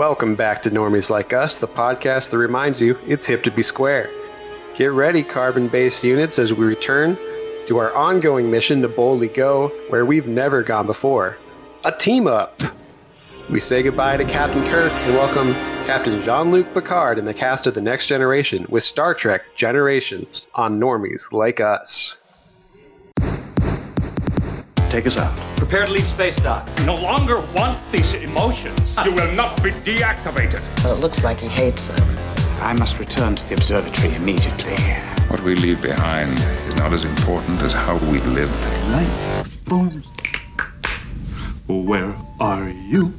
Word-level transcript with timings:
Welcome 0.00 0.34
back 0.34 0.62
to 0.62 0.70
Normies 0.70 1.10
Like 1.10 1.34
Us, 1.34 1.58
the 1.58 1.68
podcast 1.68 2.30
that 2.30 2.38
reminds 2.38 2.80
you 2.80 2.98
it's 3.06 3.26
hip 3.26 3.42
to 3.42 3.50
be 3.50 3.62
square. 3.62 4.08
Get 4.74 4.92
ready, 4.92 5.22
carbon 5.22 5.68
based 5.68 6.02
units, 6.02 6.38
as 6.38 6.54
we 6.54 6.64
return 6.64 7.18
to 7.66 7.76
our 7.76 7.94
ongoing 7.94 8.50
mission 8.50 8.80
to 8.80 8.88
boldly 8.88 9.28
go 9.28 9.68
where 9.90 10.06
we've 10.06 10.26
never 10.26 10.62
gone 10.62 10.86
before 10.86 11.36
a 11.84 11.92
team 11.92 12.26
up. 12.26 12.62
We 13.50 13.60
say 13.60 13.82
goodbye 13.82 14.16
to 14.16 14.24
Captain 14.24 14.62
Kirk 14.70 14.90
and 14.90 15.14
welcome 15.16 15.52
Captain 15.84 16.18
Jean 16.22 16.50
Luc 16.50 16.72
Picard 16.72 17.18
and 17.18 17.28
the 17.28 17.34
cast 17.34 17.66
of 17.66 17.74
The 17.74 17.82
Next 17.82 18.06
Generation 18.06 18.64
with 18.70 18.84
Star 18.84 19.12
Trek 19.12 19.54
Generations 19.54 20.48
on 20.54 20.80
Normies 20.80 21.30
Like 21.30 21.60
Us. 21.60 22.22
Take 24.88 25.06
us 25.06 25.18
out. 25.18 25.49
Prepare 25.60 25.84
to 25.86 25.92
leave 25.92 26.04
space 26.04 26.40
dock. 26.40 26.66
no 26.86 26.96
longer 26.96 27.38
want 27.54 27.78
these 27.92 28.14
emotions. 28.14 28.96
You 29.04 29.12
will 29.12 29.32
not 29.34 29.62
be 29.62 29.70
deactivated. 29.70 30.62
Well, 30.82 30.96
it 30.96 31.00
looks 31.00 31.22
like 31.22 31.38
he 31.38 31.48
hates 31.48 31.88
them. 31.88 32.18
I 32.62 32.72
must 32.78 32.98
return 32.98 33.36
to 33.36 33.46
the 33.46 33.54
observatory 33.56 34.14
immediately. 34.14 34.74
What 35.28 35.42
we 35.42 35.54
leave 35.56 35.82
behind 35.82 36.32
is 36.32 36.76
not 36.76 36.94
as 36.94 37.04
important 37.04 37.60
as 37.60 37.74
how 37.74 37.98
we 38.10 38.18
live. 38.20 38.50
Life 38.90 39.46
forms. 39.68 40.06
Where 41.68 42.16
are 42.40 42.70
you? 42.70 43.12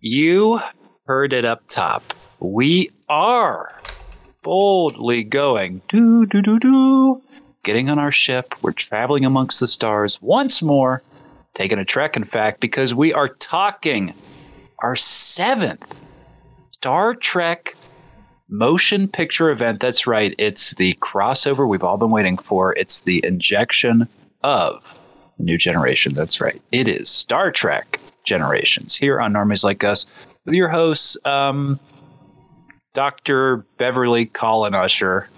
You 0.00 0.60
heard 1.06 1.32
it 1.32 1.44
up 1.44 1.62
top. 1.68 2.02
We 2.40 2.90
are 3.08 3.72
boldly 4.42 5.22
going 5.22 5.82
do 5.88 6.26
do 6.26 6.42
do 6.42 6.58
do, 6.58 7.22
getting 7.66 7.90
on 7.90 7.98
our 7.98 8.12
ship. 8.12 8.54
We're 8.62 8.72
traveling 8.72 9.24
amongst 9.24 9.58
the 9.58 9.66
stars 9.66 10.22
once 10.22 10.62
more, 10.62 11.02
taking 11.52 11.80
a 11.80 11.84
trek. 11.84 12.16
In 12.16 12.22
fact, 12.22 12.60
because 12.60 12.94
we 12.94 13.12
are 13.12 13.28
talking 13.28 14.14
our 14.78 14.94
seventh 14.94 16.04
Star 16.70 17.12
Trek 17.12 17.74
motion 18.48 19.08
picture 19.08 19.50
event. 19.50 19.80
That's 19.80 20.06
right. 20.06 20.32
It's 20.38 20.74
the 20.74 20.94
crossover 20.94 21.68
we've 21.68 21.82
all 21.82 21.98
been 21.98 22.12
waiting 22.12 22.38
for. 22.38 22.72
It's 22.76 23.00
the 23.00 23.20
injection 23.26 24.08
of 24.44 24.84
New 25.38 25.58
Generation. 25.58 26.14
That's 26.14 26.40
right. 26.40 26.62
It 26.70 26.86
is 26.86 27.10
Star 27.10 27.50
Trek 27.50 27.98
Generations 28.22 28.96
here 28.96 29.20
on 29.20 29.32
Normies 29.32 29.64
Like 29.64 29.82
Us 29.82 30.06
with 30.44 30.54
your 30.54 30.68
hosts, 30.68 31.18
um, 31.24 31.80
Dr. 32.94 33.66
Beverly 33.76 34.26
Colin 34.26 34.74
Usher. 34.74 35.28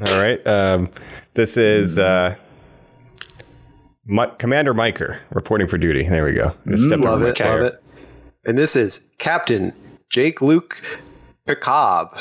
All 0.00 0.20
right. 0.20 0.44
Um, 0.46 0.90
this 1.34 1.56
is 1.56 1.96
uh, 1.98 2.34
Mi- 4.04 4.26
Commander 4.38 4.74
Miker 4.74 5.18
reporting 5.30 5.68
for 5.68 5.78
duty. 5.78 6.06
There 6.08 6.24
we 6.24 6.32
go. 6.34 6.54
Just 6.68 6.84
stepped 6.84 7.02
Love 7.02 7.14
over 7.14 7.24
my 7.24 7.30
it, 7.30 7.36
chair. 7.36 7.62
love 7.62 7.72
it. 7.74 7.82
And 8.44 8.58
this 8.58 8.76
is 8.76 9.08
Captain 9.18 9.72
Jake 10.10 10.40
Luke 10.42 10.80
Picab. 11.48 12.12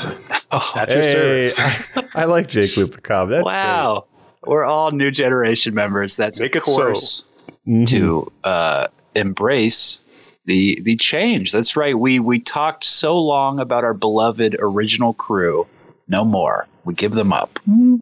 At 0.52 0.90
your 0.90 1.02
Hey, 1.02 1.48
service. 1.50 1.90
I, 2.16 2.22
I 2.22 2.26
like 2.26 2.48
Jake 2.48 2.72
Lupacov. 2.72 3.30
That's 3.30 3.46
wow. 3.46 4.06
We're 4.46 4.64
all 4.64 4.92
New 4.92 5.12
Generation 5.12 5.73
members. 5.73 6.16
That's 6.16 6.40
Make 6.40 6.56
of 6.56 6.62
it 6.62 6.66
so. 6.66 6.76
course 6.76 7.23
great. 7.66 7.68
Mhm. 7.68 7.88
to 7.90 8.31
uh, 8.44 8.88
embrace 9.16 10.00
the 10.46 10.80
the 10.84 10.96
change. 10.98 11.52
That's 11.52 11.76
right. 11.76 11.98
We 11.98 12.20
we 12.20 12.40
talked 12.40 12.86
so 12.86 13.20
long 13.20 13.59
about 13.59 13.84
our 13.84 13.94
beloved 13.96 14.56
original 14.59 15.14
crew. 15.14 15.68
No 16.08 16.23
more. 16.23 16.67
We 16.84 16.94
give 16.94 17.14
them 17.14 17.34
up. 17.34 17.59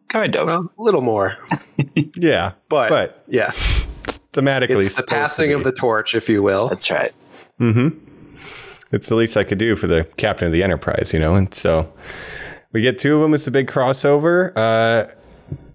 Kind 0.08 0.36
of. 0.36 0.46
Well, 0.46 0.70
a 0.78 0.82
little 0.82 1.00
more, 1.00 1.38
Yeah, 2.16 2.52
but, 2.68 2.90
but 2.90 3.24
yeah, 3.26 3.50
thematically, 4.32 4.84
it's 4.84 4.94
the 4.94 5.02
passing 5.02 5.52
of 5.52 5.64
the 5.64 5.72
torch, 5.72 6.14
if 6.14 6.28
you 6.28 6.42
will. 6.42 6.68
That's 6.68 6.90
right. 6.90 7.12
Mm-hmm. 7.60 7.98
It's 8.92 9.08
the 9.08 9.16
least 9.16 9.36
I 9.36 9.44
could 9.44 9.58
do 9.58 9.74
for 9.74 9.86
the 9.86 10.04
captain 10.16 10.46
of 10.46 10.52
the 10.52 10.62
Enterprise, 10.62 11.12
you 11.12 11.18
know. 11.18 11.34
And 11.34 11.52
so 11.52 11.92
we 12.72 12.82
get 12.82 12.98
two 12.98 13.16
of 13.16 13.22
them. 13.22 13.34
It's 13.34 13.46
a 13.46 13.50
big 13.50 13.68
crossover. 13.68 14.52
Uh, 14.54 15.06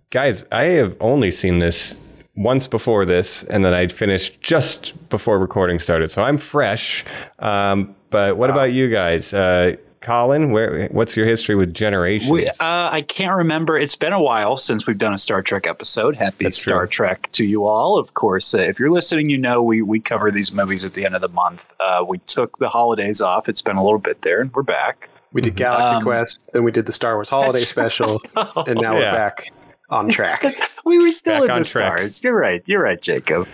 guys, 0.10 0.46
I 0.52 0.66
have 0.66 0.96
only 1.00 1.32
seen 1.32 1.60
this 1.60 2.00
once 2.36 2.68
before 2.68 3.06
this, 3.06 3.44
and 3.44 3.66
then 3.66 3.74
I 3.74 3.88
finished 3.88 4.40
just 4.42 5.10
before 5.10 5.40
recording 5.40 5.80
started. 5.80 6.12
So 6.12 6.24
I'm 6.24 6.38
fresh. 6.38 7.04
Um, 7.40 7.96
but 8.10 8.38
what 8.38 8.50
about 8.50 8.72
you 8.72 8.90
guys? 8.90 9.34
Uh, 9.34 9.76
Colin, 10.02 10.52
where 10.52 10.88
what's 10.92 11.18
your 11.18 11.26
history 11.26 11.56
with 11.56 11.74
Generations? 11.74 12.32
We, 12.32 12.48
uh, 12.48 12.54
I 12.60 13.04
can't 13.08 13.36
remember. 13.36 13.78
It's 13.78 13.96
been 13.96 14.14
a 14.14 14.22
while 14.22 14.58
since 14.58 14.88
we've 14.88 14.98
done 14.98 15.14
a 15.14 15.18
Star 15.18 15.42
Trek 15.42 15.68
episode. 15.68 16.16
Happy 16.16 16.46
That's 16.46 16.58
Star 16.58 16.86
true. 16.86 17.08
Trek 17.08 17.30
to 17.34 17.46
you 17.46 17.66
all. 17.66 17.98
Of 17.98 18.14
course, 18.14 18.54
uh, 18.56 18.60
if 18.60 18.80
you're 18.80 18.92
listening, 18.92 19.30
you 19.30 19.38
know 19.38 19.62
we 19.62 19.82
we 19.82 20.00
cover 20.00 20.32
these 20.32 20.54
movies 20.54 20.86
at 20.86 20.94
the 20.94 21.06
end 21.06 21.16
of 21.16 21.22
the 21.22 21.28
month. 21.30 21.66
Uh, 21.80 22.06
we 22.08 22.20
took 22.20 22.58
the 22.60 22.70
holidays 22.70 23.20
off. 23.22 23.50
It's 23.50 23.62
been 23.62 23.76
a 23.78 23.84
little 23.84 24.00
bit 24.00 24.22
there, 24.22 24.40
and 24.42 24.54
we're 24.54 24.64
back. 24.64 25.10
We 25.34 25.42
did 25.42 25.56
Galaxy 25.56 25.96
Um, 25.98 26.04
Quest, 26.04 26.42
then 26.54 26.64
we 26.64 26.72
did 26.72 26.86
the 26.88 26.92
Star 26.92 27.14
Wars 27.16 27.30
Holiday 27.30 27.60
That's 27.60 27.70
Special, 27.70 28.22
and 28.36 28.80
now 28.82 28.94
Yeah. 28.98 29.12
we're 29.12 29.18
back 29.18 29.52
on 29.90 30.10
track. 30.10 30.44
We 30.86 30.98
were 30.98 31.12
still 31.12 31.42
Back 31.42 31.44
in 31.44 31.52
on 31.52 31.60
the 31.60 31.66
track. 31.66 31.98
stars. 31.98 32.24
You're 32.24 32.36
right. 32.36 32.64
You're 32.66 32.82
right, 32.82 33.00
Jacob. 33.00 33.48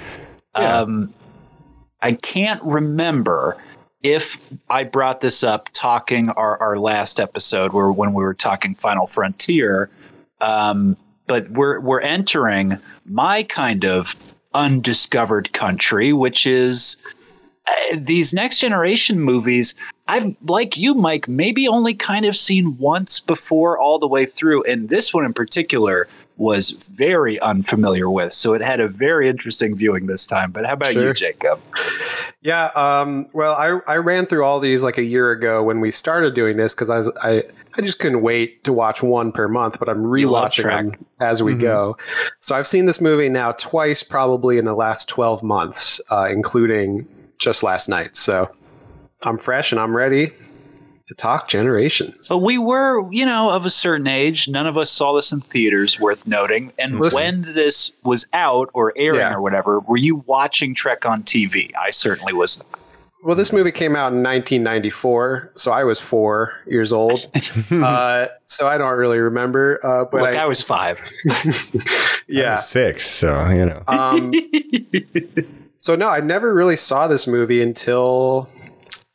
Yeah. 0.58 0.78
Um, 0.78 1.14
I 2.02 2.14
can't 2.14 2.64
remember 2.64 3.58
if 4.06 4.54
I 4.70 4.84
brought 4.84 5.22
this 5.22 5.44
up 5.44 5.70
talking 5.74 6.30
our, 6.30 6.60
our 6.60 6.78
last 6.78 7.20
episode 7.20 7.74
where 7.74 7.92
when 7.92 8.14
we 8.14 8.24
were 8.24 8.36
talking 8.36 8.76
Final 8.76 9.08
Frontier. 9.08 9.90
Um, 10.40 10.96
but 11.26 11.50
we're 11.50 11.80
we're 11.80 12.02
entering 12.02 12.78
my 13.04 13.42
kind 13.42 13.84
of 13.84 14.36
undiscovered 14.54 15.52
country, 15.54 16.14
which 16.14 16.46
is 16.46 16.98
uh, 17.68 17.98
these 17.98 18.32
next 18.32 18.60
generation 18.60 19.20
movies. 19.20 19.74
I've 20.08 20.36
like 20.44 20.78
you, 20.78 20.94
Mike, 20.94 21.28
maybe 21.28 21.68
only 21.68 21.96
kind 21.96 22.28
of 22.28 22.38
seen 22.38 22.78
once 22.78 23.20
before 23.20 23.80
all 23.80 23.98
the 23.98 24.08
way 24.08 24.28
through, 24.28 24.64
and 24.66 24.90
this 24.90 25.16
one 25.16 25.26
in 25.26 25.34
particular 25.34 26.08
was 26.38 26.72
very 26.72 27.40
unfamiliar 27.40 28.10
with. 28.10 28.34
So 28.34 28.54
it 28.54 28.62
had 28.62 28.80
a 28.80 28.88
very 28.88 29.30
interesting 29.30 29.76
viewing 29.76 30.08
this 30.08 30.26
time. 30.26 30.52
But 30.52 30.66
how 30.66 30.74
about 30.74 30.94
you, 30.94 31.14
Jacob? 31.14 31.60
Yeah. 32.42 32.66
Um, 32.76 33.28
well, 33.34 33.54
I, 33.54 33.80
I 33.92 33.98
ran 33.98 34.26
through 34.26 34.44
all 34.44 34.60
these 34.60 34.84
like 34.84 34.98
a 34.98 35.04
year 35.04 35.32
ago 35.32 35.64
when 35.64 35.80
we 35.80 35.92
started 35.92 36.34
doing 36.34 36.58
this 36.58 36.76
because 36.76 36.90
I 36.90 36.98
was 36.98 37.10
I 37.24 37.44
I 37.78 37.82
just 37.82 38.00
couldn't 38.00 38.22
wait 38.22 38.64
to 38.64 38.74
watch 38.74 39.04
one 39.04 39.32
per 39.32 39.48
month, 39.48 39.78
but 39.80 39.90
I'm 39.90 40.04
rewatching 40.04 40.64
them 40.64 41.06
as 41.20 41.44
we 41.44 41.56
go. 41.56 41.98
So 42.40 42.56
I've 42.56 42.68
seen 42.68 42.86
this 42.86 43.02
movie 43.02 43.28
now 43.28 43.52
twice, 43.54 44.02
probably 44.02 44.58
in 44.58 44.66
the 44.66 44.76
last 44.76 45.10
12 45.10 45.44
months, 45.44 46.00
uh, 46.10 46.28
including 46.30 47.08
just 47.38 47.64
last 47.64 47.90
night. 47.90 48.16
So 48.16 48.50
I'm 49.24 49.38
fresh 49.38 49.74
and 49.74 49.82
I'm 49.82 49.96
ready 49.96 50.32
to 51.08 51.14
talk 51.16 51.48
generations. 51.48 52.28
But 52.30 52.40
we 52.40 52.58
were, 52.58 53.12
you 53.12 53.26
know, 53.26 53.52
of 53.52 53.66
a 53.66 53.70
certain 53.70 54.08
age. 54.08 54.48
None 54.48 54.66
of 54.66 54.78
us 54.78 54.92
saw 54.92 55.14
this 55.14 55.32
in 55.32 55.40
theaters, 55.42 56.00
worth 56.00 56.26
noting. 56.26 56.74
And 56.80 57.00
Listen- 57.00 57.18
when 57.44 57.54
this 57.54 57.92
was 58.04 58.28
out 58.34 58.70
or 58.74 58.92
airing 58.96 59.20
Yeah. 59.20 59.34
or 59.36 59.42
whatever, 59.42 59.80
were 59.82 59.98
you 59.98 60.24
watching 60.26 60.74
Trek 60.74 61.06
on 61.06 61.24
TV? 61.24 61.72
I 61.80 61.92
certainly 61.92 62.34
was. 62.34 62.58
not. 62.58 62.68
Well, 63.24 63.36
this 63.36 63.52
movie 63.52 63.72
came 63.72 63.96
out 63.96 64.14
in 64.14 64.22
1994, 64.22 65.54
so 65.56 65.72
I 65.72 65.84
was 65.84 66.00
four 66.00 66.54
years 66.68 66.94
old. 66.94 67.28
uh, 67.72 68.28
so 68.46 68.68
I 68.68 68.78
don't 68.78 68.96
really 68.98 69.18
remember. 69.18 69.80
Uh, 69.84 70.06
but 70.06 70.22
Look, 70.22 70.36
I, 70.36 70.44
I 70.44 70.46
was 70.46 70.62
five. 70.62 71.00
yeah. 72.28 72.56
six. 72.56 73.06
So 73.06 73.50
you 73.50 73.66
know. 73.66 73.82
Um, 73.88 74.32
so 75.78 75.96
no, 75.96 76.08
I 76.08 76.20
never 76.20 76.54
really 76.54 76.78
saw 76.78 77.08
this 77.08 77.26
movie 77.26 77.64
until 77.64 78.48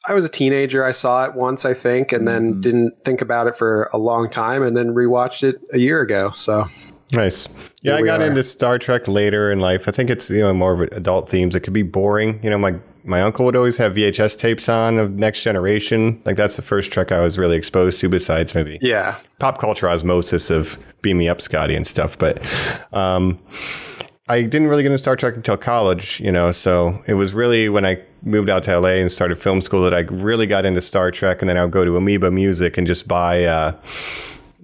I 0.08 0.14
was 0.14 0.24
a 0.24 0.28
teenager. 0.30 0.84
I 0.84 0.92
saw 0.92 1.24
it 1.26 1.34
once, 1.34 1.64
I 1.64 1.74
think, 1.74 2.12
and 2.12 2.26
then 2.26 2.52
Mm-hmm. 2.52 2.60
didn't 2.62 3.04
think 3.04 3.20
about 3.20 3.46
it 3.46 3.56
for 3.58 3.90
a 3.92 3.98
long 3.98 4.30
time, 4.30 4.62
and 4.62 4.76
then 4.76 4.94
rewatched 4.94 5.42
it 5.42 5.60
a 5.72 5.78
year 5.78 6.00
ago. 6.00 6.30
So 6.34 6.64
Nice. 7.12 7.48
Yeah, 7.82 7.96
I 7.96 8.02
got 8.02 8.20
are. 8.20 8.26
into 8.26 8.42
Star 8.42 8.78
Trek 8.78 9.08
later 9.08 9.50
in 9.50 9.58
life. 9.58 9.88
I 9.88 9.90
think 9.90 10.10
it's 10.10 10.30
you 10.30 10.40
know 10.40 10.54
more 10.54 10.74
of 10.84 10.92
adult 10.92 11.28
themes. 11.28 11.54
It 11.54 11.60
could 11.60 11.72
be 11.72 11.82
boring. 11.82 12.40
You 12.42 12.50
know, 12.50 12.58
my 12.58 12.76
my 13.02 13.20
uncle 13.22 13.44
would 13.46 13.56
always 13.56 13.78
have 13.78 13.94
VHS 13.94 14.38
tapes 14.38 14.68
on 14.68 14.98
of 14.98 15.12
Next 15.12 15.42
Generation. 15.42 16.22
Like 16.24 16.36
that's 16.36 16.54
the 16.56 16.62
first 16.62 16.92
Trek 16.92 17.10
I 17.10 17.20
was 17.20 17.36
really 17.36 17.56
exposed 17.56 18.00
to, 18.00 18.08
besides 18.08 18.54
maybe 18.54 18.78
yeah, 18.80 19.16
pop 19.40 19.58
culture 19.58 19.88
osmosis 19.88 20.50
of 20.50 20.78
Beam 21.02 21.18
Me 21.18 21.28
Up, 21.28 21.40
Scotty, 21.40 21.74
and 21.74 21.86
stuff. 21.86 22.16
But 22.16 22.38
um, 22.92 23.38
I 24.30 24.42
didn't 24.42 24.68
really 24.68 24.84
get 24.84 24.92
into 24.92 24.98
Star 25.02 25.16
Trek 25.16 25.34
until 25.34 25.56
college, 25.56 26.20
you 26.20 26.30
know. 26.30 26.52
So 26.52 27.02
it 27.08 27.14
was 27.14 27.34
really 27.34 27.68
when 27.68 27.84
I 27.84 28.00
moved 28.22 28.48
out 28.48 28.62
to 28.64 28.78
LA 28.78 28.90
and 28.90 29.10
started 29.10 29.36
film 29.36 29.60
school 29.60 29.82
that 29.82 29.92
I 29.92 30.00
really 30.00 30.46
got 30.46 30.64
into 30.64 30.80
Star 30.80 31.10
Trek. 31.10 31.42
And 31.42 31.48
then 31.48 31.56
I 31.56 31.64
would 31.64 31.72
go 31.72 31.84
to 31.84 31.96
Amoeba 31.96 32.30
Music 32.30 32.78
and 32.78 32.86
just 32.86 33.08
buy 33.08 33.42
uh, 33.44 33.72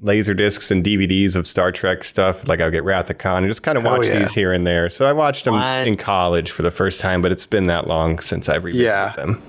laser 0.03 0.35
discs 0.35 0.71
and 0.71 0.85
DVDs 0.85 1.35
of 1.35 1.49
Star 1.49 1.73
Trek 1.73 2.05
stuff. 2.05 2.47
Like 2.47 2.61
I 2.61 2.65
would 2.65 2.71
get 2.73 2.85
Wrath 2.85 3.11
of 3.11 3.19
Khan 3.19 3.43
and 3.43 3.51
just 3.51 3.65
kind 3.65 3.77
of 3.77 3.83
watch 3.83 4.07
yeah. 4.07 4.21
these 4.21 4.33
here 4.35 4.53
and 4.53 4.65
there. 4.65 4.89
So 4.89 5.05
I 5.05 5.13
watched 5.13 5.47
them 5.47 5.55
What? 5.55 5.89
in 5.89 5.97
college 5.97 6.53
for 6.53 6.63
the 6.63 6.71
first 6.71 7.01
time, 7.01 7.21
but 7.21 7.33
it's 7.33 7.47
been 7.47 7.67
that 7.67 7.89
long 7.89 8.21
since 8.21 8.49
I've 8.49 8.63
revisited 8.63 8.87
Yeah. 8.87 9.13
them. 9.17 9.43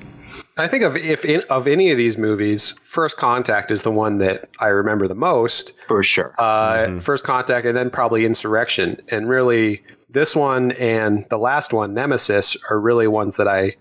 I 0.60 0.68
think 0.68 0.84
of 0.84 0.98
if 0.98 1.24
in, 1.24 1.44
of 1.52 1.68
any 1.68 1.92
of 1.92 1.98
these 1.98 2.18
movies, 2.18 2.74
First 2.84 3.18
Contact 3.18 3.70
is 3.70 3.84
the 3.84 3.92
one 3.92 4.18
that 4.18 4.50
I 4.60 4.68
remember 4.70 5.08
the 5.08 5.14
most. 5.14 5.74
For 5.88 6.02
sure. 6.02 6.34
Uh, 6.40 7.00
First 7.00 7.24
Contact, 7.26 7.68
and 7.68 7.78
then 7.78 7.92
probably 7.92 8.26
Insurrection, 8.26 9.00
and 9.12 9.30
really 9.30 9.84
this 10.18 10.36
one 10.36 10.72
and 10.74 11.26
the 11.30 11.38
last 11.38 11.74
one, 11.74 11.94
Nemesis, 11.94 12.58
are 12.70 12.80
really 12.80 13.08
ones 13.08 13.38
that 13.38 13.48
I 13.48 13.76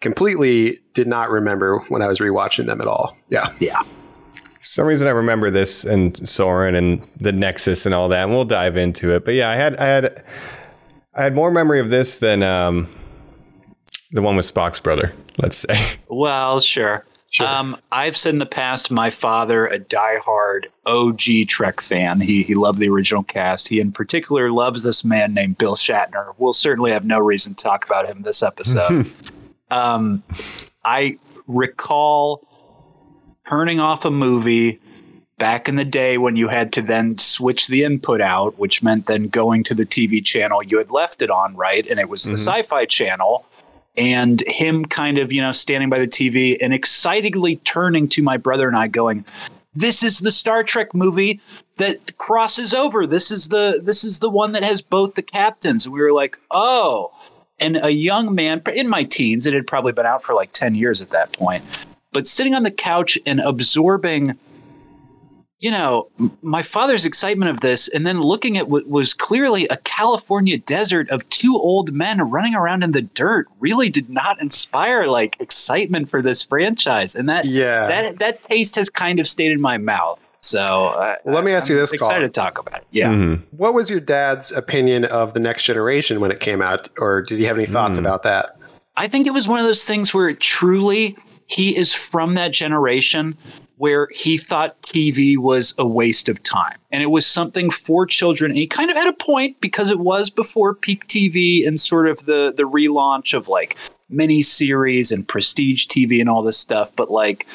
completely 0.00 0.78
did 0.94 1.06
not 1.06 1.30
remember 1.30 1.80
when 1.88 2.00
I 2.00 2.06
was 2.06 2.20
rewatching 2.20 2.66
them 2.66 2.80
at 2.80 2.86
all. 2.86 3.16
Yeah. 3.28 3.52
Yeah. 3.58 3.82
For 3.82 4.64
some 4.64 4.86
reason 4.86 5.08
I 5.08 5.10
remember 5.10 5.50
this 5.50 5.84
and 5.84 6.14
Soran 6.14 6.76
and 6.76 7.06
the 7.16 7.32
Nexus 7.32 7.86
and 7.86 7.94
all 7.94 8.08
that, 8.08 8.24
and 8.24 8.32
we'll 8.32 8.44
dive 8.44 8.76
into 8.76 9.14
it. 9.14 9.24
But 9.24 9.34
yeah, 9.34 9.50
I 9.50 9.56
had 9.56 9.76
I 9.78 9.86
had 9.86 10.24
I 11.14 11.22
had 11.24 11.34
more 11.34 11.50
memory 11.50 11.80
of 11.80 11.90
this 11.90 12.18
than 12.18 12.42
um, 12.42 12.88
the 14.12 14.22
one 14.22 14.36
with 14.36 14.52
Spock's 14.52 14.80
brother. 14.80 15.12
Let's 15.38 15.56
say. 15.56 15.78
Well, 16.08 16.60
sure. 16.60 17.04
Um, 17.38 17.76
I've 17.92 18.16
said 18.16 18.34
in 18.34 18.38
the 18.40 18.46
past, 18.46 18.90
my 18.90 19.10
father, 19.10 19.66
a 19.66 19.78
diehard 19.78 20.66
OG 20.84 21.48
Trek 21.48 21.80
fan. 21.80 22.20
He 22.20 22.42
he 22.42 22.54
loved 22.54 22.80
the 22.80 22.88
original 22.88 23.22
cast. 23.22 23.68
He 23.68 23.78
in 23.78 23.92
particular 23.92 24.50
loves 24.50 24.82
this 24.82 25.04
man 25.04 25.32
named 25.32 25.58
Bill 25.58 25.76
Shatner. 25.76 26.34
We'll 26.38 26.52
certainly 26.52 26.90
have 26.90 27.04
no 27.04 27.20
reason 27.20 27.54
to 27.54 27.62
talk 27.62 27.84
about 27.84 28.06
him 28.06 28.22
this 28.22 28.42
episode. 28.42 29.06
um, 29.70 30.24
I 30.84 31.18
recall 31.46 32.46
turning 33.46 33.78
off 33.78 34.04
a 34.04 34.10
movie 34.10 34.80
back 35.38 35.68
in 35.68 35.76
the 35.76 35.84
day 35.84 36.18
when 36.18 36.36
you 36.36 36.48
had 36.48 36.72
to 36.74 36.82
then 36.82 37.16
switch 37.18 37.68
the 37.68 37.82
input 37.84 38.20
out, 38.20 38.58
which 38.58 38.82
meant 38.82 39.06
then 39.06 39.28
going 39.28 39.64
to 39.64 39.74
the 39.74 39.84
TV 39.86 40.24
channel 40.24 40.62
you 40.62 40.78
had 40.78 40.90
left 40.90 41.22
it 41.22 41.30
on, 41.30 41.56
right? 41.56 41.86
And 41.88 42.00
it 42.00 42.08
was 42.08 42.24
the 42.24 42.36
sci 42.36 42.62
fi 42.62 42.84
channel. 42.84 43.46
And 44.00 44.42
him 44.46 44.86
kind 44.86 45.18
of, 45.18 45.30
you 45.30 45.42
know, 45.42 45.52
standing 45.52 45.90
by 45.90 45.98
the 45.98 46.08
TV 46.08 46.56
and 46.58 46.72
excitedly 46.72 47.56
turning 47.56 48.08
to 48.08 48.22
my 48.22 48.38
brother 48.38 48.66
and 48.66 48.74
I, 48.74 48.88
going, 48.88 49.26
This 49.74 50.02
is 50.02 50.20
the 50.20 50.32
Star 50.32 50.64
Trek 50.64 50.94
movie 50.94 51.38
that 51.76 52.16
crosses 52.16 52.72
over. 52.72 53.06
This 53.06 53.30
is 53.30 53.50
the 53.50 53.78
this 53.84 54.02
is 54.02 54.20
the 54.20 54.30
one 54.30 54.52
that 54.52 54.62
has 54.62 54.80
both 54.80 55.16
the 55.16 55.22
captains. 55.22 55.84
And 55.84 55.92
we 55.92 56.00
were 56.00 56.12
like, 56.12 56.38
Oh. 56.50 57.12
And 57.58 57.78
a 57.82 57.90
young 57.90 58.34
man 58.34 58.62
in 58.74 58.88
my 58.88 59.04
teens, 59.04 59.44
it 59.44 59.52
had 59.52 59.66
probably 59.66 59.92
been 59.92 60.06
out 60.06 60.22
for 60.22 60.34
like 60.34 60.52
10 60.52 60.74
years 60.74 61.02
at 61.02 61.10
that 61.10 61.34
point, 61.34 61.62
but 62.10 62.26
sitting 62.26 62.54
on 62.54 62.62
the 62.62 62.70
couch 62.70 63.18
and 63.26 63.38
absorbing 63.38 64.38
you 65.60 65.70
know, 65.70 66.08
my 66.42 66.62
father's 66.62 67.04
excitement 67.04 67.50
of 67.50 67.60
this, 67.60 67.86
and 67.88 68.06
then 68.06 68.20
looking 68.20 68.56
at 68.56 68.68
what 68.68 68.88
was 68.88 69.12
clearly 69.14 69.68
a 69.68 69.76
California 69.78 70.56
desert 70.58 71.08
of 71.10 71.28
two 71.28 71.54
old 71.54 71.92
men 71.92 72.18
running 72.30 72.54
around 72.54 72.82
in 72.82 72.92
the 72.92 73.02
dirt 73.02 73.46
really 73.60 73.90
did 73.90 74.08
not 74.08 74.40
inspire 74.40 75.06
like 75.06 75.36
excitement 75.38 76.08
for 76.08 76.22
this 76.22 76.42
franchise. 76.42 77.14
And 77.14 77.28
that, 77.28 77.44
Yeah. 77.44 77.86
that, 77.88 78.18
that 78.20 78.42
taste 78.44 78.76
has 78.76 78.88
kind 78.88 79.20
of 79.20 79.28
stayed 79.28 79.52
in 79.52 79.60
my 79.60 79.76
mouth. 79.76 80.18
So 80.40 80.64
uh, 80.64 81.16
let 81.26 81.44
me 81.44 81.52
ask 81.52 81.68
you 81.68 81.76
I'm 81.76 81.82
this, 81.82 81.92
excited 81.92 82.14
Colin. 82.14 82.22
to 82.22 82.28
talk 82.32 82.58
about 82.58 82.80
it. 82.80 82.86
Yeah. 82.92 83.12
Mhm. 83.12 83.42
What 83.50 83.74
was 83.74 83.90
your 83.90 84.00
dad's 84.00 84.50
opinion 84.52 85.04
of 85.04 85.34
the 85.34 85.40
next 85.40 85.64
generation 85.64 86.18
when 86.20 86.30
it 86.30 86.40
came 86.40 86.62
out, 86.62 86.88
or 86.98 87.20
did 87.20 87.38
he 87.38 87.44
have 87.44 87.58
any 87.58 87.66
thoughts 87.66 87.98
about 87.98 88.22
that? 88.22 88.56
I 88.96 89.06
think 89.08 89.26
it 89.26 89.34
was 89.34 89.46
one 89.46 89.60
of 89.60 89.66
those 89.66 89.84
things 89.84 90.14
where 90.14 90.32
truly 90.32 91.18
he 91.46 91.76
is 91.76 91.94
from 91.94 92.34
that 92.36 92.52
generation 92.52 93.36
where 93.80 94.08
he 94.12 94.36
thought 94.36 94.82
TV 94.82 95.38
was 95.38 95.72
a 95.78 95.86
waste 95.86 96.28
of 96.28 96.42
time 96.42 96.76
and 96.92 97.02
it 97.02 97.10
was 97.10 97.26
something 97.26 97.70
for 97.70 98.04
children. 98.04 98.50
And 98.50 98.58
he 98.58 98.66
kind 98.66 98.90
of 98.90 98.96
had 98.96 99.08
a 99.08 99.14
point 99.14 99.58
because 99.58 99.88
it 99.88 99.98
was 99.98 100.28
before 100.28 100.74
peak 100.74 101.06
TV 101.06 101.66
and 101.66 101.80
sort 101.80 102.06
of 102.06 102.26
the 102.26 102.52
the 102.54 102.64
relaunch 102.64 103.32
of 103.32 103.48
like 103.48 103.78
mini 104.10 104.42
series 104.42 105.10
and 105.10 105.26
prestige 105.26 105.86
TV 105.86 106.20
and 106.20 106.28
all 106.28 106.42
this 106.42 106.58
stuff. 106.58 106.94
But 106.94 107.10
like 107.10 107.46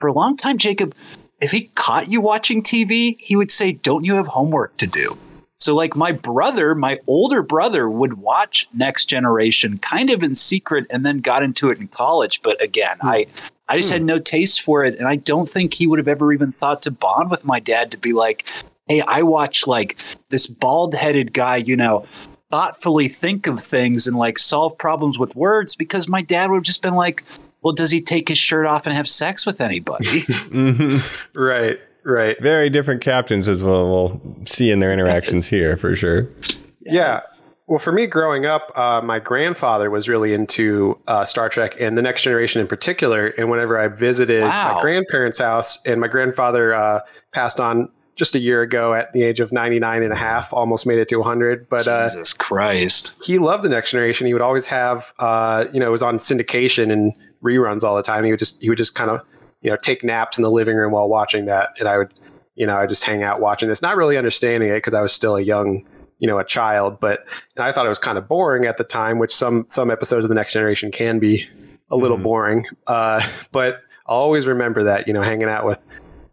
for 0.00 0.06
a 0.06 0.14
long 0.14 0.38
time, 0.38 0.56
Jacob, 0.56 0.94
if 1.42 1.50
he 1.50 1.68
caught 1.74 2.10
you 2.10 2.22
watching 2.22 2.62
TV, 2.62 3.18
he 3.18 3.36
would 3.36 3.50
say, 3.50 3.72
Don't 3.72 4.04
you 4.06 4.14
have 4.14 4.28
homework 4.28 4.78
to 4.78 4.86
do? 4.86 5.18
So, 5.58 5.74
like, 5.74 5.96
my 5.96 6.12
brother, 6.12 6.74
my 6.74 6.98
older 7.06 7.42
brother, 7.42 7.88
would 7.88 8.14
watch 8.14 8.68
Next 8.74 9.06
Generation 9.06 9.78
kind 9.78 10.10
of 10.10 10.22
in 10.22 10.34
secret 10.34 10.86
and 10.90 11.04
then 11.04 11.18
got 11.18 11.42
into 11.42 11.70
it 11.70 11.78
in 11.78 11.88
college. 11.88 12.42
But 12.42 12.60
again, 12.62 12.98
hmm. 13.00 13.08
I, 13.08 13.26
I 13.68 13.76
just 13.76 13.90
had 13.90 14.02
hmm. 14.02 14.06
no 14.06 14.18
taste 14.18 14.62
for 14.62 14.84
it. 14.84 14.98
And 14.98 15.08
I 15.08 15.16
don't 15.16 15.50
think 15.50 15.74
he 15.74 15.86
would 15.86 15.98
have 15.98 16.08
ever 16.08 16.32
even 16.32 16.52
thought 16.52 16.82
to 16.82 16.90
bond 16.90 17.30
with 17.30 17.44
my 17.44 17.60
dad 17.60 17.90
to 17.92 17.96
be 17.96 18.12
like, 18.12 18.46
hey, 18.86 19.00
I 19.02 19.22
watch 19.22 19.66
like 19.66 19.96
this 20.28 20.46
bald 20.46 20.94
headed 20.94 21.32
guy, 21.32 21.56
you 21.56 21.76
know, 21.76 22.06
thoughtfully 22.50 23.08
think 23.08 23.46
of 23.46 23.60
things 23.60 24.06
and 24.06 24.16
like 24.16 24.38
solve 24.38 24.78
problems 24.78 25.18
with 25.18 25.34
words 25.34 25.74
because 25.74 26.08
my 26.08 26.22
dad 26.22 26.50
would 26.50 26.56
have 26.56 26.64
just 26.64 26.82
been 26.82 26.94
like, 26.94 27.24
well, 27.62 27.72
does 27.72 27.90
he 27.90 28.00
take 28.00 28.28
his 28.28 28.38
shirt 28.38 28.66
off 28.66 28.86
and 28.86 28.94
have 28.94 29.08
sex 29.08 29.44
with 29.44 29.60
anybody? 29.60 30.04
Mm-hmm. 30.46 31.38
Right, 31.38 31.80
right. 32.06 32.40
Very 32.40 32.70
different 32.70 33.00
captains 33.02 33.48
as 33.48 33.62
well. 33.62 33.86
We'll 33.88 34.20
see 34.46 34.70
in 34.70 34.78
their 34.80 34.92
interactions 34.92 35.50
here 35.50 35.76
for 35.76 35.94
sure. 35.94 36.28
Yeah. 36.80 37.20
Well, 37.68 37.80
for 37.80 37.90
me, 37.90 38.06
growing 38.06 38.46
up, 38.46 38.70
uh, 38.76 39.00
my 39.02 39.18
grandfather 39.18 39.90
was 39.90 40.08
really 40.08 40.32
into 40.32 40.96
uh, 41.08 41.24
Star 41.24 41.48
Trek 41.48 41.74
and 41.80 41.98
the 41.98 42.02
Next 42.02 42.22
Generation 42.22 42.60
in 42.60 42.68
particular. 42.68 43.26
And 43.38 43.50
whenever 43.50 43.76
I 43.76 43.88
visited 43.88 44.42
Wow. 44.44 44.74
my 44.76 44.80
grandparents' 44.82 45.38
house, 45.38 45.84
and 45.84 46.00
my 46.00 46.06
grandfather 46.06 46.72
uh, 46.74 47.00
passed 47.32 47.58
on 47.58 47.88
just 48.14 48.36
a 48.36 48.38
year 48.38 48.62
ago 48.62 48.94
at 48.94 49.12
the 49.12 49.24
age 49.24 49.40
of 49.40 49.50
99 49.52 50.02
and 50.04 50.12
a 50.12 50.16
half, 50.16 50.52
almost 50.54 50.86
made 50.86 50.98
it 50.98 51.08
to 51.08 51.16
100. 51.16 51.68
But 51.68 51.88
uh, 51.88 52.04
Jesus 52.08 52.32
Christ. 52.34 53.16
he 53.24 53.38
loved 53.38 53.64
the 53.64 53.68
Next 53.68 53.90
Generation. 53.90 54.28
He 54.28 54.32
would 54.32 54.42
always 54.42 54.64
have, 54.66 55.12
uh, 55.18 55.66
you 55.72 55.80
know, 55.80 55.88
it 55.88 55.90
was 55.90 56.04
on 56.04 56.18
syndication 56.18 56.92
and 56.92 57.12
reruns 57.42 57.82
all 57.82 57.96
the 57.96 58.02
time. 58.02 58.22
He 58.24 58.30
would 58.30 58.38
just, 58.38 58.62
he 58.62 58.68
would 58.68 58.78
just 58.78 58.94
kind 58.94 59.10
of, 59.10 59.20
you 59.66 59.72
know, 59.72 59.76
take 59.76 60.04
naps 60.04 60.38
in 60.38 60.42
the 60.42 60.50
living 60.50 60.76
room 60.76 60.92
while 60.92 61.08
watching 61.08 61.46
that, 61.46 61.70
and 61.80 61.88
I 61.88 61.98
would, 61.98 62.14
you 62.54 62.64
know, 62.68 62.76
I 62.76 62.86
just 62.86 63.02
hang 63.02 63.24
out 63.24 63.40
watching 63.40 63.68
this, 63.68 63.82
not 63.82 63.96
really 63.96 64.16
understanding 64.16 64.70
it 64.70 64.76
because 64.76 64.94
I 64.94 65.00
was 65.00 65.12
still 65.12 65.34
a 65.34 65.40
young, 65.40 65.84
you 66.20 66.28
know, 66.28 66.38
a 66.38 66.44
child. 66.44 67.00
But 67.00 67.26
and 67.56 67.64
I 67.64 67.72
thought 67.72 67.84
it 67.84 67.88
was 67.88 67.98
kind 67.98 68.16
of 68.16 68.28
boring 68.28 68.66
at 68.66 68.76
the 68.76 68.84
time, 68.84 69.18
which 69.18 69.34
some 69.34 69.66
some 69.68 69.90
episodes 69.90 70.24
of 70.24 70.28
the 70.28 70.36
Next 70.36 70.52
Generation 70.52 70.92
can 70.92 71.18
be 71.18 71.48
a 71.90 71.96
little 71.96 72.16
boring. 72.16 72.64
Uh, 72.86 73.28
but 73.50 73.82
I'll 74.06 74.18
always 74.18 74.46
remember 74.46 74.84
that, 74.84 75.08
you 75.08 75.12
know, 75.12 75.22
hanging 75.22 75.48
out 75.48 75.66
with 75.66 75.84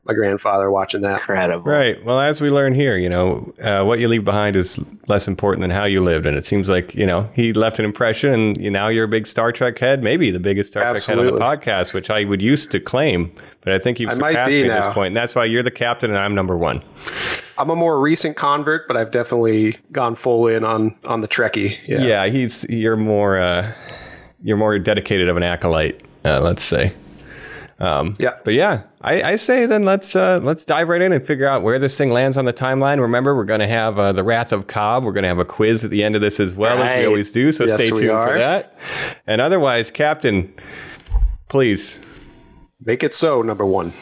my 0.06 0.14
grandfather 0.14 0.70
watching 0.70 1.02
that. 1.02 1.22
Incredible. 1.22 1.64
Right. 1.64 2.04
Well, 2.04 2.20
as 2.20 2.42
we 2.42 2.50
learn 2.50 2.76
here, 2.76 2.98
you 2.98 3.08
know, 3.08 3.54
uh, 3.62 3.84
what 3.84 4.00
you 4.00 4.08
leave 4.08 4.26
behind 4.26 4.56
is 4.56 4.94
less 5.08 5.28
important 5.28 5.62
than 5.62 5.72
how 5.72 5.86
you 5.86 6.02
lived. 6.02 6.26
And 6.26 6.36
it 6.36 6.46
seems 6.46 6.68
like, 6.68 6.94
you 6.94 7.06
know, 7.06 7.30
he 7.34 7.54
left 7.54 7.80
an 7.80 7.86
impression 7.86 8.34
and 8.34 8.62
you 8.62 8.70
now 8.70 8.90
you're 8.90 9.06
a 9.06 9.08
big 9.08 9.28
Star 9.28 9.52
Trek 9.52 9.80
head, 9.80 10.04
maybe 10.04 10.30
the 10.30 10.40
biggest 10.40 10.72
Star 10.72 10.84
Trek 10.84 11.04
head 11.04 11.20
on 11.20 11.26
the 11.26 11.32
podcast, 11.34 11.94
which 11.94 12.10
I 12.10 12.26
would 12.26 12.42
used 12.42 12.72
to 12.72 12.80
claim. 12.80 13.32
But 13.62 13.72
I 13.72 13.80
think 13.80 14.00
you've 14.00 14.10
I 14.10 14.16
might 14.16 14.32
surpassed 14.32 14.50
be 14.52 14.64
me 14.64 14.70
at 14.70 14.84
this 14.84 14.94
point. 14.94 15.08
And 15.08 15.16
that's 15.16 15.36
why 15.36 15.46
you're 15.46 15.64
the 15.64 15.72
captain 15.72 16.10
and 16.10 16.20
I'm 16.20 16.36
number 16.36 16.58
one. 16.58 16.84
I'm 17.58 17.70
a 17.70 17.76
more 17.76 18.00
recent 18.02 18.36
convert, 18.36 18.88
but 18.88 18.98
I've 18.98 19.12
definitely 19.12 19.78
gone 19.94 20.16
full 20.16 20.48
in 20.48 20.66
on 20.66 20.96
on 21.06 21.22
the 21.22 21.28
Trekkie. 21.30 21.78
Yeah. 21.88 22.02
Yeah, 22.02 22.28
he's 22.28 22.66
you're 22.68 22.98
more 22.98 23.40
uh, 23.40 23.74
you're 24.42 24.58
more 24.58 24.78
dedicated 24.80 25.30
of 25.30 25.38
an 25.38 25.44
acolyte, 25.44 26.02
uh, 26.26 26.42
let's 26.42 26.64
say. 26.64 26.94
Um, 27.80 28.16
Yeah. 28.20 28.38
But 28.44 28.54
yeah, 28.54 28.84
I, 29.02 29.22
I 29.22 29.36
say 29.36 29.66
then 29.66 29.84
let's 29.84 30.16
uh, 30.16 30.40
let's 30.44 30.66
dive 30.66 30.90
right 30.90 31.02
in 31.02 31.12
and 31.12 31.26
figure 31.26 31.48
out 31.48 31.64
where 31.64 31.80
this 31.80 31.98
thing 31.98 32.12
lands 32.12 32.38
on 32.38 32.46
the 32.46 32.54
timeline. 32.54 33.00
Remember, 33.00 33.36
we're 33.36 33.44
going 33.46 33.60
to 33.60 33.68
have 33.68 34.00
uh, 34.00 34.12
the 34.12 34.24
Wrath 34.24 34.54
of 34.54 34.68
Cobb. 34.68 35.04
We're 35.04 35.12
going 35.12 35.24
to 35.24 35.30
have 35.30 35.40
a 35.40 35.46
quiz 35.46 35.84
at 35.84 35.90
the 35.90 36.04
end 36.04 36.16
of 36.16 36.22
this 36.22 36.40
as 36.40 36.56
well 36.56 36.82
as 36.82 36.96
we 36.96 37.06
always 37.06 37.32
do. 37.32 37.52
So 37.52 37.66
Yes, 37.66 37.76
stay 37.76 37.90
tuned 37.90 38.02
for 38.02 38.38
that. 38.38 38.78
And 39.28 39.42
otherwise, 39.42 39.92
Captain, 39.92 40.54
please. 41.50 42.00
Make 42.86 43.04
it 43.04 43.14
so, 43.14 43.42
number 43.42 43.66
one. 43.66 43.94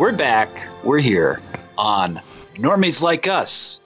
We're 0.00 0.12
back. 0.12 0.48
We're 0.82 1.00
here 1.00 1.42
on 1.76 2.22
Normies 2.54 3.02
Like 3.02 3.28
Us, 3.28 3.82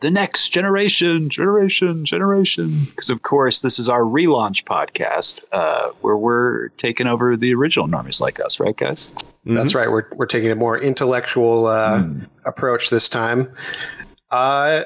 the 0.00 0.10
next 0.10 0.48
generation, 0.48 1.28
generation, 1.28 2.06
generation. 2.06 2.86
Because, 2.86 3.10
of 3.10 3.20
course, 3.20 3.60
this 3.60 3.78
is 3.78 3.86
our 3.86 4.00
relaunch 4.00 4.64
podcast 4.64 5.42
uh, 5.52 5.90
where 6.00 6.16
we're 6.16 6.68
taking 6.78 7.06
over 7.06 7.36
the 7.36 7.52
original 7.52 7.86
Normies 7.86 8.18
Like 8.18 8.40
Us, 8.40 8.58
right, 8.58 8.74
guys? 8.74 9.10
That's 9.44 9.74
right. 9.74 9.90
We're 9.90 10.06
we're 10.12 10.24
taking 10.24 10.50
a 10.50 10.54
more 10.54 10.78
intellectual 10.78 11.66
uh, 11.66 12.02
approach 12.46 12.88
this 12.88 13.10
time. 13.10 13.54
Uh, 14.30 14.84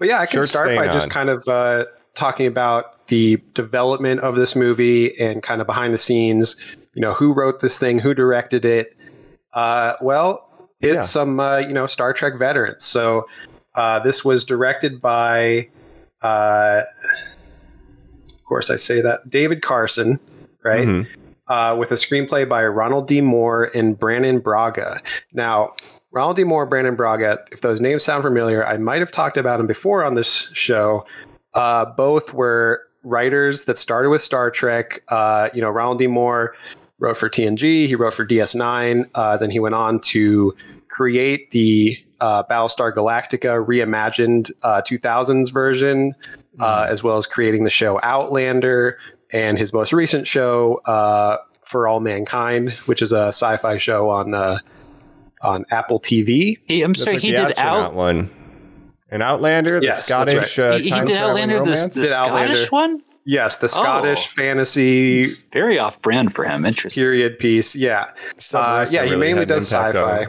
but 0.00 0.08
yeah, 0.08 0.18
I 0.18 0.26
can 0.26 0.38
Shirts 0.38 0.50
start 0.50 0.66
staying 0.66 0.80
by 0.80 0.92
just 0.92 1.08
kind 1.08 1.30
of 1.30 1.46
uh, 1.46 1.84
talking 2.14 2.48
about 2.48 3.06
the 3.06 3.40
development 3.54 4.18
of 4.22 4.34
this 4.34 4.56
movie 4.56 5.16
and 5.20 5.40
kind 5.40 5.60
of 5.60 5.68
behind 5.68 5.94
the 5.94 5.98
scenes. 5.98 6.56
You 6.94 7.02
know, 7.02 7.14
who 7.14 7.32
wrote 7.32 7.60
this 7.60 7.78
thing, 7.78 8.00
who 8.00 8.12
directed 8.12 8.64
it. 8.64 8.95
Uh, 9.56 9.96
well, 10.00 10.48
it's 10.80 10.94
Yeah. 10.94 11.00
some 11.00 11.40
uh, 11.40 11.56
you 11.58 11.72
know 11.72 11.86
Star 11.86 12.12
Trek 12.12 12.34
veterans. 12.38 12.84
So 12.84 13.26
uh, 13.74 13.98
this 14.00 14.24
was 14.24 14.44
directed 14.44 15.00
by, 15.00 15.68
uh, 16.22 16.82
of 18.34 18.44
course, 18.44 18.70
I 18.70 18.76
say 18.76 19.00
that 19.00 19.28
David 19.28 19.62
Carson, 19.62 20.20
right? 20.64 20.86
Mhm. 20.86 21.06
uh, 21.48 21.76
with 21.78 21.92
a 21.92 21.94
screenplay 21.94 22.48
by 22.48 22.66
Ronald 22.66 23.06
D. 23.06 23.20
Moore 23.20 23.70
and 23.72 23.96
Brannon 23.98 24.40
Braga. 24.40 25.00
Now, 25.32 25.74
Ronald 26.10 26.36
D. 26.36 26.42
Moore 26.44 26.62
and 26.62 26.70
Brannon 26.70 26.96
Braga, 26.96 27.38
if 27.52 27.60
those 27.60 27.80
names 27.80 28.02
sound 28.02 28.24
familiar, 28.24 28.66
I 28.66 28.76
might 28.78 28.98
have 28.98 29.12
talked 29.12 29.36
about 29.36 29.58
them 29.58 29.68
before 29.68 30.02
on 30.04 30.14
this 30.14 30.50
show. 30.54 31.06
Uh, 31.54 31.84
both 31.84 32.34
were 32.34 32.80
writers 33.04 33.64
that 33.66 33.78
started 33.78 34.08
with 34.10 34.22
Star 34.22 34.50
Trek. 34.50 35.02
Uh, 35.08 35.48
you 35.54 35.60
know, 35.60 35.70
Ronald 35.70 35.98
D. 36.00 36.08
Moore 36.08 36.54
wrote 36.98 37.16
for 37.16 37.28
TNG. 37.28 37.86
He 37.86 37.94
wrote 37.94 38.14
for 38.14 38.26
DS9. 38.26 39.08
Uh, 39.14 39.36
then 39.36 39.50
he 39.50 39.60
went 39.60 39.74
on 39.74 40.00
to 40.00 40.54
create 40.88 41.50
the 41.50 41.98
uh, 42.20 42.42
Battlestar 42.44 42.92
Galactica 42.92 43.64
reimagined 43.66 44.50
uh, 44.62 44.80
2000s 44.82 45.52
version, 45.52 46.14
uh, 46.60 46.86
as 46.88 47.02
well 47.02 47.16
as 47.18 47.26
creating 47.26 47.64
the 47.64 47.70
show 47.70 48.00
Outlander 48.02 48.98
and 49.30 49.58
his 49.58 49.72
most 49.72 49.92
recent 49.92 50.26
show 50.26 50.80
uh, 50.86 51.36
For 51.64 51.86
All 51.86 52.00
Mankind, 52.00 52.72
which 52.86 53.02
is 53.02 53.12
a 53.12 53.26
sci-fi 53.28 53.76
show 53.76 54.08
on 54.08 54.32
uh, 54.32 54.58
on 55.42 55.66
Apple 55.70 56.00
TV. 56.00 56.56
He, 56.66 56.82
I'm 56.82 56.92
That's 56.92 57.02
sorry, 57.04 57.16
like 57.16 57.22
he 57.22 57.30
did 57.32 57.38
astronaut 57.40 57.76
out. 57.90 57.94
one. 57.94 58.30
An 59.10 59.22
Outlander, 59.22 59.78
the 59.80 59.86
Yes, 59.86 60.04
Scottish 60.06 60.58
right. 60.58 60.64
uh, 60.74 60.78
He, 60.78 60.90
he 60.90 61.00
did 61.04 61.16
Outlander, 61.16 61.58
the, 61.60 61.64
the 61.66 61.70
Did 61.70 62.06
Scottish 62.08 62.18
Outlander. 62.18 62.66
one. 62.70 63.02
Yes, 63.28 63.56
the 63.56 63.68
Scottish 63.68 64.28
Oh. 64.28 64.32
fantasy 64.40 65.34
Very 65.52 65.78
off 65.78 66.00
brand 66.00 66.34
for 66.34 66.44
him. 66.44 66.64
Interesting. 66.64 67.02
period 67.02 67.38
piece. 67.38 67.74
Yeah, 67.74 68.02
uh, 68.02 68.12
Subversive 68.38 68.94
yeah. 68.94 69.04
He 69.04 69.10
really 69.10 69.20
mainly 69.26 69.46
does 69.46 69.64
sci-fi, 69.70 70.26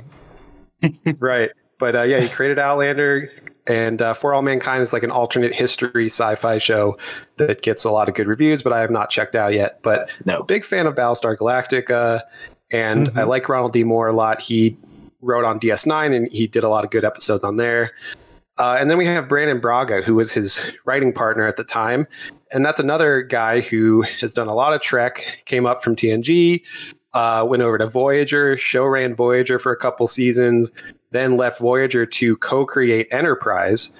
right? 1.19 1.51
But 1.79 1.95
uh, 1.95 2.01
yeah, 2.03 2.19
he 2.19 2.27
created 2.27 2.57
Outlander, 2.57 3.29
and 3.67 4.01
uh, 4.01 4.13
For 4.15 4.33
All 4.33 4.41
Mankind 4.41 4.81
is 4.81 4.93
like 4.93 5.03
an 5.03 5.11
alternate 5.11 5.53
history 5.53 6.07
sci-fi 6.07 6.57
show 6.57 6.97
that 7.37 7.61
gets 7.61 7.83
a 7.83 7.91
lot 7.91 8.09
of 8.09 8.15
good 8.15 8.25
reviews, 8.27 8.63
but 8.63 8.73
I 8.73 8.81
have 8.81 8.89
not 8.91 9.11
checked 9.11 9.35
out 9.35 9.53
yet. 9.53 9.79
But 9.83 10.09
No. 10.25 10.41
big 10.43 10.65
fan 10.65 10.87
of 10.87 10.95
Battlestar 10.95 11.37
Galactica, 11.37 12.21
and 12.71 13.07
Mm-hmm. 13.09 13.19
I 13.19 13.23
like 13.23 13.47
Ronald 13.47 13.73
D. 13.73 13.83
Moore 13.83 14.07
a 14.07 14.13
lot. 14.13 14.41
He 14.41 14.75
wrote 15.21 15.45
on 15.45 15.59
DS9, 15.59 16.15
and 16.15 16.27
he 16.31 16.47
did 16.47 16.63
a 16.63 16.69
lot 16.69 16.83
of 16.83 16.89
good 16.89 17.05
episodes 17.05 17.43
on 17.43 17.57
there. 17.57 17.91
Uh, 18.57 18.75
and 18.79 18.89
then 18.89 18.97
we 18.97 19.05
have 19.05 19.29
Brannon 19.29 19.59
Braga, 19.59 20.01
who 20.01 20.15
was 20.15 20.31
his 20.31 20.75
writing 20.85 21.13
partner 21.13 21.45
at 21.47 21.57
the 21.57 21.63
time. 21.63 22.07
And 22.51 22.65
that's 22.65 22.79
another 22.79 23.21
guy 23.21 23.61
who 23.61 24.03
has 24.21 24.33
done 24.33 24.47
a 24.47 24.53
lot 24.53 24.73
of 24.73 24.81
Trek, 24.81 25.43
came 25.45 25.65
up 25.65 25.83
from 25.83 25.95
TNG, 25.95 26.61
uh, 27.13 27.45
went 27.47 27.63
over 27.63 27.77
to 27.77 27.87
Voyager, 27.87 28.57
show 28.57 28.85
ran 28.85 29.15
Voyager 29.15 29.59
for 29.59 29.71
a 29.71 29.77
couple 29.77 30.07
seasons, 30.07 30.71
then 31.11 31.37
left 31.37 31.59
Voyager 31.59 32.05
to 32.05 32.37
co 32.37 32.65
create 32.65 33.07
Enterprise 33.11 33.91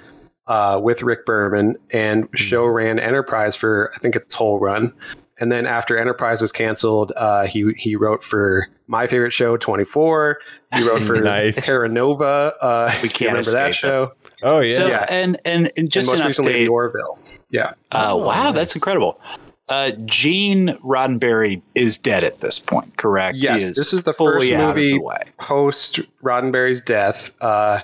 uh, 0.46 0.80
with 0.82 1.02
Rick 1.02 1.26
Berman 1.26 1.76
and 1.90 2.28
show 2.34 2.64
ran 2.64 2.98
Enterprise 2.98 3.56
for, 3.56 3.92
I 3.94 3.98
think, 3.98 4.16
its 4.16 4.34
whole 4.34 4.58
run. 4.58 4.92
And 5.40 5.52
then 5.52 5.66
after 5.66 5.96
Enterprise 5.98 6.42
was 6.42 6.50
canceled, 6.52 7.12
uh, 7.16 7.46
he 7.46 7.72
he 7.76 7.94
wrote 7.96 8.24
for 8.24 8.66
my 8.88 9.06
favorite 9.06 9.32
show, 9.32 9.56
24. 9.56 10.38
He 10.74 10.88
wrote 10.88 11.00
for 11.00 11.14
Nice. 11.22 11.64
Terra 11.64 11.88
Nova. 11.88 12.54
Uh, 12.60 12.92
We 13.02 13.08
can't 13.08 13.30
remember 13.32 13.50
that 13.52 13.70
escape 13.70 13.70
it. 13.70 13.74
show. 13.74 14.12
Oh 14.42 14.60
yeah. 14.60 14.68
So 14.76 14.86
Yeah. 14.88 15.06
and 15.08 15.38
and 15.44 15.70
and 15.76 15.90
just 15.90 16.08
and 16.08 16.14
most 16.18 16.20
an 16.22 16.26
recently, 16.28 16.66
update. 16.66 16.70
Orville. 16.70 17.18
Yeah. 17.50 17.72
Uh, 17.92 18.16
wow, 18.18 18.52
that's 18.52 18.74
incredible. 18.74 19.20
Uh, 19.68 19.90
Gene 20.06 20.78
Roddenberry 20.82 21.60
is 21.74 21.98
dead 21.98 22.24
at 22.24 22.40
this 22.40 22.58
point, 22.58 22.96
correct? 22.96 23.36
He 23.36 23.42
Yes, 23.44 23.68
this 23.76 23.92
is 23.92 24.04
the 24.04 24.14
fully 24.14 24.48
first 24.50 24.58
movie 24.58 24.92
the 24.94 25.24
post 25.38 26.00
Roddenberry's 26.22 26.80
death. 26.80 27.32
Uh, 27.42 27.80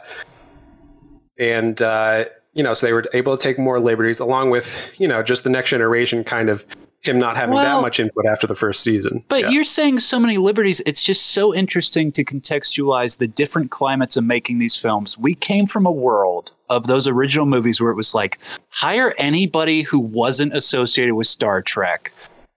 and, 1.39 1.83
uh, 1.83 2.25
you 2.55 2.63
know, 2.63 2.73
so 2.73 2.87
they 2.87 2.93
were 2.93 3.05
able 3.13 3.37
to 3.37 3.43
take 3.43 3.59
more 3.59 3.81
liberties 3.81 4.21
along 4.21 4.51
with, 4.51 4.77
you 4.97 5.09
know, 5.09 5.23
just 5.23 5.45
the 5.45 5.51
next 5.51 5.71
generation 5.71 6.25
kind 6.25 6.49
of 6.49 6.65
him 7.07 7.19
not 7.19 7.37
having 7.37 7.55
Well- 7.55 7.65
that 7.77 7.83
much 7.83 8.01
input 8.01 8.27
after 8.27 8.47
the 8.47 8.55
first 8.55 8.83
season. 8.83 9.25
But 9.29 9.41
Yeah. 9.43 9.49
you're 9.51 9.65
saying 9.65 10.01
so 10.01 10.19
many 10.19 10.39
liberties. 10.39 10.81
It's 10.87 11.03
just 11.03 11.27
so 11.27 11.55
interesting 11.55 12.13
to 12.13 12.25
contextualize 12.25 13.19
the 13.19 13.27
different 13.27 13.71
climates 13.71 14.17
of 14.17 14.25
making 14.25 14.59
these 14.59 14.77
films. 14.77 15.17
We 15.19 15.35
came 15.35 15.67
from 15.67 15.87
a 15.87 15.93
world 15.93 16.53
of 16.71 16.87
those 16.87 17.07
original 17.07 17.47
movies 17.47 17.81
where 17.81 17.91
it 17.91 17.97
was 17.97 18.15
like 18.15 18.39
hire 18.71 19.15
anybody 19.19 19.83
who 19.83 19.99
wasn't 19.99 20.55
associated 20.55 21.15
with 21.15 21.27
Star 21.27 21.63
Trek. 21.63 22.13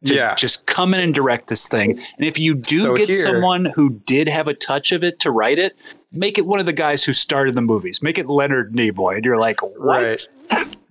To 0.06 0.14
Yeah. 0.14 0.36
just 0.36 0.68
come 0.68 0.94
in 0.94 1.00
and 1.00 1.12
direct 1.12 1.48
this 1.48 1.68
thing. 1.68 2.00
And 2.20 2.28
if 2.28 2.38
you 2.38 2.54
do 2.54 2.82
So 2.82 2.94
get 2.94 3.10
here- 3.10 3.18
someone 3.18 3.66
who 3.66 4.00
did 4.06 4.28
have 4.28 4.48
a 4.48 4.54
touch 4.54 4.92
of 4.92 5.04
it 5.04 5.20
to 5.22 5.32
write 5.32 5.58
it, 5.58 5.76
make 6.14 6.38
it 6.38 6.46
one 6.46 6.60
of 6.60 6.68
the 6.68 6.72
guys 6.74 7.04
who 7.04 7.14
started 7.14 7.56
the 7.56 7.62
movies. 7.62 8.04
Make 8.04 8.20
it 8.20 8.28
Leonard 8.30 8.74
Nimoy. 8.74 9.16
And 9.16 9.26
you're 9.26 9.40
like, 9.40 9.64
what? 9.64 9.76
Right. 10.04 10.28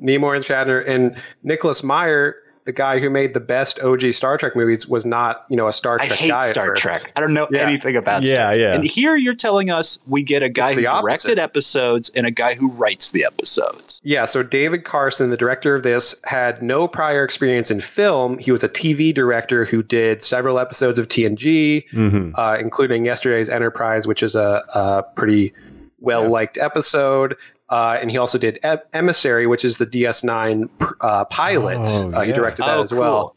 Nimoy 0.03 0.35
and 0.37 0.45
Shatner 0.45 0.87
and 0.89 1.15
Nicholas 1.45 1.85
Meyer, 1.85 2.35
the 2.67 2.73
guy 2.73 2.99
who 2.99 3.09
made 3.09 3.33
the 3.33 3.41
best 3.41 3.81
OG 3.81 4.13
Star 4.13 4.37
Trek 4.37 4.55
movies, 4.55 4.87
was 4.87 5.07
not, 5.07 5.45
you 5.49 5.57
know, 5.57 5.69
a 5.69 5.73
Star 5.73 5.97
Trek 5.99 6.07
I 6.07 6.09
Trek 6.09 6.19
hate 6.21 6.29
guy. 6.29 6.37
at 6.45 6.51
Star 6.51 6.67
first. 6.67 6.83
Trek. 6.83 7.13
I 7.17 7.21
don't 7.21 7.33
know 7.33 7.49
Yeah. 7.51 7.61
anything 7.61 7.97
about 7.97 8.23
Yeah, 8.23 8.29
Star 8.35 8.47
Trek. 8.49 8.59
yeah. 8.61 8.75
And 8.75 8.85
here 8.85 9.17
you're 9.17 9.35
telling 9.35 9.71
us 9.71 9.99
we 10.07 10.23
get 10.23 10.43
a 10.43 10.49
guy 10.49 10.71
It's 10.71 10.73
who 10.81 10.87
opposite. 10.87 11.07
directed 11.29 11.39
episodes 11.39 12.11
and 12.15 12.27
a 12.27 12.31
guy 12.31 12.55
who 12.55 12.69
writes 12.69 13.13
the 13.13 13.25
episodes. 13.25 14.01
Yeah, 14.05 14.25
so 14.25 14.43
David 14.43 14.85
Carson, 14.85 15.31
the 15.31 15.37
director 15.37 15.75
of 15.75 15.83
this, 15.83 16.15
had 16.25 16.63
no 16.63 16.87
prior 16.89 17.25
experience 17.25 17.71
in 17.71 17.81
film. 17.81 18.39
He 18.39 18.51
was 18.53 18.63
a 18.63 18.69
TV 18.69 19.13
director 19.15 19.65
who 19.65 19.83
did 19.83 20.23
several 20.23 20.59
episodes 20.59 20.99
of 20.99 21.09
TNG, 21.09 21.85
Mm-hmm. 21.93 22.31
uh, 22.35 22.57
including 22.61 23.05
yesterday's 23.05 23.49
Enterprise, 23.49 24.07
which 24.07 24.23
is 24.23 24.35
a, 24.35 24.63
a 24.75 25.05
pretty 25.15 25.53
well 26.01 26.29
liked 26.29 26.59
episode. 26.59 27.37
Uh, 27.69 27.99
and 28.01 28.11
he 28.11 28.19
also 28.19 28.39
did 28.39 28.59
e- 28.65 28.77
Emissary, 28.93 29.47
which 29.47 29.65
is 29.65 29.79
the 29.79 29.87
DS9 29.87 30.69
uh, 31.01 31.25
pilot. 31.27 31.79
Oh, 31.81 32.13
uh, 32.13 32.21
he 32.23 32.31
yeah. 32.31 32.37
directed 32.37 32.63
that 32.65 32.79
Oh, 32.79 32.83
as 32.83 32.93
well. 32.95 33.35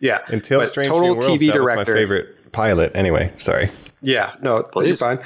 Yeah, 0.00 0.18
Until 0.28 0.60
But 0.60 0.68
Strange 0.68 0.88
total 0.88 1.08
New 1.08 1.14
Worlds, 1.14 1.26
TV 1.42 1.52
that 1.52 1.60
was 1.60 1.74
my 1.74 1.84
favorite 1.84 2.52
pilot. 2.52 2.92
Anyway, 2.94 3.32
sorry. 3.38 3.68
Yeah, 4.00 4.34
no, 4.42 4.68
you're 4.76 4.96
fine. 4.96 5.18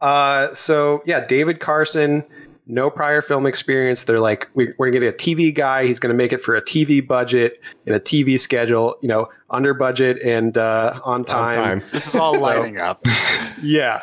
Uh, 0.00 0.52
so 0.54 1.02
yeah, 1.06 1.26
David 1.26 1.60
Carson, 1.60 2.24
no 2.68 2.90
prior 2.90 3.22
film 3.22 3.46
experience. 3.46 4.04
They're 4.04 4.20
like, 4.20 4.46
we, 4.54 4.72
we're 4.78 4.90
gonna 4.90 5.00
get 5.00 5.14
a 5.14 5.16
TV 5.16 5.52
guy. 5.52 5.86
He's 5.86 5.98
gonna 5.98 6.14
make 6.14 6.32
it 6.32 6.42
for 6.42 6.54
a 6.54 6.62
TV 6.62 7.04
budget 7.04 7.60
and 7.86 7.96
a 7.96 8.00
TV 8.00 8.38
schedule. 8.38 8.96
You 9.00 9.08
know, 9.08 9.28
under 9.50 9.74
budget 9.74 10.20
and 10.22 10.56
uh, 10.56 11.00
on 11.04 11.24
time. 11.24 11.58
On 11.58 11.64
time. 11.64 11.82
This 11.90 12.06
is 12.06 12.14
all 12.14 12.38
lining 12.38 12.78
up. 12.78 13.04
Yeah. 13.60 14.02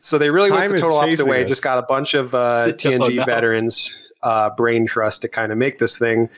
So 0.00 0.18
they 0.18 0.30
really 0.30 0.50
Time 0.50 0.58
went 0.58 0.72
the 0.72 0.78
total 0.80 0.96
opposite 0.96 1.18
chasing 1.18 1.30
way. 1.30 1.44
us. 1.44 1.48
Just 1.48 1.62
got 1.62 1.78
a 1.78 1.82
bunch 1.82 2.14
of 2.14 2.34
uh, 2.34 2.38
TNG 2.72 3.14
no. 3.14 3.24
veterans, 3.24 4.10
uh, 4.24 4.50
brain 4.50 4.84
trust 4.84 5.22
to 5.22 5.28
kind 5.28 5.52
of 5.52 5.58
make 5.58 5.78
this 5.78 5.96
thing, 5.96 6.28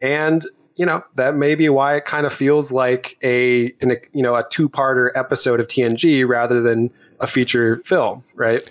and 0.00 0.46
you 0.76 0.86
know 0.86 1.02
that 1.16 1.34
may 1.34 1.56
be 1.56 1.68
why 1.68 1.96
it 1.96 2.04
kind 2.04 2.26
of 2.26 2.32
feels 2.32 2.70
like 2.70 3.18
a, 3.24 3.72
an, 3.80 3.96
you 4.12 4.22
know 4.22 4.36
a 4.36 4.46
two-parter 4.50 5.10
episode 5.16 5.58
of 5.58 5.66
TNG 5.66 6.24
rather 6.28 6.60
than 6.60 6.92
a 7.18 7.26
feature 7.26 7.82
film, 7.84 8.22
right? 8.36 8.62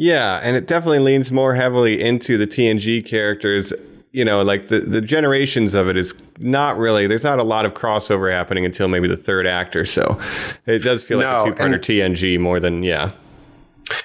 Yeah, 0.00 0.38
and 0.44 0.54
it 0.56 0.68
definitely 0.68 1.00
leans 1.00 1.32
more 1.32 1.54
heavily 1.56 2.00
into 2.00 2.38
the 2.38 2.46
TNG 2.46 3.04
characters. 3.04 3.72
You 4.12 4.24
know, 4.24 4.42
like 4.42 4.68
the, 4.68 4.78
the 4.80 5.00
generations 5.00 5.74
of 5.74 5.88
it 5.88 5.96
is 5.96 6.14
not 6.38 6.78
really, 6.78 7.08
there's 7.08 7.24
not 7.24 7.40
a 7.40 7.42
lot 7.42 7.66
of 7.66 7.74
crossover 7.74 8.30
happening 8.30 8.64
until 8.64 8.86
maybe 8.86 9.08
the 9.08 9.16
third 9.16 9.44
act 9.44 9.74
or 9.74 9.84
so. 9.84 10.18
It 10.66 10.78
does 10.78 11.02
feel 11.02 11.18
No, 11.20 11.42
like 11.42 11.52
a 11.52 11.56
two 11.56 11.62
parter 11.62 11.74
and- 11.74 12.14
TNG 12.16 12.38
more 12.38 12.60
than, 12.60 12.84
yeah. 12.84 13.10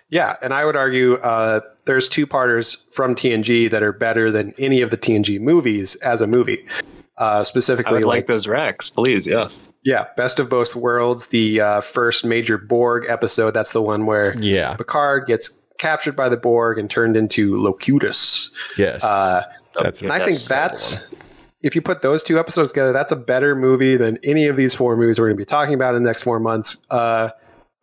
Yeah, 0.09 0.35
and 0.41 0.53
I 0.53 0.65
would 0.65 0.75
argue 0.75 1.15
uh, 1.17 1.59
there's 1.85 2.07
two 2.09 2.25
parters 2.25 2.85
from 2.93 3.15
TNG 3.15 3.69
that 3.69 3.83
are 3.83 3.91
better 3.93 4.31
than 4.31 4.53
any 4.57 4.81
of 4.81 4.89
the 4.91 4.97
TNG 4.97 5.39
movies 5.39 5.95
as 5.97 6.21
a 6.21 6.27
movie. 6.27 6.65
Uh, 7.19 7.39
I 7.39 7.43
specifically, 7.43 7.93
would 7.95 8.03
like, 8.05 8.17
like 8.23 8.27
those 8.27 8.47
Rex, 8.47 8.89
please. 8.89 9.27
Yes. 9.27 9.61
yeah, 9.83 10.07
Best 10.17 10.39
of 10.39 10.49
Both 10.49 10.75
Worlds, 10.75 11.27
the 11.27 11.61
uh, 11.61 11.81
first 11.81 12.25
major 12.25 12.57
Borg 12.57 13.05
episode. 13.09 13.51
That's 13.51 13.71
the 13.71 13.81
one 13.81 14.05
where 14.05 14.35
Yeah. 14.39 14.75
Picard 14.75 15.27
gets 15.27 15.61
captured 15.77 16.15
by 16.15 16.29
the 16.29 16.37
Borg 16.37 16.77
and 16.77 16.89
turned 16.89 17.17
into 17.17 17.55
Locutus. 17.55 18.51
Yes. 18.77 19.03
Uh, 19.03 19.43
that's 19.81 20.01
and 20.01 20.11
I 20.11 20.19
think 20.19 20.39
That's 20.41 20.95
that's 20.95 21.13
if 21.63 21.75
you 21.75 21.81
put 21.81 22.01
those 22.01 22.21
two 22.23 22.37
episodes 22.37 22.71
together, 22.71 22.91
that's 22.91 23.11
a 23.11 23.15
better 23.15 23.55
movie 23.55 23.95
than 23.95 24.19
any 24.23 24.47
of 24.47 24.57
these 24.57 24.75
four 24.75 24.97
movies 24.97 25.19
we're 25.19 25.27
going 25.27 25.37
to 25.37 25.41
be 25.41 25.45
talking 25.45 25.73
about 25.73 25.95
in 25.95 26.03
the 26.03 26.09
next 26.09 26.21
four 26.21 26.39
months. 26.39 26.85
Uh, 26.91 27.29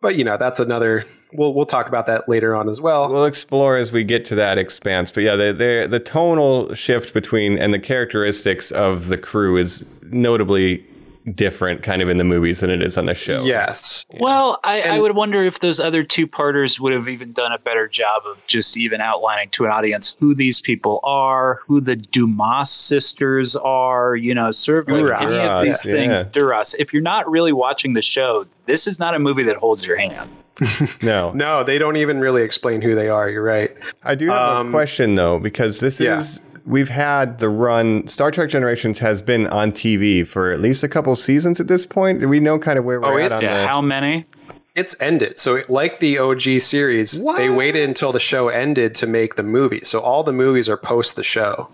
but 0.01 0.15
you 0.15 0.23
know, 0.23 0.37
that's 0.37 0.59
another. 0.59 1.03
We'll 1.33 1.53
we'll 1.53 1.65
talk 1.65 1.87
about 1.87 2.05
that 2.05 2.29
later 2.29 2.55
on 2.55 2.69
as 2.69 2.79
well. 2.79 3.11
We'll 3.11 3.25
explore 3.25 3.77
as 3.77 3.91
we 3.91 4.03
get 4.03 4.25
to 4.25 4.35
that 4.35 4.57
expanse. 4.57 5.11
But 5.11 5.23
yeah, 5.23 5.35
the, 5.35 5.53
the, 5.53 5.87
the 5.89 5.99
tonal 5.99 6.73
shift 6.73 7.13
between 7.13 7.57
and 7.57 7.73
the 7.73 7.79
characteristics 7.79 8.71
of 8.71 9.07
the 9.07 9.17
crew 9.17 9.57
is 9.57 10.01
notably 10.11 10.85
different 11.35 11.83
kind 11.83 12.01
of 12.01 12.09
in 12.09 12.17
the 12.17 12.23
movies 12.23 12.61
than 12.61 12.69
it 12.69 12.81
is 12.81 12.97
on 12.97 13.05
the 13.05 13.13
show. 13.13 13.43
Yes. 13.43 14.05
Well, 14.19 14.59
I, 14.63 14.81
I 14.81 14.99
would 14.99 15.15
wonder 15.15 15.43
if 15.43 15.59
those 15.59 15.79
other 15.79 16.03
two 16.03 16.27
parters 16.27 16.79
would 16.79 16.93
have 16.93 17.07
even 17.07 17.31
done 17.31 17.51
a 17.51 17.57
better 17.59 17.87
job 17.87 18.23
of 18.25 18.45
just 18.47 18.77
even 18.77 19.01
outlining 19.01 19.49
to 19.51 19.65
an 19.65 19.71
audience 19.71 20.15
who 20.19 20.33
these 20.33 20.61
people 20.61 20.99
are, 21.03 21.59
who 21.67 21.79
the 21.81 21.95
Dumas 21.95 22.69
sisters 22.71 23.55
are, 23.55 24.15
you 24.15 24.33
know, 24.33 24.51
sort 24.51 24.79
of 24.79 24.87
like 24.87 25.05
Duras, 25.05 25.37
any 25.37 25.47
of 25.49 25.63
these 25.63 25.85
yeah. 25.85 25.91
things. 25.91 26.23
Duras. 26.23 26.73
If 26.79 26.93
you're 26.93 27.01
not 27.01 27.29
really 27.29 27.53
watching 27.53 27.93
the 27.93 28.01
show, 28.01 28.45
this 28.65 28.87
is 28.87 28.99
not 28.99 29.13
a 29.15 29.19
movie 29.19 29.43
that 29.43 29.57
holds 29.57 29.85
your 29.85 29.97
hand. 29.97 30.29
No. 31.01 31.31
No, 31.31 31.63
they 31.63 31.79
don't 31.79 31.97
even 31.97 32.19
really 32.19 32.43
explain 32.43 32.81
who 32.81 32.93
they 32.93 33.09
are. 33.09 33.27
You're 33.29 33.41
right. 33.43 33.75
I 34.03 34.13
do 34.13 34.27
have 34.29 34.57
Um, 34.57 34.67
a 34.67 34.71
question 34.71 35.15
though, 35.15 35.39
because 35.39 35.79
this 35.79 35.99
yeah. 35.99 36.19
is 36.19 36.39
we've 36.65 36.89
had 36.89 37.39
the 37.39 37.49
run 37.49 38.07
Star 38.07 38.31
Trek 38.31 38.49
Generations 38.49 38.99
has 38.99 39.21
been 39.21 39.47
on 39.47 39.71
TV 39.71 40.25
for 40.25 40.51
at 40.51 40.59
least 40.59 40.83
a 40.83 40.87
couple 40.87 41.15
seasons 41.15 41.59
at 41.59 41.67
this 41.67 41.85
point. 41.85 42.27
We 42.27 42.39
know 42.39 42.57
kind 42.59 42.77
of 42.79 42.85
where 42.85 42.99
we're 42.99 43.13
Oh, 43.13 43.17
at 43.17 43.31
on 43.31 43.37
it's- 43.39 43.63
How 43.63 43.81
many? 43.81 44.25
It's 44.73 44.95
ended. 45.01 45.37
So, 45.37 45.61
like 45.67 45.99
the 45.99 46.17
OG 46.19 46.59
series, 46.61 47.19
What? 47.19 47.35
they 47.37 47.49
waited 47.49 47.87
until 47.89 48.13
the 48.13 48.21
show 48.21 48.47
ended 48.47 48.95
to 48.95 49.07
make 49.07 49.35
the 49.35 49.43
movie. 49.43 49.81
So, 49.83 49.99
all 49.99 50.23
the 50.23 50.31
movies 50.31 50.69
are 50.69 50.77
post 50.77 51.17
the 51.17 51.23
show. 51.23 51.67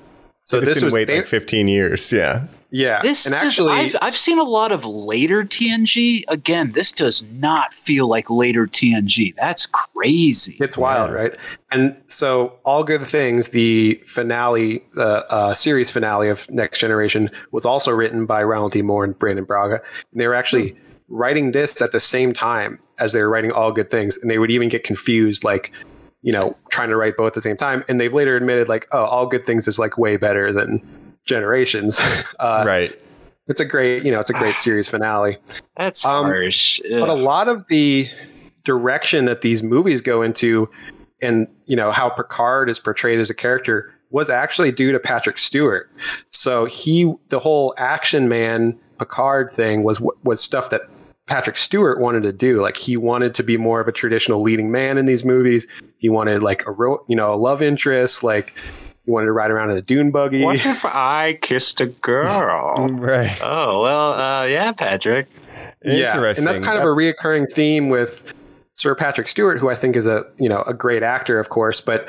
So 0.48 0.62
They 0.62 0.68
this 0.68 0.76
didn't 0.76 0.86
was 0.88 0.94
wait 0.94 1.08
they- 1.08 1.18
like 1.18 1.28
15 1.28 1.68
years. 1.68 2.10
Yeah. 2.10 2.46
yeah, 2.72 3.02
This 3.02 3.26
and 3.26 3.34
does, 3.38 3.44
actually 3.48 3.74
I've, 3.74 3.96
I've 4.02 4.14
seen 4.14 4.40
a 4.40 4.46
lot 4.46 4.72
of 4.72 4.86
later 4.86 5.44
TNG. 5.44 6.22
Again, 6.30 6.72
this 6.72 6.94
does 6.94 7.22
not 7.34 7.74
feel 7.74 8.08
like 8.08 8.30
later 8.30 8.66
TNG. 8.66 9.36
That's 9.36 9.66
crazy. 9.66 10.56
It's 10.62 10.78
wild, 10.78 11.12
right? 11.12 11.36
And 11.70 11.98
so, 12.08 12.54
All 12.64 12.86
Good 12.86 13.06
Things, 13.10 13.50
the 13.50 13.96
finale, 14.06 14.82
the 14.96 15.30
uh, 15.30 15.54
series 15.54 15.92
finale 15.92 16.30
of 16.30 16.50
Next 16.50 16.80
Generation, 16.80 17.30
was 17.52 17.66
also 17.66 17.92
written 17.92 18.26
by 18.26 18.42
Ronald 18.42 18.72
D. 18.72 18.82
Moore 18.82 19.04
and 19.04 19.20
Brannon 19.20 19.44
Braga. 19.44 19.82
And 20.14 20.22
they 20.22 20.28
were 20.28 20.36
actually 20.36 20.78
writing 21.10 21.52
this 21.52 21.82
at 21.82 21.92
the 21.92 22.00
same 22.00 22.32
time 22.32 22.80
as 23.00 23.12
they 23.12 23.20
were 23.22 23.30
writing 23.30 23.52
All 23.52 23.74
Good 23.74 23.92
Things. 23.92 24.18
And 24.18 24.32
they 24.32 24.40
would 24.40 24.52
even 24.52 24.70
get 24.70 24.86
confused, 24.86 25.44
like, 25.44 25.74
you 26.28 26.34
know, 26.34 26.54
trying 26.70 26.90
to 26.90 26.98
write 26.98 27.16
both 27.16 27.28
at 27.28 27.34
the 27.36 27.40
same 27.42 27.56
time. 27.56 27.86
And 27.88 28.02
they've 28.02 28.14
later 28.14 28.36
admitted, 28.36 28.68
like, 28.68 28.86
oh, 28.92 29.06
All 29.06 29.28
Good 29.28 29.46
Things 29.46 29.66
is 29.66 29.80
like 29.80 29.98
way 29.98 30.18
better 30.18 30.52
than 30.52 30.82
Generations. 31.24 32.02
uh, 32.40 32.66
right. 32.68 32.94
It's 33.48 33.62
a 33.62 33.66
great, 33.66 34.04
you 34.04 34.12
know, 34.12 34.20
it's 34.20 34.30
a 34.30 34.34
great 34.34 34.58
series 34.66 34.90
finale. 34.90 35.38
That's 35.78 36.06
Um, 36.06 36.26
harsh. 36.26 36.82
but 36.90 37.08
a 37.08 37.14
lot 37.14 37.48
of 37.48 37.66
the 37.70 38.10
direction 38.66 39.24
that 39.24 39.40
these 39.40 39.64
movies 39.64 40.02
go 40.02 40.22
into 40.22 40.70
and 41.22 41.48
you 41.66 41.78
know 41.78 41.92
how 41.92 42.10
picard 42.10 42.70
is 42.70 42.78
portrayed 42.78 43.20
as 43.22 43.30
a 43.30 43.34
character 43.34 43.90
was 44.10 44.30
actually 44.30 44.72
due 44.74 44.92
to 44.92 45.00
patrick 45.00 45.38
stewart 45.38 45.90
so 46.32 46.66
he 46.66 47.12
the 47.30 47.40
whole 47.40 47.74
action 47.78 48.28
man 48.28 48.78
picard 49.00 49.50
thing 49.54 49.84
was 49.84 50.02
was 50.26 50.42
stuff 50.42 50.70
that 50.70 50.82
patrick 51.28 51.58
stewart 51.58 52.00
wanted 52.00 52.24
to 52.24 52.32
do 52.34 52.60
like 52.62 52.76
he 52.78 52.98
wanted 52.98 53.36
to 53.36 53.44
be 53.44 53.58
more 53.58 53.80
of 53.80 53.88
a 53.88 53.92
traditional 53.92 54.42
leading 54.42 54.72
man 54.72 54.98
in 54.98 55.06
these 55.06 55.24
movies 55.24 55.68
he 56.00 56.10
wanted 56.10 56.42
like 56.42 56.66
a 56.66 56.72
ro- 56.72 57.04
you 57.08 57.16
know 57.16 57.34
a 57.34 57.36
love 57.36 57.62
interest 57.62 58.24
like 58.24 58.54
he 59.06 59.12
wanted 59.12 59.28
to 59.28 59.32
ride 59.32 59.52
around 59.52 59.70
in 59.72 59.78
a 59.78 59.82
dune 59.82 60.12
buggy 60.12 60.44
What 60.44 60.66
if 60.66 60.84
I 60.86 61.38
kissed 61.42 61.80
a 61.82 61.86
girl? 61.88 62.90
Right. 62.98 63.38
oh 63.42 63.82
well, 63.82 64.14
uh, 64.14 64.46
yeah, 64.46 64.72
Patrick. 64.74 65.28
Yeah, 65.84 65.94
Interesting. 66.16 66.46
and 66.46 66.54
that's 66.54 66.66
kind 66.66 66.78
of 66.78 66.84
a 66.84 66.88
reoccurring 66.88 67.50
theme 67.52 67.88
with 67.90 68.34
Sir 68.76 68.96
Patrick 68.96 69.28
Stewart, 69.30 69.60
who 69.60 69.70
I 69.70 69.76
think 69.76 69.96
is 69.96 70.06
a 70.06 70.24
you 70.38 70.50
know 70.50 70.62
a 70.64 70.74
great 70.74 71.04
actor, 71.04 71.40
of 71.40 71.48
course, 71.50 71.80
but 71.80 72.08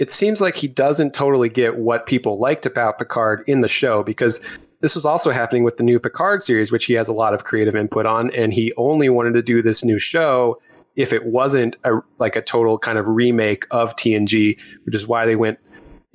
it 0.00 0.10
seems 0.10 0.40
like 0.40 0.56
he 0.56 0.66
doesn't 0.66 1.14
totally 1.14 1.48
get 1.48 1.76
what 1.76 2.06
people 2.06 2.38
liked 2.40 2.66
about 2.66 2.98
Picard 2.98 3.44
in 3.46 3.60
the 3.60 3.68
show 3.68 4.02
because 4.02 4.44
this 4.80 4.94
was 4.94 5.04
also 5.04 5.30
happening 5.30 5.62
with 5.62 5.76
the 5.76 5.82
new 5.82 5.98
Picard 5.98 6.42
series, 6.42 6.72
which 6.72 6.86
he 6.86 6.94
has 6.94 7.08
a 7.08 7.12
lot 7.12 7.34
of 7.34 7.44
creative 7.44 7.76
input 7.76 8.06
on, 8.06 8.30
and 8.34 8.52
he 8.52 8.72
only 8.76 9.08
wanted 9.08 9.34
to 9.34 9.42
do 9.42 9.62
this 9.62 9.84
new 9.84 9.98
show 9.98 10.60
if 10.96 11.12
it 11.12 11.26
wasn't 11.26 11.76
a 11.84 12.00
like 12.18 12.36
a 12.36 12.42
total 12.42 12.78
kind 12.78 12.98
of 12.98 13.06
remake 13.06 13.66
of 13.70 13.94
TNG, 13.96 14.58
which 14.84 14.94
is 14.94 15.06
why 15.06 15.26
they 15.26 15.36
went 15.36 15.58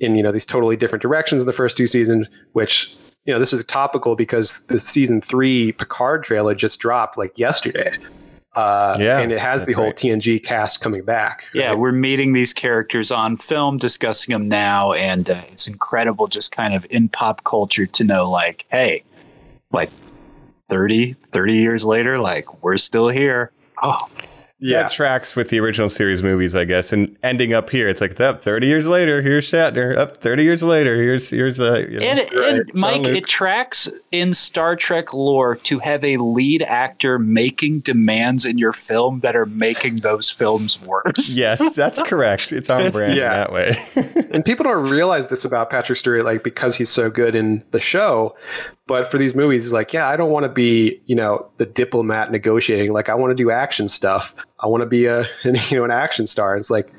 in 0.00 0.14
you 0.14 0.22
know 0.22 0.32
these 0.32 0.46
totally 0.46 0.76
different 0.76 1.02
directions 1.02 1.42
in 1.42 1.46
the 1.46 1.52
first 1.52 1.76
two 1.76 1.86
seasons, 1.86 2.26
which 2.52 2.94
you 3.24 3.32
know 3.32 3.38
this 3.38 3.52
is 3.52 3.64
topical 3.64 4.16
because 4.16 4.66
the 4.66 4.78
season 4.78 5.20
three 5.20 5.72
Picard 5.72 6.24
trailer 6.24 6.54
just 6.54 6.80
dropped 6.80 7.16
like 7.16 7.36
yesterday. 7.38 7.96
Uh, 8.56 8.96
Yeah, 8.98 9.18
and 9.18 9.30
it 9.30 9.38
has 9.38 9.62
the 9.62 9.66
that's 9.66 9.76
whole 9.76 9.84
right. 9.86 9.96
TNG 9.96 10.42
cast 10.42 10.80
coming 10.80 11.04
back. 11.04 11.44
Yeah, 11.54 11.68
right? 11.68 11.78
we're 11.78 11.92
meeting 11.92 12.32
these 12.32 12.54
characters 12.54 13.10
on 13.12 13.36
film, 13.36 13.76
discussing 13.76 14.32
them 14.32 14.48
now, 14.48 14.92
and 14.94 15.28
uh, 15.28 15.42
it's 15.52 15.68
incredible 15.68 16.26
just 16.26 16.50
kind 16.52 16.74
of 16.74 16.86
in 16.90 17.08
pop 17.10 17.44
culture 17.44 17.86
to 17.86 18.04
know, 18.04 18.30
like, 18.30 18.64
hey, 18.70 19.04
like 19.72 19.90
30, 20.70 21.14
30 21.32 21.54
years 21.54 21.84
later, 21.84 22.18
like, 22.18 22.62
we're 22.62 22.76
still 22.78 23.08
here. 23.08 23.52
Oh, 23.82 24.08
yeah. 24.58 24.84
That 24.84 24.92
tracks 24.92 25.36
with 25.36 25.50
the 25.50 25.60
original 25.60 25.88
series 25.90 26.22
movies, 26.22 26.54
I 26.54 26.64
guess. 26.64 26.92
And 26.92 27.16
ending 27.22 27.52
up 27.52 27.68
here, 27.68 27.88
it's 27.88 28.00
like, 28.00 28.12
it's 28.12 28.20
up 28.20 28.40
30 28.40 28.66
years 28.66 28.86
later, 28.86 29.20
here's 29.20 29.50
Shatner. 29.50 29.96
Up 29.96 30.16
30 30.16 30.42
years 30.44 30.62
later, 30.62 30.96
here's, 30.96 31.28
here's, 31.28 31.60
uh, 31.60 31.86
you 31.90 32.00
know, 32.00 32.06
and, 32.06 32.20
and 32.20 32.70
Mike, 32.74 33.02
Jean-Luc. 33.02 33.16
it 33.16 33.26
tracks 33.26 33.88
in 34.12 34.32
Star 34.32 34.74
Trek 34.74 35.12
lore 35.12 35.56
to 35.56 35.78
have 35.80 36.02
a 36.04 36.16
lead 36.16 36.62
actor 36.62 37.18
making 37.18 37.80
demands 37.80 38.46
in 38.46 38.56
your 38.56 38.72
film 38.72 39.20
that 39.20 39.36
are 39.36 39.46
making 39.46 39.96
those 39.96 40.30
films 40.30 40.80
worse. 40.82 41.30
yes, 41.34 41.74
that's 41.74 42.00
correct. 42.02 42.50
It's 42.52 42.70
on 42.70 42.90
brand 42.90 43.14
Yeah. 43.16 43.34
that 43.34 43.52
way. 43.52 43.76
and 44.32 44.42
people 44.44 44.64
don't 44.64 44.88
realize 44.88 45.26
this 45.28 45.44
about 45.44 45.68
Patrick 45.68 45.98
Stewart, 45.98 46.24
like 46.24 46.42
because 46.42 46.76
he's 46.76 46.88
so 46.90 47.10
good 47.10 47.34
in 47.34 47.62
the 47.72 47.80
show. 47.80 48.34
But 48.88 49.10
for 49.10 49.18
these 49.18 49.34
movies, 49.34 49.64
he's 49.64 49.72
like, 49.72 49.92
yeah, 49.92 50.08
I 50.08 50.16
don't 50.16 50.30
want 50.30 50.44
to 50.44 50.48
be, 50.48 51.00
you 51.06 51.16
know, 51.16 51.48
the 51.56 51.66
diplomat 51.66 52.30
negotiating. 52.30 52.92
Like, 52.92 53.08
I 53.08 53.14
want 53.14 53.32
to 53.32 53.34
do 53.34 53.50
action 53.50 53.88
stuff. 53.88 54.34
I 54.60 54.68
want 54.68 54.82
to 54.82 54.86
be 54.86 55.06
a, 55.06 55.26
you 55.44 55.52
know, 55.78 55.84
an 55.84 55.90
action 55.90 56.26
star. 56.26 56.56
It's 56.56 56.70
like 56.70 56.92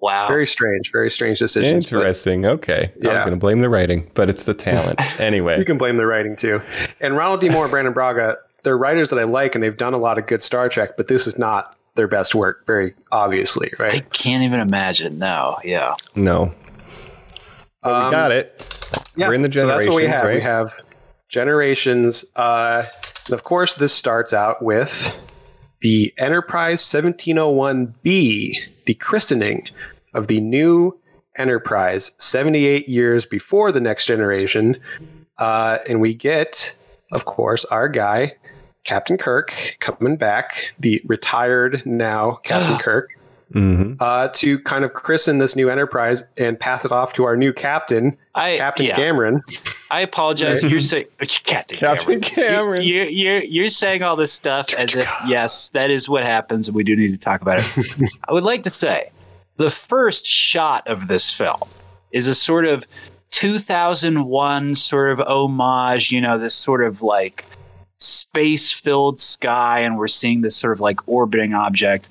Wow. 0.00 0.26
very 0.26 0.48
strange, 0.48 0.90
very 0.90 1.10
strange 1.12 1.38
decisions. 1.38 1.88
but 1.88 1.98
Interesting. 1.98 2.44
Okay. 2.46 2.92
I 3.04 3.12
was 3.12 3.22
going 3.22 3.30
to 3.32 3.36
blame 3.36 3.60
the 3.60 3.68
writing, 3.68 4.10
but 4.14 4.28
it's 4.28 4.46
the 4.46 4.54
talent. 4.54 5.00
Anyway. 5.20 5.58
You 5.58 5.64
can 5.64 5.78
blame 5.78 5.96
the 5.96 6.06
writing 6.06 6.34
too. 6.34 6.60
And 7.00 7.16
Ronald 7.16 7.40
D. 7.40 7.48
Moore 7.48 7.64
and 7.64 7.70
Brannon 7.70 7.92
Braga, 7.92 8.36
they're 8.64 8.76
writers 8.78 9.10
that 9.10 9.18
I 9.20 9.24
like, 9.24 9.54
and 9.54 9.62
they've 9.62 9.76
done 9.76 9.94
a 9.94 9.98
lot 9.98 10.18
of 10.18 10.26
good 10.26 10.42
Star 10.42 10.68
Trek. 10.68 10.96
But 10.96 11.06
this 11.08 11.26
is 11.28 11.38
not 11.38 11.76
their 11.94 12.08
best 12.08 12.34
work, 12.34 12.66
very 12.66 12.94
obviously, 13.12 13.72
right? 13.78 13.94
I 13.94 14.00
can't 14.00 14.42
even 14.42 14.58
imagine. 14.60 15.18
No, 15.18 15.58
yeah. 15.64 15.94
no. 16.16 16.52
But 17.82 17.90
we 17.90 18.04
Um, 18.06 18.10
got 18.10 18.32
it. 18.32 18.64
Yeah, 19.16 19.28
We're 19.28 19.34
in 19.34 19.42
the 19.42 19.48
generation. 19.48 19.78
so 19.80 19.84
that's 19.84 19.88
what 19.88 19.96
we 19.96 20.08
generations, 20.08 20.42
have. 20.42 20.64
We 20.70 20.78
have 20.78 20.91
generations. 21.32 22.24
Uh, 22.36 22.84
and 23.26 23.34
of 23.34 23.42
course, 23.42 23.74
this 23.74 23.92
starts 23.92 24.32
out 24.32 24.62
with 24.62 25.18
the 25.80 26.14
Enterprise 26.18 26.82
1701B, 26.82 28.84
the 28.84 28.94
christening 28.94 29.66
of 30.14 30.28
the 30.28 30.40
new 30.40 30.96
Enterprise, 31.36 32.12
78 32.18 32.88
years 32.88 33.24
before 33.24 33.72
the 33.72 33.80
next 33.80 34.04
generation. 34.04 34.76
Uh, 35.38 35.78
and 35.88 36.00
we 36.00 36.14
get, 36.14 36.76
of 37.10 37.24
course, 37.24 37.64
our 37.66 37.88
guy, 37.88 38.36
Captain 38.84 39.16
Kirk, 39.16 39.76
coming 39.80 40.16
back, 40.16 40.72
the 40.78 41.00
retired 41.06 41.82
now 41.86 42.38
Captain 42.44 42.78
Kirk 42.78 43.18
hmm 43.52 43.92
uh, 44.00 44.28
to 44.28 44.58
kind 44.60 44.82
of 44.82 44.94
christen 44.94 45.36
this 45.36 45.54
new 45.54 45.68
enterprise 45.68 46.22
and 46.38 46.58
pass 46.58 46.86
it 46.86 46.92
off 46.92 47.12
to 47.12 47.24
our 47.24 47.36
new 47.36 47.52
captain, 47.52 48.16
I, 48.34 48.56
Captain 48.56 48.86
yeah. 48.86 48.96
Cameron. 48.96 49.40
I 49.92 50.00
apologize. 50.00 50.62
You're 50.62 50.80
saying 50.80 51.06
Captain, 51.44 51.76
Captain 51.78 52.20
Cameron. 52.22 52.22
Cameron. 52.22 52.82
You, 52.82 53.02
you, 53.02 53.10
you're 53.10 53.42
you're 53.42 53.66
saying 53.68 54.02
all 54.02 54.16
this 54.16 54.32
stuff 54.32 54.72
as 54.72 54.96
if 54.96 55.06
yes, 55.26 55.68
that 55.70 55.90
is 55.90 56.08
what 56.08 56.24
happens, 56.24 56.66
and 56.66 56.74
we 56.74 56.82
do 56.82 56.96
need 56.96 57.10
to 57.10 57.18
talk 57.18 57.42
about 57.42 57.58
it. 57.58 58.10
I 58.28 58.32
would 58.32 58.42
like 58.42 58.62
to 58.62 58.70
say 58.70 59.10
the 59.58 59.70
first 59.70 60.26
shot 60.26 60.88
of 60.88 61.08
this 61.08 61.32
film 61.32 61.60
is 62.10 62.26
a 62.26 62.34
sort 62.34 62.64
of 62.64 62.86
2001 63.32 64.74
sort 64.76 65.10
of 65.10 65.20
homage. 65.20 66.10
You 66.10 66.22
know, 66.22 66.38
this 66.38 66.54
sort 66.54 66.82
of 66.82 67.02
like 67.02 67.44
space-filled 67.98 69.20
sky, 69.20 69.80
and 69.80 69.98
we're 69.98 70.08
seeing 70.08 70.40
this 70.40 70.56
sort 70.56 70.72
of 70.72 70.80
like 70.80 71.06
orbiting 71.06 71.52
object, 71.52 72.08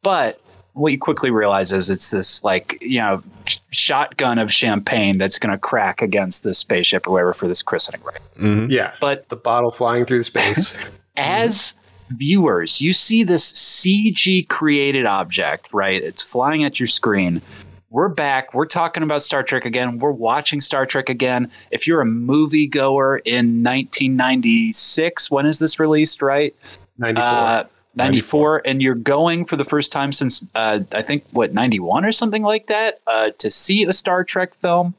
but 0.00 0.40
what 0.76 0.92
you 0.92 0.98
quickly 0.98 1.30
realize 1.30 1.72
is 1.72 1.88
it's 1.88 2.10
this 2.10 2.44
like 2.44 2.76
you 2.82 3.00
know 3.00 3.22
sh- 3.46 3.58
shotgun 3.70 4.38
of 4.38 4.52
champagne 4.52 5.16
that's 5.16 5.38
going 5.38 5.50
to 5.50 5.58
crack 5.58 6.02
against 6.02 6.44
this 6.44 6.58
spaceship 6.58 7.08
or 7.08 7.12
whatever 7.12 7.32
for 7.32 7.48
this 7.48 7.62
christening 7.62 8.02
right? 8.02 8.70
Yeah, 8.70 8.92
but 9.00 9.28
the 9.30 9.36
bottle 9.36 9.70
flying 9.70 10.04
through 10.04 10.18
the 10.18 10.24
space. 10.24 10.78
as 11.16 11.74
viewers 12.10 12.80
you 12.80 12.92
see 12.92 13.24
this 13.24 13.50
cg 13.52 14.46
created 14.48 15.06
object 15.06 15.68
right? 15.72 16.02
It's 16.02 16.22
flying 16.22 16.62
at 16.62 16.78
your 16.78 16.86
screen. 16.86 17.40
We're 17.88 18.08
back. 18.10 18.52
We're 18.52 18.66
talking 18.66 19.02
about 19.02 19.22
star 19.22 19.42
trek 19.42 19.64
again. 19.64 19.98
We're 19.98 20.10
watching 20.10 20.60
star 20.60 20.84
trek 20.84 21.08
again. 21.08 21.50
If 21.70 21.86
you're 21.86 22.02
a 22.02 22.06
movie 22.06 22.66
goer 22.66 23.18
in 23.18 23.64
1996 23.64 25.30
when 25.30 25.46
is 25.46 25.58
this 25.58 25.80
released 25.80 26.20
right? 26.20 26.54
94. 26.98 27.22
uh, 27.24 27.64
94, 27.96 28.62
and 28.64 28.82
you're 28.82 28.94
going 28.94 29.44
for 29.44 29.56
the 29.56 29.64
first 29.64 29.90
time 29.90 30.12
since 30.12 30.44
uh, 30.54 30.80
I 30.92 31.02
think 31.02 31.24
what 31.32 31.52
91 31.54 32.04
or 32.04 32.12
something 32.12 32.42
like 32.42 32.66
that 32.66 33.00
uh, 33.06 33.30
to 33.38 33.50
see 33.50 33.84
a 33.84 33.92
Star 33.92 34.22
Trek 34.22 34.54
film. 34.54 34.94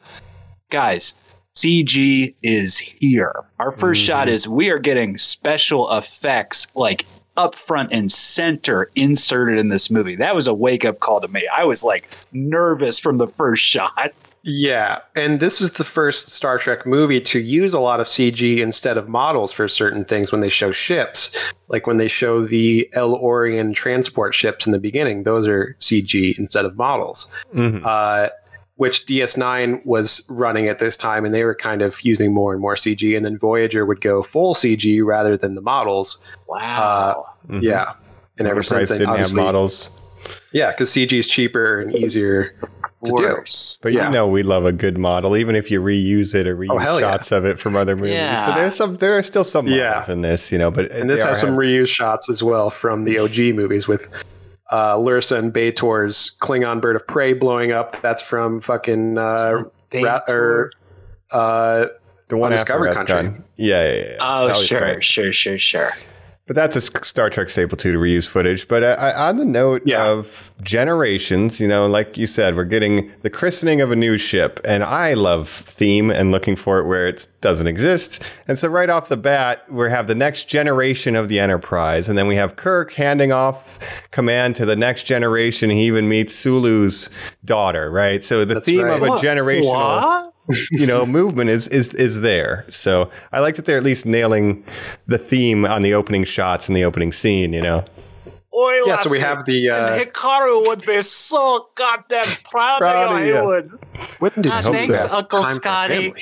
Guys, 0.69 1.15
CG 1.55 2.35
is 2.43 2.77
here. 2.77 3.45
Our 3.59 3.71
1st 3.71 3.95
shot 3.95 4.29
is 4.29 4.47
we 4.47 4.69
are 4.69 4.79
getting 4.79 5.17
special 5.17 5.91
effects 5.95 6.67
like 6.75 7.05
up 7.35 7.55
front 7.55 7.91
and 7.91 8.11
center 8.11 8.91
inserted 8.95 9.59
in 9.59 9.69
this 9.69 9.89
movie. 9.89 10.15
That 10.15 10.35
was 10.35 10.47
a 10.47 10.53
wake 10.53 10.83
up 10.83 10.99
call 10.99 11.21
to 11.21 11.27
me. 11.27 11.47
I 11.55 11.63
was 11.63 11.83
like 11.83 12.09
nervous 12.31 12.99
from 12.99 13.17
the 13.17 13.27
first 13.27 13.63
shot. 13.63 14.11
Yeah, 14.49 14.99
and 15.13 15.41
this 15.41 15.59
is 15.59 15.71
the 15.73 15.83
first 15.83 16.31
Star 16.31 16.57
Trek 16.57 16.85
movie 16.85 17.19
to 17.19 17.39
use 17.39 17.73
a 17.73 17.81
lot 17.81 17.99
of 17.99 18.07
CG 18.07 18.59
instead 18.59 18.97
of 18.97 19.09
models 19.09 19.51
for 19.51 19.67
certain 19.67 20.05
things 20.05 20.31
when 20.31 20.39
they 20.39 20.47
show 20.47 20.71
ships. 20.71 21.37
Like 21.67 21.85
when 21.85 21.97
they 21.97 22.07
show 22.07 22.47
the 22.47 22.89
El-Aurian 22.93 23.73
transport 23.73 24.33
ships 24.33 24.65
in 24.65 24.71
the 24.71 24.79
beginning, 24.79 25.23
those 25.23 25.49
are 25.49 25.75
CG 25.81 26.39
instead 26.39 26.63
of 26.63 26.77
models. 26.77 27.29
Mm-hmm. 27.53 27.85
uh, 27.85 28.29
which 28.77 29.05
DS9 29.07 29.83
was 29.85 30.23
running 30.29 30.67
at 30.67 30.79
this 30.79 30.95
time, 30.95 31.25
and 31.25 31.33
they 31.33 31.43
were 31.43 31.55
kind 31.55 31.81
of 31.81 31.99
using 32.01 32.31
more 32.31 32.53
and 32.53 32.61
more 32.61 32.75
CG. 32.75 33.17
And 33.17 33.25
then 33.25 33.37
Voyager 33.37 33.85
would 33.85 34.01
go 34.01 34.21
full 34.21 34.53
CG 34.53 35.03
rather 35.03 35.35
than 35.35 35.55
the 35.55 35.61
models. 35.61 36.23
Wow. 36.47 37.25
Uh, 37.49 37.51
mm-hmm. 37.51 37.63
Yeah, 37.63 37.95
and 38.37 38.47
ever 38.47 38.59
Enterprise 38.59 38.87
since 38.87 38.89
then, 38.89 38.99
didn't 38.99 39.17
have 39.17 39.35
models. 39.35 39.89
Yeah, 40.51 40.71
because 40.71 40.89
CG 40.89 41.13
is 41.17 41.27
cheaper 41.27 41.79
and 41.81 41.95
easier 41.95 42.55
to 43.05 43.11
do. 43.17 43.37
But 43.81 43.93
Yeah. 43.93 44.05
you 44.07 44.11
know 44.13 44.27
we 44.27 44.43
love 44.43 44.65
a 44.65 44.71
good 44.71 44.97
model, 44.97 45.35
even 45.37 45.55
if 45.55 45.69
you 45.71 45.81
reuse 45.81 46.33
it 46.35 46.47
or 46.47 46.55
reuse 46.57 46.81
hell 46.81 46.99
yeah. 46.99 47.11
shots 47.11 47.31
of 47.31 47.45
it 47.45 47.59
from 47.59 47.75
other 47.75 47.95
movies. 47.95 48.13
Yeah. 48.13 48.45
But 48.47 48.55
there's 48.55 48.75
some 48.75 48.95
there 48.95 49.17
are 49.17 49.21
still 49.21 49.43
some 49.43 49.67
Yeah. 49.67 49.89
models 49.89 50.09
in 50.09 50.21
this, 50.21 50.51
you 50.51 50.57
know, 50.57 50.71
but 50.71 50.91
And 50.91 51.09
this 51.09 51.23
has 51.23 51.37
are 51.37 51.39
some 51.41 51.49
have- 51.51 51.59
reused 51.59 51.89
shots 51.93 52.29
as 52.29 52.41
well 52.41 52.69
from 52.69 53.03
the 53.05 53.19
OG 53.19 53.53
movies 53.53 53.87
with 53.87 54.07
uh, 54.69 54.97
Lursa 54.97 55.37
and 55.37 55.53
B'Etor's 55.53 56.35
Klingon 56.41 56.81
bird 56.81 56.95
of 56.97 57.07
prey 57.07 57.31
blowing 57.33 57.71
up. 57.71 58.01
That's 58.01 58.21
from 58.21 58.59
fucking 58.59 59.17
uh, 59.17 59.63
Ra- 59.93 60.19
or 60.27 60.71
uh, 61.31 61.85
the 62.27 62.35
one 62.35 62.51
after 62.51 62.73
Undiscovered 62.73 62.97
Undiscovered 62.97 63.07
Country. 63.27 63.43
Yeah, 63.55 63.93
yeah, 63.93 63.95
yeah. 63.95 64.17
Oh, 64.19 64.47
That 64.47 64.57
was 64.57 64.65
sure, 64.67 64.81
right. 64.81 65.01
sure, 65.03 65.31
sure, 65.31 65.57
sure. 65.57 65.91
But 66.47 66.55
that's 66.55 66.77
a 66.77 66.81
Star 66.81 67.29
Trek 67.29 67.49
staple 67.49 67.77
too 67.77 67.91
to 67.91 67.97
reuse 67.99 68.25
footage. 68.25 68.67
But 68.69 68.81
uh, 68.81 69.13
on 69.17 69.35
the 69.37 69.43
note 69.45 69.81
Yeah. 69.85 70.05
of 70.05 70.51
generations, 70.63 71.59
you 71.59 71.67
know, 71.67 71.85
like 71.87 72.17
you 72.17 72.25
said, 72.25 72.55
we're 72.55 72.63
getting 72.63 73.11
the 73.21 73.29
christening 73.29 73.81
of 73.81 73.91
a 73.91 73.95
new 73.97 74.17
ship, 74.17 74.61
and 74.63 74.81
I 74.83 75.13
love 75.13 75.49
theme 75.49 76.09
and 76.09 76.31
looking 76.31 76.55
for 76.55 76.79
it 76.79 76.85
where 76.87 77.05
it 77.07 77.27
doesn't 77.41 77.67
exist. 77.67 78.23
And 78.47 78.57
so 78.57 78.69
right 78.69 78.89
off 78.89 79.09
the 79.09 79.17
bat, 79.17 79.69
we 79.69 79.89
have 79.89 80.07
the 80.07 80.15
next 80.15 80.45
generation 80.47 81.15
of 81.17 81.27
the 81.27 81.37
Enterprise, 81.39 82.07
and 82.07 82.17
then 82.17 82.27
we 82.27 82.37
have 82.37 82.55
Kirk 82.55 82.93
handing 82.93 83.33
off 83.33 83.77
command 84.11 84.55
to 84.55 84.65
the 84.65 84.75
next 84.77 85.03
generation. 85.03 85.69
He 85.69 85.83
even 85.85 86.07
meets 86.07 86.33
Sulu's 86.33 87.09
daughter, 87.43 87.91
right? 87.91 88.23
So 88.23 88.45
the 88.45 88.61
theme 88.61 88.85
right. 88.85 89.01
of 89.01 89.03
a 89.03 89.17
What? 89.65 90.33
Generational 90.49 90.79
you 90.79 90.87
know, 90.87 91.05
movement 91.05 91.49
is 91.49 91.67
is 91.67 91.93
is 91.93 92.21
there. 92.21 92.65
So 92.69 93.09
I 93.31 93.39
like 93.39 93.55
that 93.55 93.65
they're 93.65 93.77
at 93.77 93.83
least 93.83 94.05
nailing 94.05 94.63
the 95.05 95.17
theme 95.17 95.65
on 95.65 95.81
the 95.81 95.93
opening 95.93 96.23
shots 96.23 96.67
and 96.67 96.75
the 96.75 96.83
opening 96.83 97.11
scene. 97.11 97.53
You 97.53 97.61
know, 97.61 97.85
yeah. 98.85 98.95
So 98.97 99.09
we 99.09 99.19
have 99.19 99.45
the 99.45 99.69
uh, 99.69 99.97
Hikaru 99.99 100.67
would 100.67 100.85
be 100.85 101.01
so 101.03 101.69
goddamn 101.75 102.23
proud, 102.49 102.79
Proud 102.79 103.11
of 103.15 103.21
of 103.21 103.27
you. 103.27 103.33
you. 103.33 103.39
He 103.41 103.45
would. 103.45 103.71
when 104.19 104.31
did 104.35 104.51
Ah, 104.51 104.61
thanks, 104.61 105.03
have 105.03 105.11
Uncle 105.13 105.41
time 105.43 105.55
Scotty. 105.55 106.13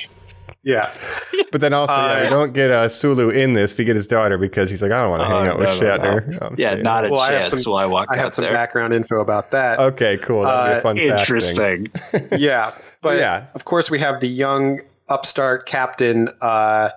Family? 0.66 0.98
Yeah, 1.32 1.42
but 1.52 1.60
then 1.60 1.72
also 1.72 1.94
yeah, 1.94 2.24
we 2.24 2.30
don't 2.30 2.52
get 2.52 2.70
uh, 2.70 2.88
Sulu 2.88 3.30
in 3.30 3.52
this. 3.54 3.76
We 3.78 3.84
get 3.84 3.96
his 3.96 4.06
daughter 4.06 4.36
because 4.38 4.70
he's 4.70 4.82
like, 4.82 4.92
I 4.92 5.02
don't 5.02 5.10
want 5.10 5.22
to 5.22 5.28
hang 5.28 5.46
Oh, 5.46 5.50
out 5.52 5.58
with 5.58 5.68
no, 5.80 5.96
no, 5.96 5.98
Shatner. 5.98 6.42
I'm 6.42 6.54
Yeah, 6.58 6.74
not 6.76 7.04
a 7.06 7.10
Well, 7.10 7.20
I 7.20 7.32
have 7.32 7.48
chance. 7.50 7.62
some- 7.62 7.72
while 7.72 7.82
I 7.82 7.86
walk 7.86 8.08
I 8.10 8.16
have 8.16 8.34
some 8.34 8.44
there. 8.44 8.52
background 8.52 8.92
info 8.94 9.20
about 9.20 9.50
that. 9.52 9.78
Okay, 9.78 10.16
cool. 10.18 10.42
That'd 10.42 10.70
be 10.70 10.74
Uh, 10.74 10.78
a 10.78 10.82
fun 10.82 10.96
fact 10.96 11.08
thing. 11.08 11.18
Interesting. 11.18 11.88
yeah, 12.38 12.72
but 13.02 13.18
Yeah. 13.18 13.44
of 13.54 13.64
course 13.64 13.90
we 13.90 13.98
have 14.00 14.20
the 14.20 14.28
young 14.28 14.80
upstart 15.08 15.66
captain, 15.66 16.28
uh, 16.40 16.90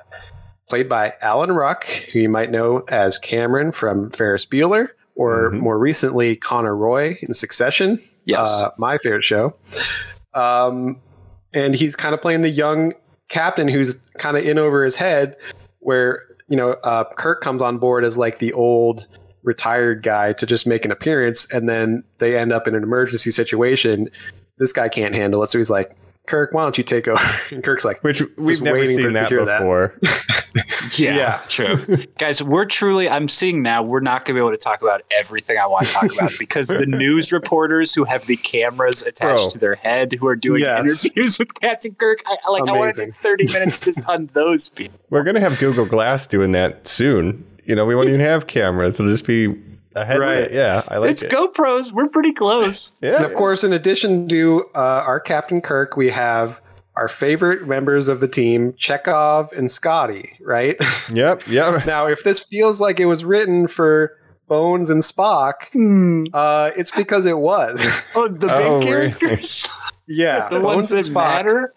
played 0.68 0.88
by 0.90 1.14
Alan 1.22 1.52
Ruck, 1.52 1.86
who 2.12 2.20
you 2.20 2.30
might 2.30 2.52
know 2.52 2.84
as 2.90 3.18
Cameron 3.18 3.72
from 3.72 4.10
Ferris 4.12 4.46
Bueller, 4.46 4.90
or 5.16 5.50
more 5.52 5.78
recently 5.80 6.36
Connor 6.36 6.76
Roy 6.76 7.18
in 7.22 7.34
Succession. 7.34 8.00
Yes. 8.26 8.64
uh, 8.64 8.70
my 8.78 8.98
favorite 9.00 9.26
show. 9.26 9.56
Um, 10.34 10.98
and 11.54 11.74
he's 11.74 11.96
kind 11.96 12.14
of 12.14 12.22
playing 12.22 12.42
the 12.42 12.50
young 12.50 12.94
captain 13.30 13.68
who's 13.68 13.96
kind 14.18 14.38
of 14.38 14.46
in 14.46 14.58
over 14.58 14.84
his 14.84 14.96
head, 14.96 15.36
where 15.80 16.24
you 16.48 16.58
know 16.58 16.72
uh, 16.84 17.06
Kirk 17.16 17.42
comes 17.42 17.62
on 17.62 17.78
board 17.78 18.04
as 18.04 18.18
like 18.18 18.40
the 18.40 18.54
old 18.54 19.06
retired 19.44 20.04
guy 20.04 20.34
to 20.34 20.46
just 20.46 20.68
make 20.68 20.86
an 20.86 20.92
appearance, 20.92 21.52
and 21.54 21.70
then 21.70 22.04
they 22.18 22.38
end 22.38 22.52
up 22.52 22.68
in 22.68 22.76
an 22.76 22.84
emergency 22.84 23.32
situation. 23.32 24.10
This 24.58 24.74
guy 24.74 24.90
can't 24.90 25.16
handle 25.16 25.42
it, 25.44 25.48
so 25.48 25.58
he's 25.58 25.70
like, 25.70 25.96
"Kirk, 26.30 26.54
why 26.54 26.64
don't 26.64 26.78
you 26.78 26.84
take 26.84 27.08
over?" 27.08 27.22
And 27.52 27.64
Kirk's 27.64 27.84
like, 27.84 28.02
Which 28.04 28.22
we've 28.38 28.54
Just 28.56 28.62
never 28.62 28.80
waiting 28.80 28.98
for 28.98 29.04
seen 29.04 29.14
that 29.14 29.30
hear 29.30 29.44
that. 29.46 29.60
before. 29.60 29.94
Yeah, 30.98 31.16
Yeah. 31.16 31.40
true. 31.48 31.78
Guys, 32.18 32.42
we're 32.42 32.66
truly, 32.66 33.08
I'm 33.08 33.28
seeing 33.28 33.62
now, 33.62 33.84
we're 33.84 34.00
not 34.00 34.26
going 34.26 34.36
to 34.36 34.42
be 34.42 34.46
able 34.46 34.52
to 34.52 34.58
talk 34.58 34.82
about 34.82 35.04
everything 35.18 35.58
I 35.58 35.68
want 35.68 35.86
to 35.86 35.94
talk 35.94 36.12
about 36.14 36.32
because 36.40 36.68
the 36.70 36.86
news 36.88 37.32
reporters 37.32 37.94
who 37.94 38.04
have 38.06 38.26
the 38.26 38.36
cameras 38.38 39.02
attached 39.04 39.42
Bro. 39.44 39.50
to 39.52 39.58
their 39.60 39.76
head 39.76 40.14
who 40.14 40.28
are 40.28 40.36
doing 40.36 40.62
Yes. 40.62 41.06
interviews 41.06 41.38
with 41.40 41.54
Captain 41.60 41.94
Kirk, 41.94 42.20
I, 42.26 42.38
I- 42.44 42.52
like, 42.52 42.68
I 42.68 42.72
want 42.72 42.94
to 42.96 43.02
do 43.02 43.04
Amazing. 43.04 43.12
30 43.22 43.54
minutes 43.54 43.82
just 43.86 44.10
on 44.10 44.30
those 44.34 44.70
people. 44.70 45.00
We're 45.12 45.24
gonna 45.24 45.40
have 45.40 45.60
Google 45.60 45.86
Glass 45.86 46.26
doing 46.28 46.52
that 46.52 46.88
soon. 46.88 47.46
You 47.66 47.76
know, 47.76 47.86
we 47.86 47.94
won't 47.96 48.10
even 48.10 48.22
have 48.22 48.48
cameras. 48.48 49.00
It'll 49.00 49.12
just 49.12 49.28
be 49.28 49.56
a 50.02 50.06
headset. 50.06 50.42
Right. 50.44 50.52
Yeah, 50.52 50.84
I 50.88 50.98
like 50.98 51.10
it. 51.10 51.12
It's 51.12 51.24
it. 51.24 51.32
GoPros. 51.32 51.92
We're 51.92 52.08
pretty 52.08 52.34
close. 52.34 52.94
Yeah, 53.02 53.18
And 53.18 53.26
of 53.26 53.34
course, 53.36 53.64
in 53.64 53.74
addition 53.74 54.28
to 54.30 54.66
uh, 54.76 54.80
our 55.06 55.20
Captain 55.20 55.62
Kirk, 55.62 55.96
we 55.98 56.10
have 56.10 56.62
our 56.96 57.08
favorite 57.08 57.68
members 57.68 58.08
of 58.10 58.20
the 58.20 58.28
team, 58.28 58.74
Chekov 58.74 59.52
and 59.54 59.70
Scotty, 59.72 60.34
right? 60.42 60.76
Yep. 61.14 61.48
Yep. 61.48 61.86
now, 61.86 62.08
if 62.08 62.24
this 62.24 62.40
feels 62.42 62.82
like 62.82 63.00
it 63.00 63.06
was 63.06 63.24
written 63.24 63.68
for 63.68 64.18
Bones 64.48 64.90
and 64.90 65.02
Spock, 65.02 65.54
uh, 66.34 66.72
it's 66.76 66.92
because 66.92 67.26
it 67.26 67.38
was. 67.38 67.80
Oh, 68.16 68.28
the 68.28 68.40
big 68.48 68.52
Oh, 68.52 68.80
really? 68.80 69.12
characters? 69.14 69.70
yeah, 70.08 70.50
the 70.50 70.60
Bones 70.60 70.76
ones 70.76 70.92
and 70.92 71.04
that 71.06 71.10
Spock 71.12 71.36
matter? 71.36 71.74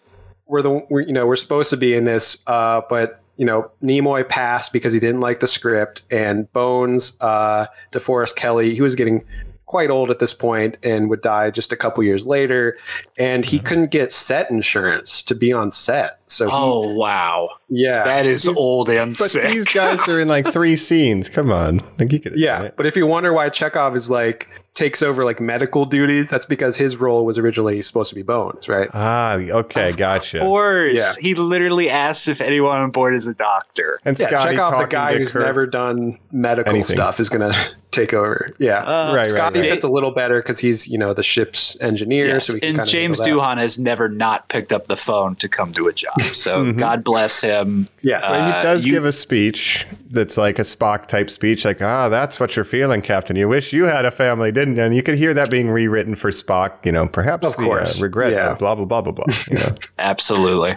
were 0.47 0.61
the 0.61 0.85
we're, 0.89 1.01
you 1.01 1.13
know 1.13 1.25
we're 1.25 1.35
supposed 1.37 1.69
to 1.69 1.77
be 1.77 1.93
in 1.95 2.03
this, 2.03 2.43
uh, 2.47 2.81
but 2.89 3.21
you 3.37 3.45
know 3.45 3.69
Nimoy 3.83 4.27
passed 4.27 4.73
because 4.73 4.93
he 4.93 4.99
didn't 4.99 5.21
like 5.21 5.39
the 5.39 5.47
script, 5.47 6.03
and 6.11 6.51
Bones, 6.53 7.17
uh, 7.21 7.65
DeForest 7.91 8.35
Kelley, 8.35 8.75
he 8.75 8.81
was 8.81 8.95
getting 8.95 9.23
quite 9.65 9.89
old 9.89 10.11
at 10.11 10.19
this 10.19 10.35
point 10.35 10.77
and 10.83 11.09
would 11.09 11.21
die 11.21 11.49
just 11.49 11.71
a 11.71 11.75
couple 11.75 12.03
years 12.03 12.27
later, 12.27 12.77
and 13.17 13.43
he 13.43 13.57
couldn't 13.57 13.89
get 13.89 14.13
set 14.13 14.51
insurance 14.51 15.23
to 15.23 15.33
be 15.33 15.51
on 15.51 15.71
set. 15.71 16.19
So 16.27 16.45
he, 16.45 16.51
Oh, 16.53 16.93
wow. 16.93 17.49
yeah, 17.69 18.03
That 18.03 18.27
is 18.27 18.47
old 18.47 18.87
and 18.89 19.17
But 19.17 19.31
sick. 19.31 19.51
these 19.51 19.65
guys 19.73 20.07
are 20.07 20.19
in 20.19 20.27
like 20.27 20.45
three 20.45 20.75
scenes. 20.87 21.27
Come 21.27 21.51
on, 21.51 21.81
like 21.97 22.11
you 22.11 22.19
could. 22.19 22.33
yeah. 22.37 22.69
But 22.77 22.85
if 22.85 22.95
you 22.95 23.07
wonder 23.07 23.33
why 23.33 23.49
Chekhov 23.49 23.95
is 23.95 24.11
like 24.11 24.47
takes 24.73 25.03
over 25.03 25.23
like 25.23 25.39
medical 25.39 25.85
duties, 25.85 26.29
that's 26.29 26.45
because 26.47 26.75
his 26.75 26.97
role 26.97 27.25
was 27.25 27.37
originally 27.37 27.81
supposed 27.83 28.09
to 28.09 28.15
be 28.15 28.23
Bones, 28.23 28.67
right? 28.67 28.89
Ah, 28.93 29.35
okay, 29.35 29.91
gotcha. 29.91 30.39
Of 30.39 30.45
course. 30.47 30.97
Yeah. 30.97 31.13
He 31.21 31.35
literally 31.35 31.89
asks 31.89 32.27
if 32.27 32.41
anyone 32.41 32.79
on 32.79 32.89
board 32.91 33.13
is 33.15 33.27
a 33.27 33.35
doctor. 33.35 33.99
and 34.03 34.17
Yeah, 34.19 34.27
Scotty 34.27 34.55
Chekov, 34.55 34.69
the 34.71 34.71
talking 34.71 34.89
guy 34.89 35.17
who's 35.17 35.31
Kirk. 35.31 35.45
never 35.45 35.67
done 35.67 36.17
medical 36.31 36.73
Anything. 36.73 36.95
stuff, 36.95 37.19
is 37.19 37.29
gonna 37.29 37.53
take 37.93 38.13
over. 38.13 38.53
Yeah. 38.59 38.79
Uh, 38.83 39.13
right, 39.15 39.25
Scotty 39.25 39.59
right, 39.59 39.65
right. 39.67 39.73
fits 39.73 39.83
a 39.83 39.87
little 39.87 40.11
better 40.11 40.41
because 40.41 40.59
he's, 40.59 40.87
you 40.87 40.97
know, 40.97 41.13
the 41.13 41.23
ship's 41.23 41.79
engineer. 41.81 42.27
Yes, 42.27 42.47
So 42.47 42.57
and 42.61 42.85
James 42.85 43.19
handle 43.19 43.41
that. 43.41 43.55
Doohan 43.55 43.61
has 43.61 43.79
never 43.79 44.09
not 44.09 44.49
picked 44.49 44.73
up 44.73 44.87
the 44.87 44.97
phone 44.97 45.35
to 45.37 45.47
come 45.47 45.71
to 45.73 45.87
a 45.87 45.93
job. 45.93 46.13
So 46.21 46.73
God 46.73 47.03
bless 47.03 47.41
him. 47.41 47.87
Yeah. 48.01 48.19
But 48.21 48.45
he 48.47 48.51
Uh, 48.51 48.63
does 48.63 48.85
you- 48.85 48.91
give 48.93 49.05
a 49.05 49.11
speech 49.11 49.85
that's 50.09 50.35
like 50.37 50.59
a 50.59 50.63
Spock 50.63 51.05
type 51.07 51.29
speech, 51.29 51.63
like, 51.65 51.81
ah, 51.81 52.09
that's 52.09 52.39
what 52.39 52.55
you're 52.55 52.65
feeling, 52.65 53.01
Captain. 53.01 53.35
You 53.35 53.47
wish 53.47 53.71
you 53.73 53.85
had 53.85 54.03
a 54.05 54.11
family, 54.11 54.51
didn't 54.51 54.75
you? 54.75 54.83
And 54.83 54.95
you 54.95 55.01
could 55.03 55.15
hear 55.15 55.33
that 55.33 55.49
being 55.49 55.69
rewritten 55.69 56.15
for 56.15 56.31
Spock, 56.31 56.85
you 56.85 56.91
know, 56.91 57.07
perhaps 57.07 57.45
Of 57.45 57.55
the, 57.55 57.63
uh, 57.63 57.65
course. 57.65 58.01
regret, 58.01 58.31
Yeah. 58.33 58.53
blah, 58.55 58.75
blah, 58.75 58.85
blah, 58.85 59.01
blah, 59.01 59.11
blah. 59.13 59.25
You 59.49 59.57
know? 59.57 59.75
Absolutely. 59.99 60.75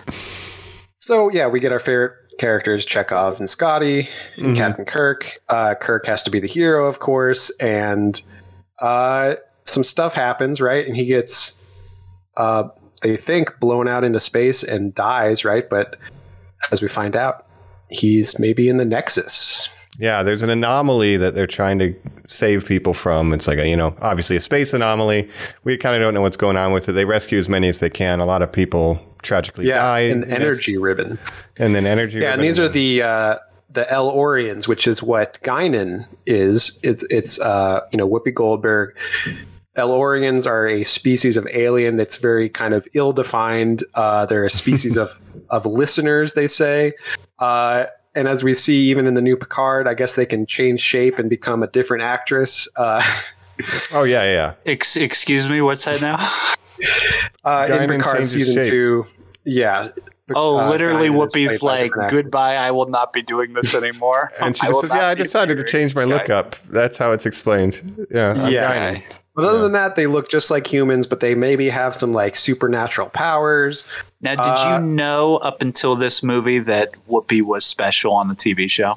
So 1.00 1.30
yeah, 1.30 1.46
we 1.48 1.60
get 1.60 1.72
our 1.72 1.78
favorite 1.80 2.12
characters, 2.38 2.84
Chekov 2.86 3.38
and 3.38 3.48
Scotty, 3.48 4.08
and 4.36 4.46
Mm-hmm. 4.46 4.54
Captain 4.54 4.84
Kirk. 4.84 5.38
Uh, 5.48 5.74
Kirk 5.74 6.06
has 6.06 6.22
to 6.24 6.30
be 6.30 6.40
the 6.40 6.46
hero, 6.48 6.86
of 6.86 6.98
course, 6.98 7.50
and 7.58 8.20
uh, 8.80 9.36
some 9.64 9.84
stuff 9.84 10.14
happens, 10.14 10.60
right? 10.60 10.86
And 10.86 10.96
he 10.96 11.06
gets, 11.06 11.60
uh, 12.36 12.68
they 13.02 13.16
think, 13.16 13.58
blown 13.60 13.88
out 13.88 14.04
into 14.04 14.20
space 14.20 14.62
and 14.62 14.94
dies, 14.94 15.44
right? 15.44 15.68
But 15.68 15.96
as 16.72 16.82
we 16.82 16.88
find 16.88 17.16
out, 17.16 17.46
he's 17.90 18.38
maybe 18.38 18.68
in 18.68 18.76
the 18.78 18.84
Nexus. 18.84 19.68
yeah, 19.98 20.22
there's 20.22 20.42
an 20.42 20.50
anomaly 20.50 21.16
that 21.16 21.34
they're 21.34 21.46
trying 21.46 21.78
to 21.78 21.94
save 22.26 22.66
people 22.66 22.92
from. 22.92 23.32
It's 23.32 23.46
like, 23.46 23.58
a, 23.58 23.68
you 23.68 23.76
know, 23.76 23.96
obviously 24.00 24.36
a 24.36 24.40
space 24.40 24.74
anomaly. 24.74 25.28
We 25.64 25.76
kind 25.76 25.94
of 25.94 26.00
don't 26.02 26.12
know 26.12 26.22
what's 26.22 26.36
going 26.36 26.56
on 26.56 26.72
with 26.72 26.88
it. 26.88 26.92
They 26.92 27.04
rescue 27.04 27.38
as 27.38 27.48
many 27.48 27.68
as 27.68 27.78
they 27.78 27.88
can. 27.90 28.18
A 28.20 28.26
lot 28.26 28.42
of 28.42 28.50
people 28.50 29.00
tragically 29.26 29.66
Yeah, 29.66 29.76
die. 29.78 30.00
an 30.00 30.22
in 30.22 30.28
this. 30.28 30.30
energy 30.32 30.76
ribbon. 30.78 31.18
And 31.58 31.74
then 31.74 31.86
energy. 31.86 32.18
Yeah, 32.20 32.32
and 32.32 32.42
these 32.42 32.58
are 32.58 32.68
the 32.68 33.02
uh, 33.02 33.36
the 33.70 33.90
El-Aurians, 33.92 34.66
which 34.68 34.86
is 34.86 35.02
what 35.02 35.38
Guinan 35.42 36.06
is. 36.24 36.78
It's 36.82 37.04
it's 37.10 37.38
uh, 37.40 37.80
you 37.92 37.98
know 37.98 38.08
Whoopi 38.08 38.32
Goldberg. 38.32 38.96
El-Aurians 39.74 40.46
are 40.46 40.66
a 40.66 40.84
species 40.84 41.36
of 41.36 41.46
alien 41.52 41.96
that's 41.98 42.16
very 42.16 42.48
kind 42.48 42.72
of 42.72 42.88
ill 42.94 43.12
defined. 43.12 43.84
Uh, 43.94 44.24
they're 44.24 44.44
a 44.46 44.50
species 44.50 44.96
of 45.04 45.10
of 45.50 45.66
listeners, 45.66 46.32
they 46.32 46.46
say. 46.46 46.92
Uh, 47.38 47.86
and 48.14 48.28
as 48.28 48.42
we 48.42 48.54
see, 48.54 48.88
even 48.88 49.06
in 49.06 49.12
the 49.12 49.20
new 49.20 49.36
Picard, 49.36 49.86
I 49.86 49.92
guess 49.92 50.14
they 50.14 50.24
can 50.24 50.46
change 50.46 50.80
shape 50.80 51.18
and 51.18 51.28
become 51.28 51.62
a 51.62 51.66
different 51.66 52.02
actress. 52.02 52.66
Uh, 52.76 53.02
Oh, 53.90 54.02
yeah, 54.02 54.24
yeah. 54.24 54.52
Ex- 54.66 54.96
excuse 54.96 55.48
me, 55.48 55.62
what's 55.62 55.86
that 55.86 56.02
now? 56.02 56.16
uh, 57.44 57.66
in 57.68 57.74
Guinan 57.76 57.96
Picard 57.96 58.16
changes 58.16 58.32
season 58.32 58.62
shape. 58.62 58.70
two, 58.70 59.06
yeah. 59.44 59.88
Oh, 60.34 60.58
Uh, 60.58 60.68
literally, 60.70 61.08
Guinan 61.08 61.28
Whoopi's 61.28 61.60
played 61.60 61.90
by 61.92 61.98
a 61.98 62.00
like, 62.02 62.10
goodbye, 62.10 62.56
I 62.56 62.70
will 62.72 62.88
not 62.88 63.12
be 63.12 63.22
doing 63.22 63.52
this 63.52 63.74
anymore. 63.82 64.30
And 64.42 64.56
she 64.56 64.66
just 64.66 64.80
says, 64.80 64.90
yeah, 64.92 65.06
I 65.06 65.14
decided 65.14 65.56
to 65.58 65.64
change 65.64 65.94
my 65.94 66.02
appearing 66.02 66.10
in 66.12 66.18
look 66.18 66.30
up. 66.30 66.56
That's 66.70 66.98
how 66.98 67.12
it's 67.12 67.26
explained. 67.26 68.06
Yeah. 68.10 68.32
I'm 68.32 68.52
Yeah. 68.52 68.94
Guinan. 68.94 69.02
But 69.36 69.44
other 69.44 69.58
than 69.60 69.72
that, 69.72 69.96
they 69.96 70.06
look 70.06 70.30
just 70.30 70.50
like 70.50 70.66
humans, 70.66 71.06
but 71.06 71.20
they 71.20 71.34
maybe 71.34 71.68
have 71.68 71.94
some 71.94 72.12
like 72.14 72.36
supernatural 72.36 73.10
powers. 73.10 73.86
Now, 74.22 74.30
did 74.30 74.40
Uh, 74.40 74.78
you 74.80 74.86
know 74.86 75.36
up 75.36 75.60
until 75.60 75.94
this 75.94 76.22
movie 76.22 76.58
that 76.60 76.92
Whoopi 77.08 77.42
was 77.42 77.66
special 77.66 78.14
on 78.14 78.28
the 78.28 78.34
TV 78.34 78.68
show? 78.70 78.96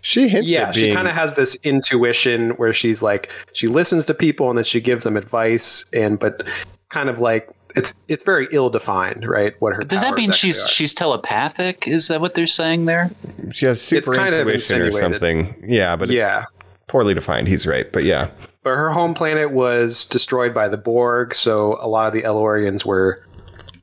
She 0.00 0.28
hints 0.28 0.48
yeah, 0.48 0.68
at 0.68 0.74
she 0.74 0.92
kind 0.92 1.08
of 1.08 1.14
has 1.14 1.34
this 1.34 1.56
intuition 1.62 2.50
where 2.50 2.72
she's 2.72 3.02
like 3.02 3.30
she 3.52 3.68
listens 3.68 4.04
to 4.06 4.14
people 4.14 4.48
and 4.48 4.58
then 4.58 4.64
she 4.64 4.80
gives 4.80 5.04
them 5.04 5.16
advice 5.16 5.84
and 5.92 6.18
but 6.18 6.42
kind 6.90 7.08
of 7.08 7.18
like 7.18 7.50
it's 7.76 8.00
it's 8.08 8.24
very 8.24 8.48
ill 8.52 8.70
defined, 8.70 9.28
right? 9.28 9.54
What 9.60 9.74
her 9.74 9.82
Does 9.82 10.00
that 10.00 10.14
mean 10.14 10.32
she's 10.32 10.64
are. 10.64 10.68
she's 10.68 10.94
telepathic? 10.94 11.86
Is 11.86 12.08
that 12.08 12.20
what 12.20 12.34
they're 12.34 12.46
saying 12.46 12.86
there? 12.86 13.10
she 13.52 13.66
has 13.66 13.80
super 13.80 14.14
kind 14.14 14.34
of 14.34 14.48
intuition 14.48 14.82
or 14.82 14.92
something. 14.92 15.54
Yeah, 15.66 15.94
but 15.94 16.08
it's 16.08 16.16
yeah. 16.16 16.44
poorly 16.88 17.14
defined. 17.14 17.48
He's 17.48 17.66
right, 17.66 17.90
but 17.92 18.04
yeah. 18.04 18.30
But 18.62 18.74
her 18.74 18.90
home 18.90 19.14
planet 19.14 19.52
was 19.52 20.06
destroyed 20.06 20.52
by 20.52 20.68
the 20.68 20.76
Borg, 20.76 21.34
so 21.34 21.78
a 21.80 21.86
lot 21.86 22.08
of 22.08 22.12
the 22.12 22.24
El-Aurians 22.24 22.84
were, 22.84 23.22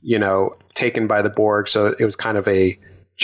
you 0.02 0.20
know, 0.20 0.58
taken 0.74 1.08
by 1.08 1.22
the 1.22 1.30
Borg. 1.30 1.70
So 1.70 1.96
it 1.98 2.04
was 2.04 2.18
kind 2.18 2.38
of 2.38 2.48
a 2.48 2.78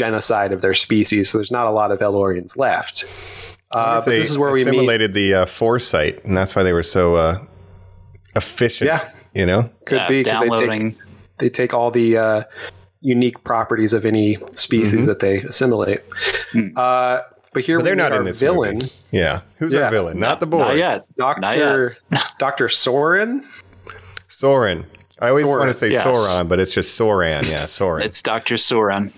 genocide 0.03 0.53
of 0.53 0.61
their 0.61 0.73
species. 0.73 1.29
So 1.29 1.37
there's 1.39 1.51
not 1.51 1.67
a 1.67 1.71
lot 1.71 1.91
of 1.91 2.01
El-Aurians 2.01 2.55
left. 2.57 3.03
Uh, 3.71 3.99
but 3.99 4.05
this 4.05 4.29
is 4.29 4.37
where 4.37 4.51
we 4.51 4.63
meet. 4.63 4.69
assimilated 4.69 5.13
the 5.13 5.33
uh, 5.35 5.45
foresight, 5.45 6.23
and 6.23 6.35
that's 6.37 6.55
why 6.55 6.63
they 6.63 6.71
were 6.73 6.81
so 6.83 7.15
uh, 7.15 7.39
efficient. 8.35 8.87
Yeah. 8.87 9.07
you 9.35 9.45
know. 9.45 9.69
Could 9.85 9.97
Yeah, 9.97 10.07
be 10.07 10.23
'cause 10.23 10.39
they 10.57 10.67
take 10.67 10.95
they 11.37 11.49
take 11.49 11.73
all 11.73 11.91
the 11.91 12.17
uh, 12.17 12.43
unique 13.01 13.43
properties 13.43 13.93
of 13.93 14.05
any 14.05 14.37
species 14.53 15.05
that 15.05 15.19
they 15.19 15.39
assimilate. 15.41 15.99
Uh, 16.75 17.19
but 17.53 17.63
here 17.63 17.77
But 17.77 17.85
they're 17.85 17.95
we 17.95 18.01
not 18.01 18.13
in 18.13 18.23
this 18.23 18.39
villain, 18.39 18.75
movie. 18.75 18.87
Yeah, 19.11 19.41
who's 19.57 19.73
Yeah. 19.73 19.81
our 19.85 19.91
villain? 19.91 20.19
Not 20.19 20.39
the 20.39 20.47
boy. 20.47 20.59
Not 20.59 20.77
yet. 20.77 21.05
Doctor 21.17 21.97
Doctor 22.39 22.67
Soran. 22.69 23.43
Soran. 24.29 24.85
I 25.21 25.29
always 25.29 25.45
Soran, 25.45 25.57
want 25.59 25.69
to 25.69 25.73
say 25.73 25.91
yes. 25.91 26.05
Sauron, 26.07 26.47
but 26.49 26.59
it's 26.59 26.73
just 26.73 26.97
Soran. 26.99 27.43
Yeah, 27.49 27.63
Soran. 27.65 28.01
It's 28.05 28.21
Dr. 28.21 28.55
Soran. 28.55 29.11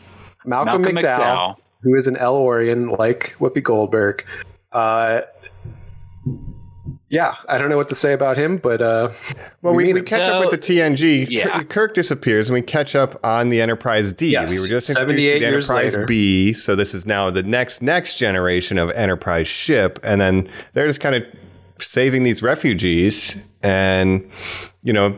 Malcolm, 0.45 0.81
Malcolm 0.81 0.97
McDowell, 0.97 1.15
McDowell. 1.15 1.55
who 1.81 1.95
is 1.95 2.07
an 2.07 2.17
El-Aurian 2.17 2.89
like 2.89 3.35
Whoopi 3.39 3.63
Goldberg. 3.63 4.25
Uh, 4.71 5.21
yeah, 7.09 7.35
I 7.49 7.57
don't 7.57 7.69
know 7.69 7.75
what 7.75 7.89
to 7.89 7.95
say 7.95 8.13
about 8.13 8.37
him, 8.37 8.55
but 8.57 8.81
uh, 8.81 9.11
well, 9.61 9.73
we, 9.73 9.83
meet 9.83 9.93
we 9.93 9.99
him. 9.99 10.05
catch 10.05 10.21
up 10.21 10.49
with 10.49 10.51
the 10.51 10.73
TNG. 10.73 11.27
Yeah. 11.29 11.49
Kirk, 11.59 11.69
Kirk 11.69 11.93
disappears, 11.93 12.47
and 12.47 12.53
we 12.53 12.61
catch 12.61 12.95
up 12.95 13.19
on 13.23 13.49
the 13.49 13.61
Enterprise 13.61 14.13
D. 14.13 14.29
Yes, 14.31 14.49
We 14.53 14.61
were 14.61 14.67
just 14.67 14.89
introduced 14.89 15.17
to 15.33 15.39
the 15.39 15.45
Enterprise 15.45 15.93
later. 15.95 16.05
B, 16.05 16.53
so 16.53 16.73
this 16.75 16.93
is 16.93 17.05
now 17.05 17.29
the 17.29 17.43
next 17.43 17.81
next 17.81 18.15
generation 18.15 18.77
of 18.77 18.91
Enterprise 18.91 19.47
ship, 19.47 19.99
and 20.03 20.21
then 20.21 20.47
they're 20.71 20.87
just 20.87 21.01
kind 21.01 21.15
of 21.15 21.23
saving 21.79 22.23
these 22.23 22.41
refugees, 22.41 23.45
and 23.61 24.29
you 24.83 24.93
know. 24.93 25.17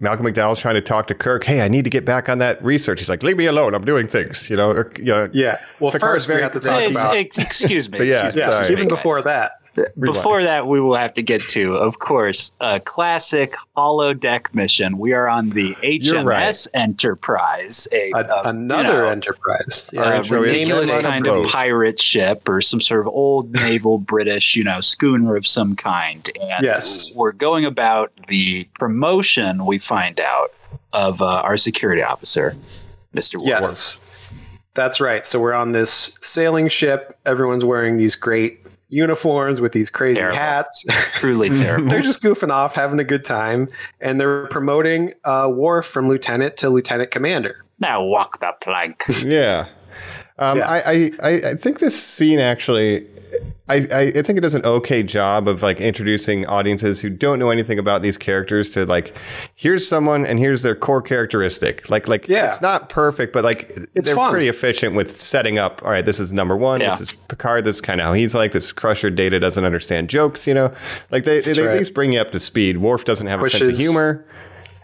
Malcolm 0.00 0.24
McDowell's 0.24 0.60
trying 0.60 0.76
to 0.76 0.80
talk 0.80 1.06
to 1.08 1.14
Kirk. 1.14 1.44
Hey, 1.44 1.60
I 1.60 1.68
need 1.68 1.84
to 1.84 1.90
get 1.90 2.06
back 2.06 2.30
on 2.30 2.38
that 2.38 2.62
research. 2.64 3.00
He's 3.00 3.08
like, 3.08 3.22
"Leave 3.22 3.36
me 3.36 3.44
alone. 3.44 3.74
I'm 3.74 3.84
doing 3.84 4.08
things." 4.08 4.48
You 4.48 4.56
know. 4.56 4.70
or, 4.70 4.92
you 4.96 5.04
know 5.04 5.28
yeah. 5.32 5.60
Well, 5.78 5.92
Picard's 5.92 6.24
first 6.24 6.28
we 6.28 6.32
very 6.34 6.42
have 6.42 6.52
to 6.52 6.60
talk 6.60 6.80
Ex- 6.80 6.96
about 6.96 7.16
excuse 7.38 7.90
me. 7.90 7.98
But 8.00 8.06
yeah, 8.06 8.26
excuse 8.26 8.34
yeah, 8.34 8.68
me, 8.68 8.72
even 8.72 8.88
before 8.88 9.22
guys. 9.22 9.50
Before 9.98 10.42
that, 10.42 10.66
we 10.66 10.80
will 10.80 10.94
have 10.96 11.14
to 11.14 11.22
get 11.22 11.40
to, 11.50 11.74
of 11.74 11.98
course, 11.98 12.52
a 12.60 12.80
classic 12.80 13.54
holodeck 13.76 14.54
mission. 14.54 14.98
We 14.98 15.12
are 15.12 15.28
on 15.28 15.50
the 15.50 15.76
You're 15.82 16.22
right. 16.24 16.48
HMS 16.48 16.68
Enterprise, 16.74 17.88
a, 17.92 18.10
A, 18.12 18.18
uh, 18.18 18.42
another 18.44 18.88
you 18.88 18.94
know, 18.94 19.08
Enterprise. 19.08 19.88
a 19.92 19.96
Yeah, 19.96 20.20
is 20.20 20.30
ridiculous 20.30 20.94
kind 20.96 21.26
of 21.26 21.46
pirate 21.46 22.00
ship 22.00 22.48
or 22.48 22.60
some 22.60 22.80
sort 22.80 23.00
of 23.00 23.08
old 23.08 23.52
naval 23.52 23.98
British, 24.10 24.56
you 24.56 24.64
know, 24.64 24.80
schooner 24.80 25.36
of 25.36 25.46
some 25.46 25.76
kind. 25.76 26.30
And 26.40 26.64
Yes. 26.64 27.12
we're 27.16 27.32
going 27.32 27.64
about 27.64 28.12
the 28.28 28.64
promotion. 28.78 29.64
We 29.66 29.78
find 29.78 30.20
out 30.20 30.52
of 30.92 31.22
uh, 31.22 31.26
our 31.26 31.56
security 31.56 32.02
officer, 32.02 32.54
Mister. 33.12 33.38
Yes, 33.42 34.32
that's 34.74 35.00
right. 35.00 35.26
So 35.26 35.40
we're 35.40 35.52
on 35.52 35.72
this 35.72 36.16
sailing 36.22 36.68
ship. 36.68 37.18
Everyone's 37.26 37.64
wearing 37.64 37.96
these 37.96 38.16
great 38.16 38.59
uniforms 38.90 39.60
with 39.60 39.72
these 39.72 39.88
crazy 39.90 40.18
Terrible. 40.20 40.36
hats. 40.38 40.84
truly 41.14 41.48
terrible. 41.48 41.88
they're 41.88 42.02
just 42.02 42.22
goofing 42.22 42.50
off, 42.50 42.74
having 42.74 42.98
a 42.98 43.04
good 43.04 43.24
time, 43.24 43.66
and 44.00 44.20
they're 44.20 44.46
promoting 44.48 45.14
uh, 45.24 45.48
Worf 45.52 45.86
from 45.86 46.08
lieutenant 46.08 46.56
to 46.58 46.68
lieutenant 46.70 47.10
commander. 47.10 47.64
now 47.78 48.02
walk 48.04 48.40
the 48.40 48.50
plank. 48.62 49.02
Yeah. 49.24 49.66
Um, 50.38 50.58
Yeah. 50.58 50.68
I, 50.70 50.78
I, 50.78 51.10
I 51.22 51.30
I 51.50 51.54
think 51.54 51.78
this 51.80 52.00
scene 52.02 52.38
actually, 52.38 53.06
I, 53.70 54.10
I, 54.16 54.22
think 54.22 54.36
it 54.36 54.40
does 54.40 54.54
an 54.54 54.64
okay 54.64 55.02
job 55.02 55.46
of 55.46 55.62
like 55.62 55.80
introducing 55.80 56.44
audiences 56.46 57.00
who 57.00 57.08
don't 57.08 57.38
know 57.38 57.50
anything 57.50 57.78
about 57.78 58.02
these 58.02 58.16
characters 58.16 58.70
to 58.70 58.84
like, 58.84 59.16
here's 59.54 59.86
someone 59.86 60.26
and 60.26 60.38
here's 60.38 60.62
their 60.62 60.74
core 60.74 61.00
characteristic. 61.02 61.88
Like, 61.88 62.08
like 62.08 62.26
Yeah. 62.28 62.46
it's 62.48 62.60
not 62.60 62.88
perfect, 62.88 63.32
but 63.32 63.44
like 63.44 63.70
It's 63.94 64.08
they're 64.08 64.16
fun. 64.16 64.32
pretty 64.32 64.48
efficient 64.48 64.96
with 64.96 65.16
setting 65.16 65.58
up. 65.58 65.82
All 65.84 65.90
right, 65.90 66.04
this 66.04 66.18
is 66.18 66.32
number 66.32 66.56
one. 66.56 66.80
Yeah. 66.80 66.90
This 66.90 67.00
is 67.00 67.12
Picard. 67.12 67.64
This 67.64 67.76
is 67.76 67.80
kind 67.80 68.00
of 68.00 68.06
how 68.06 68.12
he's 68.12 68.34
like. 68.34 68.52
This 68.52 68.72
Crusher. 68.72 69.10
Data 69.10 69.38
doesn't 69.38 69.64
understand 69.64 70.10
jokes. 70.10 70.46
You 70.46 70.54
know, 70.54 70.74
like 71.10 71.24
they, 71.24 71.40
they, 71.40 71.52
they 71.52 71.62
right. 71.62 71.70
at 71.70 71.78
least 71.78 71.94
bring 71.94 72.12
you 72.12 72.20
up 72.20 72.32
to 72.32 72.40
speed. 72.40 72.78
Worf 72.78 73.04
doesn't 73.04 73.26
have 73.26 73.42
a 73.42 73.50
sense 73.50 73.74
of 73.74 73.78
humor. 73.78 74.24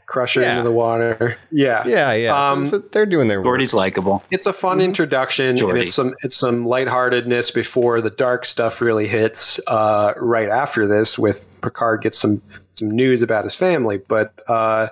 Crusher 0.06 0.40
Yeah. 0.40 0.52
into 0.52 0.62
the 0.62 0.72
water. 0.72 1.36
Yeah, 1.50 1.86
Yeah, 1.86 2.12
yeah. 2.12 2.50
Um, 2.50 2.66
so, 2.66 2.78
they're 2.78 3.06
doing 3.06 3.28
their 3.28 3.40
work. 3.40 3.46
Geordi's 3.46 3.74
likable. 3.74 4.22
it's 4.30 4.46
a 4.46 4.52
fun 4.52 4.80
introduction. 4.80 5.58
And 5.58 5.78
it's 5.78 5.94
some 5.94 6.14
it's 6.22 6.36
some 6.36 6.64
lightheartedness 6.66 7.50
before 7.50 8.00
the 8.00 8.10
dark 8.10 8.46
stuff 8.46 8.80
really 8.80 9.06
hits. 9.08 9.58
Uh, 9.66 10.12
right 10.16 10.48
after 10.48 10.86
this, 10.86 11.18
with 11.18 11.46
Picard 11.62 12.02
gets 12.02 12.18
some 12.18 12.40
some 12.74 12.90
news 12.90 13.22
about 13.22 13.44
his 13.44 13.54
family, 13.54 13.98
but 13.98 14.32
uh, 14.48 14.88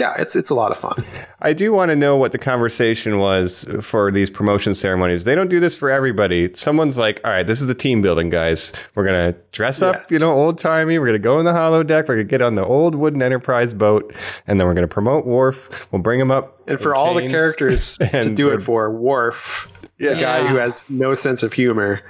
yeah, 0.00 0.14
it's 0.18 0.34
it's 0.34 0.48
a 0.48 0.54
lot 0.54 0.70
of 0.70 0.78
fun. 0.78 1.04
I 1.40 1.52
do 1.52 1.72
want 1.74 1.90
to 1.90 1.96
know 1.96 2.16
what 2.16 2.32
the 2.32 2.38
conversation 2.38 3.18
was 3.18 3.64
for 3.82 4.10
these 4.10 4.30
promotion 4.30 4.74
ceremonies. 4.74 5.24
They 5.24 5.34
don't 5.34 5.48
do 5.48 5.60
this 5.60 5.76
for 5.76 5.90
everybody. 5.90 6.50
Someone's 6.54 6.96
like, 6.96 7.20
all 7.22 7.30
right, 7.30 7.46
this 7.46 7.60
is 7.60 7.66
the 7.66 7.74
team 7.74 8.00
building, 8.00 8.30
guys. 8.30 8.72
We're 8.94 9.04
going 9.04 9.32
to 9.34 9.38
dress 9.52 9.82
up, 9.82 10.10
you 10.10 10.18
know, 10.18 10.32
old 10.32 10.58
timey. 10.58 10.98
We're 10.98 11.06
going 11.06 11.12
to 11.20 11.22
go 11.22 11.38
in 11.38 11.44
the 11.44 11.52
holodeck. 11.52 12.08
We're 12.08 12.16
going 12.16 12.18
to 12.18 12.24
get 12.24 12.40
on 12.42 12.54
the 12.54 12.64
old 12.64 12.94
wooden 12.94 13.22
Enterprise 13.22 13.74
boat. 13.74 14.14
And 14.46 14.58
then 14.58 14.66
we're 14.66 14.74
going 14.74 14.88
to 14.88 14.92
promote 14.92 15.26
Worf. 15.26 15.92
We'll 15.92 16.02
bring 16.02 16.18
him 16.18 16.30
up. 16.30 16.58
And 16.66 16.80
for 16.80 16.94
all 16.94 17.12
the 17.14 17.28
characters 17.28 17.98
to 18.12 18.34
do 18.34 18.48
it 18.50 18.62
for, 18.62 18.90
Worf, 18.90 19.70
Yeah. 19.98 20.14
the 20.14 20.20
guy 20.20 20.46
who 20.46 20.56
has 20.56 20.88
no 20.88 21.12
sense 21.14 21.42
of 21.42 21.52
humor. 21.52 22.00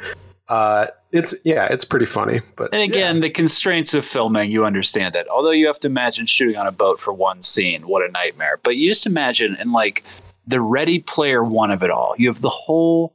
Uh, 0.50 0.88
it's 1.12 1.32
yeah, 1.44 1.66
it's 1.70 1.84
pretty 1.84 2.06
funny, 2.06 2.40
but 2.56 2.74
And 2.74 2.82
again, 2.82 3.20
the 3.20 3.30
constraints 3.30 3.94
of 3.94 4.04
filming, 4.04 4.50
you 4.50 4.64
understand 4.64 5.14
that. 5.14 5.28
Although 5.28 5.52
you 5.52 5.68
have 5.68 5.78
to 5.80 5.86
imagine 5.86 6.26
shooting 6.26 6.56
on 6.56 6.66
a 6.66 6.72
boat 6.72 6.98
for 6.98 7.12
one 7.12 7.42
scene, 7.42 7.82
what 7.82 8.02
a 8.02 8.10
nightmare. 8.10 8.58
But 8.62 8.76
you 8.76 8.90
just 8.90 9.06
imagine 9.06 9.56
in 9.60 9.70
like 9.70 10.02
the 10.48 10.60
Ready 10.60 10.98
Player 10.98 11.44
One 11.44 11.70
of 11.70 11.84
it 11.84 11.90
all, 11.90 12.14
you 12.18 12.26
have 12.28 12.40
the 12.40 12.50
whole, 12.50 13.14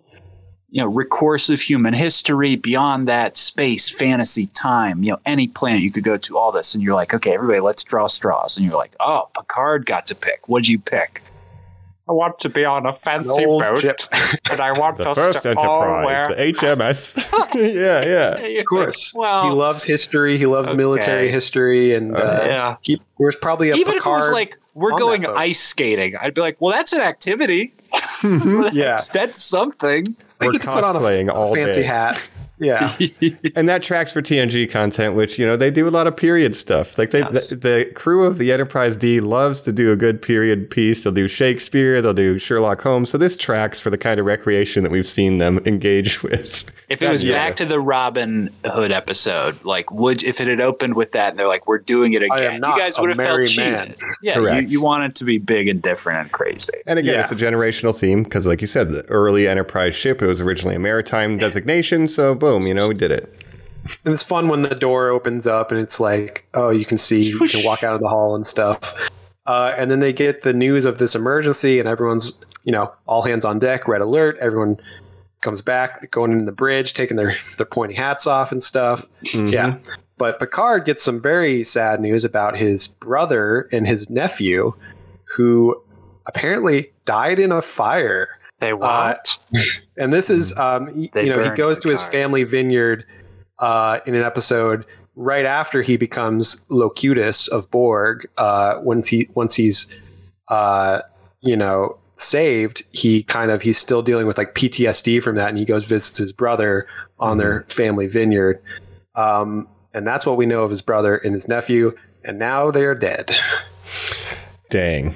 you 0.69 0.81
know, 0.81 0.87
recourse 0.87 1.49
of 1.49 1.59
human 1.59 1.93
history, 1.93 2.55
beyond 2.55 3.05
that, 3.09 3.37
space, 3.37 3.89
fantasy, 3.89 4.47
time, 4.47 5.03
you 5.03 5.11
know, 5.11 5.19
any 5.25 5.49
planet 5.49 5.81
you 5.81 5.91
could 5.91 6.05
go 6.05 6.15
to, 6.15 6.37
all 6.37 6.53
this. 6.53 6.73
And 6.73 6.81
you're 6.81 6.95
like, 6.95 7.13
okay, 7.13 7.33
everybody, 7.33 7.59
let's 7.59 7.83
draw 7.83 8.07
straws. 8.07 8.55
And 8.55 8.65
you're 8.65 8.77
like, 8.77 8.95
oh, 9.01 9.29
Picard 9.35 9.85
got 9.85 10.07
to 10.07 10.15
pick. 10.15 10.47
What'd 10.47 10.69
you 10.69 10.79
pick? 10.79 11.21
I 12.07 12.11
want 12.11 12.39
to 12.41 12.49
be 12.49 12.63
on 12.65 12.85
a 12.85 12.93
fancy 12.93 13.45
old 13.45 13.63
boat, 13.63 13.81
ship. 13.81 13.99
and 14.51 14.59
I 14.61 14.77
want 14.77 14.97
The 14.97 15.09
us 15.09 15.17
first 15.17 15.41
to 15.43 15.55
all 15.57 15.83
Enterprise, 15.83 16.05
wear 16.05 16.27
the 16.29 16.53
HMS. 16.53 17.17
yeah, 17.55 18.37
yeah. 18.47 18.59
of 18.59 18.65
course, 18.67 19.11
Well, 19.15 19.49
he 19.49 19.55
loves 19.55 19.83
history. 19.83 20.37
He 20.37 20.45
loves 20.45 20.73
military 20.73 21.31
history, 21.31 21.95
and 21.95 22.15
uh, 22.15 22.43
yeah. 22.45 22.75
he, 22.81 23.01
there's 23.19 23.35
probably 23.35 23.71
a 23.71 23.75
even 23.75 23.93
if 23.95 24.05
it 24.05 24.09
was 24.09 24.29
like 24.31 24.57
we're 24.75 24.97
going 24.97 25.25
ice 25.25 25.59
skating, 25.59 26.15
I'd 26.17 26.33
be 26.33 26.41
like, 26.41 26.57
well, 26.59 26.73
that's 26.73 26.93
an 26.93 27.01
activity. 27.01 27.73
yeah, 28.23 28.71
That's, 28.71 29.09
that's 29.09 29.43
something. 29.43 30.15
We're 30.41 30.51
get 30.51 30.61
to 30.63 30.67
put 30.73 30.83
on 30.83 30.95
a 30.95 30.99
cosplaying 30.99 31.33
all 31.33 31.55
fancy 31.55 31.81
day. 31.81 31.87
hat. 31.87 32.21
Yeah, 32.57 32.95
and 33.55 33.67
that 33.67 33.83
tracks 33.83 34.13
for 34.13 34.21
TNG 34.21 34.69
content, 34.69 35.13
which 35.15 35.37
you 35.37 35.45
know 35.45 35.57
they 35.57 35.69
do 35.71 35.87
a 35.87 35.89
lot 35.89 36.07
of 36.07 36.15
period 36.15 36.55
stuff. 36.55 36.97
Like 36.97 37.11
they, 37.11 37.19
Yes. 37.19 37.49
the, 37.49 37.55
the 37.57 37.91
crew 37.95 38.23
of 38.25 38.37
the 38.37 38.51
Enterprise 38.53 38.95
D 38.97 39.19
loves 39.19 39.61
to 39.63 39.71
do 39.73 39.91
a 39.91 39.95
good 39.95 40.21
period 40.21 40.69
piece. 40.69 41.03
They'll 41.03 41.11
do 41.13 41.27
Shakespeare, 41.27 42.01
they'll 42.01 42.13
do 42.13 42.37
Sherlock 42.39 42.81
Holmes. 42.81 43.09
So 43.09 43.17
this 43.17 43.35
tracks 43.35 43.81
for 43.81 43.89
the 43.89 43.97
kind 43.97 44.19
of 44.19 44.25
recreation 44.25 44.83
that 44.83 44.91
we've 44.91 45.07
seen 45.07 45.37
them 45.39 45.59
engage 45.65 46.23
with. 46.23 46.71
If 46.87 47.01
it 47.01 47.09
was 47.09 47.23
Yeah. 47.23 47.33
back 47.33 47.55
to 47.57 47.65
the 47.65 47.79
Robin 47.79 48.49
Hood 48.63 48.91
episode, 48.91 49.61
like 49.65 49.91
would 49.91 50.23
if 50.23 50.39
it 50.39 50.47
had 50.47 50.61
opened 50.61 50.95
with 50.95 51.11
that 51.11 51.31
and 51.31 51.39
they're 51.39 51.47
like, 51.47 51.67
"We're 51.67 51.79
doing 51.79 52.13
it 52.13 52.21
again," 52.23 52.55
you 52.55 52.61
guys 52.61 52.97
would 52.99 53.09
have 53.09 53.17
merry 53.17 53.47
felt 53.47 53.67
man. 53.67 53.85
cheated. 53.87 54.01
Yeah, 54.21 54.35
you, 54.35 54.41
Correct. 54.41 54.69
you 54.69 54.81
want 54.81 55.03
it 55.03 55.15
to 55.15 55.23
be 55.25 55.39
big 55.39 55.67
and 55.67 55.81
different 55.81 56.19
and 56.21 56.31
crazy. 56.31 56.71
And 56.87 56.99
again, 56.99 57.15
Yeah. 57.15 57.21
it's 57.23 57.31
a 57.31 57.35
generational 57.35 57.93
theme 57.93 58.23
because, 58.23 58.45
like 58.47 58.61
you 58.61 58.67
said, 58.67 58.91
the 58.91 59.03
early 59.09 59.47
Enterprise 59.47 59.95
ship 59.95 60.21
it 60.21 60.27
was 60.27 60.39
originally 60.39 60.75
a 60.75 60.79
maritime 60.79 61.37
designation. 61.37 62.07
So 62.07 62.35
boom, 62.45 62.61
you 62.63 62.73
know, 62.73 62.87
we 62.87 62.93
did 62.93 63.11
it. 63.11 63.33
and 64.03 64.13
it's 64.13 64.23
fun 64.23 64.47
when 64.49 64.61
the 64.61 64.75
door 64.75 65.09
opens 65.09 65.47
up 65.47 65.71
and 65.71 65.79
it's 65.79 65.99
like, 65.99 66.45
oh, 66.53 66.69
you 66.69 66.85
can 66.85 66.97
see, 66.97 67.23
you 67.23 67.39
can 67.39 67.65
walk 67.65 67.83
out 67.83 67.95
of 67.95 68.01
the 68.01 68.07
hall 68.07 68.35
and 68.35 68.45
stuff. 68.45 68.93
Uh, 69.47 69.73
and 69.77 69.89
then 69.91 69.99
they 69.99 70.13
get 70.13 70.41
the 70.41 70.53
news 70.53 70.85
of 70.85 70.97
this 70.97 71.13
emergency, 71.13 71.79
and 71.79 71.87
everyone's, 71.87 72.43
you 72.63 72.71
know, 72.71 72.91
all 73.05 73.21
hands 73.21 73.45
on 73.45 73.59
deck, 73.59 73.87
red 73.87 74.01
alert. 74.01 74.37
Everyone 74.41 74.77
comes 75.41 75.61
back, 75.61 76.09
going 76.11 76.31
in 76.31 76.45
the 76.45 76.51
bridge, 76.51 76.93
taking 76.93 77.17
their 77.17 77.35
their 77.57 77.65
pointy 77.65 77.93
hats 77.93 78.25
off 78.25 78.51
and 78.51 78.61
stuff. 78.61 79.05
Yeah. 79.33 79.77
But 80.17 80.39
Picard 80.39 80.85
gets 80.85 81.03
some 81.03 81.21
very 81.21 81.63
sad 81.63 81.99
news 81.99 82.23
about 82.23 82.55
his 82.57 82.87
brother 82.87 83.67
and 83.71 83.85
his 83.85 84.09
nephew, 84.09 84.73
who 85.35 85.79
apparently 86.25 86.91
died 87.05 87.39
in 87.39 87.51
a 87.51 87.61
fire. 87.61 88.34
They 88.59 88.71
Uh. 88.73 89.15
And 89.97 90.11
this 90.11 90.29
is, 90.29 90.55
um, 90.57 90.85
y- 90.95 91.09
They 91.13 91.25
you 91.25 91.33
know, 91.35 91.43
he 91.43 91.49
goes 91.55 91.79
to 91.79 91.89
his 91.89 92.01
Picard. 92.01 92.11
family 92.13 92.43
vineyard 92.43 93.05
uh, 93.59 93.99
in 94.05 94.13
an 94.15 94.23
episode 94.23 94.85
right 95.15 95.45
after 95.45 95.81
he 95.81 95.95
becomes 95.97 96.65
Locutus 96.69 97.47
of 97.47 97.69
Borg. 97.71 98.27
Uh, 98.37 98.75
once 98.81 99.07
he 99.07 99.29
once 99.35 99.55
he's, 99.55 99.93
uh, 100.49 100.99
you 101.41 101.55
know, 101.55 101.97
saved, 102.15 102.83
he 102.91 103.23
kind 103.23 103.51
of 103.51 103.61
he's 103.61 103.77
still 103.77 104.01
dealing 104.01 104.27
with 104.27 104.37
like 104.37 104.53
PTSD 104.55 105.23
from 105.23 105.35
that, 105.37 105.47
and 105.49 105.57
he 105.57 105.63
goes 105.65 105.85
visits 105.85 106.17
his 106.17 106.33
brother 106.33 106.85
on 107.19 107.37
their 107.37 107.63
family 107.69 108.07
vineyard. 108.07 108.61
Um, 109.15 109.67
and 109.93 110.05
that's 110.05 110.25
what 110.25 110.35
we 110.35 110.45
know 110.45 110.63
of 110.63 110.69
his 110.71 110.81
brother 110.81 111.15
and 111.15 111.33
his 111.33 111.47
nephew. 111.47 111.95
And 112.25 112.37
now 112.37 112.69
they 112.71 112.83
are 112.83 112.95
dead. 112.95 113.33
Dang. 114.69 115.15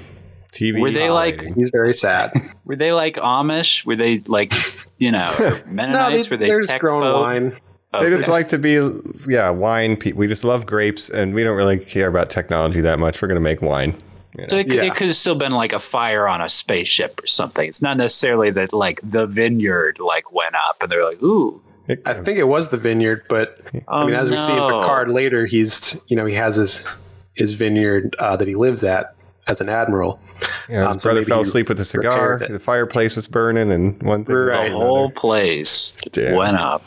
TV. 0.52 0.80
Were 0.80 0.90
they 0.90 1.10
like- 1.10 1.40
He's 1.56 1.70
very 1.70 1.94
sad. 1.94 2.32
Were 2.64 2.76
they 2.76 2.92
like 2.92 3.16
Amish? 3.16 3.84
Were 3.84 3.96
they 3.96 4.18
like, 4.26 4.52
you 4.98 5.10
know, 5.10 5.32
or 5.40 5.60
Mennonites? 5.66 6.28
they, 6.28 6.34
Were 6.34 6.36
they 6.38 6.46
they're 6.46 6.60
just 6.60 6.70
tech 6.70 6.80
growing 6.80 7.02
folk? 7.02 7.20
wine. 7.22 7.52
Oh, 7.92 8.02
They 8.04 8.10
just 8.10 8.24
okay. 8.24 8.32
like 8.32 8.48
to 8.48 8.58
be, 8.58 8.74
yeah, 9.28 9.50
wine. 9.50 9.96
Pe- 9.96 10.12
we 10.12 10.28
just 10.28 10.44
love 10.44 10.64
grapes, 10.64 11.10
and 11.10 11.34
we 11.34 11.42
don't 11.42 11.56
really 11.56 11.78
care 11.78 12.06
about 12.06 12.30
technology 12.30 12.80
that 12.82 13.00
much. 13.00 13.20
We're 13.20 13.26
gonna 13.26 13.40
make 13.40 13.62
wine. 13.62 14.00
So 14.46 14.58
it, 14.58 14.72
Yeah. 14.72 14.84
it 14.84 14.94
could 14.94 15.08
have 15.08 15.16
still 15.16 15.34
been 15.34 15.50
like 15.50 15.72
a 15.72 15.80
fire 15.80 16.28
on 16.28 16.40
a 16.40 16.48
spaceship 16.48 17.20
or 17.20 17.26
something. 17.26 17.68
It's 17.68 17.82
not 17.82 17.96
necessarily 17.96 18.50
that 18.50 18.72
like 18.72 19.00
the 19.02 19.26
vineyard 19.26 19.98
like 19.98 20.30
went 20.32 20.54
up 20.54 20.76
and 20.80 20.90
they're 20.90 21.04
like, 21.04 21.20
ooh. 21.20 21.60
I 22.06 22.14
think 22.14 22.38
it 22.38 22.46
was 22.46 22.68
the 22.68 22.76
vineyard, 22.76 23.24
but 23.28 23.60
I 23.88 24.04
mean, 24.04 24.14
oh, 24.14 24.20
as 24.20 24.30
we 24.30 24.38
see 24.38 24.52
in. 24.52 24.58
Picard 24.58 25.10
later, 25.10 25.44
he's 25.46 26.00
you 26.06 26.14
know 26.14 26.24
he 26.26 26.34
has 26.36 26.54
his 26.54 26.84
his 27.34 27.54
vineyard 27.54 28.14
uh, 28.20 28.36
that 28.36 28.46
he 28.46 28.54
lives 28.54 28.84
at 28.84 29.16
as 29.50 29.60
an 29.60 29.68
admiral. 29.68 30.20
yeah, 30.68 30.86
um, 30.86 30.94
his 30.94 31.02
so 31.02 31.10
brother 31.10 31.24
fell 31.24 31.40
asleep 31.40 31.68
with 31.68 31.80
a 31.80 31.84
cigar. 31.84 32.46
The 32.48 32.60
fireplace 32.60 33.16
was 33.16 33.26
burning, 33.26 33.72
and 33.72 34.00
one 34.02 34.24
thing 34.24 34.34
Right. 34.36 34.70
The 34.70 34.76
whole 34.76 35.10
place 35.10 35.92
Damn. 36.12 36.36
went 36.36 36.56
up. 36.56 36.82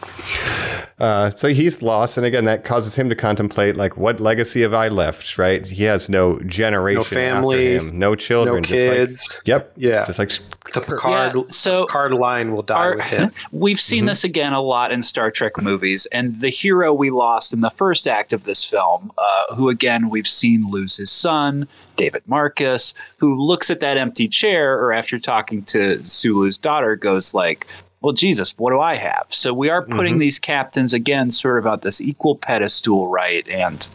Uh, 1.00 1.32
so 1.36 1.48
he's 1.50 1.82
lost, 1.82 2.18
and 2.18 2.26
again, 2.26 2.46
that 2.46 2.64
causes 2.64 2.96
him 2.96 3.10
to 3.10 3.16
contemplate, 3.16 3.76
like, 3.76 3.98
what 3.98 4.20
legacy 4.20 4.62
have 4.62 4.74
I 4.74 4.88
left? 4.90 5.38
Right? 5.38 5.66
He 5.66 5.84
has 5.84 6.08
no 6.10 6.40
generation, 6.42 7.00
No 7.00 7.04
family, 7.04 7.76
after 7.78 7.88
him, 7.90 8.00
no 8.00 8.16
children, 8.16 8.56
no 8.58 8.62
just 8.62 8.88
like- 8.88 8.98
kids. 8.98 9.42
yep, 9.46 9.72
Yeah. 9.76 10.06
just 10.06 10.20
like 10.20 10.30
The 10.74 10.82
Picard 10.82 11.36
Yeah, 11.36 11.42
so 11.50 11.86
Picard 11.86 12.14
line 12.14 12.54
will 12.54 12.62
die 12.62 12.76
our- 12.76 12.96
with 12.98 13.06
him. 13.06 13.32
we've 13.52 13.80
seen 13.82 14.06
this 14.06 14.24
again 14.24 14.54
a 14.54 14.62
lot 14.62 14.92
in 14.92 15.04
Star 15.04 15.30
Trek 15.32 15.62
movies, 15.62 16.06
and 16.12 16.40
the 16.40 16.50
hero 16.50 16.94
we 16.94 17.10
lost 17.10 17.54
in 17.54 17.62
the 17.62 17.70
first 17.72 18.08
act 18.08 18.32
of 18.32 18.44
this 18.46 18.64
film, 18.64 19.12
uh, 19.18 19.56
who 19.56 19.70
again 19.70 20.10
we've 20.10 20.28
seen 20.28 20.70
lose 20.70 20.98
his 20.98 21.12
son, 21.12 21.68
David 21.98 22.24
Marcus, 22.28 22.94
who 23.18 23.36
looks 23.40 23.70
at 23.70 23.80
that 23.82 23.98
empty 23.98 24.28
chair, 24.28 24.74
or 24.80 24.94
after 24.94 25.20
talking 25.20 25.64
to 25.66 26.04
Sulu's 26.06 26.58
daughter, 26.58 26.96
goes 26.96 27.34
like, 27.34 27.68
"Well, 28.04 28.14
Jesus, 28.14 28.54
what 28.58 28.70
do 28.70 28.80
I 28.80 28.96
have?" 28.98 29.26
So 29.30 29.54
we 29.54 29.70
are 29.70 29.82
putting 29.82 30.14
mm-hmm. 30.14 30.20
these 30.20 30.38
captains 30.38 30.94
again, 30.94 31.32
sort 31.32 31.58
of 31.58 31.66
at 31.66 31.82
this 31.82 32.00
equal 32.00 32.36
pedestal, 32.36 33.08
right? 33.08 33.48
And 33.48 33.88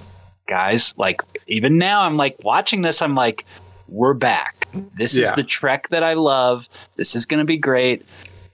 guys, 0.49 0.95
like 0.99 1.23
even 1.47 1.79
now, 1.79 2.01
I'm 2.01 2.17
like 2.17 2.37
watching 2.43 2.83
this, 2.83 3.01
I'm 3.01 3.15
like, 3.15 3.45
we're 3.87 4.15
back. 4.15 4.67
This 4.97 5.17
is 5.17 5.33
the 5.35 5.43
Trek 5.43 5.89
that 5.91 6.03
I 6.03 6.15
love. 6.15 6.69
This 6.97 7.15
is 7.15 7.27
going 7.27 7.39
to 7.39 7.45
be 7.45 7.57
great. 7.57 8.05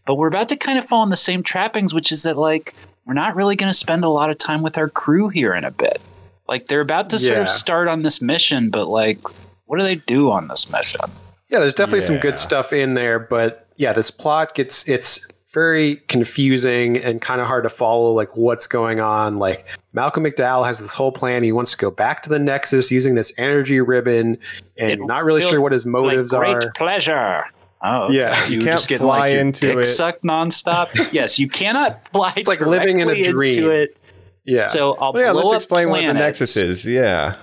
But 0.07 0.17
we're 0.17 0.29
about 0.29 0.49
to 0.51 0.57
kind 0.57 0.79
of 0.79 0.85
fall 0.85 1.03
in 1.03 1.11
the 1.11 1.17
same 1.17 1.43
trappings, 1.43 1.95
which 1.95 2.13
is 2.13 2.25
that 2.25 2.37
like 2.37 2.75
we're 3.05 3.15
not 3.15 3.35
really 3.35 3.57
going 3.57 3.71
to 3.71 3.79
spend 3.79 4.05
a 4.05 4.09
lot 4.09 4.31
of 4.31 4.39
time 4.39 4.63
with 4.63 4.79
our 4.79 4.89
crew 4.89 5.29
here 5.29 5.55
in 5.55 5.65
a 5.65 5.71
bit. 5.71 6.01
Like 6.47 6.67
they're 6.67 6.81
about 6.81 7.11
to 7.11 7.19
sort 7.19 7.39
of 7.39 7.49
start 7.49 7.89
on 7.89 8.03
this 8.03 8.21
mission, 8.21 8.71
but 8.71 8.87
like, 8.87 9.19
what 9.65 9.79
do 9.79 9.85
they 9.85 9.95
do 9.97 10.31
on 10.31 10.49
this 10.49 10.71
mission? 10.71 11.01
Yeah, 11.49 11.61
there's 11.61 11.75
definitely 11.75 12.03
some 12.03 12.19
good 12.19 12.37
stuff 12.37 12.73
in 12.73 12.95
there, 12.95 13.19
but 13.19 13.67
yeah, 13.77 13.93
this 13.93 14.11
plot 14.11 14.55
gets 14.55 14.87
it's 14.89 15.27
very 15.55 15.97
confusing 16.09 16.99
and 16.99 17.23
kind 17.23 17.41
of 17.41 17.47
hard 17.47 17.63
to 17.65 17.71
follow 17.71 18.13
like 18.13 18.37
what's 18.37 18.67
going 18.67 19.01
on. 19.01 19.39
Like 19.39 19.65
Malcolm 19.93 20.25
McDowell 20.25 20.67
has 20.67 20.81
this 20.81 20.93
whole 20.93 21.13
plan. 21.13 21.43
He 21.45 21.53
wants 21.53 21.71
to 21.71 21.79
go 21.79 21.91
back 21.91 22.23
to 22.25 22.29
the 22.29 22.39
Nexus 22.39 22.91
using 22.91 23.15
this 23.15 23.33
energy 23.39 23.81
ribbon, 23.81 24.37
and 24.77 24.91
It 24.91 24.99
you're 24.99 25.07
not 25.07 25.25
really 25.25 25.41
sure 25.43 25.61
what 25.61 25.73
his 25.73 25.87
motives 25.87 26.33
like, 26.33 26.43
great 26.43 26.65
are. 26.67 26.73
pleasure. 26.73 27.45
Oh, 27.87 28.05
okay. 28.05 28.15
Yeah. 28.17 28.47
you, 28.47 28.53
You 28.55 28.59
can't 28.59 28.71
just 28.79 28.89
get 28.89 29.01
fly 29.01 29.19
like 29.19 29.33
your 29.33 29.41
into 29.43 29.61
dick 29.69 29.77
it. 29.79 29.85
sucked 29.87 30.23
nonstop. 30.25 30.89
yes, 31.13 31.39
you 31.39 31.49
cannot 31.49 32.07
fly. 32.09 32.33
It's 32.37 32.49
like 32.49 32.61
living 32.61 32.99
in 33.01 33.09
a 33.09 33.31
dream. 33.31 33.55
Into 33.59 33.71
it. 33.71 33.97
Yeah. 34.45 34.67
So 34.67 34.97
I'll 34.99 35.13
Well, 35.13 35.23
yeah, 35.23 35.33
blow 35.33 35.43
let's 35.43 35.53
up 35.53 35.57
explain 35.63 35.89
what 35.91 36.01
the. 36.05 36.13
Nexus 36.15 36.57
is. 36.57 36.85
Yeah. 36.87 37.37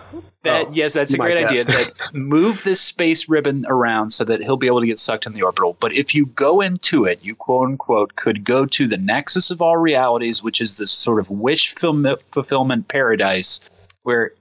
That 0.43 0.67
Oh, 0.67 0.71
yes, 0.73 0.93
that's 0.93 1.13
a 1.13 1.17
my 1.17 1.29
great 1.29 1.45
idea. 1.45 1.65
guess. 1.65 1.93
That 1.93 2.13
move 2.15 2.63
this 2.63 2.81
space 2.81 3.29
ribbon 3.29 3.65
around 3.67 4.09
so 4.09 4.23
that 4.25 4.41
he'll 4.41 4.57
be 4.57 4.67
able 4.67 4.81
to 4.81 4.87
get 4.87 4.97
sucked 4.97 5.25
in 5.25 5.33
the 5.33 5.43
orbital. 5.43 5.77
But 5.79 5.93
if 5.93 6.15
you 6.15 6.25
go 6.27 6.61
into 6.61 7.05
it, 7.05 7.23
you 7.23 7.35
quote 7.35 7.67
unquote 7.69 8.15
could 8.15 8.43
go 8.43 8.65
to 8.65 8.87
the 8.87 8.97
nexus 8.97 9.51
of 9.51 9.61
all 9.61 9.77
realities, 9.77 10.41
which 10.41 10.59
is 10.59 10.77
this 10.77 10.91
sort 10.91 11.19
of 11.19 11.29
wish 11.29 11.75
fulfillment 11.75 12.87
paradise 12.87 13.59
where 14.03 14.31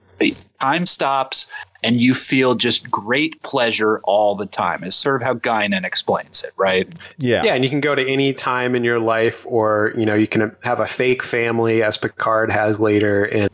time 0.59 0.85
stops 0.85 1.47
and 1.83 1.99
you 1.99 2.13
feel 2.13 2.53
just 2.55 2.89
great 2.91 3.41
pleasure 3.41 3.99
all 4.03 4.35
the 4.35 4.45
time. 4.45 4.83
Is 4.83 4.95
sort 4.95 5.21
of 5.21 5.25
how 5.25 5.33
Guinan 5.35 5.83
explains 5.83 6.43
it, 6.43 6.51
right? 6.57 6.87
Yeah. 7.17 7.43
yeah, 7.43 7.53
and 7.55 7.63
you 7.63 7.69
can 7.69 7.81
go 7.81 7.95
to 7.95 8.07
any 8.07 8.33
time 8.33 8.75
in 8.75 8.83
your 8.83 8.99
life, 8.99 9.45
or 9.47 9.93
you 9.97 10.05
know, 10.05 10.13
you 10.13 10.27
can 10.27 10.55
have 10.63 10.79
a 10.79 10.87
fake 10.87 11.23
family, 11.23 11.81
as 11.81 11.97
Picard 11.97 12.51
has 12.51 12.79
later, 12.79 13.25
and 13.25 13.49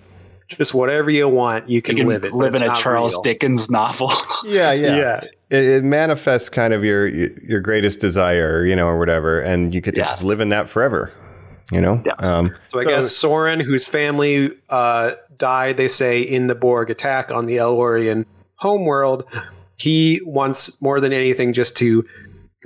just 0.49 0.73
whatever 0.73 1.09
you 1.09 1.27
want, 1.27 1.69
you 1.69 1.81
can, 1.81 1.97
You 1.97 2.03
can 2.03 2.09
live 2.09 2.23
it. 2.23 2.33
live 2.33 2.55
in 2.55 2.63
a 2.63 2.73
Charles 2.73 3.15
real. 3.15 3.21
Dickens 3.23 3.69
novel. 3.69 4.11
Yeah, 4.45 4.71
yeah. 4.71 4.97
Yeah. 4.97 5.21
It, 5.49 5.63
it 5.65 5.83
manifests 5.83 6.49
kind 6.49 6.73
of 6.73 6.83
your 6.83 7.07
your 7.07 7.59
greatest 7.59 7.99
desire, 8.01 8.65
you 8.65 8.75
know, 8.75 8.87
or 8.87 8.97
whatever, 8.99 9.39
and 9.39 9.73
you 9.73 9.81
get 9.81 9.95
to 9.95 10.01
just 10.01 10.23
live 10.23 10.39
in 10.39 10.49
that 10.49 10.69
forever. 10.69 11.11
You 11.71 11.81
know. 11.81 12.01
Yes. 12.05 12.27
Um, 12.27 12.51
So 12.67 12.79
I 12.79 12.85
guess 12.85 13.05
Soran, 13.07 13.61
whose 13.61 13.85
family 13.85 14.51
uh, 14.69 15.11
died, 15.37 15.75
they 15.77 15.87
say, 15.89 16.21
in 16.21 16.47
the 16.47 16.55
Borg 16.55 16.89
attack 16.89 17.29
on 17.31 17.45
the 17.45 17.57
El-Aurian 17.57 18.25
homeworld, 18.55 19.23
he 19.77 20.21
wants 20.25 20.81
more 20.81 20.99
than 21.01 21.11
anything 21.13 21.51
just 21.53 21.75
to 21.77 22.05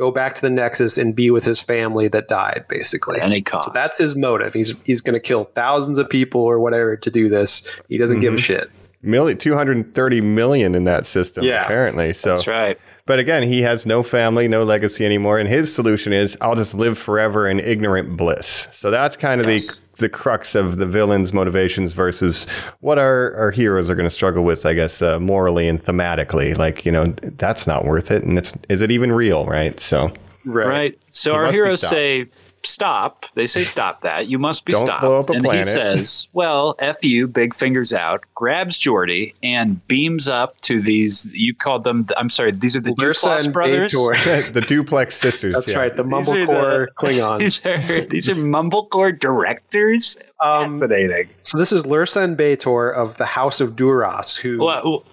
go 0.01 0.09
back 0.09 0.33
to 0.33 0.41
the 0.41 0.49
Nexus 0.49 0.97
and 0.97 1.15
be 1.15 1.29
with 1.29 1.43
his 1.43 1.61
family 1.61 2.07
that 2.07 2.27
died, 2.27 2.65
basically. 2.67 3.19
At 3.19 3.27
any 3.27 3.39
cost. 3.43 3.65
So 3.65 3.71
that's 3.71 3.99
his 3.99 4.15
motive. 4.15 4.51
He's 4.51 4.73
he's 4.83 4.99
going 4.99 5.13
to 5.13 5.19
kill 5.19 5.43
thousands 5.53 5.99
of 5.99 6.09
people 6.09 6.41
or 6.41 6.59
whatever 6.59 6.97
to 6.97 7.11
do 7.11 7.29
this. 7.29 7.69
He 7.87 7.99
doesn't 7.99 8.19
give 8.19 8.33
a 8.33 8.37
mm-hmm. 8.37 8.41
shit. 8.41 8.71
million, 9.03 9.37
230 9.37 10.21
million 10.21 10.73
in 10.73 10.85
that 10.85 11.05
system, 11.05 11.43
Yeah. 11.43 11.63
apparently. 11.65 12.13
So, 12.13 12.29
That's 12.29 12.47
right. 12.47 12.79
But 13.05 13.19
again, 13.19 13.43
he 13.43 13.61
has 13.61 13.85
no 13.85 14.03
family, 14.03 14.47
no 14.47 14.63
legacy 14.63 15.05
anymore, 15.05 15.39
and 15.39 15.47
his 15.49 15.73
solution 15.73 16.13
is, 16.13 16.37
"I'll 16.41 16.55
just 16.55 16.75
live 16.75 16.97
forever 16.97 17.47
in 17.47 17.59
ignorant 17.59 18.15
bliss." 18.17 18.67
So 18.71 18.91
that's 18.91 19.17
kind 19.17 19.41
of 19.41 19.49
Yes. 19.49 19.77
the 19.77 19.81
the 20.01 20.09
crux 20.09 20.55
of 20.55 20.77
the 20.77 20.85
villain's 20.87 21.31
motivations 21.33 21.93
versus 21.93 22.45
what 22.79 22.97
our 22.97 23.33
our 23.35 23.51
heroes 23.51 23.89
are 23.89 23.95
going 23.95 24.07
to 24.09 24.15
struggle 24.15 24.43
with, 24.43 24.65
I 24.65 24.73
guess, 24.73 25.01
uh, 25.01 25.19
morally 25.19 25.67
and 25.67 25.83
thematically. 25.83 26.57
Like, 26.57 26.85
you 26.85 26.91
know, 26.91 27.13
that's 27.37 27.67
not 27.67 27.85
worth 27.85 28.09
it, 28.11 28.23
and 28.23 28.37
it's 28.37 28.53
is 28.69 28.81
it 28.81 28.91
even 28.91 29.11
real, 29.11 29.45
right? 29.45 29.79
So, 29.79 30.11
Right. 30.43 30.97
So 31.09 31.33
He 31.33 31.37
our 31.37 31.51
heroes 31.51 31.81
say, 31.87 32.25
"Stop." 32.63 33.25
They 33.35 33.45
say, 33.45 33.63
"Stop 33.63 34.01
that! 34.01 34.27
You 34.27 34.39
must 34.39 34.65
be 34.65 34.73
Don't 34.73 34.85
stopped." 34.85 35.01
blow 35.01 35.19
up 35.19 35.29
a 35.29 35.33
and 35.33 35.45
he 35.51 35.63
says, 35.63 36.27
"Well, 36.33 36.75
f 36.79 37.03
you, 37.03 37.27
big 37.27 37.53
fingers 37.55 37.93
out." 37.93 38.23
Grabs 38.35 38.77
Geordi 38.79 39.33
and 39.43 39.85
beams 39.87 40.27
up 40.27 40.59
to 40.61 40.81
these. 40.81 41.29
You 41.35 41.53
called 41.53 41.83
them. 41.83 42.07
I'm 42.17 42.29
sorry. 42.29 42.51
These 42.51 42.75
are 42.75 42.81
the 42.81 42.91
Lursa 42.91 43.37
Duplass 43.37 43.53
brothers. 43.53 43.91
The 44.51 44.61
duplex 44.61 45.15
sisters. 45.15 45.53
That's 45.55 45.71
yeah. 45.71 45.77
right. 45.79 45.95
The 45.95 46.03
Mumblecore 46.03 46.87
the- 46.87 46.91
Klingons. 46.97 47.39
These 47.39 47.65
are 47.65 48.01
these 48.05 48.29
are 48.29 48.35
Mumblecore 48.35 49.17
directors. 49.19 50.17
Um, 50.41 50.71
Fascinating. 50.71 51.27
so 51.43 51.57
this 51.57 51.71
is 51.71 51.83
Lursa 51.83 52.23
and 52.23 52.37
B'Etor 52.37 52.93
of 52.95 53.17
the 53.17 53.25
House 53.25 53.61
of 53.61 53.75
Duras, 53.75 54.35
who 54.35 54.57
Well, 54.63 55.03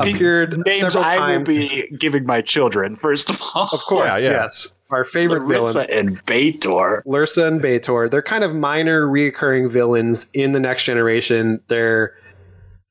appeared 0.00 0.58
names 0.66 0.92
several 0.92 1.04
I 1.04 1.36
will 1.36 1.44
be 1.44 1.88
giving 1.98 2.26
my 2.26 2.40
children. 2.40 2.96
First 2.96 3.30
of 3.30 3.40
all, 3.54 3.68
Of 3.72 3.80
course, 3.80 4.06
Yeah, 4.06 4.18
yeah. 4.18 4.42
yes. 4.42 4.74
Our 4.90 5.04
favorite 5.04 5.46
villains. 5.46 5.74
Larissa 5.74 5.94
and 5.98 6.24
B'Etor. 6.24 7.02
Lursa 7.04 7.46
and 7.46 7.60
B'Etor, 7.60 8.10
they're 8.10 8.22
kind 8.22 8.42
of 8.42 8.54
minor 8.54 9.06
reoccurring 9.06 9.70
villains 9.70 10.28
in 10.32 10.52
the 10.52 10.60
next 10.60 10.84
generation. 10.84 11.60
They're 11.68 12.14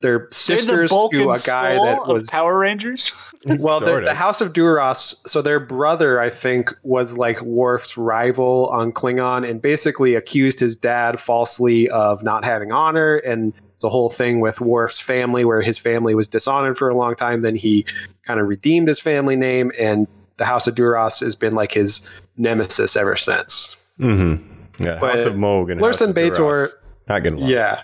they're 0.00 0.18
They're 0.18 0.28
sisters 0.30 0.90
the 0.90 1.08
to 1.10 1.22
a 1.22 1.26
guy 1.26 1.38
skull 1.38 1.84
that 1.84 1.98
of 2.02 2.08
was 2.08 2.30
Power 2.30 2.56
Rangers. 2.56 3.34
well, 3.58 3.80
the, 3.80 4.00
the. 4.00 4.14
House 4.14 4.40
of 4.40 4.52
Duras. 4.52 5.20
So 5.26 5.42
their 5.42 5.58
brother, 5.58 6.20
I 6.20 6.30
think, 6.30 6.72
was 6.84 7.18
like 7.18 7.42
Worf's 7.42 7.96
rival 7.96 8.68
on 8.72 8.92
Klingon, 8.92 9.48
and 9.48 9.60
basically 9.60 10.14
accused 10.14 10.60
his 10.60 10.76
dad 10.76 11.18
falsely 11.18 11.90
of 11.90 12.22
not 12.22 12.44
having 12.44 12.70
honor. 12.70 13.16
And 13.16 13.52
it's 13.78 13.84
a 13.84 13.88
whole 13.88 14.10
thing 14.10 14.40
with 14.40 14.60
Worf's 14.60 14.98
family, 14.98 15.44
where 15.44 15.62
his 15.62 15.78
family 15.78 16.12
was 16.16 16.26
dishonored 16.26 16.76
for 16.76 16.88
a 16.88 16.96
long 16.96 17.14
time. 17.14 17.42
Then 17.42 17.54
he 17.54 17.86
kind 18.26 18.40
of 18.40 18.48
redeemed 18.48 18.88
his 18.88 18.98
family 18.98 19.36
name, 19.36 19.70
and 19.78 20.08
the 20.36 20.44
House 20.44 20.66
of 20.66 20.74
Duras 20.74 21.20
has 21.20 21.36
been 21.36 21.54
like 21.54 21.70
his 21.70 22.10
nemesis 22.36 22.96
ever 22.96 23.14
since. 23.14 23.86
Mm-hmm. 24.00 24.82
Yeah, 24.84 24.98
But 25.00 25.16
House 25.18 25.26
of 25.26 25.36
Mogh 25.36 25.70
and 25.70 25.80
Lursa 25.80 25.84
House 25.86 26.00
and 26.00 26.10
of 26.10 26.16
B'Etor- 26.16 26.34
Duras. 26.36 26.74
Not 27.08 27.22
getting. 27.22 27.38
Yeah. 27.38 27.82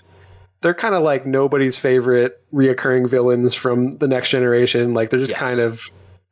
They're 0.61 0.73
kind 0.73 0.95
of 0.95 1.03
like 1.03 1.25
nobody's 1.25 1.77
favorite 1.77 2.43
reoccurring 2.53 3.09
villains 3.09 3.55
from 3.55 3.91
the 3.99 4.07
next 4.07 4.31
generation. 4.31 4.93
Like 4.93 5.11
they're 5.11 5.19
just 5.19 5.31
Yes. 5.31 5.39
kind 5.39 5.59
of 5.65 5.81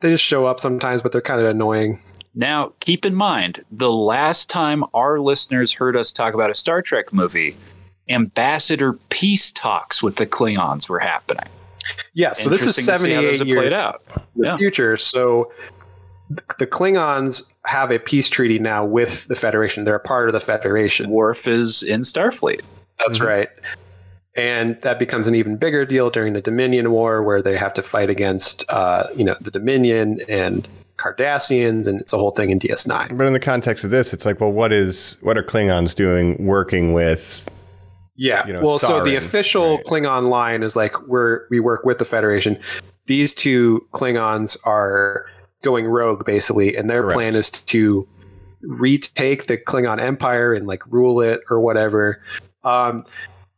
they 0.01 0.09
just 0.09 0.23
show 0.25 0.45
up 0.45 0.59
sometimes, 0.59 1.01
but 1.01 1.13
they're 1.13 1.21
kind 1.21 1.39
of 1.39 1.47
annoying. 1.47 1.97
Now, 2.35 2.73
keep 2.81 3.05
in 3.05 3.15
mind, 3.15 3.63
the 3.71 3.91
last 3.91 4.49
time 4.49 4.83
our 4.93 5.21
listeners 5.21 5.71
heard 5.71 5.95
us 5.95 6.11
talk 6.11 6.33
about 6.33 6.49
a 6.49 6.55
Star 6.55 6.81
Trek 6.81 7.13
movie, 7.13 7.55
ambassador 8.09 8.93
peace 9.09 9.51
talks 9.51 10.03
with 10.03 10.15
the 10.17 10.25
Klingons 10.25 10.89
were 10.89 10.99
happening. 10.99 11.45
Yeah, 12.13 12.33
so 12.33 12.49
this 12.49 12.65
is 12.65 12.77
Interesting 12.77 12.93
to 12.93 12.99
see 12.99 13.03
78 13.15 13.21
years 13.21 13.41
played 13.41 13.73
out. 13.73 14.01
in 14.35 14.41
the 14.41 14.47
Yeah. 14.47 14.57
future. 14.57 14.97
So 14.97 15.51
the 16.57 16.65
Klingons 16.67 17.51
have 17.65 17.91
a 17.91 17.99
peace 17.99 18.29
treaty 18.29 18.59
now 18.59 18.85
with 18.85 19.27
the 19.27 19.35
Federation. 19.35 19.83
They're 19.83 19.95
a 19.95 19.99
part 19.99 20.27
of 20.29 20.33
the 20.33 20.39
Federation. 20.39 21.09
Worf 21.09 21.47
is 21.47 21.83
in 21.83 22.01
Starfleet. 22.01 22.61
That's 22.99 23.19
right. 23.19 23.49
And 24.35 24.79
that 24.81 24.97
becomes 24.97 25.27
an 25.27 25.35
even 25.35 25.57
bigger 25.57 25.85
deal 25.85 26.09
during 26.09 26.33
the 26.33 26.41
Dominion 26.41 26.89
War, 26.91 27.21
where 27.21 27.41
they 27.41 27.55
have 27.57 27.73
to 27.75 27.83
fight 27.83 28.09
against, 28.09 28.65
uh, 28.69 29.03
you 29.15 29.23
know, 29.23 29.35
the 29.41 29.51
Dominion 29.51 30.21
and 30.27 30.67
Cardassians, 30.97 31.85
and 31.87 31.99
it's 32.01 32.13
a 32.13 32.17
whole 32.17 32.31
thing 32.31 32.49
in 32.49 32.59
DS9. 32.59 33.15
But 33.17 33.27
in 33.27 33.33
the 33.33 33.39
context 33.39 33.83
of 33.83 33.91
this, 33.91 34.13
it's 34.13 34.25
like, 34.25 34.39
well, 34.39 34.51
what 34.51 34.71
is 34.73 35.17
what 35.21 35.37
are 35.37 35.43
Klingons 35.43 35.93
doing 35.95 36.43
working 36.45 36.93
with? 36.93 37.47
Yeah. 38.15 38.45
you 38.45 38.53
know, 38.53 38.61
well, 38.61 38.79
so 38.79 39.03
the 39.03 39.15
official 39.15 39.77
right. 39.77 39.85
Klingon 39.85 40.29
line 40.29 40.63
is 40.63 40.75
like 40.75 40.99
we're 41.07 41.47
we 41.49 41.59
work 41.59 41.83
with 41.83 41.97
the 41.97 42.05
Federation. 42.05 42.59
These 43.05 43.33
two 43.33 43.85
Klingons 43.93 44.57
are 44.65 45.25
going 45.61 45.85
rogue 45.85 46.25
basically, 46.25 46.75
and 46.75 46.89
their 46.89 47.01
Correct. 47.01 47.15
plan 47.15 47.35
is 47.35 47.49
to 47.49 48.07
retake 48.61 49.47
the 49.47 49.57
Klingon 49.57 49.99
Empire 50.01 50.53
and 50.53 50.67
like 50.67 50.85
rule 50.87 51.21
it 51.21 51.41
or 51.49 51.59
whatever. 51.59 52.21
Um, 52.63 53.05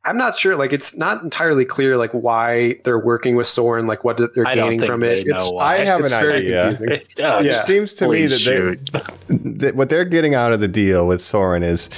I'm 0.05 0.17
not 0.17 0.37
sure. 0.37 0.55
Like, 0.55 0.71
it's 0.73 0.95
not 0.95 1.23
entirely 1.23 1.65
clear 1.65 1.97
like 1.97 2.11
why 2.11 2.79
they're 2.83 2.99
working 2.99 3.35
with 3.35 3.47
Soran, 3.47 3.87
like 3.87 4.03
what 4.03 4.17
they're 4.17 4.47
I 4.47 4.55
don't 4.55 4.65
gaining 4.65 4.79
think 4.81 4.91
from 4.91 4.99
they 5.01 5.21
it. 5.21 5.27
know 5.27 5.33
It's, 5.35 5.51
why. 5.51 5.73
I 5.73 5.77
have 5.79 6.01
it's 6.01 6.11
an 6.11 6.19
very 6.21 6.37
idea. 6.37 6.61
confusing. 6.69 6.91
It 6.91 7.15
does. 7.15 7.45
It 7.47 7.53
seems 7.65 7.93
to 7.95 8.07
me 8.07 8.25
that, 8.27 8.79
they, 9.27 9.37
that 9.59 9.75
what 9.75 9.89
they're 9.89 10.05
getting 10.05 10.35
out 10.35 10.51
of 10.53 10.59
the 10.59 10.67
deal 10.67 11.07
with 11.07 11.19
Soran 11.21 11.63
is 11.63 11.89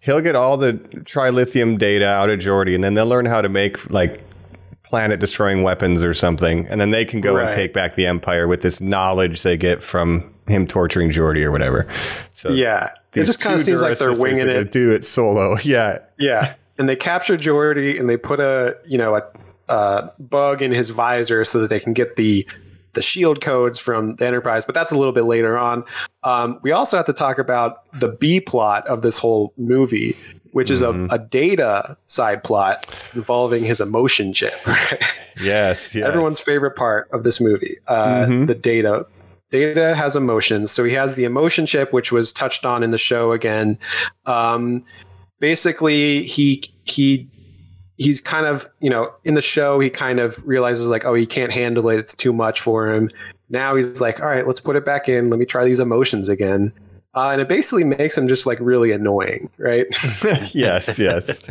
he'll 0.00 0.20
get 0.20 0.36
all 0.36 0.56
the 0.56 0.74
trilithium 0.74 1.78
data 1.78 2.06
out 2.06 2.30
of 2.30 2.38
Geordi, 2.38 2.74
and 2.74 2.82
then 2.84 2.94
they'll 2.94 3.06
learn 3.06 3.26
how 3.26 3.40
to 3.42 3.48
make 3.48 3.90
like 3.90 4.20
planet 4.82 5.18
destroying 5.18 5.62
weapons 5.64 6.02
or 6.04 6.14
something, 6.14 6.66
and 6.68 6.80
then 6.80 6.90
they 6.90 7.04
can 7.04 7.20
go 7.20 7.36
and 7.36 7.50
take 7.50 7.72
back 7.72 7.96
the 7.96 8.06
Empire 8.06 8.46
with 8.46 8.62
this 8.62 8.80
knowledge 8.80 9.42
they 9.42 9.56
get 9.56 9.82
from 9.82 10.32
him 10.46 10.64
torturing 10.66 11.10
Geordi 11.10 11.42
or 11.42 11.50
whatever. 11.50 11.88
So 12.32 12.50
Yeah, 12.50 12.92
it 13.12 13.24
just 13.24 13.40
kind 13.40 13.56
of 13.56 13.60
seems 13.60 13.82
like 13.82 13.98
they're 13.98 14.16
winging 14.16 14.42
it. 14.48 14.52
gonna 14.52 14.64
Do 14.64 14.92
it 14.92 15.04
solo, 15.04 15.56
yeah. 15.64 15.98
Yeah, 16.18 16.54
and 16.78 16.88
they 16.88 16.96
capture 16.96 17.36
Geordi 17.36 17.98
and 17.98 18.08
they 18.08 18.16
put 18.16 18.40
a 18.40 18.76
you 18.86 18.98
know 18.98 19.16
a, 19.16 19.22
a 19.68 20.12
bug 20.18 20.62
in 20.62 20.72
his 20.72 20.90
visor 20.90 21.44
so 21.44 21.60
that 21.60 21.68
they 21.70 21.80
can 21.80 21.92
get 21.92 22.16
the 22.16 22.46
the 22.94 23.02
shield 23.02 23.42
codes 23.42 23.78
from 23.78 24.16
the 24.16 24.26
Enterprise. 24.26 24.64
But 24.64 24.74
that's 24.74 24.90
a 24.90 24.96
little 24.96 25.12
bit 25.12 25.24
later 25.24 25.58
on. 25.58 25.84
Um, 26.22 26.58
we 26.62 26.72
also 26.72 26.96
have 26.96 27.04
to 27.06 27.12
talk 27.12 27.38
about 27.38 27.82
the 28.00 28.08
B 28.08 28.40
plot 28.40 28.86
of 28.86 29.02
this 29.02 29.18
whole 29.18 29.52
movie, 29.58 30.16
which 30.52 30.70
is 30.70 30.80
a, 30.80 31.06
a 31.10 31.18
data 31.18 31.94
side 32.06 32.42
plot 32.42 32.86
involving 33.14 33.64
his 33.64 33.80
emotion 33.80 34.32
chip. 34.32 34.54
Yes, 35.38 35.94
yes. 35.94 36.06
Everyone's 36.08 36.40
favorite 36.40 36.76
part 36.76 37.10
of 37.12 37.22
this 37.22 37.42
movie, 37.42 37.76
uh, 37.88 38.24
Mhm. 38.24 38.46
the 38.46 38.54
data. 38.54 39.04
Data 39.50 39.94
has 39.94 40.16
emotions, 40.16 40.72
so 40.72 40.82
he 40.82 40.94
has 40.94 41.14
the 41.14 41.24
emotion 41.24 41.66
chip, 41.66 41.92
which 41.92 42.10
was 42.10 42.32
touched 42.32 42.64
on 42.64 42.82
in 42.82 42.90
the 42.90 42.96
show 42.96 43.32
again. 43.32 43.78
Um, 44.24 44.82
basically, 45.40 46.22
he 46.22 46.62
he 46.84 47.28
he's 47.98 48.20
kind 48.20 48.46
of 48.46 48.68
you 48.80 48.90
know 48.90 49.10
in 49.24 49.34
the 49.34 49.42
show 49.42 49.80
he 49.80 49.88
kind 49.88 50.20
of 50.20 50.42
realizes 50.46 50.86
like 50.86 51.04
oh 51.04 51.14
he 51.14 51.26
can't 51.26 51.52
handle 51.52 51.88
it, 51.88 51.98
it's 51.98 52.14
too 52.14 52.32
much 52.32 52.60
for 52.60 52.92
him. 52.92 53.10
Now 53.48 53.76
he's 53.76 54.00
like 54.00 54.20
all 54.20 54.26
right, 54.26 54.46
let's 54.46 54.60
put 54.60 54.76
it 54.76 54.84
back 54.84 55.08
in. 55.08 55.30
Let 55.30 55.38
me 55.38 55.46
try 55.46 55.64
these 55.64 55.80
emotions 55.80 56.28
again. 56.28 56.72
Uh, 57.14 57.30
and 57.30 57.40
it 57.40 57.48
basically 57.48 57.84
makes 57.84 58.16
him 58.16 58.28
just 58.28 58.44
like 58.46 58.58
really 58.60 58.92
annoying, 58.92 59.48
right? 59.56 59.86
yes, 60.54 60.98
yes. 60.98 61.42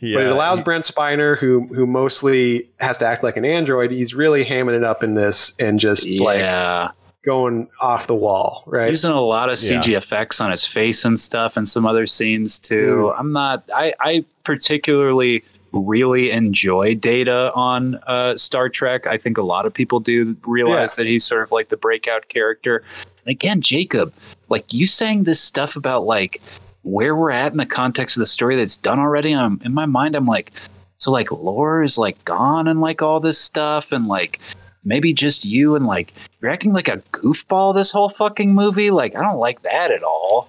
Yeah. 0.00 0.18
But 0.18 0.26
it 0.26 0.32
allows 0.32 0.60
Brent 0.60 0.84
Spiner, 0.84 1.38
who 1.38 1.66
who 1.68 1.86
mostly 1.86 2.68
has 2.78 2.98
to 2.98 3.06
act 3.06 3.22
like 3.22 3.36
an 3.36 3.44
android, 3.44 3.90
he's 3.90 4.14
really 4.14 4.44
hamming 4.44 4.76
it 4.76 4.84
up 4.84 5.02
in 5.02 5.14
this 5.14 5.56
and 5.58 5.80
just 5.80 6.08
like 6.10 6.38
Yeah. 6.38 6.90
Going 7.22 7.68
off 7.80 8.06
the 8.06 8.14
wall, 8.14 8.64
right? 8.66 8.90
Using 8.90 9.12
a 9.12 9.20
lot 9.20 9.48
of 9.48 9.56
CG 9.58 9.88
Yeah. 9.92 9.98
effects 9.98 10.40
on 10.40 10.50
his 10.50 10.66
face 10.66 11.04
and 11.04 11.18
stuff 11.18 11.56
and 11.56 11.68
some 11.68 11.86
other 11.86 12.06
scenes 12.06 12.58
too. 12.58 13.12
I'm 13.16 13.32
not 13.32 13.62
I, 13.74 13.94
I 14.00 14.24
particularly 14.44 15.44
really 15.72 16.30
enjoy 16.30 16.94
data 16.94 17.50
on 17.54 17.94
uh, 18.06 18.36
Star 18.36 18.68
Trek. 18.68 19.06
I 19.06 19.16
think 19.18 19.38
a 19.38 19.42
lot 19.42 19.64
of 19.66 19.72
people 19.72 20.00
do 20.00 20.36
realize 20.46 20.96
that 20.96 21.06
he's 21.06 21.24
sort 21.24 21.42
of 21.42 21.50
like 21.52 21.68
the 21.70 21.76
breakout 21.76 22.28
character. 22.28 22.84
And 23.24 23.30
again, 23.30 23.60
Jacob, 23.60 24.12
like 24.48 24.72
you 24.72 24.86
saying 24.86 25.24
this 25.24 25.40
stuff 25.40 25.76
about 25.76 26.04
like 26.04 26.42
where 26.82 27.14
we're 27.16 27.30
at 27.30 27.52
in 27.52 27.58
the 27.58 27.64
context 27.66 28.16
of 28.16 28.20
the 28.20 28.26
story 28.26 28.56
that's 28.56 28.76
done 28.76 28.98
already. 28.98 29.32
I'm 29.32 29.60
in 29.64 29.72
my 29.72 29.86
mind, 29.86 30.16
I'm 30.16 30.26
like, 30.26 30.52
so 30.98 31.10
like 31.12 31.30
lore 31.32 31.82
is 31.82 31.96
like 31.96 32.22
gone 32.24 32.66
and 32.68 32.80
like 32.80 33.00
all 33.00 33.20
this 33.20 33.40
stuff 33.40 33.92
and 33.92 34.06
like 34.08 34.40
maybe 34.84 35.12
just 35.12 35.44
you 35.44 35.76
and 35.76 35.86
like 35.86 36.12
you're 36.40 36.50
acting 36.50 36.72
like 36.72 36.88
a 36.88 36.98
goofball 37.12 37.74
this 37.74 37.90
whole 37.90 38.08
fucking 38.08 38.54
movie. 38.54 38.90
Like 38.90 39.16
I 39.16 39.22
don't 39.22 39.38
like 39.38 39.62
that 39.62 39.90
at 39.90 40.02
all. 40.02 40.48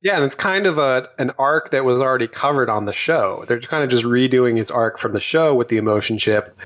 Yeah, 0.00 0.16
and 0.16 0.24
it's 0.24 0.36
kind 0.36 0.66
of 0.66 0.78
a 0.78 1.08
an 1.18 1.32
arc 1.38 1.70
that 1.70 1.84
was 1.84 2.00
already 2.00 2.28
covered 2.28 2.70
on 2.70 2.84
the 2.84 2.92
show. 2.92 3.44
They're 3.48 3.60
kind 3.60 3.82
of 3.82 3.90
just 3.90 4.04
redoing 4.04 4.56
his 4.56 4.70
arc 4.70 4.98
from 4.98 5.12
the 5.12 5.20
show 5.20 5.54
with 5.54 5.68
the 5.68 5.76
emotion 5.76 6.18
chip. 6.18 6.56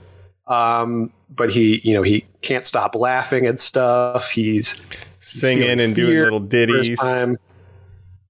Um, 0.48 1.12
but 1.30 1.50
he, 1.50 1.80
you 1.82 1.94
know, 1.94 2.02
he 2.02 2.26
can't 2.42 2.64
stop 2.64 2.94
laughing 2.94 3.46
at 3.46 3.58
stuff. 3.58 4.30
He's 4.30 4.82
singing 5.20 5.80
and 5.80 5.94
doing 5.94 6.18
little 6.18 6.40
for 6.40 6.46
the 6.46 6.66
first 6.66 6.82
ditties. 6.82 6.98
time. 6.98 7.38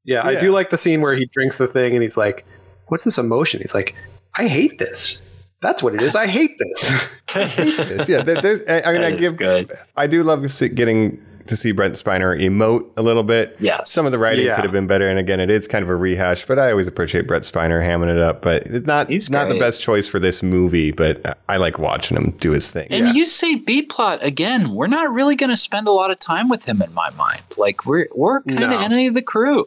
Yeah, 0.05 0.27
I 0.27 0.41
do 0.41 0.51
like 0.51 0.71
the 0.71 0.79
scene 0.79 1.01
where 1.01 1.15
he 1.15 1.27
drinks 1.27 1.59
the 1.59 1.69
thing 1.69 1.95
and 1.95 2.03
he's 2.03 2.17
like, 2.17 2.45
"What's 2.87 3.05
this 3.05 3.19
emotion?" 3.19 3.61
He's 3.61 3.75
like, 3.75 3.95
"I 4.39 4.47
hate 4.47 4.79
this." 4.79 5.29
That's 5.63 5.83
what 5.83 5.95
it 5.95 6.03
is. 6.03 6.15
I 6.15 6.27
hate 6.27 6.59
this. 6.59 7.11
Yes, 7.35 8.09
yeah, 8.11 8.21
there- 8.23 8.43
there's. 8.43 8.63
I, 8.69 8.91
I 8.91 8.93
mean, 8.93 9.03
I 9.03 9.11
give. 9.13 9.39
good. 9.39 9.73
I 9.97 10.07
do 10.07 10.23
love 10.23 10.45
getting 10.75 11.25
to 11.47 11.57
see 11.57 11.73
Brent 11.73 11.95
Spiner 11.95 12.39
emote 12.39 12.87
a 12.99 13.03
little 13.03 13.23
bit. 13.23 13.57
Yes. 13.59 13.91
Some 13.91 14.05
of 14.05 14.13
the 14.13 14.19
writing 14.19 14.45
Yeah. 14.45 14.55
could 14.55 14.65
have 14.65 14.73
been 14.73 14.87
better, 14.87 15.09
and 15.09 15.19
again, 15.19 15.41
it 15.41 15.51
is 15.51 15.67
kind 15.67 15.83
of 15.83 15.89
a 15.89 15.97
rehash. 15.97 16.45
But 16.45 16.59
I 16.59 16.71
always 16.71 16.87
appreciate 16.87 17.27
Brent 17.27 17.45
Spiner 17.45 17.81
hamming 17.83 18.11
it 18.15 18.19
up. 18.21 18.43
But 18.43 18.67
it's 18.67 18.87
not 18.87 19.09
He's 19.09 19.31
not 19.31 19.49
the 19.49 19.59
best 19.59 19.81
choice 19.81 20.07
for 20.07 20.21
this 20.21 20.43
movie. 20.43 20.93
But 20.93 21.25
I- 21.27 21.35
I 21.49 21.57
like 21.57 21.79
watching 21.79 22.19
him 22.19 22.33
do 22.39 22.51
his 22.51 22.71
thing. 22.71 22.89
And 22.91 23.17
you 23.17 23.25
say 23.25 23.55
B 23.55 23.81
plot 23.81 24.19
again. 24.23 24.75
We're 24.75 24.89
not 24.89 25.11
really 25.11 25.37
going 25.37 25.51
to 25.51 25.57
spend 25.57 25.89
a 25.89 25.93
lot 25.93 26.11
of 26.11 26.19
time 26.19 26.51
with 26.51 26.65
him 26.69 26.83
in 26.83 26.93
my 26.93 27.09
mind. 27.11 27.41
Like 27.57 27.87
we're 27.87 28.09
we're 28.15 28.43
kind 28.43 28.63
of 28.65 28.71
No. 28.71 28.79
enemy 28.79 29.07
of 29.07 29.15
the 29.15 29.23
crew. 29.23 29.67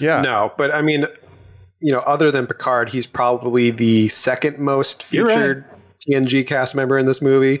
yeah, 0.00 0.20
no, 0.22 0.52
but 0.56 0.72
I 0.74 0.80
mean, 0.80 1.06
you 1.80 1.92
know, 1.92 2.00
other 2.00 2.30
than 2.30 2.46
Picard, 2.46 2.88
he's 2.88 3.06
probably 3.06 3.70
the 3.70 4.08
second 4.08 4.58
most 4.58 5.12
You're 5.12 5.26
right. 5.26 5.34
featured 5.34 5.64
TNG 6.08 6.46
cast 6.46 6.74
member 6.74 6.98
in 6.98 7.06
this 7.06 7.20
movie, 7.22 7.60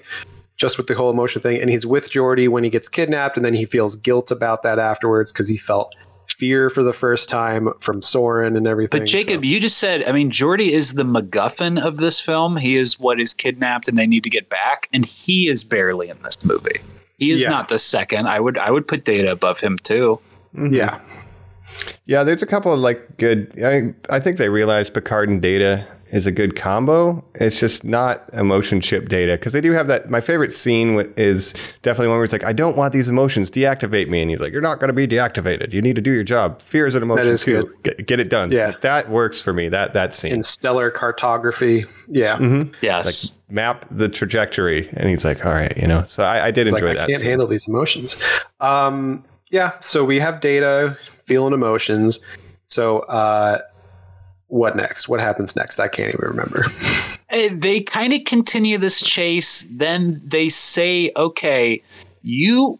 just 0.56 0.76
with 0.78 0.86
the 0.86 0.94
whole 0.94 1.10
emotion 1.10 1.40
thing. 1.42 1.60
And 1.60 1.70
he's 1.70 1.86
with 1.86 2.10
Geordi 2.10 2.48
when 2.48 2.64
he 2.64 2.70
gets 2.70 2.88
kidnapped, 2.88 3.36
and 3.36 3.44
then 3.44 3.54
he 3.54 3.64
feels 3.64 3.96
guilt 3.96 4.30
about 4.30 4.62
that 4.62 4.78
afterwards 4.78 5.32
because 5.32 5.48
he 5.48 5.56
felt 5.56 5.94
fear 6.28 6.68
for 6.70 6.82
the 6.82 6.92
first 6.92 7.28
time 7.28 7.68
from 7.80 8.00
Soran 8.00 8.56
and 8.56 8.66
everything. 8.66 9.00
But 9.00 9.08
Jacob, 9.08 9.40
so- 9.40 9.46
you 9.48 9.58
just 9.60 9.78
said. 9.78 10.04
I 10.04 10.12
mean, 10.12 10.30
Geordi 10.30 10.70
is 10.70 10.94
the 10.94 11.02
MacGuffin 11.04 11.80
of 11.82 11.96
this 11.96 12.20
film. 12.20 12.56
He 12.58 12.76
is 12.76 12.98
what 13.00 13.18
is 13.20 13.34
kidnapped, 13.34 13.88
and 13.88 13.98
they 13.98 14.06
need 14.06 14.24
to 14.24 14.30
get 14.30 14.48
back. 14.48 14.88
And 14.92 15.04
he 15.04 15.48
is 15.48 15.64
barely 15.64 16.08
in 16.08 16.20
this 16.22 16.44
movie. 16.44 16.80
He 17.18 17.30
is 17.32 17.42
Yeah. 17.42 17.48
not 17.50 17.68
the 17.68 17.78
second. 17.78 18.28
I 18.28 18.38
would 18.38 18.56
I 18.58 18.70
would 18.70 18.86
put 18.86 19.04
Data 19.04 19.32
above 19.32 19.58
him 19.58 19.78
too. 19.78 20.20
Mm-hmm. 20.56 20.74
yeah, 20.74 21.00
Yeah, 22.06 22.24
there's 22.24 22.42
a 22.42 22.46
couple 22.46 22.72
of 22.72 22.80
like 22.80 23.16
good. 23.16 23.52
I 23.64 23.94
I 24.08 24.20
think 24.20 24.36
they 24.38 24.48
realize 24.48 24.90
Picard 24.90 25.28
and 25.28 25.40
Data 25.42 25.86
is 26.10 26.26
a 26.26 26.32
good 26.32 26.56
combo. 26.56 27.22
It's 27.34 27.60
just 27.60 27.84
not 27.84 28.30
emotion 28.32 28.80
chip 28.80 29.10
Data 29.10 29.32
because 29.32 29.52
they 29.52 29.60
do 29.60 29.72
have 29.72 29.88
that. 29.88 30.08
My 30.08 30.22
favorite 30.22 30.54
scene 30.54 30.94
with, 30.94 31.18
is 31.18 31.52
definitely 31.82 32.08
one 32.08 32.16
where 32.16 32.24
it's 32.24 32.32
like, 32.32 32.44
I 32.44 32.54
don't 32.54 32.78
want 32.78 32.94
these 32.94 33.10
emotions. 33.10 33.50
Deactivate 33.50 34.08
me, 34.08 34.22
and 34.22 34.30
he's 34.30 34.40
like, 34.40 34.50
You're 34.52 34.62
not 34.62 34.80
going 34.80 34.88
to 34.88 34.94
be 34.94 35.06
deactivated. 35.06 35.74
You 35.74 35.82
need 35.82 35.96
to 35.96 36.00
do 36.02 36.10
your 36.10 36.24
job. 36.24 36.62
Fear 36.62 36.86
is 36.86 36.94
an 36.94 37.02
emotion 37.02 37.28
is 37.28 37.42
too. 37.42 37.70
Get, 37.82 38.06
get 38.06 38.20
it 38.20 38.30
done. 38.30 38.50
Yeah. 38.50 38.72
that 38.80 39.10
works 39.10 39.42
for 39.42 39.52
me. 39.52 39.68
That 39.68 39.92
that 39.92 40.14
scene. 40.14 40.32
in 40.32 40.42
stellar 40.42 40.90
cartography. 40.90 41.84
Yeah, 42.08 42.38
Mm-hmm. 42.38 42.72
Yes. 42.80 43.34
Map 43.50 43.84
the 43.90 44.08
trajectory, 44.08 44.88
and 44.94 45.10
he's 45.10 45.24
like, 45.26 45.44
All 45.44 45.52
right, 45.52 45.76
you 45.76 45.86
know. 45.86 46.04
So 46.08 46.22
I, 46.24 46.46
I 46.46 46.50
did 46.52 46.68
It's 46.68 46.72
like 46.74 46.82
enjoy 46.84 47.02
I 47.02 47.06
can't 47.06 47.20
scene. 47.20 47.28
handle 47.30 47.46
these 47.46 47.68
emotions. 47.68 48.16
Um, 48.60 49.24
yeah, 49.50 49.78
so 49.80 50.04
we 50.04 50.18
have 50.20 50.40
data 50.40 50.96
feeling 51.28 51.52
emotions. 51.52 52.20
So 52.66 53.00
uh, 53.00 53.60
what 54.48 54.76
next? 54.76 55.08
What 55.08 55.20
happens 55.20 55.54
next? 55.54 55.78
I 55.78 55.88
can't 55.88 56.14
even 56.14 56.28
remember. 56.28 56.64
Eh, 57.30 57.50
they 57.52 57.82
kind 57.82 58.14
of 58.14 58.24
continue 58.24 58.78
this 58.78 59.02
chase. 59.02 59.68
Then 59.70 60.22
they 60.24 60.48
say, 60.48 61.12
"Okay, 61.14 61.82
you." 62.22 62.78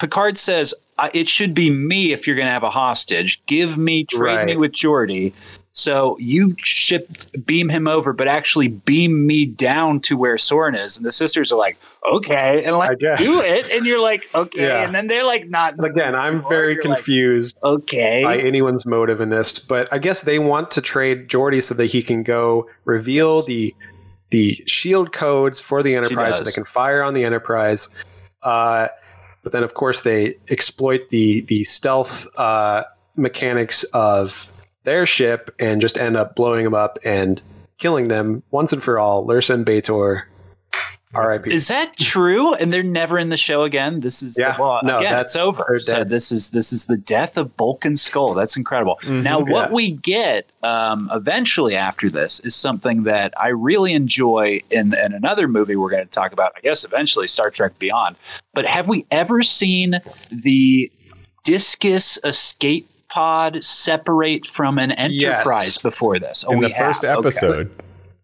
Picard 0.00 0.36
says, 0.36 0.74
"Uh, 0.98 1.10
"It 1.14 1.28
should 1.28 1.54
be 1.54 1.70
me 1.70 2.12
if 2.12 2.26
you're 2.26 2.34
going 2.34 2.46
to 2.46 2.52
have 2.52 2.64
a 2.64 2.70
hostage. 2.70 3.40
Give 3.46 3.78
me, 3.78 4.02
trade 4.02 4.46
me 4.46 4.56
with 4.56 4.72
Geordi." 4.72 5.32
So 5.76 6.16
you 6.20 6.54
ship 6.58 7.08
beam 7.44 7.68
him 7.68 7.88
over, 7.88 8.12
but 8.12 8.28
actually 8.28 8.68
beam 8.68 9.26
me 9.26 9.44
down 9.44 9.98
to 10.02 10.16
where 10.16 10.36
Soran 10.36 10.78
is. 10.78 10.96
And 10.96 11.04
the 11.04 11.10
sisters 11.10 11.50
are 11.50 11.58
like, 11.58 11.76
okay, 12.12 12.62
and 12.64 12.76
like 12.76 13.00
do 13.00 13.40
it. 13.40 13.68
And 13.72 13.84
you're 13.84 14.00
like, 14.00 14.30
okay. 14.36 14.68
Yeah. 14.68 14.84
And 14.84 14.94
then 14.94 15.08
they're 15.08 15.24
like, 15.24 15.48
not 15.48 15.74
Again, 15.84 16.14
I'm 16.14 16.48
very 16.48 16.74
You're 16.74 16.84
like, 16.84 16.98
confused 16.98 17.58
okay. 17.64 18.22
by 18.22 18.38
anyone's 18.38 18.86
motive 18.86 19.20
in 19.20 19.30
this, 19.30 19.58
but 19.58 19.92
I 19.92 19.98
guess 19.98 20.22
they 20.22 20.38
want 20.38 20.70
to 20.70 20.80
trade 20.80 21.28
Geordi 21.28 21.60
so 21.60 21.74
that 21.74 21.86
he 21.86 22.02
can 22.02 22.22
go 22.22 22.68
reveal 22.84 23.34
Yes. 23.34 23.46
the 23.46 23.74
the 24.30 24.62
shield 24.66 25.12
codes 25.12 25.60
for 25.60 25.82
the 25.82 25.96
Enterprise 25.96 26.38
so 26.38 26.44
they 26.44 26.52
can 26.52 26.64
fire 26.64 27.02
on 27.02 27.14
the 27.14 27.24
Enterprise. 27.24 27.88
Uh, 28.44 28.88
but 29.42 29.50
then, 29.52 29.64
of 29.64 29.74
course, 29.74 30.02
they 30.02 30.36
exploit 30.50 31.08
the 31.10 31.40
the 31.42 31.64
stealth 31.64 32.28
uh, 32.38 32.84
mechanics 33.16 33.82
of 33.92 34.48
their 34.84 35.06
ship 35.06 35.54
and 35.58 35.80
just 35.80 35.98
end 35.98 36.16
up 36.16 36.34
blowing 36.36 36.64
them 36.64 36.74
up 36.74 36.98
and 37.04 37.40
killing 37.78 38.08
them 38.08 38.42
once 38.50 38.72
and 38.72 38.82
for 38.82 38.98
all. 38.98 39.26
Lursa 39.26 39.54
and 39.54 39.66
B'Etor, 39.66 40.22
R.I.P. 41.14 41.52
Is 41.52 41.68
that 41.68 41.96
true? 41.96 42.54
And 42.54 42.72
they're 42.72 42.82
never 42.82 43.18
in 43.18 43.28
the 43.28 43.36
show 43.36 43.62
again. 43.62 44.00
This 44.00 44.22
is 44.22 44.36
Yeah, 44.38 44.56
well, 44.58 44.80
no, 44.82 44.98
again, 44.98 45.12
that's- 45.12 45.34
it's 45.34 45.44
over. 45.44 45.78
So 45.80 46.04
this 46.04 46.32
is 46.32 46.50
this 46.50 46.72
is 46.72 46.86
the 46.86 46.96
death 46.96 47.36
of 47.36 47.56
Bulk 47.56 47.84
and 47.84 47.98
Skull. 47.98 48.34
That's 48.34 48.56
incredible. 48.56 48.98
now, 49.06 49.38
what 49.38 49.68
yeah. 49.68 49.72
we 49.72 49.90
get 49.92 50.50
um, 50.62 51.08
eventually 51.12 51.76
after 51.76 52.10
this 52.10 52.40
is 52.40 52.54
something 52.54 53.04
that 53.04 53.32
I 53.40 53.48
really 53.48 53.92
enjoy 53.92 54.60
in, 54.70 54.94
in 54.94 55.12
another 55.12 55.46
movie 55.46 55.76
we're 55.76 55.90
going 55.90 56.04
to 56.04 56.10
talk 56.10 56.32
about. 56.32 56.52
I 56.56 56.60
guess 56.60 56.84
eventually 56.84 57.26
Star 57.26 57.50
Trek 57.50 57.78
Beyond. 57.78 58.16
But 58.52 58.66
have 58.66 58.88
we 58.88 59.06
ever 59.10 59.42
seen 59.42 60.00
the 60.30 60.90
discus 61.44 62.18
escape 62.24 62.88
pod 63.14 63.62
separate 63.64 64.46
from 64.48 64.78
an 64.78 64.90
Enterprise 64.92 65.78
before 65.78 66.18
this? 66.18 66.44
Oh, 66.48 66.52
in 66.52 66.60
the 66.60 66.68
first 66.70 67.02
have. 67.02 67.18
Okay. 67.18 67.28
episode. 67.28 67.70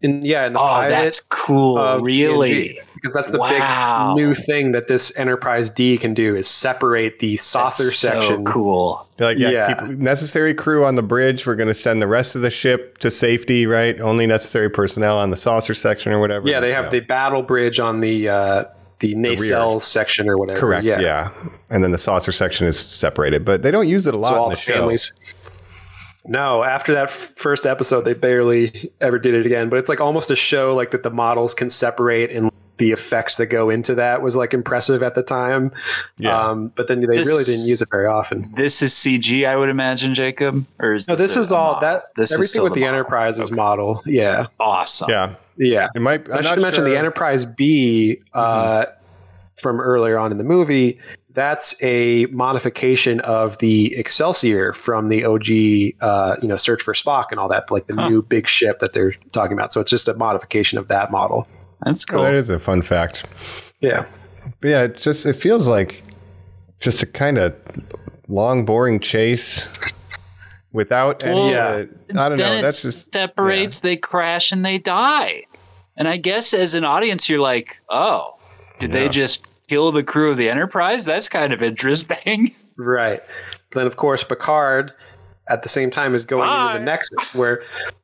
In, 0.03 0.24
yeah, 0.24 0.47
in 0.47 0.55
the 0.55 0.61
Oh, 0.61 0.88
that's 0.88 1.20
cool. 1.20 1.76
Really. 2.01 2.51
TNG, 2.51 2.78
because 2.95 3.12
that's 3.12 3.28
the 3.28 3.38
Wow. 3.38 4.14
big 4.16 4.24
new 4.24 4.32
thing 4.34 4.72
that 4.72 4.88
this 4.88 5.14
Enterprise 5.16 5.68
D 5.68 5.99
can 5.99 6.14
do 6.14 6.34
is 6.34 6.49
separate 6.49 7.18
the 7.18 7.36
saucer 7.36 7.84
That's 7.84 7.99
section. 7.99 8.47
So 8.47 8.53
cool. 8.53 9.07
They're 9.18 9.28
like, 9.28 9.38
yeah, 9.38 9.51
Yeah. 9.51 9.74
keep 9.74 9.99
necessary 9.99 10.55
crew 10.55 10.86
on 10.86 10.95
the 10.95 11.03
bridge. 11.03 11.47
We're 11.47 11.55
going 11.55 11.68
to 11.68 11.74
send 11.74 12.01
the 12.01 12.07
rest 12.07 12.34
of 12.34 12.41
the 12.41 12.51
ship 12.51 12.97
to 12.99 13.11
safety, 13.11 13.66
right? 13.66 14.01
Only 14.01 14.26
necessary 14.26 14.70
personnel 14.70 15.18
on 15.18 15.28
the 15.30 15.36
saucer 15.36 15.74
section 15.74 16.12
or 16.12 16.18
whatever. 16.18 16.49
Yeah, 16.49 16.61
they 16.61 16.72
have 16.72 16.84
Yeah. 16.86 16.91
the 16.91 17.01
battle 17.01 17.43
bridge 17.43 17.78
on 17.78 18.01
the 18.01 18.28
uh, 18.30 18.64
the 19.01 19.14
nacelle 19.14 19.80
section 19.80 20.28
or 20.28 20.36
whatever. 20.38 20.59
correct. 20.61 20.84
Yeah. 20.84 21.01
Yeah. 21.01 21.30
and 21.70 21.82
then 21.82 21.90
the 21.92 21.98
saucer 21.98 22.32
section 22.32 22.66
is 22.66 22.78
separated, 22.78 23.44
but 23.44 23.62
they 23.62 23.70
don't 23.70 23.88
use 23.88 24.07
it 24.07 24.14
a 24.14 24.16
lot 24.16 24.28
So 24.28 24.34
in 24.34 24.40
all 24.40 24.48
the, 24.51 24.55
the 24.57 24.61
show. 24.61 24.72
families. 24.74 25.12
No, 26.26 26.62
after 26.64 26.92
that 26.92 27.05
f- 27.05 27.32
first 27.36 27.64
episode, 27.64 28.03
they 28.05 28.12
barely 28.14 28.92
ever 29.01 29.18
did 29.18 29.34
it 29.34 29.46
again. 29.46 29.68
But 29.70 29.78
it's 29.78 29.88
like 29.88 30.01
almost 30.01 30.30
a 30.30 30.36
show 30.36 30.74
like 30.74 30.90
that 30.90 31.03
the 31.03 31.11
models 31.11 31.55
can 31.55 31.70
separate 31.70 32.30
and 32.30 32.51
the 32.76 32.92
effects 32.92 33.36
that 33.36 33.46
go 33.46 33.68
into 33.70 33.94
that 33.94 34.22
was 34.22 34.36
like 34.36 34.53
impressive 34.55 35.03
at 35.03 35.14
the 35.14 35.22
time. 35.22 35.70
Yeah. 36.18 36.38
Um, 36.38 36.72
but 36.76 36.88
then 36.88 37.01
they 37.01 37.16
This- 37.16 37.26
really 37.28 37.44
didn't 37.44 37.66
use 37.66 37.80
it 37.82 37.88
very 37.90 38.07
often. 38.07 38.53
This 38.57 38.82
is 38.82 38.92
CG, 38.92 39.46
I 39.46 39.57
would 39.57 39.70
imagine, 39.70 40.14
Jacob. 40.14 40.64
Or 40.78 40.94
is 40.94 41.09
No, 41.09 41.14
this 41.16 41.36
a- 41.36 41.40
is 41.40 41.53
a 41.53 41.57
all 41.57 41.72
model? 41.74 41.80
that. 41.88 42.05
This 42.16 42.30
is 42.30 42.34
everything 42.36 42.48
still 42.48 42.64
with 42.64 42.74
the, 42.74 42.80
model. 42.80 42.94
Enterprise 42.96 43.38
is 43.38 43.51
model. 43.51 44.03
Yeah, 44.05 44.46
Awesome. 44.59 45.09
yeah, 45.11 45.34
yeah. 45.61 45.89
it 45.95 46.01
might. 46.03 46.29
I 46.31 46.37
I'm 46.39 46.43
should 46.43 46.57
not 46.57 46.63
mention 46.63 46.85
the 46.85 46.97
Enterprise 46.97 47.45
B 47.45 48.21
uh, 48.35 48.87
from 49.61 49.81
earlier 49.81 50.19
on 50.19 50.33
in 50.33 50.39
the 50.39 50.45
movie. 50.45 50.99
That's 51.33 51.81
a 51.81 52.27
modification 52.27 53.21
of 53.21 53.57
the 53.59 53.95
Excelsior 53.97 54.73
from 54.73 55.11
the 55.11 55.25
OG, 55.25 56.03
uh, 56.05 56.37
you 56.43 56.49
know, 56.49 56.57
Search 56.57 56.83
for 56.83 56.93
Spock 56.93 57.27
and 57.31 57.39
all 57.39 57.49
that, 57.49 57.71
like 57.71 57.87
the 57.87 57.95
Huh. 57.95 58.09
new 58.09 58.21
big 58.23 58.49
ship 58.49 58.81
that 58.81 58.93
they're 58.95 59.13
talking 59.31 59.53
about. 59.53 59.71
So 59.71 59.81
it's 59.81 59.91
just 59.91 60.09
a 60.09 60.15
modification 60.15 60.77
of 60.77 60.89
that 60.89 61.13
model. 61.13 61.47
That's 61.85 62.05
Oh, 62.11 62.15
cool. 62.15 62.23
that 62.25 62.35
is 62.35 62.51
a 62.51 62.59
fun 62.59 62.83
fact. 62.83 63.25
Yeah, 63.81 64.07
But 64.61 64.69
yeah, 64.69 64.83
it 64.83 64.97
just 64.97 65.25
it 65.25 65.35
feels 65.35 65.69
like 65.69 66.03
just 66.81 67.01
a 67.03 67.07
kind 67.07 67.39
of 67.39 67.55
long, 68.27 68.65
boring 68.65 68.99
chase 68.99 69.69
without 70.73 71.25
any. 71.25 71.35
Well, 71.53 71.55
uh, 71.83 71.85
I 72.21 72.29
don't 72.29 72.39
know. 72.39 72.61
That's 72.61 72.83
just 72.83 73.13
separates, 73.13 73.81
they 73.81 73.97
crash 73.97 74.51
and 74.53 74.65
they 74.67 74.79
die. 74.79 75.45
And 76.01 76.09
I 76.09 76.16
guess 76.16 76.55
as 76.55 76.72
an 76.72 76.82
audience, 76.82 77.28
you're 77.28 77.40
like, 77.40 77.78
oh, 77.90 78.38
did 78.78 78.92
they 78.92 79.11
just 79.11 79.46
kill 79.68 79.92
the 79.92 80.03
crew 80.03 80.30
of 80.30 80.38
the 80.38 80.48
Enterprise? 80.48 81.05
That's 81.05 81.28
kind 81.28 81.53
of 81.53 81.62
interesting. 81.62 82.55
right. 82.76 83.22
Then 83.72 83.86
of 83.86 83.98
course 83.98 84.24
Picard, 84.24 84.92
at 85.51 85.62
the 85.62 85.68
same 85.68 85.90
time, 85.90 86.14
is 86.14 86.24
going 86.24 86.48
Bye. 86.48 86.68
into 86.68 86.78
the 86.78 86.84
Nexus, 86.86 87.34
where. 87.34 87.62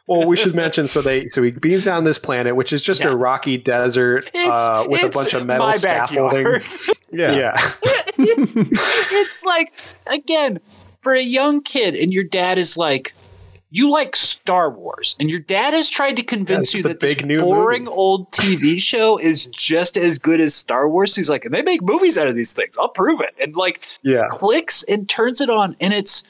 Well, 0.09 0.28
we 0.28 0.36
should 0.36 0.55
mention 0.55 0.88
so 0.88 1.01
they 1.01 1.26
so 1.28 1.42
he 1.42 1.53
beams 1.53 1.84
down 1.84 2.05
this 2.05 2.18
planet, 2.18 2.55
which 2.55 2.70
is 2.70 2.82
just 2.82 3.01
Yes. 3.01 3.12
a 3.12 3.16
rocky 3.16 3.57
desert 3.57 4.30
uh, 4.34 4.86
with 4.86 5.03
a 5.03 5.09
bunch 5.09 5.32
of 5.32 5.47
metal 5.47 5.72
scaffolding. 5.72 6.47
yeah. 7.12 7.32
yeah. 7.32 7.70
it's 8.18 9.42
like 9.44 9.72
again 10.07 10.61
for 11.01 11.14
a 11.14 11.22
young 11.22 11.62
kid 11.62 11.97
and 11.97 12.12
your 12.12 12.24
dad 12.24 12.59
is 12.59 12.76
like 12.76 13.14
you 13.77 13.91
like 13.91 14.16
Star 14.16 14.70
Wars 14.70 15.16
and 15.20 15.29
your 15.31 15.41
dad 15.41 15.74
has 15.74 15.89
tried 15.89 16.16
to 16.16 16.22
convince 16.22 16.68
it's 16.68 16.74
you 16.74 16.83
the 16.83 16.89
that 16.91 17.01
this 17.01 17.14
big 17.16 17.27
new 17.27 17.41
boring 17.41 17.85
movie. 17.85 17.95
old 17.97 18.31
TV 18.33 18.81
show 18.91 19.18
is 19.18 19.47
just 19.47 19.97
as 19.99 20.18
good 20.18 20.41
as 20.41 20.55
Star 20.55 20.89
Wars. 20.89 21.14
He's 21.14 21.29
like, 21.29 21.45
and 21.45 21.53
they 21.53 21.62
make 21.62 21.83
movies 21.83 22.16
out 22.16 22.27
of 22.27 22.35
these 22.35 22.53
things. 22.53 22.77
I'll 22.79 22.89
prove 22.89 23.20
it. 23.20 23.35
And 23.41 23.55
like 23.55 23.87
Yeah. 24.03 24.29
clicks 24.31 24.83
and 24.85 25.09
turns 25.09 25.41
it 25.41 25.51
on 25.51 25.77
and 25.81 25.93
it's 25.93 26.24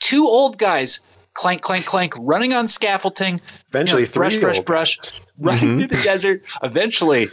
two 0.00 0.24
old 0.26 0.58
guys 0.58 1.00
clank 1.34 1.60
clank 1.62 1.84
clank 1.84 2.14
running 2.18 2.52
on 2.54 2.66
scaffolding 2.66 3.40
Eventually, 3.68 4.02
you 4.02 4.08
know, 4.08 4.12
brush 4.14 4.34
three 4.34 4.40
brush 4.42 4.56
old 4.56 4.66
brush 4.66 4.98
running 5.38 5.60
mm-hmm. 5.60 5.78
through 5.78 5.86
the 5.88 6.02
desert 6.02 6.42
eventually 6.62 7.28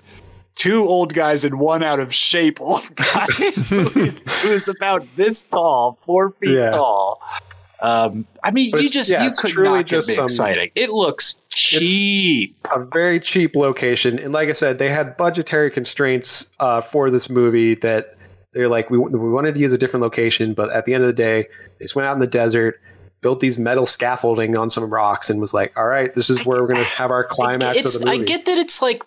two 0.56 0.84
old 0.86 1.14
guys 1.14 1.43
and 1.43 1.60
one 1.60 1.82
out 1.82 1.99
of 1.99 2.14
shape 2.14 2.60
old 2.62 2.95
guy 2.95 3.26
who 3.70 3.88
is, 4.01 4.41
who 4.41 4.49
is 4.49 4.68
about 4.68 5.06
this 5.16 5.43
tall 5.45 5.97
four 6.01 6.32
feet 6.32 6.51
Yeah. 6.51 6.72
tall 6.72 7.22
um, 7.80 8.26
I 8.43 8.51
mean, 8.51 8.71
you 8.78 8.89
just 8.89 9.09
yeah, 9.09 9.26
you 9.26 9.32
could 9.32 9.51
truly 9.51 9.78
not 9.78 9.86
just 9.86 10.07
me 10.07 10.13
some- 10.15 10.26
exciting. 10.26 10.71
It 10.76 10.89
looks 10.89 11.36
cheap. 11.49 12.55
a 12.73 12.84
very 12.84 13.19
cheap 13.19 13.55
location. 13.55 14.19
And 14.19 14.34
like 14.34 14.49
I 14.49 14.53
said, 14.53 14.78
they 14.78 14.89
had 14.89 15.17
budgetary 15.17 15.71
constraints 15.71 16.51
uh, 16.59 16.82
for 16.82 17.09
this 17.11 17.30
movie 17.30 17.76
that 17.76 18.17
they're 18.53 18.69
like, 18.69 18.89
we, 18.89 18.97
we 18.97 19.30
wanted 19.30 19.53
to 19.55 19.59
use 19.59 19.73
a 19.73 19.78
different 19.78 20.03
location, 20.03 20.53
but 20.53 20.71
at 20.71 20.86
the 20.86 20.93
end 20.93 21.03
of 21.03 21.07
the 21.07 21.13
day, 21.13 21.47
they 21.78 21.86
just 21.86 21.95
went 21.95 22.07
out 22.07 22.13
in 22.13 22.19
the 22.19 22.28
desert, 22.28 22.80
built 23.21 23.41
these 23.41 23.59
metal 23.59 23.86
scaffolding 23.86 24.57
on 24.57 24.69
some 24.69 24.89
rocks, 24.89 25.30
and 25.30 25.41
was 25.41 25.53
like, 25.53 25.78
all 25.78 25.88
right, 25.88 26.13
this 26.15 26.30
is 26.30 26.45
where 26.45 26.61
we're 26.61 26.67
going 26.73 26.84
to 26.84 26.89
have 26.91 27.11
our 27.11 27.26
climax 27.26 27.84
of 27.84 28.01
the 28.01 28.05
movie. 28.05 28.21
I 28.21 28.23
get 28.23 28.45
that 28.45 28.57
it's 28.57 28.82
like 28.82 29.03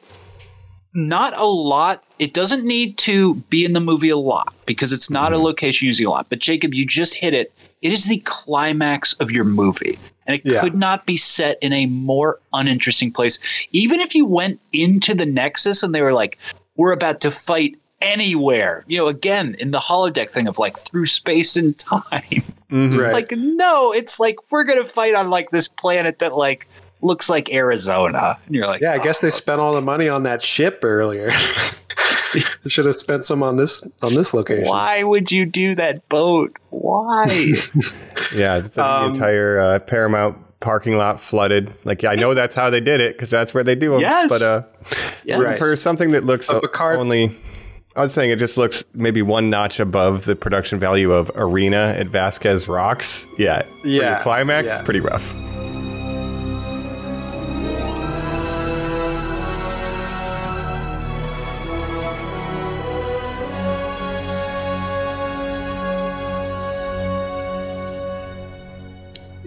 not 0.99 1.39
a 1.39 1.47
lot. 1.47 2.03
It 2.19 2.35
doesn't 2.35 2.65
need 2.65 2.99
to 2.99 3.37
be 3.51 3.65
in 3.65 3.73
the 3.73 3.81
movie 3.81 4.09
a 4.11 4.17
lot 4.17 4.53
because 4.67 4.93
it's 4.93 5.09
not 5.11 5.33
Mm-hmm. 5.33 5.41
a 5.41 5.45
location 5.45 5.87
using 5.87 6.07
a 6.07 6.11
lot. 6.11 6.27
But 6.29 6.41
Jacob, 6.41 6.75
you 6.75 6.85
just 6.85 7.15
hit 7.15 7.33
it. 7.35 7.53
It 7.81 7.93
is 7.93 8.07
the 8.07 8.19
climax 8.25 9.13
of 9.15 9.31
your 9.31 9.45
movie. 9.45 9.99
And 10.27 10.37
it 10.37 10.43
Yeah. 10.45 10.61
could 10.61 10.75
not 10.75 11.07
be 11.07 11.17
set 11.17 11.59
in 11.63 11.73
a 11.73 11.87
more 11.87 12.39
uninteresting 12.53 13.13
place. 13.13 13.39
Even 13.73 14.01
if 14.01 14.15
you 14.15 14.27
went 14.27 14.61
into 14.73 15.15
the 15.15 15.25
Nexus 15.27 15.83
and 15.83 15.95
they 15.95 16.03
were 16.03 16.13
like, 16.13 16.39
we're 16.77 16.93
about 16.93 17.21
to 17.23 17.31
fight 17.31 17.77
anywhere. 18.01 18.85
You 18.87 18.99
know, 18.99 19.07
again, 19.09 19.57
in 19.59 19.71
the 19.71 19.79
holodeck 19.79 20.31
thing 20.31 20.47
of 20.47 20.59
like 20.59 20.79
through 20.79 21.07
space 21.07 21.57
and 21.57 21.77
time. 21.79 22.43
right. 22.71 23.13
Like, 23.13 23.33
no, 23.33 23.93
it's 23.93 24.21
like 24.21 24.37
we're 24.51 24.65
gonna 24.65 24.89
fight 24.89 25.15
on 25.15 25.31
like 25.31 25.51
this 25.51 25.67
planet 25.69 26.19
that 26.21 26.37
like 26.37 26.68
looks 27.01 27.29
like 27.31 27.53
Arizona. 27.53 28.39
And 28.47 28.55
you're 28.55 28.67
like, 28.67 28.81
yeah, 28.81 28.93
I 28.93 28.99
guess 28.99 29.21
they 29.21 29.31
spent 29.31 29.61
all 29.61 29.75
the 29.75 29.81
money 29.81 30.09
on 30.09 30.23
that 30.25 30.43
ship 30.43 30.81
earlier. 30.83 31.31
they 32.35 32.71
should 32.71 32.85
have 32.87 32.97
spent 32.97 33.25
some 33.25 33.43
on 33.43 33.57
this 33.57 33.87
on 34.03 34.15
this 34.15 34.35
location. 34.35 34.69
why 34.69 35.03
would 35.03 35.31
you 35.33 35.47
do 35.47 35.75
that 35.77 36.07
boat? 36.09 36.57
Why? 36.71 37.27
Yeah, 38.35 38.59
it's 38.59 38.75
the 38.75 38.85
Um, 38.85 39.13
entire 39.13 39.59
uh, 39.59 39.79
Paramount 39.79 40.37
parking 40.61 40.99
lot 40.99 41.19
flooded. 41.19 41.73
Like, 41.87 42.03
yeah, 42.03 42.11
I 42.11 42.17
know 42.17 42.35
that's 42.35 42.55
how 42.55 42.69
they 42.69 42.81
did 42.81 43.01
it 43.01 43.15
because 43.15 43.31
that's 43.31 43.55
where 43.55 43.65
they 43.65 43.75
do 43.75 43.93
them. 43.93 44.01
Yes. 44.01 44.29
But 44.29 44.43
uh, 44.43 44.63
yes. 45.25 45.43
Right. 45.43 45.57
for 45.57 45.75
something 45.77 46.11
that 46.11 46.25
looks 46.25 46.49
But 46.49 46.57
o- 46.57 46.61
Picard- 46.61 46.99
only, 46.99 47.35
I 47.97 48.03
was 48.03 48.13
saying 48.13 48.31
it 48.31 48.39
just 48.39 48.59
looks 48.59 48.85
maybe 48.93 49.23
one 49.23 49.49
notch 49.49 49.81
above 49.81 50.25
the 50.27 50.37
production 50.37 50.79
value 50.79 51.11
of 51.13 51.31
Arena 51.37 51.95
at 51.97 52.09
Vasquez 52.09 52.69
Rocks. 52.69 53.27
Yeah, 53.39 53.63
for 53.63 53.87
your 53.89 54.03
Yeah, 54.03 54.23
climax, 54.23 54.69
yeah. 54.69 54.83
pretty 54.83 55.01
rough. 55.01 55.35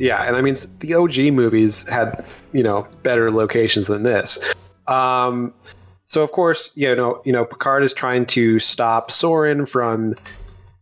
Yeah, 0.01 0.23
and 0.23 0.35
I 0.35 0.41
mean 0.41 0.55
the 0.79 0.95
OG 0.95 1.31
movies 1.31 1.87
had 1.87 2.25
you 2.53 2.63
know 2.63 2.87
better 3.03 3.29
locations 3.29 3.85
than 3.85 4.01
this. 4.01 4.39
Um, 4.87 5.53
so 6.05 6.23
of 6.23 6.31
course, 6.31 6.71
you 6.73 6.95
know, 6.95 7.21
you 7.23 7.31
know, 7.31 7.45
Picard 7.45 7.83
is 7.83 7.93
trying 7.93 8.25
to 8.27 8.57
stop 8.57 9.11
Soran 9.11 9.69
from 9.69 10.15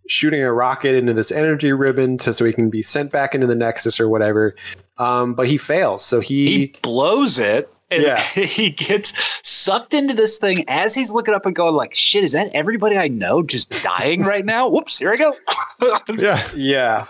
shooting 0.07 0.41
a 0.41 0.53
rocket 0.53 0.95
into 0.95 1.13
this 1.13 1.33
energy 1.33 1.73
ribbon 1.73 2.17
to 2.19 2.33
so 2.33 2.45
he 2.45 2.53
can 2.53 2.69
be 2.69 2.81
sent 2.81 3.11
back 3.11 3.35
into 3.35 3.45
the 3.45 3.55
Nexus 3.55 3.99
or 3.99 4.07
whatever. 4.07 4.55
Um, 4.99 5.33
but 5.33 5.49
he 5.49 5.57
fails, 5.57 6.03
so 6.03 6.21
he, 6.21 6.51
he 6.51 6.75
blows 6.81 7.39
it 7.39 7.69
and 7.91 8.03
Yeah. 8.03 8.19
he 8.33 8.69
gets 8.69 9.13
sucked 9.47 9.93
into 9.93 10.13
this 10.13 10.37
thing 10.37 10.57
as 10.67 10.93
he's 10.95 11.11
looking 11.11 11.33
up 11.33 11.45
and 11.45 11.55
going 11.55 11.75
like 11.75 11.95
shit 11.95 12.23
is 12.23 12.33
that 12.33 12.49
everybody 12.53 12.97
i 12.97 13.07
know 13.07 13.41
just 13.41 13.83
dying 13.83 14.23
right 14.23 14.45
now 14.45 14.67
whoops 14.71 14.97
here 14.99 15.11
i 15.11 15.15
go 15.15 15.33
Yeah. 16.17 16.37
yeah. 16.55 17.05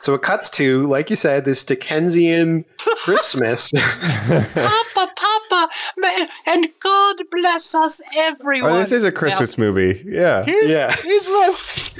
so 0.00 0.14
it 0.14 0.22
cuts 0.22 0.48
to, 0.50 0.86
like 0.86 1.10
you 1.10 1.16
said, 1.16 1.44
this 1.44 1.64
Dickensian 1.64 2.64
Christmas. 2.78 3.70
papa 3.72 5.12
papa 5.16 5.68
man, 5.96 6.28
and 6.46 6.68
god 6.80 7.16
bless 7.30 7.74
us 7.74 8.00
everyone 8.16 8.72
Oh, 8.72 8.78
this 8.78 8.92
is 8.92 9.04
a 9.04 9.12
Christmas 9.12 9.58
movie. 9.58 10.02
Yeah. 10.06 10.44
Here's, 10.44 10.70
Yeah. 10.70 10.94
here's 10.96 11.26
what 11.28 11.92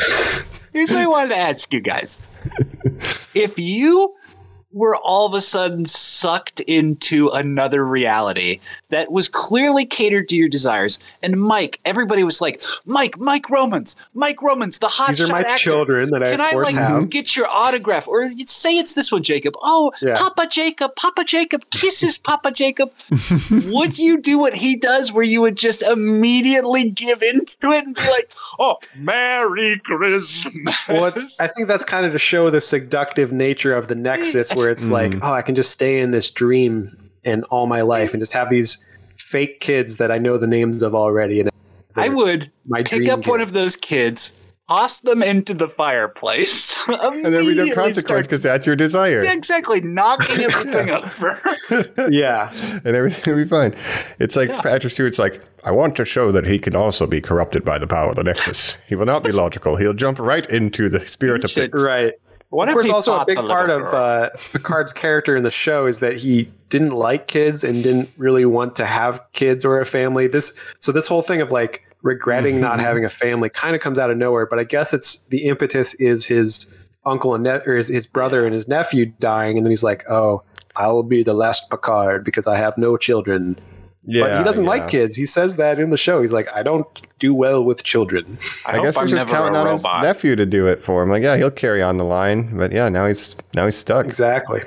here's 0.72 0.90
what 0.90 0.98
I 1.00 1.06
wanted 1.06 1.28
to 1.30 1.36
ask 1.38 1.72
you 1.72 1.80
guys. 1.80 2.18
If 3.34 3.58
you 3.58 4.14
were 4.74 4.96
all 4.96 5.24
of 5.26 5.32
a 5.32 5.40
sudden 5.40 5.86
sucked 5.86 6.60
into 6.60 7.28
another 7.28 7.86
reality 7.86 8.60
that 8.90 9.10
was 9.10 9.28
clearly 9.28 9.86
catered 9.86 10.28
to 10.28 10.36
your 10.36 10.48
desires, 10.48 10.98
and 11.22 11.40
Mike, 11.40 11.80
everybody 11.84 12.22
was 12.24 12.40
like, 12.40 12.60
Mike, 12.84 13.18
Mike 13.18 13.48
Romans, 13.48 13.96
Mike 14.12 14.42
Romans, 14.42 14.80
the 14.80 14.88
hot 14.88 15.08
These 15.10 15.22
are 15.30 15.32
my 15.32 15.40
actor. 15.40 15.56
children 15.56 16.10
that 16.10 16.22
I, 16.22 16.26
Can 16.32 16.40
of 16.40 16.46
I 16.46 16.52
like 16.56 16.74
have. 16.74 17.08
get 17.10 17.36
your 17.36 17.46
autograph? 17.48 18.06
Or 18.08 18.26
say 18.46 18.76
it's 18.76 18.94
this 18.94 19.10
one, 19.12 19.22
Jacob. 19.22 19.54
Oh, 19.62 19.92
Yeah. 20.02 20.16
Papa 20.16 20.48
Jacob, 20.50 20.96
Papa 20.96 21.24
Jacob, 21.24 21.64
kisses 21.70 22.18
Papa 22.18 22.50
Jacob. 22.50 22.90
would 23.66 23.96
you 23.96 24.20
do 24.20 24.38
what 24.38 24.54
he 24.54 24.76
does 24.76 25.12
where 25.12 25.24
you 25.24 25.40
would 25.40 25.56
just 25.56 25.82
immediately 25.82 26.90
give 26.90 27.22
into 27.22 27.70
it 27.72 27.86
and 27.86 27.94
be 27.94 28.00
like, 28.10 28.30
oh, 28.58 28.78
Merry 28.96 29.80
Christmas? 29.84 30.46
Well, 30.88 31.12
I 31.40 31.46
think 31.46 31.68
that's 31.68 31.84
kind 31.84 32.04
of 32.06 32.12
to 32.12 32.18
show 32.18 32.50
the 32.50 32.60
seductive 32.60 33.32
nature 33.32 33.74
of 33.74 33.88
the 33.88 33.94
Nexus, 33.94 34.52
where 34.54 34.63
it's 34.70 34.90
like, 34.90 35.12
Mm-hmm. 35.12 35.24
oh, 35.24 35.32
I 35.32 35.42
can 35.42 35.54
just 35.54 35.70
stay 35.70 36.00
in 36.00 36.10
this 36.10 36.30
dream 36.30 37.10
and 37.24 37.44
all 37.44 37.66
my 37.66 37.80
life, 37.82 38.12
and 38.12 38.20
just 38.20 38.32
have 38.32 38.50
these 38.50 38.86
fake 39.18 39.60
kids 39.60 39.96
that 39.96 40.10
I 40.10 40.18
know 40.18 40.36
the 40.38 40.46
names 40.46 40.82
of 40.82 40.94
already. 40.94 41.40
And 41.40 41.50
I 41.96 42.08
would 42.08 42.50
my 42.66 42.82
pick 42.82 43.04
dream 43.04 43.10
up 43.10 43.26
one 43.26 43.40
of 43.40 43.52
those 43.52 43.76
kids, 43.76 44.32
toss 44.68 45.00
them 45.00 45.22
into 45.22 45.54
the 45.54 45.68
fireplace, 45.68 46.74
And 46.88 47.24
there 47.24 47.42
will 47.42 47.46
be 47.46 47.54
no 47.54 47.74
consequence 47.74 48.26
because 48.26 48.42
that's 48.42 48.66
your 48.66 48.76
desire. 48.76 49.20
exactly 49.22 49.80
knocking 49.80 50.42
everything 50.44 50.90
over. 50.90 51.40
yeah, 52.10 52.52
and 52.84 52.94
everything 52.96 53.34
will 53.34 53.42
be 53.44 53.48
fine. 53.48 53.74
It's 54.18 54.36
like 54.36 54.50
Patrick 54.62 54.92
Stewart's 54.92 55.18
like, 55.18 55.42
I 55.64 55.70
want 55.70 55.96
to 55.96 56.04
show 56.04 56.30
that 56.32 56.46
he 56.46 56.58
can 56.58 56.76
also 56.76 57.06
be 57.06 57.20
corrupted 57.22 57.64
by 57.64 57.78
the 57.78 57.86
power 57.86 58.10
of 58.10 58.16
the 58.16 58.24
Nexus. 58.24 58.76
He 58.86 58.94
will 58.94 59.06
not 59.06 59.24
be 59.24 59.32
logical. 59.32 59.76
He'll 59.76 59.94
jump 59.94 60.18
right 60.18 60.44
into 60.50 60.90
the 60.90 61.06
spirit 61.06 61.42
of 61.44 61.50
Should- 61.50 61.72
things. 61.72 61.82
right. 61.82 62.12
What 62.54 62.68
of 62.68 62.74
course, 62.74 62.88
also 62.88 63.18
a 63.18 63.24
big 63.26 63.36
part 63.36 63.68
of 63.68 63.82
uh, 63.92 64.30
Picard's 64.52 64.92
character 64.92 65.36
in 65.36 65.42
the 65.42 65.50
show 65.50 65.86
is 65.86 65.98
that 66.00 66.16
he 66.16 66.48
didn't 66.68 66.90
like 66.92 67.26
kids 67.26 67.64
and 67.64 67.82
didn't 67.82 68.08
really 68.16 68.44
want 68.44 68.76
to 68.76 68.86
have 68.86 69.20
kids 69.32 69.64
or 69.64 69.80
a 69.80 69.84
family. 69.84 70.28
This 70.28 70.58
so 70.78 70.92
this 70.92 71.06
whole 71.08 71.22
thing 71.22 71.40
of 71.40 71.50
like 71.50 71.82
regretting 72.02 72.60
not 72.60 72.74
Mm-hmm. 72.76 72.84
having 72.86 73.04
a 73.04 73.08
family 73.08 73.48
kind 73.48 73.74
of 73.74 73.80
comes 73.82 73.98
out 73.98 74.10
of 74.10 74.16
nowhere. 74.16 74.46
But 74.46 74.58
I 74.60 74.64
guess 74.64 74.94
it's 74.94 75.26
the 75.26 75.46
impetus 75.46 75.94
is 75.94 76.24
his 76.26 76.88
uncle 77.04 77.34
and 77.34 77.42
ne- 77.44 77.60
or 77.66 77.76
his, 77.76 77.88
his 77.88 78.06
brother 78.06 78.46
and 78.46 78.54
his 78.54 78.68
nephew 78.68 79.06
dying, 79.18 79.56
and 79.56 79.66
then 79.66 79.70
he's 79.70 79.82
like, 79.84 80.08
"Oh, 80.08 80.42
I 80.76 80.86
will 80.88 81.02
be 81.02 81.22
the 81.24 81.34
last 81.34 81.70
Picard 81.70 82.24
because 82.24 82.46
I 82.46 82.56
have 82.56 82.78
no 82.78 82.96
children." 82.96 83.58
Yeah, 84.06 84.22
but 84.22 84.38
he 84.38 84.44
doesn't 84.44 84.64
yeah. 84.64 84.70
like 84.70 84.88
kids. 84.88 85.16
He 85.16 85.26
says 85.26 85.56
that 85.56 85.78
in 85.78 85.90
the 85.90 85.96
show. 85.96 86.20
He's 86.20 86.32
like, 86.32 86.48
"I 86.54 86.62
don't 86.62 86.86
do 87.18 87.34
well 87.34 87.64
with 87.64 87.84
children." 87.84 88.38
I, 88.66 88.72
hope 88.76 88.84
guess 88.84 88.96
I'm 88.96 89.06
he's 89.06 89.14
just 89.16 89.28
counting 89.28 89.56
on 89.56 89.66
his 89.72 89.82
robot. 89.82 90.02
nephew 90.02 90.36
to 90.36 90.44
do 90.46 90.66
it 90.66 90.82
for 90.82 91.02
him. 91.02 91.10
Like, 91.10 91.22
yeah, 91.22 91.36
he'll 91.36 91.50
carry 91.50 91.82
on 91.82 91.96
the 91.96 92.04
line, 92.04 92.56
but 92.56 92.70
yeah, 92.72 92.88
now 92.88 93.06
he's 93.06 93.36
now 93.54 93.64
he's 93.64 93.76
stuck. 93.76 94.06
exactly. 94.06 94.60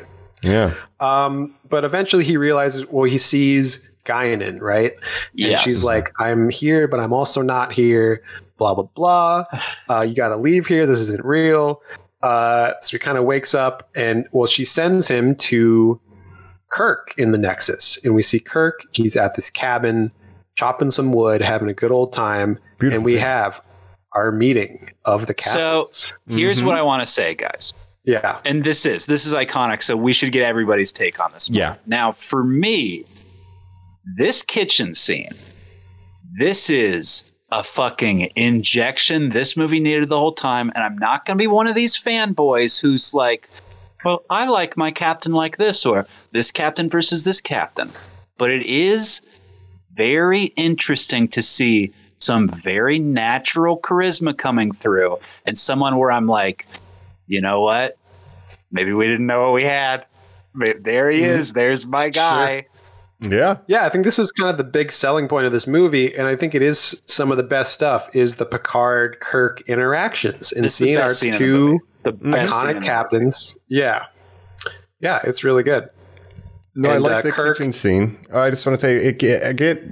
Yeah, 0.44 0.76
Um, 1.00 1.56
but 1.68 1.84
eventually 1.84 2.24
he 2.24 2.38
realizes, 2.38 2.86
well, 2.88 3.06
he 3.06 3.18
sees 3.18 3.90
Guinan, 4.06 4.62
right? 4.62 4.94
And 4.94 5.02
Yes. 5.34 5.62
she's 5.62 5.84
like, 5.84 6.12
I'm 6.20 6.50
here, 6.50 6.88
but 6.88 7.00
I'm 7.00 7.12
also 7.12 7.42
not 7.42 7.74
here, 7.74 8.22
blah, 8.58 8.76
blah, 8.76 8.88
blah. 8.96 9.46
Uh, 9.90 10.02
you 10.02 10.14
got 10.16 10.30
to 10.30 10.38
leave 10.38 10.68
here. 10.68 10.86
This 10.86 11.00
isn't 11.00 11.26
real. 11.26 11.82
Uh, 12.22 12.74
so 12.82 12.92
he 12.92 13.00
kind 13.00 13.18
of 13.18 13.24
wakes 13.24 13.56
up 13.56 13.90
and, 13.96 14.28
well, 14.32 14.46
she 14.46 14.64
sends 14.64 15.08
him 15.08 15.34
to 15.36 16.00
Kirk 16.70 17.14
in 17.18 17.32
the 17.32 17.38
Nexus. 17.38 18.04
And 18.04 18.16
we 18.16 18.22
see 18.22 18.40
Kirk. 18.40 18.82
He's 18.94 19.16
at 19.16 19.36
this 19.36 19.50
cabin, 19.50 20.12
chopping 20.56 20.90
some 20.90 21.14
wood, 21.14 21.42
having 21.42 21.70
a 21.70 21.74
good 21.74 21.92
old 21.92 22.14
time. 22.14 22.60
Beautiful 22.80 22.98
and 22.98 23.06
we 23.06 23.18
have 23.18 23.62
our 24.14 24.32
meeting 24.32 24.92
of 25.06 25.28
the 25.28 25.34
cabin. 25.34 25.54
So 25.54 25.84
captains. 25.86 26.08
here's 26.28 26.64
what 26.64 26.74
mm-hmm. 26.74 26.80
I 26.80 26.84
want 26.84 27.02
to 27.02 27.06
say, 27.06 27.36
guys. 27.36 27.74
yeah. 28.04 28.40
And 28.46 28.64
this 28.64 28.86
is 28.86 29.06
this 29.06 29.26
is 29.26 29.34
iconic, 29.34 29.84
so 29.84 29.96
we 29.96 30.14
should 30.14 30.32
get 30.32 30.44
everybody's 30.44 30.92
take 30.92 31.24
on 31.24 31.32
this. 31.32 31.50
one. 31.50 31.58
Yeah. 31.58 31.76
Now, 31.86 32.14
for 32.14 32.44
me, 32.44 33.06
this 34.18 34.42
kitchen 34.42 34.96
scene, 34.96 35.32
this 36.40 36.70
is 36.70 37.32
a 37.52 37.64
fucking 37.64 38.30
injection 38.36 39.30
this 39.30 39.56
movie 39.56 39.80
needed 39.80 40.10
the 40.10 40.18
whole 40.18 40.34
time, 40.34 40.72
and 40.76 40.84
I'm 40.84 40.98
not 40.98 41.26
gonna 41.26 41.38
be 41.38 41.48
one 41.48 41.68
of 41.68 41.76
these 41.76 41.98
fanboys 41.98 42.82
who's 42.82 43.14
like, 43.14 43.50
well, 44.06 44.24
I 44.30 44.48
like 44.48 44.78
my 44.78 44.92
captain 44.92 45.34
like 45.34 45.58
this, 45.58 45.86
or 45.86 46.08
this 46.32 46.52
captain 46.52 46.90
versus 46.90 47.24
this 47.24 47.42
captain. 47.42 47.90
But 48.38 48.52
it 48.52 48.66
is 48.66 49.22
very 49.94 50.46
interesting 50.56 51.28
to 51.30 51.42
see 51.42 51.92
some 52.20 52.48
very 52.48 53.00
natural 53.00 53.80
charisma 53.80 54.38
coming 54.38 54.72
through, 54.72 55.20
and 55.46 55.58
someone 55.58 55.98
where 55.98 56.12
I'm 56.12 56.28
like, 56.28 56.66
you 57.28 57.42
know 57.42 57.62
what? 57.62 57.98
Maybe 58.72 58.94
we 58.94 59.08
didn't 59.08 59.28
know 59.28 59.42
what 59.42 59.54
we 59.54 59.64
had. 59.64 60.06
There 60.54 61.10
he 61.10 61.22
mm-hmm. 61.22 61.40
is. 61.40 61.54
There's 61.54 61.86
my 61.86 62.10
guy. 62.10 62.68
Yeah. 63.22 63.58
Yeah, 63.68 63.86
I 63.86 63.90
think 63.90 64.04
this 64.06 64.20
is 64.20 64.32
kind 64.32 64.50
of 64.50 64.58
the 64.58 64.64
big 64.64 64.92
selling 64.92 65.28
point 65.28 65.46
of 65.46 65.52
this 65.52 65.68
movie, 65.68 66.16
and 66.16 66.28
I 66.28 66.36
think 66.36 66.54
it 66.56 66.62
is 66.62 67.02
some 67.06 67.32
of 67.32 67.38
the 67.38 67.44
best 67.44 67.74
stuff 67.74 68.10
is 68.16 68.36
the 68.36 68.46
Picard 68.46 69.20
Kirk 69.20 69.62
interactions 69.68 70.52
and 70.52 70.64
This 70.66 70.78
the 70.78 70.86
seeing 70.86 70.98
our 70.98 71.10
scene 71.10 71.34
in 71.34 71.40
the 71.40 71.46
two. 71.46 71.80
The 72.04 72.12
best 72.12 72.56
scene 72.56 72.68
iconic 72.70 72.80
the 72.82 72.86
captains. 72.86 73.58
Yeah, 73.68 74.06
yeah, 75.00 75.20
it's 75.24 75.44
really 75.44 75.64
good. 75.64 75.90
No, 76.76 76.92
I 76.92 76.98
like 76.98 77.12
uh, 77.16 77.22
the 77.22 77.32
Kirk- 77.32 77.58
kitchen 77.58 77.72
scene. 77.72 78.20
I 78.34 78.50
just 78.52 78.66
want 78.66 78.76
to 78.76 78.82
say, 78.82 78.98
it, 78.98 79.18
get- 79.20 79.44
I 79.44 79.54
get 79.54 79.84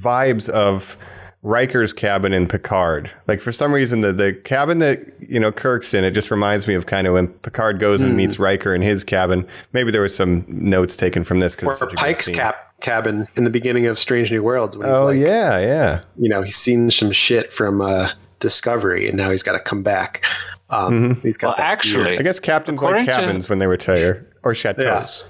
vibes 0.00 0.48
of 0.48 0.96
Riker's 1.42 1.92
cabin 1.94 2.32
in 2.34 2.46
Picard. 2.48 3.10
Like 3.26 3.40
for 3.40 3.50
some 3.52 3.72
reason, 3.72 4.02
the 4.02 4.12
the 4.12 4.32
cabin 4.34 4.78
that 4.80 5.00
you 5.20 5.40
know 5.40 5.50
Kirk's 5.50 5.94
in, 5.94 6.04
it 6.04 6.10
just 6.10 6.30
reminds 6.30 6.66
me 6.68 6.74
of 6.74 6.84
kind 6.86 7.06
of 7.06 7.14
when 7.14 7.28
Picard 7.28 7.80
goes 7.80 8.00
Hmm. 8.00 8.08
and 8.08 8.16
meets 8.16 8.38
Riker 8.38 8.74
in 8.74 8.82
his 8.82 9.04
cabin. 9.04 9.46
Maybe 9.72 9.90
there 9.90 10.02
was 10.02 10.14
some 10.14 10.44
notes 10.48 10.96
taken 10.96 11.24
from 11.24 11.40
this 11.40 11.54
Or 11.54 11.56
because 11.56 11.70
it's 11.70 11.78
such 11.80 11.92
a 11.94 11.96
Pike's 11.96 12.28
cap 12.28 12.78
cabin 12.82 13.26
in 13.36 13.44
the 13.44 13.50
beginning 13.50 13.86
of 13.86 13.98
Strange 13.98 14.30
New 14.30 14.42
Worlds 14.42 14.76
when 14.76 14.88
he's 14.88 14.98
Oh 14.98 15.06
like, 15.06 15.18
yeah, 15.18 15.58
yeah. 15.58 16.00
you 16.18 16.28
know, 16.28 16.42
he's 16.42 16.56
seen 16.56 16.90
some 16.90 17.10
shit 17.12 17.52
from 17.52 17.80
uh, 17.80 18.10
Discovery, 18.40 19.08
and 19.08 19.16
now 19.16 19.30
he's 19.30 19.42
got 19.42 19.52
to 19.52 19.60
come 19.60 19.82
back. 19.82 20.22
Um, 20.70 21.16
He's 21.22 21.36
got 21.36 21.48
Well, 21.48 21.56
that 21.56 21.64
actually, 21.72 22.18
I 22.18 22.22
guess 22.22 22.38
captains 22.38 22.80
like 22.80 22.90
According 22.90 23.06
to- 23.06 23.12
cabins 23.12 23.48
when 23.48 23.58
they 23.58 23.66
retire 23.66 24.26
or 24.44 24.54
chateaus. 24.54 25.28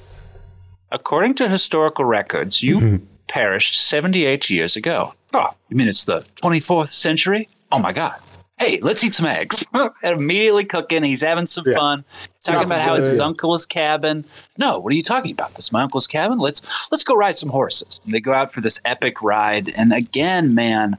according 0.92 1.34
to 1.36 1.48
historical 1.48 2.04
records, 2.04 2.62
you 2.62 3.06
perished 3.28 3.80
78 3.80 4.50
years 4.50 4.76
ago. 4.76 5.14
Oh, 5.32 5.50
you 5.68 5.76
mean 5.76 5.88
it's 5.88 6.04
the 6.04 6.20
24th 6.42 6.88
century? 6.90 7.48
Oh 7.70 7.78
my 7.78 7.92
God. 7.92 8.16
Hey, 8.58 8.78
let's 8.82 9.02
eat 9.04 9.14
some 9.14 9.26
eggs. 9.26 9.64
and 9.72 9.90
immediately 10.02 10.64
cooking. 10.64 11.02
He's 11.02 11.22
having 11.22 11.46
some 11.46 11.64
Yeah. 11.66 11.74
fun. 11.74 12.04
He's 12.34 12.44
talking 12.44 12.64
about 12.66 12.82
how 12.82 12.94
it's 12.94 13.06
his 13.08 13.18
Yeah. 13.18 13.26
uncle's 13.26 13.64
cabin. 13.64 14.24
No, 14.58 14.78
what 14.78 14.92
are 14.92 14.96
you 14.96 15.02
talking 15.02 15.32
about? 15.32 15.54
This 15.54 15.66
is 15.66 15.72
my 15.72 15.82
uncle's 15.82 16.06
cabin. 16.06 16.38
Let's 16.38 16.60
let's 16.90 17.04
go 17.04 17.14
ride 17.14 17.36
some 17.36 17.48
horses. 17.50 18.00
And 18.04 18.12
they 18.12 18.20
go 18.20 18.34
out 18.34 18.52
for 18.52 18.60
this 18.60 18.80
epic 18.84 19.22
ride. 19.22 19.72
And 19.76 19.92
again, 19.94 20.54
man, 20.54 20.98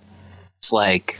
it's 0.57 0.71
like 0.71 1.19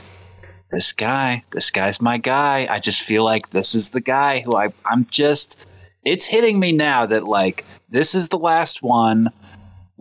this 0.72 0.92
guy, 0.92 1.44
this 1.52 1.70
guy's 1.70 2.00
my 2.02 2.16
guy. 2.18 2.66
I 2.68 2.80
just 2.80 3.02
feel 3.02 3.22
like 3.24 3.50
this 3.50 3.74
is 3.74 3.90
the 3.90 4.00
guy 4.00 4.40
who 4.40 4.56
I 4.56 4.70
I'm 4.90 5.06
just 5.10 5.58
it's 6.04 6.26
hitting 6.26 6.58
me 6.58 6.72
now 6.72 7.06
that 7.06 7.22
like 7.22 7.64
this 7.88 8.16
is 8.16 8.30
the 8.30 8.38
last 8.38 8.82
one. 8.82 9.30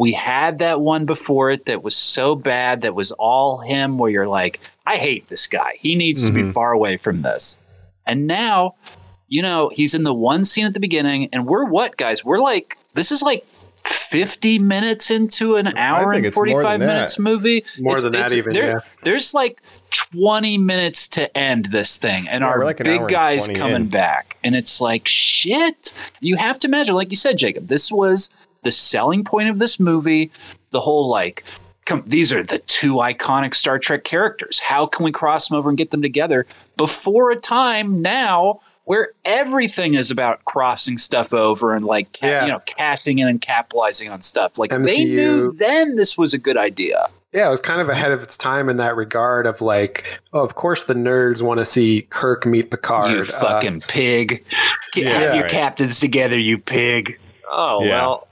We 0.02 0.14
had 0.14 0.58
that 0.58 0.82
one 0.82 1.06
before 1.06 1.52
it 1.52 1.66
that 1.68 1.84
was 1.84 1.96
so 1.96 2.34
bad 2.34 2.82
that 2.82 2.96
was 2.96 3.12
all 3.12 3.60
him 3.60 4.00
where 4.00 4.10
you're 4.10 4.28
like, 4.28 4.60
I 4.84 4.98
hate 4.98 5.28
this 5.28 5.48
guy. 5.48 5.74
He 5.78 5.94
needs 5.94 6.26
to 6.26 6.34
be 6.34 6.42
mm-hmm. 6.42 6.54
far 6.54 6.72
away 6.72 6.98
from 6.98 7.22
this. 7.22 7.60
And 8.08 8.26
now, 8.26 8.74
you 9.28 9.44
know, 9.44 9.70
he's 9.70 9.94
in 9.94 10.02
the 10.02 10.12
one 10.12 10.44
scene 10.44 10.66
at 10.66 10.74
the 10.74 10.80
beginning, 10.80 11.30
and 11.32 11.46
we're 11.46 11.66
what, 11.66 11.98
guys? 11.98 12.26
We're 12.26 12.40
like, 12.40 12.80
this 12.96 13.12
is 13.12 13.22
like 13.22 13.46
50 13.46 14.58
minutes 14.58 15.12
into 15.12 15.56
an 15.58 15.68
hour 15.78 16.14
and 16.14 16.26
it's 16.26 16.36
more 16.36 16.48
than 16.48 16.54
45 16.54 16.80
that. 16.80 16.86
minutes 16.88 17.20
movie. 17.20 17.64
More 17.80 18.02
than 18.02 18.12
that 18.14 18.34
even, 18.34 18.54
there- 18.54 18.72
yeah. 18.72 18.80
There's 19.04 19.36
like 19.36 19.62
20 19.92 20.58
minutes 20.58 21.08
to 21.10 21.38
end 21.38 21.66
this 21.66 21.98
thing, 21.98 22.28
and 22.28 22.42
Yeah, 22.42 22.48
our 22.48 22.66
like 22.66 22.80
an 22.80 22.88
big 22.88 23.08
guys 23.08 23.48
coming 23.50 23.76
in. 23.76 23.88
back. 23.90 24.36
And 24.44 24.56
it's 24.56 24.82
like, 24.82 25.08
shit. 25.08 25.94
You 26.22 26.38
have 26.38 26.58
to 26.58 26.68
imagine, 26.68 26.96
like 26.96 27.12
you 27.12 27.18
said, 27.18 27.38
Jacob, 27.38 27.68
this 27.68 27.92
was 27.92 28.32
the 28.64 28.72
selling 28.72 29.24
point 29.24 29.50
of 29.50 29.60
this 29.60 29.80
movie. 29.80 30.32
The 30.72 30.82
whole 30.82 31.10
like 31.10 31.44
come, 31.86 32.04
these 32.06 32.32
are 32.32 32.44
the 32.44 32.60
two 32.60 32.94
iconic 32.96 33.56
Star 33.56 33.78
Trek 33.80 34.04
characters. 34.04 34.60
How 34.60 34.86
can 34.86 35.04
we 35.04 35.12
cross 35.12 35.50
them 35.50 35.58
over 35.58 35.70
and 35.70 35.78
get 35.78 35.92
them 35.92 36.02
together 36.02 36.46
before 36.78 37.32
a 37.32 37.36
time 37.36 38.02
now 38.02 38.62
where 38.86 39.10
everything 39.26 39.94
is 39.96 40.10
about 40.12 40.44
crossing 40.46 40.98
stuff 40.98 41.34
over 41.34 41.76
and 41.76 41.86
like 41.86 42.18
ca- 42.20 42.28
Yeah. 42.28 42.46
you 42.46 42.52
know 42.54 42.60
cashing 42.66 43.20
in 43.20 43.28
and 43.28 43.42
capitalizing 43.42 44.10
on 44.10 44.22
stuff? 44.22 44.58
Like 44.58 44.72
they 44.72 45.04
knew 45.06 45.52
then 45.52 45.96
this 45.98 46.18
was 46.18 46.34
a 46.34 46.38
good 46.38 46.58
idea. 46.58 47.08
Yeah, 47.34 47.48
it 47.48 47.50
was 47.50 47.62
kind 47.62 47.80
of 47.80 47.88
ahead 47.88 48.12
of 48.12 48.22
its 48.22 48.36
time 48.38 48.68
in 48.68 48.76
that 48.78 48.98
regard 48.98 49.46
of 49.46 49.62
like, 49.62 50.04
oh, 50.34 50.44
of 50.44 50.56
course 50.56 50.84
the 50.84 50.94
nerds 50.94 51.42
want 51.42 51.60
to 51.60 51.66
see 51.66 52.02
Kirk 52.10 52.46
meet 52.46 52.70
Picard. 52.72 53.12
You 53.12 53.22
Uh, 53.22 53.26
fucking 53.26 53.82
pig! 53.88 54.44
Get 54.92 55.06
Yeah, 55.06 55.12
have 55.14 55.34
your 55.36 55.44
right. 55.44 55.52
captains 55.52 56.00
together, 56.02 56.38
you 56.38 56.58
pig! 56.58 57.18
Oh 57.50 57.84
Yeah. 57.84 57.90
well, 58.02 58.28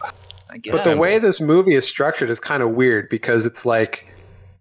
I 0.50 0.58
guess. 0.58 0.84
But 0.84 0.92
the 0.92 0.98
way 0.98 1.20
this 1.20 1.40
movie 1.40 1.76
is 1.76 1.88
structured 1.88 2.30
is 2.30 2.40
kind 2.40 2.64
of 2.64 2.72
weird 2.72 3.10
because 3.10 3.46
it's 3.46 3.66
like 3.66 4.06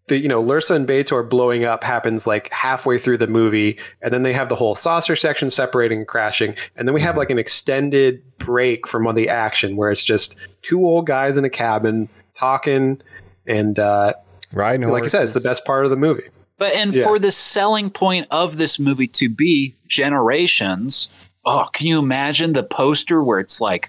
the 0.09 0.18
you 0.18 0.28
know 0.28 0.43
Lursa 0.43 0.74
and 0.74 0.86
B'Etor 0.86 1.28
blowing 1.28 1.64
up 1.64 1.84
happens 1.84 2.26
like 2.26 2.51
halfway 2.53 2.99
through 2.99 3.18
the 3.18 3.26
movie, 3.26 3.78
and 4.03 4.12
then 4.12 4.22
they 4.22 4.32
have 4.32 4.49
the 4.49 4.57
whole 4.57 4.74
saucer 4.74 5.16
section 5.16 5.51
separating 5.51 5.99
and 5.99 6.09
crashing, 6.09 6.55
and 6.76 6.86
then 6.89 6.95
we 6.95 7.01
have 7.01 7.16
like 7.16 7.30
an 7.30 7.39
extended 7.39 8.22
break 8.39 8.86
from 8.86 9.07
all 9.07 9.12
the 9.12 9.28
action 9.28 9.76
where 9.76 9.91
it's 9.91 10.05
just 10.05 10.39
two 10.62 10.84
old 10.84 11.07
guys 11.07 11.36
in 11.36 11.45
a 11.45 11.51
cabin 11.51 12.09
talking, 12.34 13.01
and 13.47 13.78
uh, 13.78 14.12
Riding 14.53 14.89
like 14.89 15.05
I 15.05 15.09
said, 15.09 15.22
it's 15.22 15.32
the 15.34 15.41
best 15.41 15.64
part 15.64 15.84
of 15.84 15.91
the 15.91 15.97
movie. 15.97 16.24
But 16.57 16.74
and 16.74 16.95
Yeah. 16.95 17.05
for 17.05 17.18
the 17.18 17.30
selling 17.30 17.91
point 17.91 18.26
of 18.30 18.57
this 18.59 18.78
movie 18.78 19.07
to 19.09 19.28
be 19.28 19.74
generations, 19.86 21.09
oh, 21.45 21.68
can 21.72 21.86
you 21.86 21.99
imagine 21.99 22.53
the 22.53 22.62
poster 22.62 23.22
where 23.22 23.39
it's 23.39 23.61
like 23.61 23.89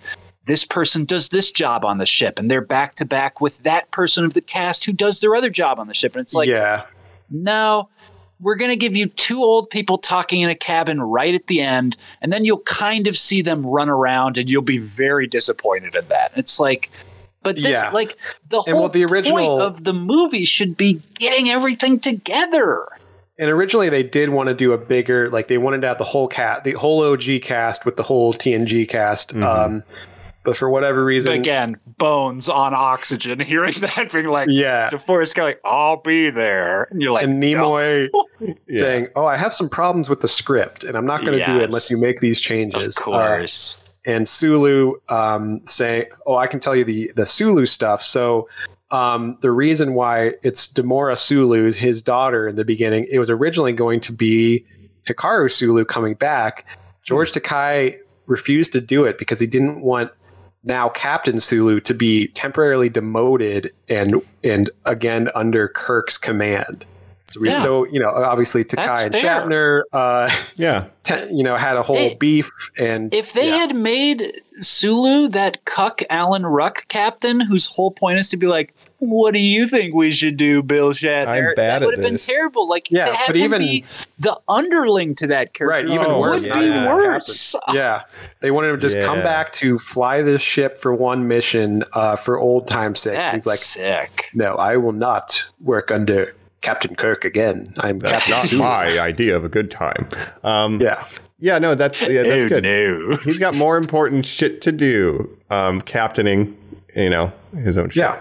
this 0.49 0.65
person 0.65 1.05
does 1.05 1.29
this 1.29 1.51
job 1.51 1.85
on 1.85 1.99
the 1.99 2.05
ship 2.07 2.39
and 2.39 2.49
they're 2.49 2.59
back 2.59 2.95
to 2.95 3.05
back 3.05 3.39
with 3.39 3.59
that 3.59 3.89
person 3.91 4.25
of 4.25 4.33
the 4.33 4.41
cast 4.41 4.83
who 4.85 4.91
does 4.91 5.19
their 5.19 5.35
other 5.35 5.49
job 5.51 5.79
on 5.79 5.87
the 5.87 5.93
ship 5.93 6.15
and 6.15 6.23
it's 6.23 6.33
like 6.33 6.49
yeah, 6.49 6.85
no 7.29 7.87
we're 8.41 8.55
going 8.55 8.71
to 8.71 8.77
give 8.77 8.95
you 8.95 9.05
two 9.05 9.43
old 9.43 9.69
people 9.69 9.97
talking 9.97 10.41
in 10.41 10.49
a 10.49 10.55
cabin 10.55 11.01
right 11.01 11.35
at 11.35 11.45
the 11.47 11.61
end 11.61 11.95
and 12.21 12.33
then 12.33 12.45
you'll 12.45 12.59
kind 12.61 13.05
of 13.07 13.15
see 13.15 13.41
them 13.43 13.63
run 13.65 13.89
around 13.89 14.37
and 14.39 14.49
you'll 14.49 14.61
be 14.61 14.79
very 14.79 15.27
disappointed 15.27 15.95
in 15.95 16.07
that 16.07 16.31
it's 16.35 16.59
like 16.59 16.89
but 17.43 17.55
this 17.55 17.81
Yeah. 17.83 17.91
like 17.91 18.17
the 18.49 18.61
whole 18.61 18.73
well, 18.81 18.89
the 18.89 19.05
original- 19.05 19.37
point 19.37 19.61
of 19.61 19.83
the 19.83 19.93
movie 19.93 20.45
should 20.45 20.75
be 20.75 20.99
getting 21.13 21.49
everything 21.49 21.99
together 21.99 22.87
And 23.37 23.49
originally 23.51 23.89
they 23.89 24.03
did 24.03 24.29
want 24.29 24.49
to 24.49 24.55
do 24.55 24.73
a 24.73 24.77
bigger, 24.77 25.29
like 25.29 25.47
they 25.47 25.57
wanted 25.57 25.79
to 25.81 25.87
have 25.87 25.97
the 25.97 26.03
whole 26.03 26.27
cast, 26.27 26.65
the 26.65 26.73
whole 26.73 27.01
OG 27.03 27.39
cast 27.41 27.85
with 27.85 27.95
the 27.95 28.03
whole 28.03 28.33
TNG 28.33 28.85
cast. 28.89 29.33
Um, 29.33 29.83
but 30.43 30.55
for 30.57 30.69
whatever 30.69 31.03
reason, 31.03 31.33
Again, 31.33 31.77
bones 31.97 32.47
on 32.49 32.73
oxygen. 32.73 33.39
Hearing 33.51 33.73
that, 33.81 34.11
being 34.11 34.27
like, 34.27 34.47
yeah. 34.49 34.89
DeForest 34.89 35.35
Kelley, 35.35 35.55
I'll 35.65 36.01
be 36.01 36.29
there. 36.29 36.83
And 36.91 37.01
you're 37.01 37.11
like, 37.11 37.25
And 37.25 37.41
Nimoy 37.41 38.09
Yeah. 38.67 38.79
saying, 38.79 39.07
"Oh, 39.15 39.25
I 39.25 39.35
have 39.37 39.53
some 39.53 39.69
problems 39.69 40.09
with 40.09 40.21
the 40.21 40.27
script, 40.27 40.83
and 40.83 40.95
I'm 40.97 41.05
not 41.05 41.25
going 41.25 41.37
to 41.37 41.45
do 41.45 41.57
it 41.59 41.63
unless 41.65 41.91
you 41.91 41.99
make 41.99 42.21
these 42.21 42.39
changes." 42.39 42.97
of 42.97 43.01
Uh, 43.01 43.05
course 43.05 43.85
and 44.05 44.27
Sulu 44.29 44.93
um, 45.09 45.59
saying, 45.65 46.05
"Oh, 46.25 46.35
I 46.37 46.47
can 46.47 46.59
tell 46.59 46.75
you 46.75 46.85
the 46.85 47.11
the 47.15 47.25
Sulu 47.25 47.65
stuff." 47.65 48.01
So 48.01 48.47
um, 48.91 49.37
the 49.41 49.51
reason 49.51 49.93
why 49.93 50.33
it's 50.41 50.71
Demora 50.71 51.17
Sulu, 51.17 51.71
his 51.73 52.01
daughter, 52.01 52.47
in 52.47 52.55
the 52.55 52.63
beginning, 52.65 53.07
it 53.11 53.19
was 53.19 53.29
originally 53.29 53.73
going 53.73 53.99
to 54.01 54.13
be 54.13 54.65
Hikaru 55.07 55.51
Sulu 55.51 55.83
coming 55.85 56.13
back. 56.15 56.65
George 57.03 57.31
Takei 57.33 57.97
refused 58.25 58.71
to 58.73 58.81
do 58.81 59.03
it 59.05 59.17
because 59.17 59.39
he 59.39 59.47
didn't 59.47 59.81
want 59.81 60.11
now 60.63 60.89
Captain 60.89 61.39
Sulu 61.39 61.79
to 61.81 61.93
be 61.93 62.27
temporarily 62.29 62.89
demoted 62.89 63.71
and 63.87 64.21
and 64.43 64.69
again 64.85 65.29
under 65.35 65.67
Kirk's 65.69 66.17
command. 66.17 66.85
So 67.25 67.39
we 67.39 67.49
Yeah. 67.49 67.61
so 67.61 67.85
you 67.87 67.99
know, 67.99 68.09
obviously 68.09 68.63
Takei 68.63 69.05
and 69.05 69.13
fair. 69.13 69.21
Shatner, 69.23 69.81
uh, 69.93 70.29
Yeah. 70.55 70.85
te- 71.03 71.27
you 71.31 71.43
know, 71.43 71.55
had 71.55 71.77
a 71.77 71.83
whole 71.83 71.95
Hey, 71.95 72.15
beef 72.19 72.49
and 72.77 73.13
If 73.13 73.33
they 73.33 73.47
yeah. 73.49 73.57
had 73.57 73.75
made 73.75 74.33
Sulu 74.59 75.27
that 75.29 75.63
cuck 75.65 76.01
Alan 76.09 76.45
Ruck 76.45 76.87
captain, 76.87 77.39
whose 77.39 77.67
whole 77.67 77.91
point 77.91 78.17
is 78.19 78.29
to 78.29 78.37
be 78.37 78.47
like, 78.47 78.73
"What 78.99 79.33
do 79.33 79.39
you 79.39 79.67
think 79.67 79.93
we 79.93 80.11
should 80.11 80.37
do, 80.37 80.61
Bill 80.61 80.91
Shatner?" 80.91 81.49
I'm 81.49 81.55
bad 81.55 81.81
that 81.81 81.85
would 81.85 81.95
have 81.95 82.03
been 82.03 82.17
terrible. 82.17 82.67
Like 82.67 82.91
Yeah, 82.91 83.05
to 83.05 83.13
have 83.13 83.27
but 83.27 83.35
him 83.35 83.43
even- 83.45 83.61
be 83.61 83.85
the 84.19 84.37
underling 84.47 85.15
to 85.15 85.27
that 85.27 85.53
character, 85.53 85.67
Right, 85.67 85.85
even 85.85 86.05
Oh, 86.05 86.19
worse. 86.19 86.41
would 86.43 86.43
yeah. 86.47 86.59
be 86.59 86.65
Yeah. 86.67 86.93
worse. 86.95 87.55
Yeah, 87.73 88.01
they 88.41 88.51
wanted 88.51 88.69
him 88.69 88.75
to 88.79 88.81
just 88.81 88.99
come 89.05 89.19
back 89.21 89.53
to 89.53 89.77
fly 89.79 90.21
this 90.21 90.41
ship 90.41 90.81
for 90.81 90.93
one 90.93 91.27
mission 91.27 91.83
uh, 91.93 92.15
for 92.15 92.37
old 92.39 92.67
time's 92.67 92.99
sake. 92.99 93.13
That's 93.13 93.35
He's 93.35 93.45
like, 93.47 93.57
sick. 93.59 94.25
no, 94.33 94.55
I 94.55 94.77
will 94.77 94.91
not 94.93 95.43
work 95.61 95.91
under 95.91 96.33
Captain 96.61 96.95
Kirk 96.95 97.23
again. 97.23 97.73
I'm 97.77 97.99
That's 97.99 98.25
Captain 98.27 98.31
not 98.33 98.45
Sulu." 98.47 98.63
my 98.63 98.99
idea 98.99 99.35
of 99.35 99.45
a 99.45 99.49
good 99.49 99.71
time. 99.71 100.07
Um, 100.43 100.81
Yeah, 100.81 101.05
yeah, 101.39 101.57
no, 101.57 101.73
that's 101.73 102.01
yeah, 102.01 102.23
that's 102.23 102.45
good. 102.45 102.63
no. 102.63 103.17
He's 103.23 103.39
got 103.39 103.55
more 103.55 103.77
important 103.77 104.25
shit 104.25 104.61
to 104.63 104.71
do. 104.73 105.29
Um, 105.49 105.79
captaining, 105.81 106.57
you 106.95 107.09
know, 107.09 107.31
his 107.63 107.77
own 107.77 107.89
ship. 107.89 107.95
yeah. 107.95 108.19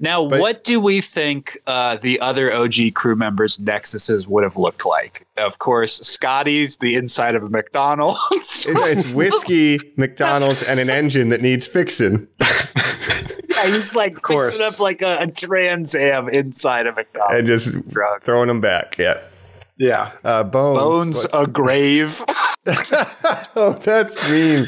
Now, 0.00 0.22
what 0.22 0.62
do 0.64 0.78
we 0.80 1.00
think 1.00 1.58
uh, 1.66 1.96
the 1.96 2.20
other 2.20 2.52
OG 2.54 2.94
crew 2.94 3.16
members' 3.16 3.58
Nexuses 3.58 4.26
would 4.28 4.44
have 4.44 4.56
looked 4.56 4.86
like? 4.86 5.26
Of 5.36 5.58
course, 5.58 5.96
Scotty's 6.00 6.76
the 6.76 6.94
inside 6.94 7.34
of 7.34 7.42
a 7.42 7.48
McDonald's. 7.50 8.20
It's, 8.32 8.66
it's 8.68 9.10
whiskey, 9.12 9.78
McDonald's, 9.96 10.62
and 10.62 10.78
an 10.78 10.88
engine 10.90 11.30
that 11.30 11.40
needs 11.42 11.66
fixing. 11.66 12.28
Yeah, 12.40 13.66
he's 13.66 13.94
like 13.96 14.14
of 14.16 14.22
course. 14.22 14.52
fixing 14.52 14.66
up 14.66 14.78
like 14.78 15.02
a, 15.02 15.18
a 15.20 15.26
Trans 15.26 15.94
Am 15.96 16.28
inside 16.28 16.86
of 16.86 16.94
McDonald's. 16.96 17.34
and 17.34 17.46
just 17.46 17.88
Drug. 17.90 18.22
throwing 18.22 18.46
them 18.48 18.60
back. 18.60 18.96
Yeah. 18.98 19.20
Yeah, 19.76 20.10
Uh, 20.24 20.42
bones. 20.44 20.78
Bones 20.80 21.26
What- 21.32 21.48
a 21.48 21.50
grave. 21.50 22.24
oh, 23.56 23.78
that's 23.82 24.30
mean. 24.30 24.66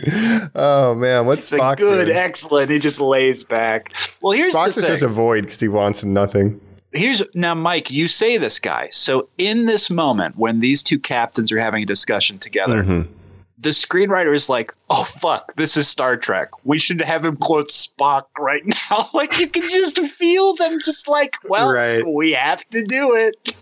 Oh 0.54 0.94
man, 0.94 1.26
what's 1.26 1.44
It's 1.44 1.52
a 1.52 1.58
Spock 1.58 1.76
good, 1.76 2.06
doing? 2.06 2.16
excellent. 2.16 2.70
He 2.70 2.78
just 2.78 3.00
lays 3.00 3.44
back. 3.44 3.92
Well, 4.22 4.32
here's 4.32 4.54
Spock's 4.54 4.74
the 4.76 4.80
is 4.82 4.86
thing. 4.86 4.92
just 4.94 5.02
a 5.02 5.08
void 5.08 5.44
because 5.44 5.60
he 5.60 5.68
wants 5.68 6.04
nothing. 6.04 6.60
here's 6.92 7.22
now, 7.34 7.54
Mike. 7.54 7.90
You 7.90 8.08
say 8.08 8.36
this 8.38 8.58
guy. 8.58 8.88
So 8.90 9.28
in 9.38 9.66
this 9.66 9.90
moment, 9.90 10.36
when 10.36 10.60
these 10.60 10.82
two 10.82 10.98
captains 10.98 11.52
are 11.52 11.58
having 11.58 11.82
a 11.82 11.86
discussion 11.86 12.38
together, 12.38 12.82
Mm-hmm. 12.82 13.12
the 13.58 13.70
screenwriter 13.70 14.34
is 14.34 14.48
like, 14.48 14.72
"Oh 14.88 15.04
fuck, 15.04 15.54
this 15.56 15.76
is 15.76 15.86
Star 15.86 16.16
Trek. 16.16 16.48
We 16.64 16.78
should 16.78 17.00
have 17.02 17.24
him 17.24 17.36
quote 17.36 17.68
Spock 17.68 18.24
right 18.38 18.62
now." 18.90 19.08
like 19.12 19.38
you 19.38 19.48
can 19.48 19.62
just 19.62 19.98
feel 20.00 20.54
them, 20.56 20.78
just 20.84 21.06
like, 21.08 21.36
"Well, 21.44 21.72
Right. 21.72 22.02
we 22.06 22.32
have 22.32 22.66
to 22.70 22.82
do 22.88 23.14
it." 23.14 23.54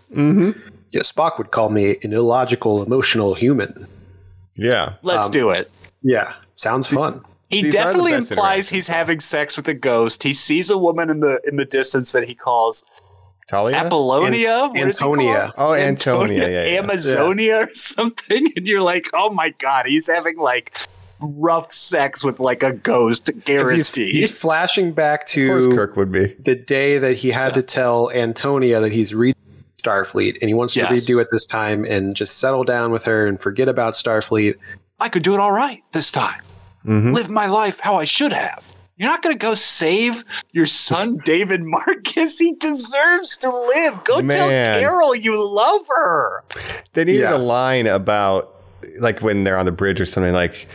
yeah. 0.91 1.01
Spock 1.01 1.37
would 1.37 1.51
call 1.51 1.69
me 1.69 1.97
an 2.03 2.13
illogical, 2.13 2.81
emotional 2.81 3.35
human. 3.35 3.87
Yeah. 4.59 4.93
Let's 5.01 5.25
Um, 5.25 5.31
do 5.31 5.49
it. 5.51 5.69
Yeah, 6.03 6.33
sounds 6.55 6.87
fun. 6.87 7.21
He 7.49 7.63
These 7.63 7.73
definitely 7.73 8.13
implies 8.13 8.69
he's 8.69 8.87
having 8.87 9.19
sex 9.19 9.57
with 9.57 9.67
a 9.67 9.73
ghost. 9.73 10.23
He 10.23 10.33
sees 10.33 10.69
a 10.69 10.77
woman 10.77 11.09
in 11.09 11.19
the 11.21 11.41
in 11.47 11.55
the 11.55 11.65
distance 11.65 12.11
that 12.11 12.25
he 12.25 12.35
calls 12.35 12.83
Talia? 13.47 13.75
Apollonia. 13.75 14.65
An- 14.65 14.69
What 14.71 14.87
is 14.89 14.99
he 14.99 15.05
Antonia. 15.05 15.51
called? 15.55 15.71
Oh, 15.71 15.73
Antonia, 15.73 16.47
yeah, 16.47 16.67
yeah. 16.73 16.79
Amazonia 16.79 17.61
or 17.63 17.73
something, 17.73 18.47
and 18.55 18.67
you're 18.67 18.83
like, 18.83 19.09
oh 19.13 19.31
my 19.31 19.49
god, 19.57 19.87
he's 19.87 20.07
having 20.07 20.37
like 20.37 20.77
rough 21.21 21.73
sex 21.73 22.23
with 22.23 22.39
like 22.39 22.61
a 22.63 22.71
ghost, 22.71 23.25
'Cause 23.25 23.33
He's, 23.35 23.43
guaranteed. 23.43 24.13
he's 24.15 24.31
flashing 24.31 24.91
back 24.93 25.21
Of 25.35 25.47
course, 25.47 25.65
to 25.65 25.75
Kirk 25.75 25.95
would 25.97 26.11
be. 26.11 26.35
the 26.45 26.55
day 26.55 26.97
that 26.99 27.15
he 27.17 27.31
had 27.31 27.55
to 27.55 27.61
tell 27.63 28.11
Antonia 28.11 28.79
that 28.79 28.91
he's 28.91 29.13
reading 29.13 29.35
Starfleet, 29.81 30.37
and 30.41 30.49
he 30.49 30.53
wants 30.53 30.75
Yes. 30.75 30.87
to 31.05 31.13
redo 31.13 31.21
it 31.21 31.27
this 31.31 31.45
time 31.45 31.83
and 31.85 32.15
just 32.15 32.39
settle 32.39 32.63
down 32.63 32.91
with 32.91 33.03
her 33.05 33.27
and 33.27 33.39
forget 33.39 33.67
about 33.67 33.93
Starfleet. 33.95 34.55
I 34.99 35.09
could 35.09 35.23
do 35.23 35.33
it 35.33 35.39
all 35.39 35.51
right 35.51 35.81
this 35.93 36.11
time. 36.11 36.41
Mhm. 36.85 37.13
Live 37.13 37.29
my 37.29 37.47
life 37.47 37.79
how 37.81 37.95
I 37.97 38.05
should 38.05 38.33
have. 38.33 38.63
You're 38.97 39.09
not 39.09 39.21
going 39.21 39.33
to 39.33 39.39
go 39.39 39.53
save 39.53 40.25
your 40.51 40.65
son, 40.65 41.19
David 41.25 41.63
Marcus. 41.63 42.37
He 42.37 42.53
deserves 42.55 43.37
to 43.37 43.49
live. 43.49 44.03
Go 44.03 44.15
tell 44.21 44.47
Man. 44.49 44.79
Carol 44.81 45.15
you 45.15 45.41
love 45.41 45.81
her. 45.87 46.43
They 46.93 47.05
needed 47.05 47.21
Yeah. 47.21 47.35
a 47.35 47.37
line 47.37 47.87
about, 47.87 48.53
like, 48.99 49.21
when 49.21 49.45
they're 49.45 49.57
on 49.57 49.65
the 49.65 49.71
bridge 49.71 50.01
or 50.01 50.05
something, 50.05 50.33
like, 50.33 50.67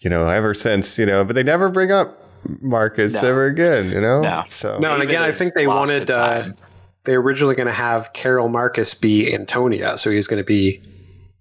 you 0.00 0.10
know, 0.10 0.28
ever 0.28 0.54
since, 0.54 0.98
you 0.98 1.06
know, 1.06 1.24
but 1.24 1.34
they 1.36 1.44
never 1.44 1.68
bring 1.68 1.92
up 1.92 2.18
Marcus 2.60 3.22
No. 3.22 3.28
ever 3.28 3.46
again, 3.46 3.90
you 3.90 4.00
know? 4.00 4.22
No. 4.22 4.42
So, 4.48 4.78
No, 4.80 4.94
and 4.94 5.02
again, 5.04 5.22
I 5.22 5.30
think 5.30 5.54
they 5.54 5.68
wanted. 5.68 6.08
to 6.08 6.18
Uh, 6.18 6.40
time. 6.42 6.54
They 7.04 7.16
were 7.16 7.22
originally 7.22 7.54
going 7.54 7.66
to 7.66 7.72
have 7.72 8.12
Carol 8.12 8.48
Marcus 8.48 8.94
be 8.94 9.32
Antonia, 9.34 9.98
so 9.98 10.10
he 10.10 10.16
was 10.16 10.28
going 10.28 10.40
to 10.42 10.46
be, 10.46 10.80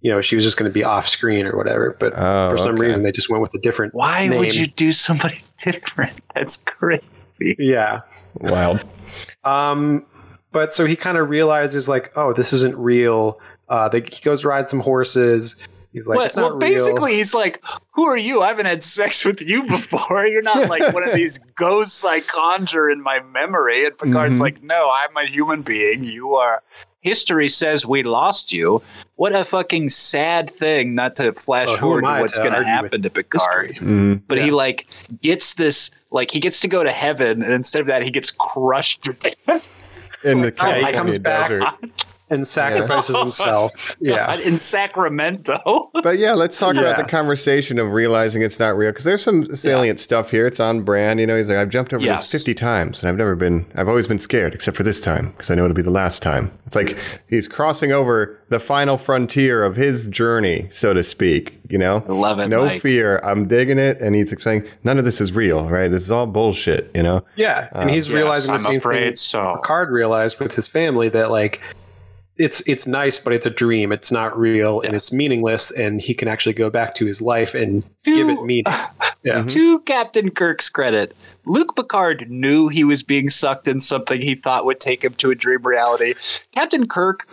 you 0.01 0.11
know, 0.11 0.21
she 0.21 0.35
was 0.35 0.43
just 0.43 0.57
going 0.57 0.69
to 0.69 0.73
be 0.73 0.83
off 0.83 1.07
screen 1.07 1.45
or 1.45 1.55
whatever. 1.55 1.95
But 1.99 2.13
Oh, 2.15 2.49
for 2.49 2.57
some 2.57 2.73
okay. 2.75 2.81
reason, 2.81 3.03
they 3.03 3.11
just 3.11 3.29
went 3.29 3.41
with 3.41 3.53
a 3.53 3.59
different. 3.59 3.93
Why 3.93 4.27
name. 4.27 4.39
would 4.39 4.55
you 4.55 4.67
do 4.67 4.91
somebody 4.91 5.39
different? 5.63 6.19
That's 6.33 6.57
crazy. 6.65 7.55
Yeah. 7.59 8.01
wild. 8.39 8.83
Um, 9.43 10.05
but 10.51 10.73
so 10.73 10.85
he 10.85 10.95
kind 10.95 11.17
of 11.17 11.29
realizes 11.29 11.87
like, 11.87 12.11
oh, 12.15 12.33
this 12.33 12.53
isn't 12.53 12.75
real. 12.77 13.39
Uh, 13.69 13.87
they, 13.89 14.01
he 14.01 14.21
goes 14.21 14.43
ride 14.43 14.69
some 14.69 14.79
horses, 14.79 15.65
He's 15.93 16.07
like, 16.07 16.17
What- 16.17 16.25
it's 16.27 16.35
not 16.35 16.41
well, 16.43 16.51
real. 16.51 16.59
basically, 16.59 17.13
he's 17.15 17.33
like, 17.33 17.61
"Who 17.95 18.05
are 18.05 18.17
you? 18.17 18.41
I 18.41 18.47
haven't 18.47 18.65
had 18.65 18.81
sex 18.83 19.25
with 19.25 19.41
you 19.41 19.63
before. 19.67 20.25
You're 20.25 20.41
not 20.41 20.69
like 20.69 20.93
one 20.93 21.03
of 21.07 21.13
these 21.13 21.37
ghosts 21.55 22.05
I 22.05 22.21
conjure 22.21 22.89
in 22.89 23.01
my 23.01 23.19
memory." 23.21 23.85
And 23.85 23.97
Picard's 23.97 24.35
Mm-hmm. 24.35 24.41
like, 24.41 24.63
"No, 24.63 24.89
I'm 24.89 25.15
a 25.17 25.27
human 25.27 25.61
being. 25.63 26.03
You 26.03 26.35
are." 26.35 26.63
History 27.01 27.49
says 27.49 27.83
we 27.85 28.03
lost 28.03 28.53
you. 28.53 28.81
What 29.15 29.35
a 29.35 29.43
fucking 29.43 29.89
sad 29.89 30.49
thing! 30.51 30.93
Not 30.95 31.15
to 31.17 31.33
flash 31.33 31.69
who 31.71 31.77
forward 31.77 32.01
to 32.03 32.21
what's 32.21 32.37
going 32.37 32.53
to 32.53 32.63
happen 32.63 33.01
to 33.01 33.09
Picard. 33.09 33.71
history? 33.71 34.21
But 34.27 34.41
he 34.41 34.51
like 34.51 34.85
gets 35.21 35.55
this, 35.55 35.89
like 36.11 36.29
he 36.31 36.39
gets 36.39 36.59
to 36.59 36.67
go 36.67 36.83
to 36.83 36.91
heaven, 36.91 37.41
and 37.41 37.53
instead 37.53 37.81
of 37.81 37.87
that, 37.87 38.03
he 38.03 38.11
gets 38.11 38.29
crushed 38.31 39.03
to 39.05 39.13
death. 39.13 39.73
in 40.23 40.41
the 40.41 40.53
Yeah, 40.55 40.87
he 40.87 40.93
comes 40.93 41.17
back 41.17 41.49
desert. 41.49 41.67
and 42.31 42.47
sacrifices 42.47 43.15
himself. 43.19 43.97
Yeah. 44.01 44.33
in 44.39 44.57
Sacramento. 44.57 45.89
But 46.03 46.17
yeah, 46.17 46.33
let's 46.33 46.57
talk 46.57 46.75
about 46.75 46.97
the 46.97 47.03
conversation 47.03 47.77
of 47.77 47.91
realizing 47.91 48.41
it's 48.41 48.59
not 48.59 48.75
real 48.75 48.89
because 48.89 49.05
there's 49.05 49.21
some 49.23 49.43
salient 49.55 49.99
stuff 49.99 50.31
here. 50.31 50.47
It's 50.47 50.59
on 50.59 50.81
brand. 50.81 51.19
You 51.19 51.27
know, 51.27 51.37
he's 51.37 51.47
like, 51.47 51.57
I've 51.57 51.69
jumped 51.69 51.93
over 51.93 52.03
Yes. 52.03 52.31
this 52.31 52.41
50 52.43 52.55
times 52.55 53.03
and 53.03 53.09
I've 53.09 53.17
never 53.17 53.35
been, 53.35 53.67
I've 53.75 53.87
always 53.87 54.07
been 54.07 54.17
scared 54.17 54.55
except 54.55 54.75
for 54.75 54.81
this 54.83 54.99
time 54.99 55.29
because 55.29 55.51
I 55.51 55.55
know 55.55 55.65
it'll 55.65 55.75
be 55.75 55.83
the 55.83 55.91
last 55.91 56.23
time. 56.23 56.49
It's 56.65 56.75
like 56.75 56.97
he's 57.29 57.47
crossing 57.47 57.91
over 57.91 58.39
the 58.49 58.59
final 58.59 58.97
frontier 58.97 59.63
of 59.63 59.75
his 59.75 60.07
journey, 60.07 60.69
so 60.71 60.93
to 60.95 61.03
speak. 61.03 61.59
You 61.69 61.77
know, 61.77 62.03
love 62.07 62.39
it, 62.39 62.47
No 62.47 62.65
Mike. 62.65 62.81
fear. 62.81 63.19
I'm 63.23 63.47
digging 63.47 63.77
it. 63.79 64.01
And 64.01 64.15
he's 64.15 64.31
explaining, 64.33 64.67
none 64.83 64.97
of 64.97 65.05
this 65.05 65.21
is 65.21 65.31
real, 65.33 65.69
right? 65.69 65.87
This 65.89 66.01
is 66.01 66.11
all 66.11 66.25
bullshit, 66.27 66.89
you 66.95 67.03
know? 67.03 67.23
Yeah, 67.35 67.69
and 67.73 67.89
he's 67.91 68.07
uh, 68.09 68.13
Yes, 68.13 68.15
realizing 68.15 68.47
the 68.47 68.53
I'm 68.53 68.59
same 68.65 68.77
afraid 68.77 69.03
thing 69.03 69.15
so. 69.17 69.55
Picard 69.57 69.91
realized 69.91 70.39
with 70.39 70.53
his 70.55 70.67
family 70.67 71.09
that 71.09 71.29
like 71.31 71.61
it's 72.41 72.67
it's 72.67 72.87
nice, 72.87 73.19
but 73.19 73.33
it's 73.33 73.45
a 73.45 73.51
dream. 73.51 73.91
It's 73.91 74.11
not 74.11 74.37
real, 74.37 74.81
and 74.81 74.95
it's 74.95 75.13
meaningless. 75.13 75.71
And 75.71 76.01
he 76.01 76.13
can 76.13 76.27
actually 76.27 76.53
go 76.53 76.69
back 76.69 76.95
to 76.95 77.05
his 77.05 77.21
life 77.21 77.53
and 77.53 77.83
give 78.03 78.29
it 78.29 78.43
meaning. 78.43 78.65
Yeah, 79.23 79.35
mm-hmm. 79.35 79.47
To 79.49 79.79
Captain 79.81 80.31
Kirk's 80.31 80.67
credit, 80.67 81.15
Luke 81.45 81.75
Picard 81.75 82.31
knew 82.31 82.69
he 82.69 82.83
was 82.83 83.03
being 83.03 83.29
sucked 83.29 83.67
in 83.67 83.79
something 83.79 84.19
he 84.19 84.33
thought 84.33 84.65
would 84.65 84.79
take 84.79 85.03
him 85.03 85.13
to 85.13 85.29
a 85.29 85.35
dream 85.35 85.61
reality. 85.61 86.15
Captain 86.55 86.87
Kirk 86.87 87.27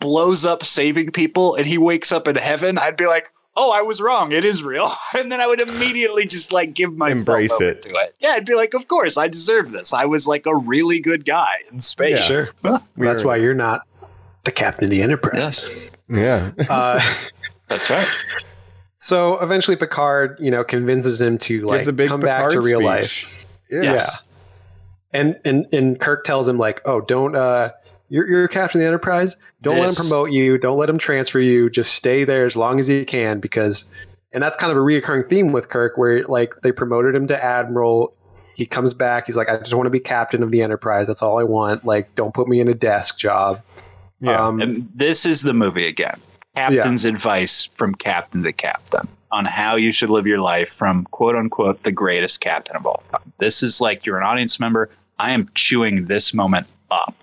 blows 0.00 0.46
up 0.46 0.64
saving 0.64 1.10
people 1.10 1.54
and 1.54 1.66
he 1.66 1.76
wakes 1.76 2.10
up 2.10 2.26
in 2.26 2.36
heaven. 2.36 2.78
I'd 2.78 2.96
be 2.96 3.04
like, 3.04 3.32
oh, 3.54 3.70
I 3.70 3.82
was 3.82 4.00
wrong. 4.00 4.32
It 4.32 4.46
is 4.46 4.62
real. 4.62 4.90
And 5.18 5.30
then 5.30 5.42
I 5.42 5.46
would 5.46 5.60
immediately 5.60 6.26
just 6.26 6.54
like 6.54 6.72
give 6.72 6.96
myself 6.96 7.36
Embrace 7.36 7.52
over 7.52 7.64
it. 7.64 7.82
to 7.82 7.94
it. 7.96 8.14
Yeah, 8.18 8.30
I'd 8.30 8.46
be 8.46 8.54
like, 8.54 8.72
of 8.72 8.88
course, 8.88 9.18
I 9.18 9.28
deserve 9.28 9.72
this. 9.72 9.92
I 9.92 10.06
was 10.06 10.26
like 10.26 10.46
a 10.46 10.56
really 10.56 11.00
good 11.00 11.26
guy 11.26 11.56
in 11.70 11.80
space. 11.80 12.30
Yeah. 12.30 12.44
sure. 12.62 12.80
That's 12.96 13.24
why 13.24 13.36
you're 13.36 13.52
not 13.52 13.82
the 14.46 14.52
captain 14.52 14.84
of 14.84 14.90
the 14.90 15.02
Enterprise. 15.02 15.36
Yes. 15.36 15.90
Yeah. 16.08 16.52
Uh, 16.70 17.00
That's 17.68 17.90
right. 17.90 18.06
so 18.96 19.38
eventually, 19.40 19.76
Picard, 19.76 20.36
you 20.40 20.50
know, 20.50 20.64
convinces 20.64 21.20
him 21.20 21.36
to 21.38 21.62
like 21.66 21.80
Gives 21.80 21.88
a 21.88 21.92
big 21.92 22.08
come 22.08 22.20
back 22.20 22.50
to 22.52 22.60
real 22.60 22.78
speech. 22.78 22.86
life. 22.86 23.46
Yeah. 23.70 23.82
Yes. 23.82 24.22
And 25.12 25.38
and 25.44 25.66
and 25.72 25.98
Kirk 26.00 26.24
tells 26.24 26.46
him 26.48 26.58
like, 26.58 26.80
"Oh, 26.84 27.00
don't 27.00 27.34
uh 27.36 27.70
you're 28.08 28.28
you're 28.28 28.48
captain 28.48 28.80
of 28.80 28.82
the 28.84 28.86
Enterprise. 28.88 29.36
Don't 29.62 29.78
let 29.78 29.88
This- 29.88 29.98
him 30.00 30.06
promote 30.08 30.30
you. 30.30 30.58
Don't 30.58 30.78
let 30.78 30.88
him 30.88 30.98
transfer 30.98 31.40
you. 31.40 31.68
Just 31.70 31.94
stay 31.94 32.24
there 32.24 32.46
as 32.46 32.56
long 32.56 32.78
as 32.78 32.88
you 32.88 33.04
can 33.04 33.40
because 33.40 33.90
and 34.32 34.42
that's 34.42 34.56
kind 34.56 34.70
of 34.70 34.76
a 34.78 34.80
reoccurring 34.80 35.28
theme 35.28 35.52
with 35.52 35.68
Kirk 35.70 35.96
where 35.96 36.22
like 36.24 36.52
they 36.62 36.70
promoted 36.72 37.14
him 37.14 37.26
to 37.28 37.44
admiral. 37.44 38.12
He 38.54 38.64
comes 38.64 38.94
back. 38.94 39.26
He's 39.26 39.36
like, 39.36 39.48
I 39.50 39.58
just 39.58 39.74
want 39.74 39.86
to 39.86 39.90
be 39.90 40.00
captain 40.00 40.42
of 40.42 40.50
the 40.50 40.62
Enterprise. 40.62 41.08
That's 41.08 41.20
all 41.22 41.38
I 41.38 41.42
want. 41.42 41.84
Like, 41.84 42.14
don't 42.14 42.32
put 42.32 42.48
me 42.48 42.58
in 42.60 42.68
a 42.68 42.74
desk 42.74 43.18
job. 43.18 43.60
Yeah. 44.20 44.46
Um, 44.46 44.60
And 44.60 44.76
this 44.94 45.26
is 45.26 45.42
the 45.42 45.54
movie 45.54 45.86
again. 45.86 46.20
Captain's 46.54 47.04
advice 47.04 47.66
from 47.74 47.94
captain 47.94 48.42
to 48.42 48.52
captain 48.52 49.06
on 49.30 49.44
how 49.44 49.76
you 49.76 49.92
should 49.92 50.08
live 50.08 50.26
your 50.26 50.40
life 50.40 50.70
from 50.70 51.04
quote 51.10 51.36
unquote 51.36 51.82
the 51.82 51.92
greatest 51.92 52.40
captain 52.40 52.76
of 52.76 52.86
all 52.86 53.02
time. 53.12 53.32
This 53.38 53.62
is 53.62 53.80
like 53.80 54.06
you're 54.06 54.16
an 54.16 54.22
audience 54.24 54.58
member. 54.58 54.88
I 55.18 55.32
am 55.32 55.50
chewing 55.54 56.06
this 56.06 56.32
moment 56.32 56.66
up. 56.90 57.14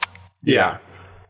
yeah. 0.43 0.77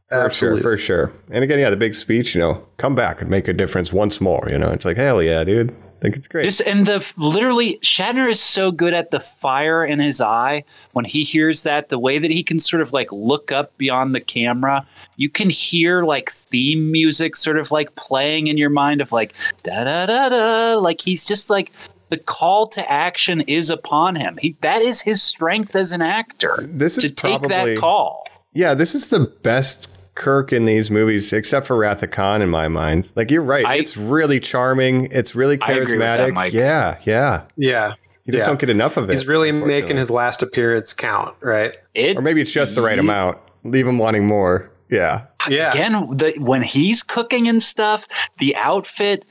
For 0.09 0.25
absolutely. 0.25 0.61
sure, 0.61 0.71
for 0.71 0.77
sure. 0.77 1.13
And 1.31 1.43
again, 1.43 1.57
yeah, 1.59 1.71
the 1.71 1.77
big 1.77 1.95
speech, 1.95 2.35
you 2.35 2.41
know, 2.41 2.63
come 2.77 2.93
back 2.93 3.21
and 3.21 3.31
make 3.31 3.47
a 3.47 3.53
difference 3.53 3.91
once 3.91 4.21
more. 4.21 4.47
You 4.47 4.59
know, 4.59 4.69
it's 4.71 4.85
like, 4.85 4.97
hell 4.97 5.23
yeah, 5.23 5.43
dude. 5.43 5.75
I 6.03 6.07
think 6.07 6.17
it's 6.17 6.27
great. 6.27 6.43
Just 6.43 6.59
and 6.67 6.85
the 6.85 7.13
literally 7.15 7.77
Shatner 7.77 8.29
is 8.29 8.41
so 8.41 8.73
good 8.73 8.93
at 8.93 9.11
the 9.11 9.21
fire 9.21 9.85
in 9.85 9.99
his 9.99 10.19
eye 10.19 10.65
when 10.91 11.05
he 11.05 11.23
hears 11.23 11.63
that 11.63 11.87
the 11.87 11.97
way 11.97 12.19
that 12.19 12.29
he 12.29 12.43
can 12.43 12.59
sort 12.59 12.81
of 12.81 12.91
like 12.91 13.09
look 13.13 13.53
up 13.53 13.77
beyond 13.77 14.13
the 14.13 14.19
camera. 14.19 14.85
You 15.15 15.29
can 15.29 15.49
hear 15.49 16.03
like 16.03 16.29
theme 16.29 16.91
music 16.91 17.37
sort 17.37 17.57
of 17.57 17.71
like 17.71 17.95
playing 17.95 18.47
in 18.47 18.57
your 18.57 18.69
mind 18.69 18.99
of 18.99 19.13
like 19.13 19.33
da 19.63 19.85
da 19.85 20.05
da 20.07 20.27
da 20.27 20.77
like 20.77 20.99
he's 20.99 21.23
just 21.23 21.49
like 21.49 21.71
the 22.09 22.17
call 22.17 22.67
to 22.67 22.91
action 22.91 23.39
is 23.39 23.69
upon 23.69 24.17
him. 24.17 24.35
He 24.41 24.57
that 24.59 24.81
is 24.81 25.03
his 25.03 25.21
strength 25.21 25.73
as 25.73 25.93
an 25.93 26.01
actor 26.01 26.57
This 26.63 26.97
is 26.97 27.05
to 27.05 27.09
take 27.11 27.43
probably- 27.43 27.75
that 27.75 27.79
call. 27.79 28.27
Yeah, 28.51 28.73
this 28.73 28.93
is 28.93 29.07
the 29.07 29.21
best 29.21 29.87
Kirk 30.15 30.53
in 30.53 30.65
these 30.65 30.91
movies, 30.91 31.33
except 31.33 31.65
for 31.67 31.75
Wrath 31.75 32.03
of 32.03 32.11
Khan, 32.11 32.41
in 32.41 32.49
my 32.49 32.67
mind. 32.67 33.11
Like, 33.15 33.31
you're 33.31 33.41
right. 33.43 33.65
I- 33.65 33.75
it's 33.75 33.97
really 33.97 34.39
charming. 34.39 35.07
It's 35.11 35.33
really 35.35 35.59
I 35.61 35.71
agree 35.73 35.93
with 35.97 35.99
that, 36.01 36.19
charismatic. 36.19 36.33
Mike. 36.33 36.53
Yeah, 36.53 36.97
yeah. 37.03 37.43
yeah. 37.57 37.93
You 38.25 38.31
just 38.33 38.41
Yeah. 38.43 38.45
don't 38.47 38.59
get 38.59 38.69
enough 38.69 38.95
of 38.97 39.09
it. 39.09 39.13
He's 39.13 39.27
really 39.27 39.51
making 39.51 39.97
his 39.97 40.09
last 40.09 40.41
appearance 40.41 40.93
count, 40.93 41.35
right? 41.41 41.73
it 41.93 42.15
Or 42.17 42.21
maybe 42.21 42.41
it's 42.41 42.51
just 42.51 42.75
the 42.75 42.81
right 42.81 42.93
Ye- 42.95 42.99
amount. 43.01 43.37
Leave 43.63 43.87
him 43.87 43.97
wanting 43.97 44.25
more. 44.27 44.69
Yeah. 44.89 45.23
Yeah. 45.49 45.71
again 45.71 45.93
the, 46.15 46.33
when 46.39 46.61
he's 46.63 47.03
cooking 47.03 47.49
and 47.49 47.61
stuff 47.61 48.07
the 48.39 48.55
outfit 48.55 49.25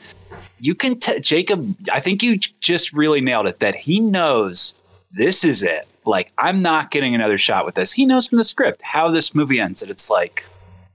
you 0.58 0.74
can 0.74 0.98
t- 0.98 1.18
jacob 1.20 1.74
i 1.90 2.00
think 2.00 2.22
you 2.22 2.36
just 2.36 2.92
really 2.92 3.22
nailed 3.22 3.46
it 3.46 3.60
that 3.60 3.74
he 3.74 3.98
knows 3.98 4.74
this 5.10 5.42
is 5.42 5.62
it 5.64 5.86
like 6.04 6.30
i'm 6.36 6.60
not 6.60 6.90
getting 6.90 7.14
another 7.14 7.38
shot 7.38 7.64
with 7.64 7.76
this 7.76 7.92
he 7.92 8.04
knows 8.04 8.26
from 8.28 8.36
the 8.36 8.44
script 8.44 8.82
how 8.82 9.10
this 9.10 9.34
movie 9.34 9.58
ends 9.58 9.80
and 9.80 9.90
it's 9.90 10.10
like 10.10 10.44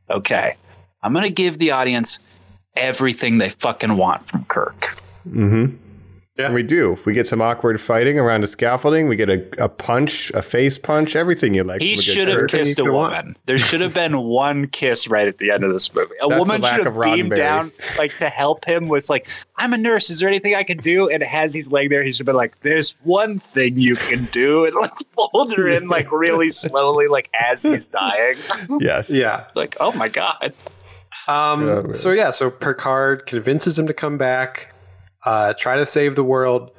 okay. 0.09 0.55
I'm 1.01 1.13
gonna 1.13 1.29
give 1.29 1.59
the 1.59 1.71
audience 1.71 2.19
everything 2.75 3.37
they 3.37 3.49
fucking 3.49 3.97
want 3.97 4.27
from 4.27 4.45
kirk 4.45 4.97
mm-hmm. 5.27 5.75
And 6.39 6.53
we 6.53 6.61
do. 6.63 6.97
We 7.05 7.13
get 7.13 7.25
some 7.27 7.41
awkward 7.41 7.81
fighting 7.81 8.19
around 8.19 8.43
a 8.43 8.47
scaffolding. 8.47 9.07
We 9.07 9.15
get 9.15 9.29
a, 9.29 9.63
a 9.63 9.67
punch, 9.69 10.29
a 10.31 10.41
face 10.41 10.77
punch, 10.77 11.15
everything 11.15 11.53
you 11.55 11.63
like. 11.63 11.81
he 11.81 11.95
from 11.95 11.99
a 11.99 12.03
should 12.03 12.27
have 12.27 12.47
kissed 12.47 12.77
you 12.77 12.83
a 12.83 12.87
could 12.87 12.93
want. 12.93 13.13
woman. 13.15 13.37
There 13.45 13.57
should 13.57 13.81
have 13.81 13.93
been 13.93 14.19
one 14.19 14.67
kiss 14.67 15.07
right 15.07 15.27
at 15.27 15.37
the 15.37 15.51
end 15.51 15.63
of 15.63 15.73
this 15.73 15.93
movie. 15.95 16.15
A 16.21 16.27
That's 16.27 16.39
woman 16.39 16.61
should 16.63 16.85
have 16.85 16.99
beamed 17.01 17.31
Roddenberry. 17.31 17.35
down, 17.37 17.71
like 17.97 18.15
to 18.17 18.29
help 18.29 18.65
him. 18.65 18.87
Was 18.87 19.09
like, 19.09 19.27
"I'm 19.55 19.73
a 19.73 19.77
nurse. 19.77 20.09
Is 20.09 20.19
there 20.19 20.29
anything 20.29 20.53
I 20.55 20.63
can 20.63 20.77
do?" 20.77 21.09
And 21.09 21.23
as 21.23 21.53
he's 21.53 21.71
laying 21.71 21.89
there, 21.89 22.03
he 22.03 22.11
should 22.11 22.19
have 22.19 22.25
been 22.27 22.35
like, 22.35 22.59
"There's 22.61 22.91
one 23.03 23.39
thing 23.39 23.79
you 23.79 23.95
can 23.95 24.25
do," 24.31 24.65
and 24.65 24.75
like 24.75 24.93
fold 25.15 25.53
her 25.55 25.67
in 25.67 25.87
like 25.87 26.11
really 26.11 26.49
slowly, 26.49 27.07
like 27.07 27.29
as 27.39 27.63
he's 27.63 27.87
dying. 27.87 28.35
Yes. 28.79 29.09
Yeah. 29.09 29.45
like, 29.55 29.75
oh 29.79 29.91
my 29.93 30.07
god. 30.07 30.53
Um, 31.27 31.67
Yeah, 31.67 31.91
so 31.91 32.11
yeah, 32.11 32.31
so 32.31 32.49
Picard 32.49 33.25
convinces 33.25 33.77
him 33.77 33.87
to 33.87 33.93
come 33.93 34.17
back, 34.17 34.73
uh, 35.27 35.53
try 35.55 35.75
to 35.75 35.85
save 35.85 36.15
the 36.15 36.23
world 36.23 36.71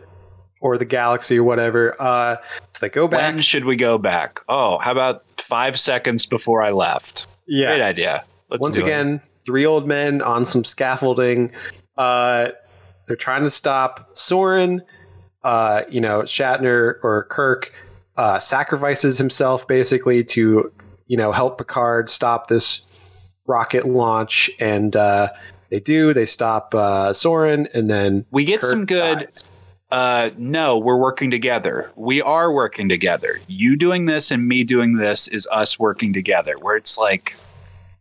or 0.63 0.79
the 0.79 0.87
galaxy 0.87 1.39
or 1.39 1.45
whatever. 1.45 1.95
Uh, 2.01 2.37
they 2.81 2.89
go 2.89 3.07
back. 3.07 3.35
When 3.35 3.43
should 3.43 3.67
we 3.67 3.77
go 3.77 3.99
back? 3.99 4.41
Oh, 4.49 4.79
how 4.79 4.93
about 4.93 5.23
five 5.39 5.79
seconds 5.79 6.25
before 6.25 6.63
I 6.63 6.71
left? 6.71 7.27
Yeah, 7.47 7.67
great 7.69 7.83
idea. 7.83 8.25
Let's 8.51 8.63
Once 8.63 8.77
do 8.77 8.83
it. 8.83 8.87
again, 8.87 9.21
three 9.45 9.67
old 9.67 9.87
men 9.87 10.23
on 10.23 10.47
some 10.47 10.65
scaffolding. 10.65 11.53
Uh, 11.99 12.49
they're 13.07 13.17
trying 13.17 13.43
to 13.43 13.51
stop 13.51 14.15
Soran. 14.15 14.81
Uh, 15.45 15.83
you 15.91 16.01
know, 16.01 16.23
Shatner 16.23 16.95
or 17.03 17.27
Kirk 17.29 17.73
uh, 18.17 18.39
sacrifices 18.39 19.19
himself 19.19 19.69
basically 19.69 20.25
to, 20.25 20.73
you 21.07 21.17
know, 21.17 21.33
help 21.33 21.59
Picard 21.59 22.09
stop 22.09 22.49
this 22.49 22.87
rocket 23.47 23.87
launch, 23.87 24.51
and 24.59 24.97
uh, 24.97 25.29
they 25.71 25.81
do. 25.81 26.13
They 26.15 26.27
stop 26.27 26.75
uh, 26.75 27.13
Soran, 27.13 27.73
and 27.75 27.89
then 27.91 28.25
we 28.31 28.45
get 28.45 28.61
Kirk 28.61 28.71
some 28.71 28.87
good. 28.87 29.19
dies. 29.21 29.45
uh, 29.91 30.31
no, 30.37 30.79
we're 30.79 30.97
working 30.99 31.31
together. 31.31 31.91
We 31.97 32.21
are 32.23 32.53
working 32.53 32.89
together. 32.89 33.39
You 33.49 33.77
doing 33.77 34.07
this 34.07 34.31
and 34.31 34.47
me 34.47 34.65
doing 34.65 34.97
this 34.97 35.29
is 35.29 35.47
us 35.51 35.79
working 35.79 36.13
together. 36.13 36.55
Where 36.59 36.77
it's 36.77 36.99
like, 36.99 37.35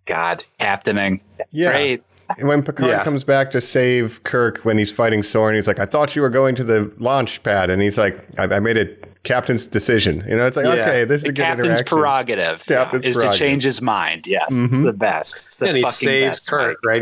God, 0.05 0.43
happening. 0.59 1.22
Yeah. 1.51 1.72
Great. 1.72 2.03
And 2.38 2.47
when 2.49 2.61
Picard 2.61 2.89
Yeah. 2.91 3.03
comes 3.05 3.24
back 3.24 3.51
to 3.51 3.61
save 3.61 4.22
Kirk 4.24 4.59
when 4.65 4.78
he's 4.78 4.91
fighting 4.91 5.22
Soran, 5.22 5.55
he's 5.55 5.68
like, 5.68 5.80
I 5.80 5.86
thought 5.86 6.13
you 6.13 6.22
were 6.22 6.30
going 6.30 6.55
to 6.55 6.63
the 6.65 6.91
launch 6.97 7.41
pad. 7.43 7.70
And 7.70 7.82
he's 7.82 7.97
like, 7.97 8.20
I, 8.38 8.43
I 8.55 8.59
made 8.59 8.76
a 8.78 8.86
captain's 9.28 9.68
decision. 9.68 10.24
You 10.28 10.38
know, 10.38 10.46
it's 10.48 10.56
like, 10.58 10.66
Yeah. 10.66 10.82
okay, 10.82 11.04
this 11.06 11.18
is 11.20 11.24
The 11.24 11.30
a 11.30 11.32
good 11.34 11.42
captain's 11.44 11.68
interaction. 11.68 11.86
prerogative 11.98 12.66
Captain's 12.66 13.06
is 13.06 13.16
prerogative. 13.18 13.32
to 13.34 13.38
change 13.46 13.64
his 13.64 13.82
mind. 13.82 14.26
Yes, 14.28 14.48
it's 14.52 14.80
Mhm. 14.80 14.86
the 14.86 14.94
best. 14.94 15.36
It's 15.36 15.58
the 15.58 15.66
and 15.68 15.78
he 15.78 15.86
saves 15.88 16.38
best, 16.38 16.50
Kirk, 16.50 16.78
right? 16.86 17.02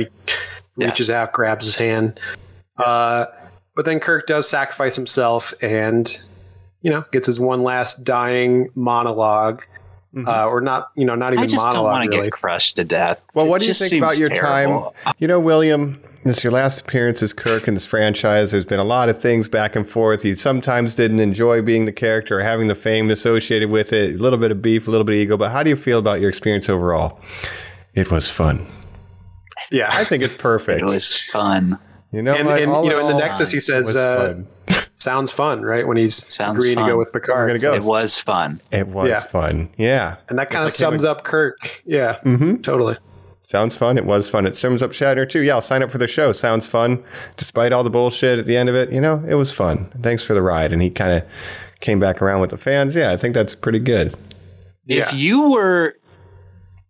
He 0.77 0.85
reaches 0.85 1.09
out, 1.11 1.31
grabs 1.33 1.65
his 1.65 1.75
hand. 1.77 2.19
Uh, 2.77 3.25
but 3.75 3.85
then 3.85 3.99
Kirk 3.99 4.27
does 4.27 4.49
sacrifice 4.49 4.95
himself 4.95 5.53
and, 5.61 6.19
you 6.81 6.91
know, 6.91 7.05
gets 7.11 7.27
his 7.27 7.39
one 7.39 7.63
last 7.63 8.03
dying 8.03 8.69
monolog 8.75 9.59
Uh, 10.27 10.45
or 10.47 10.61
not, 10.61 10.91
you 10.95 11.03
know, 11.03 11.13
not 11.13 11.33
even 11.33 11.43
I 11.43 11.47
just 11.47 11.65
don't 11.65 11.75
monologue 11.83 11.91
want 11.99 12.03
to 12.05 12.17
really. 12.17 12.27
get 12.27 12.31
crushed 12.33 12.77
to 12.77 12.85
death. 12.85 13.21
Well, 13.33 13.47
It 13.47 13.49
what 13.49 13.59
do 13.61 13.67
you 13.67 13.73
think 13.73 14.01
about 14.01 14.17
your 14.17 14.29
terrible. 14.29 14.95
time? 15.03 15.13
You 15.19 15.27
know, 15.27 15.41
William, 15.41 16.01
this 16.25 16.37
is 16.39 16.43
your 16.43 16.53
last 16.53 16.81
appearance 16.81 17.21
as 17.21 17.33
Kirk 17.33 17.67
in 17.67 17.75
this 17.75 17.85
franchise. 17.85 18.51
There's 18.51 18.65
been 18.65 18.79
a 18.79 18.83
lot 18.83 19.09
of 19.09 19.21
things 19.21 19.47
back 19.47 19.75
and 19.75 19.87
forth. 19.87 20.25
You 20.25 20.35
sometimes 20.35 20.95
didn't 20.95 21.19
enjoy 21.19 21.61
being 21.61 21.85
the 21.85 21.91
character 21.91 22.39
or 22.39 22.41
having 22.41 22.65
the 22.65 22.73
fame 22.73 23.11
associated 23.11 23.69
with 23.69 23.93
it. 23.93 24.15
A 24.15 24.17
little 24.17 24.39
bit 24.39 24.49
of 24.49 24.59
beef, 24.59 24.87
a 24.87 24.91
little 24.91 25.05
bit 25.05 25.13
of 25.13 25.21
ego. 25.21 25.37
But 25.37 25.51
how 25.51 25.61
do 25.61 25.69
you 25.69 25.75
feel 25.75 25.99
about 25.99 26.21
your 26.21 26.29
experience 26.29 26.67
overall? 26.67 27.19
It 27.93 28.09
was 28.09 28.27
fun. 28.27 28.65
Yeah. 29.71 29.89
I 29.91 30.03
think 30.03 30.23
it's 30.23 30.33
perfect. 30.33 30.81
It 30.81 30.85
was 30.85 31.21
fun. 31.21 31.77
you 32.11 32.23
know, 32.23 32.33
and, 32.33 32.47
what? 32.47 32.59
and 32.59 32.71
All 32.71 32.83
you 32.83 32.89
know, 32.89 32.99
in 32.99 33.13
the 33.13 33.19
Nexus, 33.19 33.51
he 33.51 33.59
says, 33.59 33.95
uh, 33.95 34.33
fun. 34.67 34.85
sounds 34.95 35.31
fun, 35.31 35.61
right? 35.61 35.87
When 35.87 35.95
he's 35.95 36.15
Sounds 36.33 36.57
agreeing 36.57 36.79
to 36.79 36.85
go 36.91 36.97
with 36.97 37.13
Picard. 37.13 37.49
gonna 37.49 37.59
go. 37.59 37.75
It 37.75 37.83
was 37.83 38.19
fun. 38.19 38.59
it 38.71 38.87
was 38.87 39.09
yeah. 39.09 39.19
fun. 39.19 39.69
Yeah. 39.77 40.15
And 40.27 40.39
that 40.39 40.49
kind 40.49 40.63
of 40.63 40.65
like 40.65 40.73
sums 40.73 41.03
up 41.03 41.23
Kirk. 41.23 41.83
Yeah. 41.85 42.17
Mhm. 42.23 42.63
Totally. 42.63 42.97
Sounds 43.45 43.77
fun. 43.77 43.97
It 43.97 44.05
was 44.05 44.27
fun. 44.27 44.47
It 44.47 44.55
sums 44.55 44.81
up 44.81 44.89
Shatner 44.89 45.29
too. 45.29 45.41
Yeah, 45.41 45.53
I'll 45.53 45.61
sign 45.61 45.83
up 45.83 45.91
for 45.91 45.99
the 45.99 46.07
show. 46.07 46.31
Sounds 46.31 46.65
fun. 46.65 47.03
Despite 47.37 47.71
all 47.71 47.83
the 47.83 47.91
bullshit 47.91 48.39
at 48.39 48.47
the 48.47 48.57
end 48.57 48.69
of 48.69 48.75
it, 48.75 48.91
you 48.91 48.99
know, 48.99 49.23
it 49.27 49.35
was 49.35 49.53
fun. 49.53 49.85
Thanks 50.01 50.23
for 50.23 50.33
the 50.33 50.41
ride. 50.41 50.73
And 50.73 50.81
he 50.81 50.89
kind 50.89 51.13
of 51.13 51.23
came 51.79 51.99
back 51.99 52.23
around 52.23 52.41
with 52.41 52.49
the 52.49 52.57
fans. 52.57 52.95
Yeah, 52.95 53.11
I 53.11 53.17
think 53.17 53.35
that's 53.35 53.53
pretty 53.53 53.77
good. 53.77 54.15
If 54.87 55.13
you 55.13 55.49
were 55.49 55.95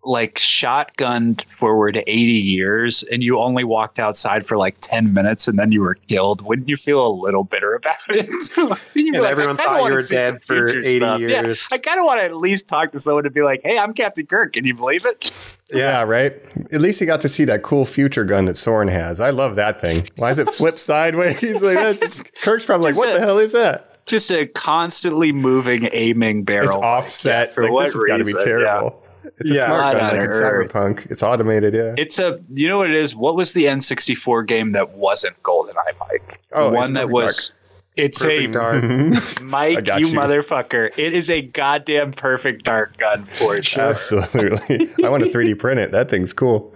like 0.05 0.35
shotgunned 0.35 1.43
forward 1.49 1.97
80 2.05 2.13
years 2.31 3.03
and 3.03 3.23
you 3.23 3.39
only 3.39 3.63
walked 3.63 3.99
outside 3.99 4.45
for 4.45 4.55
like 4.57 4.75
10 4.81 5.13
minutes 5.13 5.47
and 5.47 5.57
then 5.57 5.71
you 5.71 5.81
were 5.81 5.95
killed, 5.95 6.41
wouldn't 6.41 6.69
you 6.69 6.77
feel 6.77 7.05
a 7.05 7.09
little 7.09 7.43
bitter 7.43 7.73
about 7.73 7.95
it? 8.09 8.27
You'd 8.93 9.11
be 9.11 9.17
And 9.17 9.25
everyone 9.25 9.57
thought 9.57 9.85
you 9.85 9.93
were 9.93 10.03
dead 10.03 10.43
for 10.43 10.67
80 10.69 10.97
stuff. 10.99 11.21
Yeah, 11.21 11.27
years. 11.41 11.67
I 11.71 11.77
kind 11.77 11.99
of 11.99 12.05
want 12.05 12.19
to 12.19 12.25
at 12.25 12.35
least 12.35 12.67
talk 12.67 12.91
to 12.91 12.99
someone 12.99 13.23
to 13.23 13.29
be 13.29 13.41
like, 13.41 13.61
hey, 13.63 13.77
I'm 13.77 13.93
Captain 13.93 14.25
Kirk. 14.25 14.53
Can 14.53 14.65
you 14.65 14.75
believe 14.75 15.05
it? 15.05 15.31
Yeah. 15.71 16.03
right. 16.03 16.33
At 16.71 16.81
least 16.81 16.99
he 16.99 17.05
got 17.05 17.21
to 17.21 17.29
see 17.29 17.43
that 17.45 17.63
cool 17.63 17.85
future 17.85 18.23
gun 18.23 18.45
that 18.45 18.55
Soran 18.55 18.89
has. 18.91 19.19
I 19.19 19.31
love 19.31 19.55
that 19.55 19.81
thing. 19.81 20.07
Why 20.17 20.29
is 20.29 20.37
it 20.39 20.49
flip 20.53 20.77
sideways? 20.77 21.41
like 21.61 21.75
that's, 21.75 22.21
Kirk's 22.41 22.65
probably 22.65 22.91
like, 22.91 22.97
what 22.97 23.09
a- 23.09 23.13
the 23.13 23.19
hell 23.19 23.39
is 23.39 23.53
that? 23.53 23.91
Just 24.05 24.31
a 24.31 24.45
constantly 24.45 25.31
moving 25.31 25.89
aiming 25.91 26.43
barrel. 26.43 26.67
It's 26.67 26.75
offset. 26.75 27.55
for 27.55 27.63
like, 27.63 27.71
what 27.71 27.83
this 27.85 27.93
has 27.95 28.03
got 28.03 28.17
to 28.17 28.23
be 28.23 28.33
reason? 28.33 28.45
terrible. 28.45 29.01
It's 29.39 29.51
a 29.51 29.53
Yeah. 29.53 29.65
smart 29.65 29.97
gun, 29.97 30.17
like 30.17 30.25
in? 30.25 30.31
Cyberpunk. 30.31 31.11
It's 31.11 31.23
automated. 31.23 31.73
Yeah. 31.73 31.93
It's 31.97 32.19
a, 32.19 32.39
you 32.53 32.67
know 32.67 32.77
what 32.77 32.89
it 32.89 32.95
is? 32.97 33.15
What 33.15 33.35
was 33.35 33.53
the 33.53 33.65
N64 33.65 34.45
game 34.47 34.71
that 34.73 34.91
wasn't 34.91 35.41
GoldenEye, 35.43 35.73
Mike? 35.99 36.41
Oh, 36.51 36.63
the 36.63 36.67
it's 36.69 36.75
one 36.75 36.93
that 36.93 37.01
Perfect 37.07 37.13
was. 37.13 37.51
It's 37.97 38.21
Perfect 38.21 38.49
a 38.49 38.51
dark. 38.51 39.41
Mike, 39.41 39.87
you, 39.99 40.07
you. 40.09 40.17
motherfucker. 40.17 40.91
It 40.97 41.13
is 41.13 41.29
a 41.29 41.41
goddamn 41.41 42.11
perfect 42.11 42.63
dark 42.65 42.97
gun 42.97 43.23
for 43.25 43.61
sure. 43.63 43.83
Absolutely. 43.91 44.89
I 45.03 45.09
want 45.09 45.23
to 45.23 45.29
3D 45.29 45.57
print 45.57 45.79
it. 45.79 45.91
That 45.93 46.09
thing's 46.09 46.33
cool. 46.33 46.73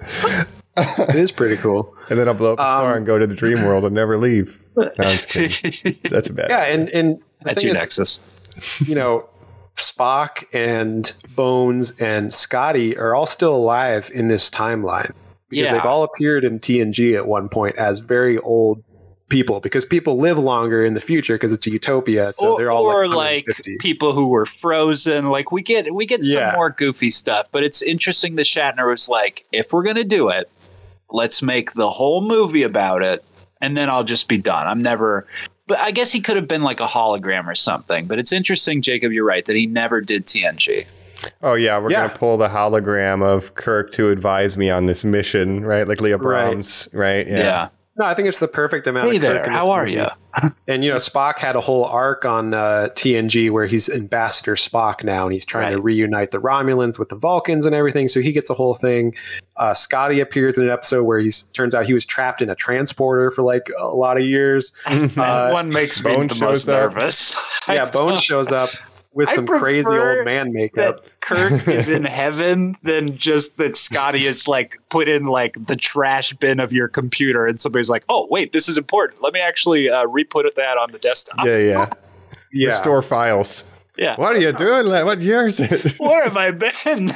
it 0.78 1.16
is 1.16 1.32
pretty 1.34 1.58
cool. 1.58 1.94
And 2.10 2.18
then 2.18 2.28
I'll 2.30 2.34
blow 2.34 2.54
up 2.54 2.60
a 2.60 2.64
star 2.64 2.92
Um, 2.92 2.98
and 3.00 3.06
go 3.06 3.18
to 3.20 3.28
the 3.28 3.36
dream 3.36 3.66
world 3.66 3.84
and 3.84 3.94
never 3.94 4.18
leave. 4.18 4.64
No, 4.78 4.90
I'm 4.98 5.10
just. 5.12 5.34
That's 6.10 6.30
a 6.30 6.34
bad. 6.34 6.50
Yeah. 6.50 6.64
And, 6.64 6.90
and 6.92 7.20
That's 7.42 7.64
your 7.66 7.74
is, 7.74 7.80
Nexus. 7.80 8.80
you 8.88 8.96
know, 8.96 9.28
Spock 9.80 10.44
and 10.54 11.12
Bones 11.36 11.92
and 12.00 12.34
Scotty 12.34 12.98
are 12.98 13.16
all 13.16 13.26
still 13.26 13.56
alive 13.56 14.10
in 14.14 14.28
this 14.28 14.50
timeline 14.50 15.14
because 15.50 15.66
Yeah. 15.66 15.74
they've 15.74 15.86
all 15.86 16.04
appeared 16.04 16.44
in 16.44 16.60
TNG 16.60 17.16
at 17.16 17.28
one 17.28 17.50
point 17.50 17.76
as 17.78 18.00
very 18.00 18.38
old 18.40 18.84
people 19.30 19.60
because 19.60 19.86
people 19.86 20.18
live 20.18 20.40
longer 20.40 20.84
in 20.84 20.96
the 20.96 21.00
future 21.00 21.36
because 21.36 21.52
it's 21.54 21.68
a 21.68 21.72
utopia. 21.72 22.34
So 22.34 22.54
or 22.54 22.58
they're 22.58 22.72
all 22.72 22.84
or 22.84 23.08
like, 23.08 23.46
like 23.48 23.78
people 23.80 24.14
who 24.14 24.28
were 24.28 24.46
frozen. 24.48 25.28
Like 25.28 25.52
we 25.52 25.62
get 25.62 25.94
we 25.94 26.06
get 26.06 26.24
some 26.24 26.54
more 26.56 26.72
goofy 26.72 27.12
stuff, 27.12 27.48
but 27.52 27.64
it's 27.64 27.82
interesting 27.82 28.36
that 28.36 28.46
Shatner 28.46 28.90
was 28.90 29.08
like, 29.08 29.46
if 29.52 29.72
we're 29.72 29.84
gonna 29.84 30.04
do 30.04 30.30
it, 30.30 30.50
let's 31.12 31.42
make 31.42 31.74
the 31.74 31.90
whole 31.92 32.22
movie 32.22 32.64
about 32.64 33.04
it, 33.04 33.24
and 33.62 33.78
then 33.78 33.90
I'll 33.90 34.04
just 34.04 34.28
be 34.28 34.38
done. 34.40 34.68
I'm 34.68 34.80
never. 34.80 35.26
But 35.70 35.80
I 35.80 35.92
guess 35.92 36.12
he 36.12 36.20
could 36.20 36.36
have 36.36 36.48
been 36.50 36.64
like 36.64 36.82
a 36.82 36.88
hologram 36.88 37.48
or 37.48 37.56
something. 37.56 38.08
But 38.08 38.20
it's 38.20 38.34
interesting, 38.34 38.82
Jacob. 38.82 39.14
You're 39.14 39.24
right 39.24 39.46
that 39.46 39.56
he 39.56 39.68
never 39.68 40.02
did 40.02 40.26
TNG. 40.26 40.86
Oh 41.44 41.54
yeah, 41.54 41.78
we're 41.78 41.92
Yeah. 41.92 42.08
gonna 42.08 42.18
pull 42.18 42.38
the 42.38 42.48
hologram 42.50 43.24
of 43.24 43.54
Kirk 43.56 43.92
to 43.94 44.10
advise 44.10 44.58
me 44.58 44.70
on 44.70 44.88
this 44.88 45.06
mission, 45.06 45.64
right? 45.66 45.88
Like 45.88 46.02
Leah 46.02 46.18
Right. 46.18 46.24
Brahms, 46.24 46.90
right? 46.92 47.26
Yeah. 47.28 47.70
No, 48.00 48.06
I 48.06 48.14
think 48.16 48.30
it's 48.30 48.40
the 48.40 48.48
perfect 48.48 48.88
amount 48.88 49.10
Hey 49.10 49.18
of 49.18 49.22
there. 49.22 49.44
in 49.44 49.52
How 49.52 49.68
are 49.68 49.84
movie. 49.86 49.98
you? 49.98 50.08
And 50.70 50.86
you 50.86 50.92
know, 50.92 50.98
Spock 50.98 51.38
had 51.40 51.56
a 51.56 51.60
whole 51.60 51.86
arc 51.86 52.24
on 52.24 52.54
uh, 52.54 52.90
TNG 52.94 53.50
where 53.50 53.66
he's 53.66 53.90
Ambassador 53.90 54.54
Spock 54.56 55.04
now, 55.04 55.26
and 55.26 55.34
he's 55.34 55.44
trying 55.46 55.72
to 55.76 55.82
reunite 55.82 56.30
the 56.32 56.40
Romulans 56.40 56.98
with 57.00 57.10
the 57.10 57.16
Vulcans 57.16 57.66
and 57.66 57.74
everything. 57.76 58.08
So 58.08 58.22
he 58.22 58.32
gets 58.32 58.50
a 58.50 58.54
whole 58.54 58.76
thing. 58.76 59.16
Uh, 59.58 59.74
Scotty 59.74 60.20
appears 60.20 60.58
in 60.58 60.64
an 60.64 60.70
episode 60.70 61.04
where 61.04 61.20
he's 61.20 61.42
turns 61.48 61.74
out 61.76 61.88
he 61.88 61.94
was 61.96 62.06
trapped 62.06 62.42
in 62.44 62.50
a 62.52 62.56
transporter 62.56 63.32
for 63.32 63.42
like 63.42 63.70
a 63.80 63.88
lot 63.88 64.16
of 64.18 64.24
years. 64.24 64.72
Uh, 65.18 65.50
one 65.52 65.70
makes 65.70 66.04
me 66.06 66.14
Bone 66.16 66.28
the 66.28 66.36
shows 66.36 66.68
most 66.68 66.70
up. 66.70 66.94
nervous. 66.94 67.36
yeah, 67.68 67.90
Bones 67.90 68.22
shows 68.24 68.52
up 68.52 68.70
with 69.14 69.30
I 69.30 69.36
some 69.36 69.48
crazy 69.48 69.90
old 69.90 70.26
man 70.26 70.48
that 70.48 70.54
makeup. 70.54 71.06
Kirk 71.22 71.68
is 71.68 71.90
in 71.90 72.04
heaven 72.06 72.78
than 72.84 73.18
just 73.18 73.58
that 73.58 73.76
Scotty 73.76 74.26
is 74.26 74.48
like 74.48 74.78
put 74.90 75.08
in 75.08 75.24
like 75.24 75.56
the 75.68 75.76
trash 75.76 76.34
bin 76.34 76.60
of 76.60 76.72
your 76.72 76.88
computer 76.88 77.46
and 77.46 77.60
somebody's 77.60 77.90
like, 77.90 78.04
oh 78.10 78.28
wait, 78.30 78.54
this 78.54 78.68
is 78.68 78.78
important. 78.78 79.22
Let 79.22 79.34
me 79.34 79.40
actually 79.40 79.90
uh, 79.90 80.06
re-put 80.08 80.56
that 80.56 80.78
on 80.78 80.92
the 80.92 81.00
desktop. 81.00 81.46
Yeah, 81.46 81.58
yeah. 81.58 81.90
Yeah, 82.52 82.70
Restore 82.70 83.04
files. 83.04 83.64
Yeah. 83.96 84.16
What 84.16 84.36
are 84.36 84.40
you 84.40 84.52
doing? 84.54 84.88
What 84.88 85.20
year 85.20 85.46
is 85.46 85.60
it? 85.60 85.92
Where 86.00 86.24
have 86.24 86.36
I 86.36 86.50
been? 86.50 87.14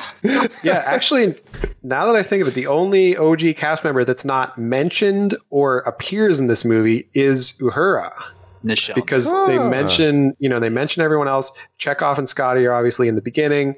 yeah. 0.63 0.83
Actually, 0.85 1.35
now 1.81 2.05
that 2.05 2.15
I 2.15 2.21
think 2.21 2.43
of 2.43 2.49
it, 2.49 2.53
the 2.53 2.67
only 2.67 3.17
OG 3.17 3.55
cast 3.55 3.83
member 3.83 4.05
that's 4.05 4.25
not 4.25 4.57
mentioned 4.59 5.35
or 5.49 5.79
appears 5.79 6.39
in 6.39 6.45
this 6.45 6.65
movie 6.65 7.07
is 7.15 7.53
Uhura. 7.53 8.13
Nichelle. 8.63 8.95
because 8.95 9.29
they 9.47 9.57
Ah. 9.57 9.69
mention 9.69 10.35
you 10.39 10.49
know 10.49 10.59
they 10.59 10.69
mention 10.69 11.01
everyone 11.03 11.27
else 11.27 11.51
chekov 11.79 12.17
and 12.17 12.27
scotty 12.29 12.65
are 12.65 12.73
obviously 12.73 13.07
in 13.07 13.15
the 13.15 13.21
beginning 13.21 13.75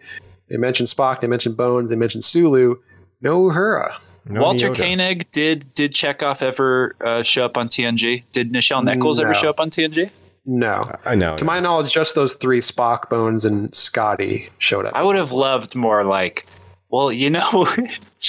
they 0.49 0.57
mention 0.57 0.85
spock 0.85 1.21
they 1.21 1.27
mention 1.27 1.53
bones 1.53 1.89
they 1.89 1.95
mention 1.95 2.21
sulu 2.21 2.75
no 3.21 3.39
uhura 3.41 3.93
No 4.27 4.41
Walter 4.41 4.69
Yoda. 4.69 4.75
Koenig 4.77 5.31
did 5.31 5.71
did 5.75 5.93
Chekov 5.93 6.41
ever 6.41 6.95
uh, 7.05 7.21
show 7.21 7.45
up 7.45 7.57
on 7.57 7.67
TNG? 7.69 8.23
Did 8.31 8.51
Nichelle 8.51 8.83
Nichols 8.83 9.19
ever 9.19 9.35
show 9.35 9.49
up 9.51 9.59
on 9.59 9.69
TNG? 9.69 10.09
no 10.47 10.83
I 11.05 11.13
know. 11.15 11.37
to 11.37 11.45
my 11.45 11.59
knowledge 11.59 11.91
just 11.93 12.15
those 12.15 12.33
three 12.33 12.59
spock 12.61 13.09
bones 13.09 13.45
and 13.45 13.73
scotty 13.75 14.49
showed 14.57 14.85
up 14.87 14.93
I 14.95 15.03
would 15.03 15.15
have 15.15 15.31
loved 15.31 15.75
more 15.75 16.03
like, 16.03 16.45
well, 16.89 17.11
you 17.11 17.29
know, 17.29 17.65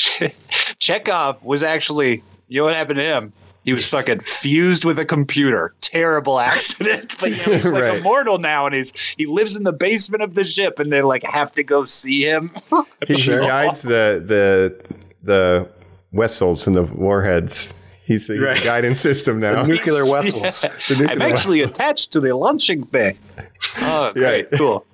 Chekov 0.81 1.43
was 1.43 1.63
actually, 1.63 2.23
you 2.49 2.61
know 2.61 2.65
what 2.65 2.75
happened 2.75 2.99
to 2.99 3.05
him? 3.05 3.33
He 3.67 3.73
was 3.73 3.87
fucking 3.87 4.21
fused 4.21 4.85
with 4.87 4.99
a 4.99 5.05
computer. 5.05 5.75
Terrible 5.83 6.41
accident, 6.41 7.15
but 7.21 7.33
yeah, 7.33 7.37
he's 7.43 7.67
like 7.67 7.83
Right. 7.83 7.99
immortal 7.99 8.39
now, 8.39 8.65
and 8.65 8.75
he's 8.75 8.93
he 9.19 9.27
lives 9.27 9.57
in 9.57 9.65
the 9.65 9.73
basement 9.75 10.23
of 10.23 10.35
the 10.35 10.45
ship, 10.45 10.79
and 10.79 10.91
they 10.91 11.03
like 11.03 11.25
have 11.25 11.53
to 11.53 11.63
go 11.65 11.85
see 11.85 12.23
him. 12.23 12.53
he, 13.07 13.15
he 13.15 13.31
guides 13.31 13.83
the 13.83 14.23
the 14.25 14.97
the 15.23 15.69
vessels 16.13 16.67
and 16.67 16.75
the 16.77 16.85
warheads. 16.85 17.75
He's 18.07 18.29
the, 18.29 18.39
Right. 18.39 18.63
guidance 18.63 19.01
system 19.01 19.41
now. 19.41 19.65
nuclear 19.65 20.05
vessels 20.05 20.61
The 20.89 20.95
nuclear 20.95 21.09
I'm 21.11 21.23
actually 21.23 21.59
vessels. 21.59 21.71
attached 21.77 22.13
to 22.13 22.21
the 22.21 22.37
launching 22.37 22.83
bay. 22.83 23.17
Oh, 23.79 24.13
great, 24.15 24.47
Yeah. 24.53 24.59
cool. 24.59 24.87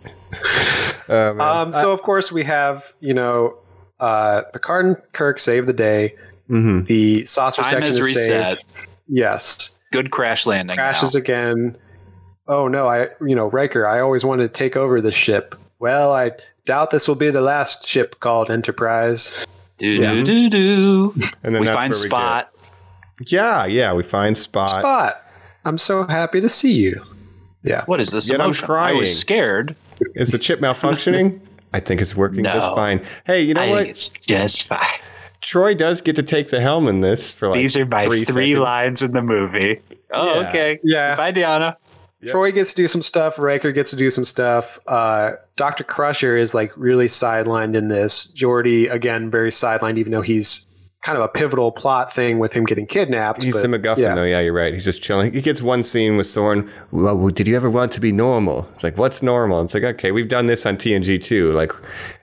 Uh, 1.10 1.34
um, 1.38 1.72
so 1.74 1.92
of 1.92 2.00
course 2.00 2.32
we 2.32 2.42
have 2.44 2.94
you 3.00 3.12
know 3.12 3.58
uh, 4.00 4.42
picard 4.54 4.86
and 4.86 4.96
kirk 5.12 5.38
save 5.38 5.66
the 5.66 5.72
day 5.74 6.14
Mhm. 6.50 6.86
the 6.86 7.24
saucer 7.26 7.62
Time 7.62 7.70
section 7.70 7.88
is 7.88 7.98
is 7.98 8.06
reset. 8.06 8.58
saved 8.58 8.64
yes 9.08 9.78
Good 9.92 10.10
crash 10.10 10.46
landing. 10.46 10.76
crashes 10.76 11.14
now. 11.14 11.18
again. 11.20 11.76
Oh 12.48 12.66
no, 12.68 12.88
I 12.88 13.08
you 13.24 13.34
know 13.36 13.46
Riker. 13.50 13.86
I 13.86 14.00
always 14.00 14.24
wanted 14.24 14.42
to 14.44 14.48
take 14.58 14.76
over 14.76 15.00
this 15.00 15.14
ship. 15.14 15.54
Well, 15.78 16.12
I 16.12 16.32
doubt 16.64 16.90
this 16.90 17.06
will 17.08 17.14
be 17.14 17.30
the 17.30 17.40
last 17.42 17.86
ship 17.86 18.18
called 18.20 18.50
Enterprise. 18.50 19.46
Do 19.78 19.98
do 19.98 20.24
do 20.24 20.48
do. 20.50 21.14
And 21.42 21.54
then 21.54 21.60
We 21.60 21.66
find 21.66 21.92
where 21.92 22.02
we 22.02 22.08
Spot. 22.08 22.50
yeah, 23.26 23.66
yeah, 23.66 23.92
we 23.92 24.02
find 24.02 24.36
Spot. 24.36 24.68
Spot. 24.70 25.22
I'm 25.64 25.76
so 25.78 26.04
happy 26.04 26.40
to 26.40 26.48
see 26.48 26.72
you. 26.72 27.02
Yeah. 27.62 27.84
What 27.86 28.00
is 28.00 28.10
this 28.10 28.28
Yet 28.28 28.40
I'm 28.40 28.46
emotion? 28.46 28.70
I 28.70 28.92
was 28.92 29.16
scared. 29.16 29.76
Is 30.14 30.32
the 30.32 30.38
chip 30.38 30.60
malfunctioning? 30.60 31.38
I 31.74 31.80
think 31.80 32.00
it's 32.00 32.16
working 32.16 32.44
just 32.44 32.74
fine. 32.74 33.04
Hey, 33.24 33.42
you 33.42 33.54
know 33.54 33.60
I 33.62 33.70
what? 33.70 33.78
think 33.80 33.90
it's 33.90 34.08
just 34.08 34.66
fine. 34.66 34.80
Troi 35.42 35.76
does 35.76 36.00
get 36.00 36.16
to 36.16 36.22
take 36.22 36.48
the 36.48 36.60
helm 36.60 36.88
in 36.88 37.00
this 37.00 37.32
for 37.32 37.48
like 37.48 37.58
These 37.58 37.76
are 37.76 37.84
my 37.86 38.06
three, 38.06 38.24
three, 38.24 38.54
lines 38.54 39.02
in 39.02 39.12
the 39.12 39.22
movie. 39.22 39.80
Oh, 40.12 40.40
Yeah. 40.40 40.48
okay. 40.48 40.80
Yeah. 40.84 41.16
Bye, 41.16 41.32
Deanna. 41.32 41.76
Troi 42.24 42.54
gets 42.54 42.70
to 42.70 42.76
do 42.76 42.86
some 42.86 43.02
stuff. 43.02 43.36
Riker 43.38 43.72
gets 43.72 43.90
to 43.90 43.96
do 43.96 44.08
some 44.08 44.24
stuff. 44.24 44.78
Uh, 44.86 45.32
Doctor 45.56 45.82
Crusher 45.82 46.36
is 46.36 46.54
like 46.54 46.70
really 46.76 47.08
sidelined 47.08 47.74
in 47.74 47.88
this. 47.88 48.32
Geordi 48.36 48.88
again 48.90 49.28
very 49.28 49.50
sidelined, 49.50 49.98
even 49.98 50.12
though 50.12 50.22
he's 50.22 50.64
kind 51.02 51.18
of 51.18 51.24
a 51.24 51.28
pivotal 51.28 51.72
plot 51.72 52.12
thing 52.14 52.38
with 52.38 52.52
him 52.52 52.64
getting 52.64 52.86
kidnapped. 52.86 53.42
He's 53.42 53.52
but, 53.54 53.62
the 53.62 53.68
MacGuffin, 53.78 53.98
yeah. 53.98 54.14
though. 54.14 54.22
Yeah, 54.22 54.40
you're 54.40 54.52
right. 54.52 54.72
He's 54.72 54.84
just 54.84 55.02
chilling. 55.02 55.32
He 55.32 55.40
gets 55.40 55.60
one 55.60 55.82
scene 55.82 56.16
with 56.16 56.26
Soran. 56.28 56.68
Well, 56.92 57.28
did 57.28 57.48
you 57.48 57.56
ever 57.56 57.68
want 57.68 57.92
to 57.92 58.00
be 58.00 58.12
normal? 58.12 58.68
It's 58.74 58.84
like, 58.84 58.96
what's 58.96 59.20
normal? 59.22 59.62
It's 59.62 59.74
like, 59.74 59.82
okay, 59.82 60.12
we've 60.12 60.28
done 60.28 60.46
this 60.46 60.64
on 60.64 60.76
TNG 60.76 61.22
too. 61.22 61.52
Like, 61.52 61.72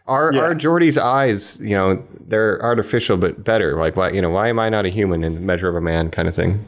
our 0.08 0.34
Yeah. 0.34 0.42
are 0.42 0.56
Geordi's 0.56 0.98
eyes? 0.98 1.60
You 1.62 1.76
know, 1.76 2.04
they're 2.28 2.62
artificial, 2.64 3.18
but 3.18 3.44
better. 3.44 3.76
Like, 3.78 3.96
why? 3.98 4.12
You 4.12 4.22
know, 4.22 4.30
why 4.30 4.48
am 4.48 4.60
I 4.60 4.70
not 4.70 4.86
a 4.86 4.90
human 4.90 5.24
in 5.26 5.36
the 5.36 5.42
measure 5.42 5.68
of 5.68 5.76
a 5.76 5.82
man? 5.82 6.10
Kind 6.10 6.28
of 6.30 6.36
thing. 6.36 6.64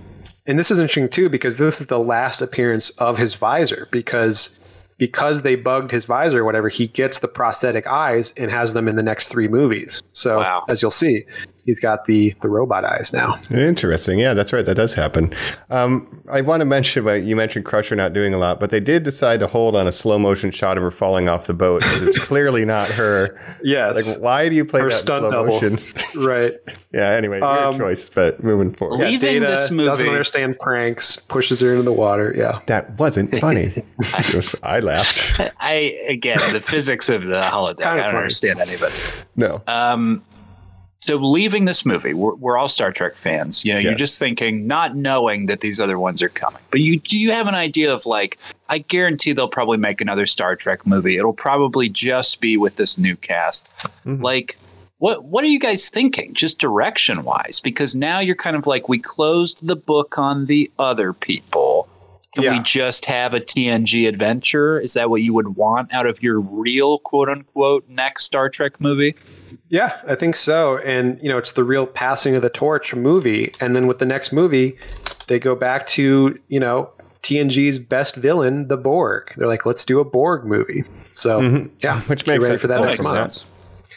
And 0.48 0.60
this 0.60 0.70
is 0.70 0.80
interesting 0.80 1.08
too 1.08 1.30
because 1.30 1.60
this 1.60 1.80
is 1.80 1.88
the 1.88 2.00
last 2.00 2.42
appearance 2.42 2.90
of 2.98 3.18
his 3.18 3.36
visor 3.36 3.88
because 3.92 4.58
because 4.98 5.42
they 5.42 5.56
bugged 5.56 5.90
his 5.90 6.06
visor 6.06 6.42
or 6.42 6.44
whatever, 6.44 6.70
he 6.70 6.88
gets 6.88 7.20
the 7.20 7.28
prosthetic 7.28 7.88
eyes 7.88 8.36
and 8.38 8.52
has 8.52 8.76
them 8.76 8.88
in 8.88 8.96
the 8.98 9.02
next 9.02 9.30
three 9.30 9.48
movies. 9.48 10.04
So 10.14 10.38
Wow. 10.40 10.64
as 10.68 10.84
you'll 10.84 10.92
see, 10.92 11.26
he's 11.66 11.80
got 11.80 12.06
the 12.06 12.36
the 12.42 12.50
robot 12.50 12.84
eyes 12.86 13.14
now. 13.14 13.36
Interesting. 13.52 14.20
Yeah, 14.20 14.34
that's 14.34 14.52
right. 14.54 14.66
That 14.66 14.76
does 14.76 14.96
happen. 14.96 15.34
Um, 15.70 16.22
I 16.32 16.42
want 16.42 16.62
to 16.62 16.66
mention, 16.66 17.04
but 17.04 17.24
you 17.24 17.36
mentioned 17.36 17.66
Crusher 17.66 17.96
not 17.96 18.14
doing 18.14 18.34
a 18.34 18.38
lot, 18.38 18.60
but 18.60 18.70
they 18.70 18.80
did 18.80 19.04
decide 19.04 19.40
to 19.42 19.48
hold 19.48 19.76
on 19.76 19.88
a 19.88 19.92
slow 19.92 20.18
motion 20.20 20.52
shot 20.52 20.78
of 20.78 20.84
her 20.84 20.92
falling 20.92 21.28
off 21.30 21.48
the 21.48 21.54
boat. 21.54 21.84
It's 21.86 22.20
clearly 22.20 22.66
not 22.66 22.88
her. 22.90 23.40
Yes. 23.64 24.08
Like, 24.16 24.22
why 24.24 24.50
do 24.50 24.56
you 24.56 24.66
play 24.66 24.82
Her 24.82 24.90
that 24.90 24.94
in 24.96 25.00
stunt 25.00 25.22
slow 25.24 25.32
double. 25.32 25.52
motion? 25.62 25.80
right. 26.16 26.54
yeah. 26.92 27.10
Anyway, 27.12 27.40
weird 27.40 27.44
Um, 27.44 27.78
choice, 27.78 28.10
but 28.10 28.44
moving 28.44 28.74
forward. 28.74 29.00
Yeah. 29.02 29.08
Leaving 29.08 29.34
Data 29.40 29.46
this 29.48 29.70
movie- 29.70 29.86
doesn't 29.86 30.08
understand 30.10 30.58
pranks, 30.60 31.18
pushes 31.18 31.60
her 31.60 31.70
into 31.72 31.84
the 31.84 31.94
water. 31.94 32.34
Yeah. 32.36 32.60
That 32.68 32.98
wasn't 32.98 33.40
funny. 33.40 33.84
It 34.00 34.36
was- 34.36 34.56
I 34.64 34.80
laughed. 34.80 35.40
I 35.60 35.74
again 36.10 36.40
the 36.52 36.62
physics 36.62 37.08
of 37.10 37.26
the 37.26 37.40
holodeck. 37.42 37.78
Kinda 37.78 37.90
I 37.92 37.96
don't 37.98 38.06
funny. 38.06 38.18
understand 38.18 38.60
any 38.60 38.74
of 38.74 38.84
it. 38.84 39.26
No. 39.36 39.62
Um, 39.68 40.24
so 41.02 41.18
leaving 41.18 41.66
this 41.66 41.86
movie, 41.86 42.14
we're, 42.14 42.36
we're 42.36 42.58
all 42.58 42.68
Star 42.68 42.92
Trek 42.92 43.16
fans. 43.16 43.66
You 43.66 43.74
know, 43.74 43.80
you're 43.80 43.96
just 43.96 44.20
thinking, 44.20 44.68
not 44.68 44.96
knowing 44.96 45.48
that 45.48 45.62
these 45.62 45.82
other 45.82 45.98
ones 45.98 46.22
are 46.22 46.30
coming. 46.30 46.62
But 46.70 46.82
you 46.82 47.00
do 47.00 47.20
you 47.20 47.32
have 47.32 47.48
an 47.48 47.56
idea 47.56 47.94
of 47.94 48.06
like? 48.06 48.38
I 48.70 48.78
guarantee 48.78 49.34
they'll 49.34 49.50
probably 49.50 49.78
make 49.78 50.00
another 50.00 50.26
Star 50.26 50.56
Trek 50.56 50.86
movie. 50.86 51.18
It'll 51.18 51.34
probably 51.34 51.90
just 51.90 52.40
be 52.40 52.56
with 52.56 52.78
this 52.78 52.98
new 52.98 53.18
cast. 53.18 53.70
Mm-hmm. 54.06 54.22
Like, 54.22 54.58
what 55.00 55.24
what 55.24 55.44
are 55.44 55.48
you 55.48 55.60
guys 55.60 55.90
thinking, 55.90 56.34
just 56.34 56.60
direction 56.60 57.24
wise? 57.24 57.60
Because 57.60 57.96
now 57.96 58.20
you're 58.20 58.36
kind 58.36 58.56
of 58.56 58.68
like, 58.68 58.88
we 58.88 59.00
closed 59.00 59.68
the 59.68 59.76
book 59.76 60.18
on 60.18 60.46
the 60.46 60.72
other 60.78 61.12
people. 61.14 61.71
Can 62.34 62.52
we 62.52 62.60
just 62.62 63.06
have 63.06 63.34
a 63.34 63.42
TNG 63.42 64.08
adventure? 64.08 64.80
Is 64.80 64.94
that 64.94 65.10
what 65.10 65.22
you 65.22 65.34
would 65.34 65.56
want 65.56 65.94
out 65.94 66.06
of 66.08 66.24
your 66.24 66.40
real 66.40 67.00
quote 67.00 67.28
unquote 67.30 67.88
next 67.90 68.24
Star 68.24 68.50
Trek 68.50 68.80
movie? 68.80 69.16
Yeah, 69.70 70.00
I 70.08 70.16
think 70.16 70.36
so. 70.38 70.78
And 70.80 71.20
you 71.22 71.28
know, 71.30 71.38
it's 71.38 71.52
the 71.54 71.64
real 71.64 71.86
passing 71.86 72.36
of 72.36 72.42
the 72.42 72.50
torch 72.50 72.96
movie. 72.96 73.52
And 73.60 73.76
then 73.76 73.86
with 73.88 74.00
the 74.00 74.06
next 74.06 74.32
movie, 74.32 74.78
they 75.28 75.40
go 75.40 75.56
back 75.56 75.88
to 75.88 76.40
you 76.48 76.60
know 76.60 76.90
TNG's 77.22 77.80
best 77.80 78.16
villain, 78.16 78.68
the 78.70 78.78
Borg. 78.78 79.34
They're 79.36 79.48
like, 79.48 79.66
let's 79.66 79.84
do 79.86 80.00
a 80.00 80.06
Borg 80.06 80.46
movie. 80.46 80.84
So 81.14 81.42
mm-hmm. 81.42 81.68
yeah, 81.80 82.00
Which 82.08 82.24
get 82.24 82.32
makes 82.34 82.44
ready 82.44 82.54
sense. 82.54 82.62
for 82.62 82.68
that 82.68 82.80
That 82.80 82.86
next 82.88 83.00
makes 83.00 83.08
month. 83.14 83.32
sense. 83.34 83.51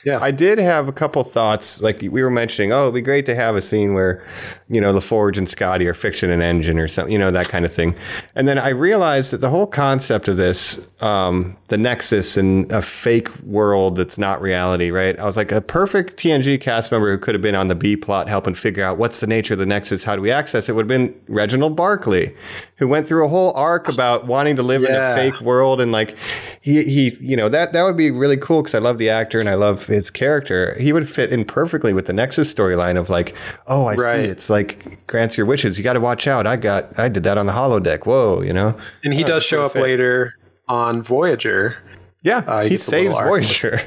Yeah, 0.04 0.18
I 0.20 0.30
did 0.30 0.58
have 0.58 0.88
a 0.88 0.92
couple 0.92 1.24
thoughts. 1.24 1.80
Like 1.82 2.00
we 2.02 2.22
were 2.22 2.30
mentioning, 2.30 2.72
oh, 2.72 2.82
it'd 2.82 2.94
be 2.94 3.00
great 3.00 3.26
to 3.26 3.34
have 3.34 3.56
a 3.56 3.62
scene 3.62 3.94
where, 3.94 4.22
you 4.68 4.80
know, 4.80 4.92
LaForge 4.92 5.38
and 5.38 5.48
Scotty 5.48 5.86
are 5.86 5.94
fixing 5.94 6.30
an 6.30 6.42
engine 6.42 6.78
or 6.78 6.86
something, 6.88 7.12
you 7.12 7.18
know, 7.18 7.30
that 7.30 7.48
kind 7.48 7.64
of 7.64 7.72
thing. 7.72 7.96
And 8.34 8.46
then 8.46 8.58
I 8.58 8.68
realized 8.68 9.32
that 9.32 9.38
the 9.38 9.50
whole 9.50 9.66
concept 9.66 10.28
of 10.28 10.36
this, 10.36 10.86
um, 11.00 11.56
the 11.68 11.78
Nexus 11.78 12.36
and 12.36 12.70
a 12.70 12.82
fake 12.82 13.28
world 13.42 13.96
that's 13.96 14.18
not 14.18 14.40
reality, 14.42 14.90
right? 14.90 15.18
I 15.18 15.24
was 15.24 15.36
like 15.36 15.52
a 15.52 15.60
perfect 15.60 16.18
TNG 16.18 16.60
cast 16.60 16.92
member 16.92 17.10
who 17.10 17.18
could 17.18 17.34
have 17.34 17.42
been 17.42 17.54
on 17.54 17.68
the 17.68 17.74
B 17.74 17.96
plot 17.96 18.28
helping 18.28 18.54
figure 18.54 18.84
out 18.84 18.98
what's 18.98 19.20
the 19.20 19.26
nature 19.26 19.54
of 19.54 19.58
the 19.58 19.66
Nexus, 19.66 20.04
how 20.04 20.16
do 20.16 20.22
we 20.22 20.30
access 20.30 20.68
it, 20.68 20.74
would 20.74 20.82
have 20.82 20.88
been 20.88 21.14
Reginald 21.28 21.76
Barclay, 21.76 22.34
who 22.76 22.88
went 22.88 23.08
through 23.08 23.24
a 23.24 23.28
whole 23.28 23.52
arc 23.54 23.88
about 23.88 24.26
wanting 24.26 24.56
to 24.56 24.62
live 24.62 24.82
Yeah. 24.82 25.12
in 25.14 25.18
a 25.18 25.30
fake 25.32 25.40
world 25.40 25.80
and 25.80 25.92
like 25.92 26.16
he 26.60 26.82
he 26.84 27.16
you 27.20 27.36
know 27.36 27.48
that 27.48 27.72
that 27.72 27.82
would 27.84 27.96
be 27.96 28.10
really 28.10 28.36
cool 28.36 28.62
because 28.62 28.74
I 28.74 28.78
love 28.78 28.98
the 28.98 29.10
actor 29.10 29.38
and 29.38 29.48
I 29.48 29.54
love 29.54 29.88
his 29.94 30.10
character. 30.10 30.76
He 30.78 30.92
would 30.92 31.08
fit 31.08 31.32
in 31.32 31.44
perfectly 31.44 31.92
with 31.94 32.06
the 32.06 32.12
Nexus 32.12 32.52
storyline 32.52 32.98
of 32.98 33.08
like, 33.08 33.34
oh, 33.66 33.86
I 33.86 33.94
Right. 33.94 34.24
see. 34.24 34.30
It's 34.30 34.50
like 34.50 35.06
grants 35.06 35.36
your 35.36 35.46
wishes. 35.46 35.78
You 35.78 35.84
got 35.84 35.94
to 35.94 36.00
watch 36.00 36.26
out. 36.26 36.46
I 36.46 36.56
got 36.56 36.98
I 36.98 37.08
did 37.08 37.22
that 37.22 37.38
on 37.38 37.46
the 37.46 37.52
holodeck. 37.52 38.04
Whoa, 38.06 38.42
you 38.42 38.52
know. 38.52 38.76
and 39.02 39.14
he 39.14 39.24
Oh, 39.24 39.26
does 39.28 39.44
show 39.44 39.64
up 39.64 39.72
fit. 39.72 39.82
later 39.82 40.34
on 40.68 41.02
Voyager. 41.02 41.76
Yeah, 42.22 42.38
Uh, 42.46 42.58
he 42.62 42.64
he 42.64 42.70
gets 42.70 42.88
a 42.92 42.96
little 42.98 43.14
saves. 43.14 43.26
Voyager. 43.26 43.80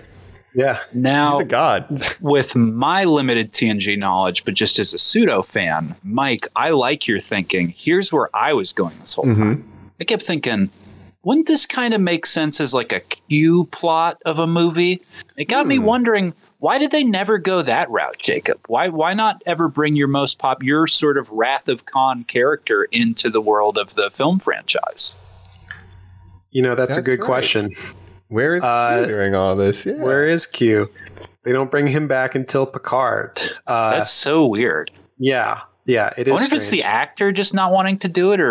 Yeah, 0.54 0.80
Now, 0.92 1.34
He's 1.34 1.42
a 1.42 1.46
god. 1.50 2.16
with 2.20 2.56
my 2.56 3.04
limited 3.04 3.52
TNG 3.52 3.96
knowledge, 3.96 4.44
but 4.44 4.56
just 4.56 4.80
as 4.80 4.92
a 4.92 4.98
pseudo 4.98 5.44
fan, 5.44 5.96
Mike, 6.04 6.48
I 6.56 6.72
like 6.72 7.08
your 7.08 7.20
thinking. 7.20 7.74
Here's 7.78 8.12
where 8.12 8.30
I 8.36 8.54
was 8.54 8.74
going 8.74 8.96
this 9.02 9.14
whole 9.16 9.26
time. 9.26 9.64
I 10.02 10.04
kept 10.04 10.24
thinking, 10.24 10.72
wouldn't 11.28 11.46
this 11.48 11.66
kind 11.66 11.94
of 11.94 12.00
make 12.00 12.26
sense 12.26 12.62
as 12.62 12.74
like 12.74 12.94
a 12.94 13.02
Q 13.02 13.66
plot 13.66 14.18
of 14.26 14.40
a 14.40 14.48
movie? 14.48 15.02
It 15.36 15.50
got 15.50 15.68
me 15.68 15.78
wondering. 15.78 16.34
Why 16.60 16.80
did 16.80 16.92
they 16.92 17.04
never 17.04 17.38
go 17.38 17.62
that 17.62 17.90
route, 17.90 18.18
Jacob? 18.18 18.60
Why 18.68 18.88
why 18.88 19.14
not 19.14 19.44
ever 19.46 19.68
bring 19.68 19.98
your 19.98 20.08
most 20.08 20.40
pop 20.40 20.64
your 20.64 20.88
sort 20.88 21.18
of 21.18 21.30
Wrath 21.30 21.68
of 21.68 21.86
Khan 21.86 22.24
character 22.24 22.86
into 22.86 23.30
the 23.30 23.42
world 23.42 23.78
of 23.78 23.96
the 23.96 24.10
film 24.10 24.40
franchise? 24.40 25.14
you 26.52 26.62
know 26.64 26.76
that's, 26.76 26.96
a 26.96 27.02
good 27.02 27.20
right. 27.20 27.26
question. 27.26 27.72
Where 28.30 28.56
is 28.56 28.64
Uh, 28.64 29.00
Q 29.00 29.08
during 29.08 29.36
all 29.36 29.56
this? 29.58 29.86
Yeah. 29.86 30.02
Where 30.02 30.28
is 30.28 30.48
Q? 30.48 30.90
They 31.44 31.52
don't 31.52 31.70
bring 31.70 31.88
him 31.88 32.08
back 32.08 32.36
until 32.36 32.66
Picard. 32.66 33.38
Uh, 33.68 33.92
That's 33.92 34.12
so 34.12 34.46
weird. 34.46 34.92
yeah, 35.18 35.60
yeah, 35.88 36.14
it 36.18 36.28
is. 36.28 36.32
I 36.32 36.36
is. 36.36 36.42
wonder 36.42 36.46
if 36.46 36.58
it's 36.60 36.70
the 36.70 36.84
actor 36.84 37.32
just 37.32 37.56
not 37.56 37.72
wanting 37.72 37.98
to 38.00 38.08
do 38.08 38.32
it, 38.34 38.40
or, 38.40 38.48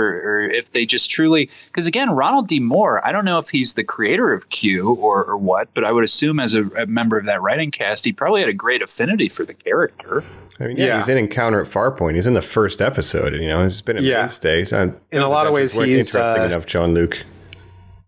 or 0.47 0.51
if 0.51 0.73
they 0.73 0.85
just 0.87 1.11
truly. 1.11 1.49
Because 1.67 1.87
again, 1.87 2.11
Ronald 2.11 2.49
D. 2.49 2.59
Moore, 2.59 3.07
I 3.07 3.13
don't 3.13 3.25
know 3.25 3.39
if 3.39 3.51
he's 3.51 3.75
the 3.75 3.85
creator 3.85 4.33
of 4.33 4.49
Q 4.49 4.95
or, 4.97 5.25
or 5.25 5.37
what, 5.37 5.69
but 5.75 5.85
I 5.85 5.93
would 5.93 6.03
assume 6.03 6.41
as 6.41 6.55
a, 6.55 6.65
a 6.71 6.87
member 6.87 7.17
of 7.19 7.27
that 7.27 7.41
writing 7.43 7.71
cast, 7.71 8.05
he 8.05 8.13
probably 8.13 8.41
had 8.41 8.49
a 8.49 8.55
great 8.55 8.83
affinity 8.83 9.29
for 9.29 9.45
the 9.45 9.55
character. 9.55 10.25
I 10.59 10.67
mean, 10.69 10.79
yeah, 10.79 10.87
Yeah. 10.87 10.99
he's 10.99 11.09
in 11.09 11.19
Encounter 11.19 11.61
at 11.63 11.71
Farpoint. 11.71 12.15
He's 12.15 12.27
in 12.27 12.33
the 12.35 12.41
first 12.43 12.81
episode. 12.81 13.35
You 13.35 13.47
know, 13.49 13.63
he's 13.65 13.83
been 13.83 13.99
a 13.99 14.01
Yeah. 14.01 14.23
mainstay. 14.23 14.65
So 14.65 14.95
In 15.13 15.21
a 15.21 15.29
lot 15.29 15.47
of 15.47 15.53
ways, 15.53 15.75
he's, 15.75 16.09
interesting 16.15 16.43
uh, 16.43 16.47
enough. 16.47 16.65
Jean-Luc. 16.67 17.19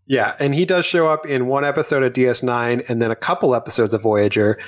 Yeah, 0.07 0.35
and 0.41 0.55
he 0.55 0.65
does 0.65 0.87
show 0.87 1.07
up 1.07 1.27
in 1.27 1.49
one 1.49 1.67
episode 1.67 2.03
of 2.03 2.15
DS9 2.15 2.83
and 2.89 3.03
then 3.03 3.11
a 3.11 3.17
couple 3.17 3.55
episodes 3.55 3.93
of 3.93 4.01
Voyager 4.01 4.59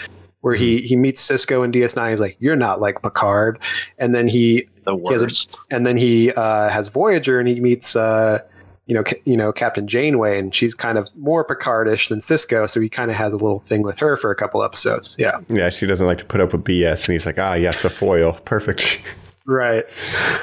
where 0.43 0.55
he 0.55 0.81
he 0.83 0.97
meets 0.97 1.27
Sisko 1.27 1.65
in 1.65 1.73
DS9 1.73 2.11
he's 2.11 2.21
like 2.21 2.37
you're 2.41 2.57
not 2.57 2.81
like 2.81 3.03
Picard 3.03 3.59
and 3.99 4.15
then 4.15 4.27
he 4.29 4.67
The 4.85 4.97
he 4.97 5.13
has 5.13 5.23
a- 5.23 5.27
worst. 5.27 5.61
and 5.71 5.85
then 5.87 5.97
he 5.97 6.33
uh, 6.33 6.69
has 6.71 6.89
Voyager 6.89 7.39
and 7.39 7.47
he 7.49 7.61
meets 7.61 7.95
uh, 7.97 8.41
you 8.87 8.95
know 8.95 9.05
ca- 9.05 9.21
you 9.25 9.37
know 9.37 9.53
Captain 9.53 9.87
Janeway 9.87 10.39
and 10.39 10.55
she's 10.55 10.75
kind 10.75 10.99
of 10.99 11.09
more 11.17 11.45
Picardish 11.45 12.09
than 12.09 12.19
Sisko 12.19 12.69
so 12.69 12.81
he 12.81 12.89
kind 12.89 13.11
of 13.11 13.17
has 13.17 13.33
a 13.33 13.37
little 13.37 13.61
thing 13.61 13.83
with 13.83 13.99
her 13.99 14.17
for 14.17 14.31
a 14.31 14.35
couple 14.35 14.63
episodes. 14.65 15.15
Yeah. 15.19 15.39
Yeah, 15.49 15.69
she 15.69 15.87
doesn't 15.87 16.07
like 16.07 16.19
to 16.19 16.25
put 16.25 16.41
up 16.41 16.53
with 16.53 16.65
BS, 16.65 17.07
and 17.09 17.13
he's 17.13 17.27
like, 17.27 17.39
ah, 17.39 17.55
yes, 17.55 17.85
a 17.85 17.91
foil, 17.91 18.33
perfect. 18.45 19.01
Right. 19.51 19.85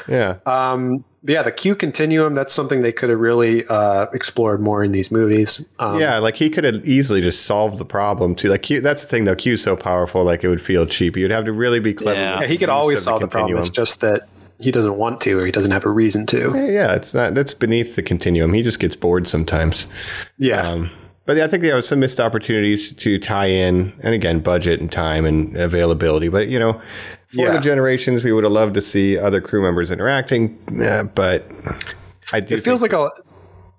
yeah. 0.08 0.38
Um 0.46 1.04
yeah, 1.24 1.44
the 1.44 1.52
Q 1.52 1.76
continuum 1.76 2.36
that's 2.36 2.54
something 2.54 2.82
they 2.82 2.92
could 2.92 3.10
have 3.10 3.20
really 3.20 3.66
uh, 3.68 4.06
explored 4.14 4.62
more 4.62 4.84
in 4.84 4.94
these 4.94 5.12
movies. 5.12 5.68
Um, 5.80 6.00
yeah, 6.00 6.20
like 6.20 6.38
he 6.38 6.50
could 6.50 6.64
have 6.64 6.88
easily 6.88 7.22
just 7.22 7.44
solved 7.46 7.80
the 7.80 7.86
problem 7.86 8.34
too. 8.36 8.50
Like 8.50 8.62
Q, 8.64 8.80
that's 8.82 9.04
the 9.04 9.10
thing 9.10 9.26
though. 9.26 9.36
Q's 9.36 9.62
so 9.62 9.76
powerful, 9.76 10.24
like 10.24 10.44
it 10.44 10.48
would 10.48 10.62
feel 10.62 10.86
cheap. 10.86 11.18
You'd 11.18 11.32
have 11.32 11.46
to 11.46 11.52
really 11.52 11.80
be 11.80 11.94
clever. 11.94 12.20
Yeah. 12.20 12.42
Yeah, 12.42 12.48
he 12.48 12.58
could 12.58 12.70
always 12.70 13.02
solve 13.04 13.22
the 13.22 13.28
problem. 13.28 13.58
It's 13.58 13.70
just 13.70 14.00
that 14.02 14.28
he 14.60 14.72
doesn't 14.72 14.96
want 14.96 15.20
to, 15.22 15.40
or 15.40 15.46
he 15.46 15.52
doesn't 15.52 15.72
have 15.72 15.86
a 15.86 15.90
reason 15.90 16.26
to. 16.28 16.52
Yeah, 16.56 16.68
yeah, 16.68 16.94
it's 16.96 17.14
not. 17.14 17.36
That's 17.36 17.54
beneath 17.54 17.96
the 17.96 18.04
continuum. 18.04 18.54
He 18.54 18.62
just 18.62 18.80
gets 18.80 18.96
bored 18.96 19.28
sometimes. 19.28 19.88
Yeah, 20.38 20.68
Um, 20.68 20.90
but 21.26 21.36
yeah, 21.36 21.44
I 21.44 21.48
think 21.50 21.62
there 21.62 21.76
was 21.76 21.88
some 21.88 22.00
missed 22.00 22.22
opportunities 22.22 22.94
to 22.94 23.20
tie 23.20 23.48
in, 23.48 23.94
and 24.02 24.14
again, 24.14 24.40
budget 24.40 24.80
and 24.80 24.90
time 24.90 25.26
and 25.26 25.58
availability. 25.58 26.30
But 26.30 26.48
you 26.48 26.58
know, 26.58 26.82
for 27.34 27.42
Yeah. 27.46 27.54
the 27.54 27.60
generations, 27.60 28.24
we 28.24 28.32
would 28.32 28.44
have 28.44 28.54
loved 28.54 28.74
to 28.76 28.82
see 28.82 29.18
other 29.18 29.42
crew 29.42 29.62
members 29.62 29.92
interacting. 29.92 30.58
eh, 30.82 31.04
but 31.04 31.46
I 32.32 32.40
do. 32.40 32.56
it 32.56 32.64
feels 32.64 32.82
like 32.82 32.94
a 32.94 33.10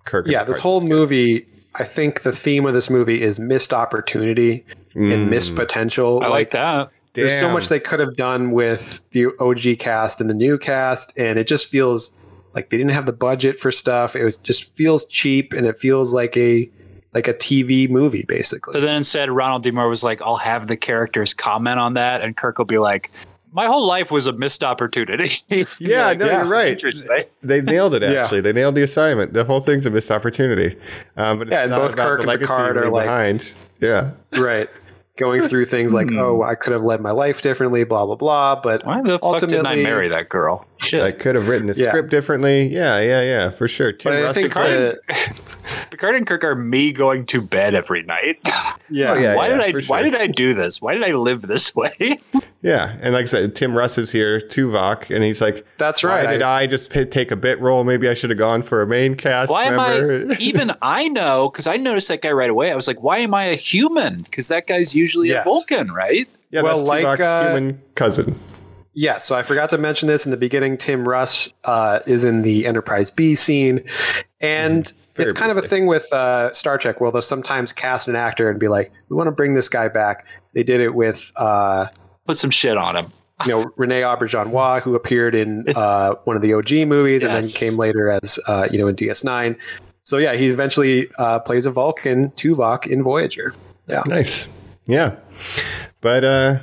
Kirk. 0.05 0.26
yeah. 0.28 0.44
This 0.44 0.59
whole 0.59 0.80
movie, 0.80 1.46
I 1.74 1.84
think 1.84 2.22
the 2.22 2.32
theme 2.32 2.66
of 2.66 2.74
this 2.74 2.88
movie 2.90 3.22
is 3.22 3.39
missed 3.39 3.73
opportunity 3.74 4.64
and 4.94 5.31
missed 5.31 5.55
potential. 5.55 6.20
I 6.24 6.28
like 6.28 6.51
that. 6.51 6.90
There's 7.14 7.39
so 7.39 7.51
much 7.51 7.68
they 7.68 7.81
could 7.81 8.01
have 8.01 8.16
done 8.16 8.52
with 8.52 9.01
the 9.10 9.27
OG 9.40 9.77
cast 9.78 10.20
and 10.20 10.31
the 10.31 10.35
new 10.35 10.56
cast, 10.59 11.16
and 11.18 11.39
it 11.39 11.47
just 11.48 11.66
feels 11.66 12.16
like 12.55 12.70
they 12.70 12.77
didn't 12.77 12.93
have 12.93 13.06
the 13.06 13.12
budget 13.12 13.59
for 13.59 13.70
stuff. 13.73 14.14
It 14.16 14.24
was 14.24 14.39
just 14.39 14.74
feels 14.77 15.05
cheap, 15.06 15.52
and 15.52 15.66
it 15.66 15.78
feels 15.78 16.12
like 16.12 16.36
a 16.36 16.68
like 17.14 17.27
a 17.27 17.35
TV 17.35 17.89
movie 17.89 18.23
basically. 18.28 18.73
So 18.74 18.81
then 18.81 18.97
instead, 18.97 19.31
Ronald 19.31 19.62
D. 19.62 19.70
Moore 19.70 19.89
was 19.89 20.05
like, 20.05 20.20
I'll 20.23 20.36
have 20.36 20.68
the 20.68 20.77
characters 20.77 21.32
comment 21.35 21.78
on 21.78 21.94
that, 21.94 22.23
and 22.23 22.36
Kirk 22.36 22.59
will 22.59 22.64
be 22.66 22.78
like, 22.78 23.10
my 23.53 23.66
whole 23.66 23.87
life 23.87 24.11
was 24.11 24.27
a 24.27 24.33
missed 24.33 24.62
opportunity. 24.65 25.31
Yeah, 25.79 26.12
no, 26.12 26.27
yeah, 26.27 26.39
you're 26.43 26.47
right. 26.47 26.83
They 27.43 27.61
nailed 27.61 27.95
it. 27.95 28.03
Yeah. 28.09 28.23
Actually, 28.23 28.41
they 28.43 28.53
nailed 28.53 28.75
the 28.75 28.83
assignment. 28.83 29.33
The 29.33 29.45
whole 29.45 29.61
thing's 29.61 29.87
a 29.87 29.91
missed 29.91 30.11
opportunity. 30.11 30.77
Um, 31.16 31.39
but 31.39 31.49
it's 31.49 31.53
Yeah, 31.53 31.62
and 31.62 31.70
not 31.70 31.79
both 31.81 31.93
about 31.95 32.09
Kirk 32.09 32.16
the 32.19 32.23
and 32.23 32.29
legacy 32.29 32.47
Picard 32.53 32.77
are 32.77 32.91
like- 32.91 33.05
behind. 33.05 33.55
Yeah. 33.81 34.11
right. 34.33 34.69
going 35.16 35.49
through 35.49 35.65
things 35.65 35.93
like, 35.93 36.12
oh, 36.12 36.43
I 36.45 36.55
could 36.55 36.73
have 36.73 36.83
led 36.85 37.01
my 37.01 37.11
life 37.11 37.43
differently, 37.43 37.83
blah 37.85 38.07
blah 38.07 38.15
blah. 38.15 38.61
But 38.61 38.87
Why 38.87 39.03
the 39.03 39.19
fuck 39.19 39.41
didn't 39.41 39.66
I 39.66 39.75
marry 39.77 40.09
that 40.09 40.29
girl? 40.29 40.65
Shit. 40.79 41.03
I 41.03 41.11
could 41.12 41.35
have 41.35 41.49
written 41.49 41.66
the 41.66 41.75
Yeah. 41.75 41.89
script 41.89 42.11
differently. 42.11 42.69
Yeah, 42.69 43.01
yeah, 43.01 43.23
yeah, 43.23 43.51
for 43.51 43.66
sure. 43.66 43.91
Tim 43.93 44.12
But 44.12 44.25
I 44.25 44.33
think 44.33 44.47
is 44.49 44.55
like- 44.57 44.69
the, 44.69 44.99
Picard 45.91 46.15
and 46.15 46.27
Kirk 46.27 46.45
are 46.45 46.55
me 46.55 46.93
going 46.93 47.27
to 47.27 47.41
bed 47.43 47.75
every 47.75 48.03
night. 48.05 48.39
yeah, 48.89 49.12
Oh, 49.12 49.15
yeah. 49.19 49.35
why 49.35 49.49
did 49.49 49.61
I? 49.61 49.73
for 49.73 49.83
Why 49.83 50.03
did 50.03 50.15
I 50.15 50.27
do 50.29 50.55
this? 50.55 50.81
Why 50.81 50.95
did 50.95 51.03
I 51.05 51.11
live 51.12 51.43
this 51.43 51.75
way? 51.75 52.20
Yeah, 52.62 52.97
and 53.01 53.14
like 53.14 53.22
I 53.22 53.26
said, 53.26 53.55
Tim 53.55 53.76
Russ 53.76 53.98
is 53.98 54.10
here, 54.10 54.39
Tuvok, 54.40 55.14
and 55.14 55.22
he's 55.24 55.40
like, 55.40 55.64
That's 55.78 56.02
Why 56.02 56.24
right. 56.24 56.26
did 56.26 56.43
I, 56.43 56.66
just 56.66 56.90
p- 56.90 57.05
take 57.05 57.30
a 57.30 57.36
bit 57.36 57.60
role? 57.60 57.85
Maybe 57.85 58.09
I 58.09 58.14
should 58.14 58.30
have 58.30 58.39
gone 58.39 58.62
for 58.62 58.82
a 58.82 58.86
main 58.86 59.14
cast 59.14 59.51
Why 59.51 59.64
am 59.64 59.76
member. 59.76 60.32
I? 60.35 60.36
Even 60.40 60.72
I 60.82 61.09
know 61.09 61.51
because 61.51 61.66
I 61.66 61.76
noticed 61.76 62.09
that 62.09 62.22
guy 62.22 62.32
right 62.32 62.51
away. 62.51 62.72
I 62.72 62.76
was 62.76 62.89
like, 62.89 63.02
why 63.02 63.18
am 63.18 63.32
I 63.35 63.44
a 63.44 63.55
human? 63.56 64.22
Because 64.22 64.48
that 64.48 64.66
guy's 64.66 64.94
usually 64.94 65.28
Yes. 65.28 65.47
a 65.47 65.48
Vulcan, 65.48 65.93
right? 65.93 66.28
yeah, 66.51 66.62
Well, 66.62 66.78
that's 66.78 66.89
like, 66.89 67.05
Tuvok's 67.05 67.20
uh, 67.20 67.47
human 67.55 67.82
cousin. 67.94 68.35
Yeah, 68.94 69.18
so 69.18 69.36
I 69.36 69.44
forgot 69.44 69.70
to 69.70 69.78
mention 69.78 70.09
this 70.09 70.24
in 70.24 70.32
the 70.32 70.36
beginning. 70.36 70.76
Tim 70.76 71.09
Russ 71.09 71.52
uh, 71.64 72.01
is 72.06 72.24
in 72.24 72.43
the 72.43 72.66
Enterprise 72.66 73.10
B 73.12 73.35
scene, 73.36 73.85
and 74.40 74.85
Mm-hmm. 74.85 75.22
It's 75.28 75.32
kind 75.32 75.51
of 75.51 75.56
a 75.56 75.62
thing 75.66 75.86
with 75.86 76.06
uh, 76.12 76.52
Star 76.52 76.78
Trek 76.78 77.01
where 77.01 77.10
they'll 77.10 77.20
sometimes 77.20 77.72
cast 77.72 78.06
an 78.06 78.14
actor 78.14 78.48
and 78.48 78.60
be 78.60 78.68
like, 78.68 78.93
"We 79.09 79.16
want 79.16 79.26
to 79.26 79.32
bring 79.32 79.55
this 79.55 79.68
guy 79.68 79.89
back." 79.89 80.24
They 80.55 80.62
did 80.62 80.80
it 80.80 80.94
with, 80.94 81.32
uh, 81.35 81.86
Put 82.28 82.38
some 82.38 82.50
shit 82.50 82.76
on 82.76 82.94
him. 82.94 83.06
you 83.46 83.52
know, 83.52 83.72
Rene 83.76 84.02
Auberjonois, 84.02 84.82
who 84.82 84.94
appeared 84.94 85.34
in 85.34 85.64
uh, 85.74 86.14
one 86.24 86.36
of 86.36 86.42
the 86.42 86.55
OG 86.55 86.86
movies 86.86 87.24
and 87.24 87.32
then 87.34 87.50
came 87.50 87.76
later 87.76 88.10
as, 88.10 88.38
uh, 88.46 88.68
you 88.70 88.78
know, 88.78 88.86
in 88.86 88.94
DS9. 88.94 89.56
So 90.05 90.16
yeah, 90.18 90.34
he 90.34 90.46
eventually 90.46 91.09
uh, 91.18 91.40
plays 91.40 91.66
a 91.66 91.70
Vulcan, 91.70 92.30
Tuvok 92.30 92.86
in 92.86 93.02
Voyager. 93.02 93.55
Yeah, 93.88 94.02
Nice. 94.06 94.48
Yeah. 94.86 95.16
But 96.00 96.24
uh 96.24 96.59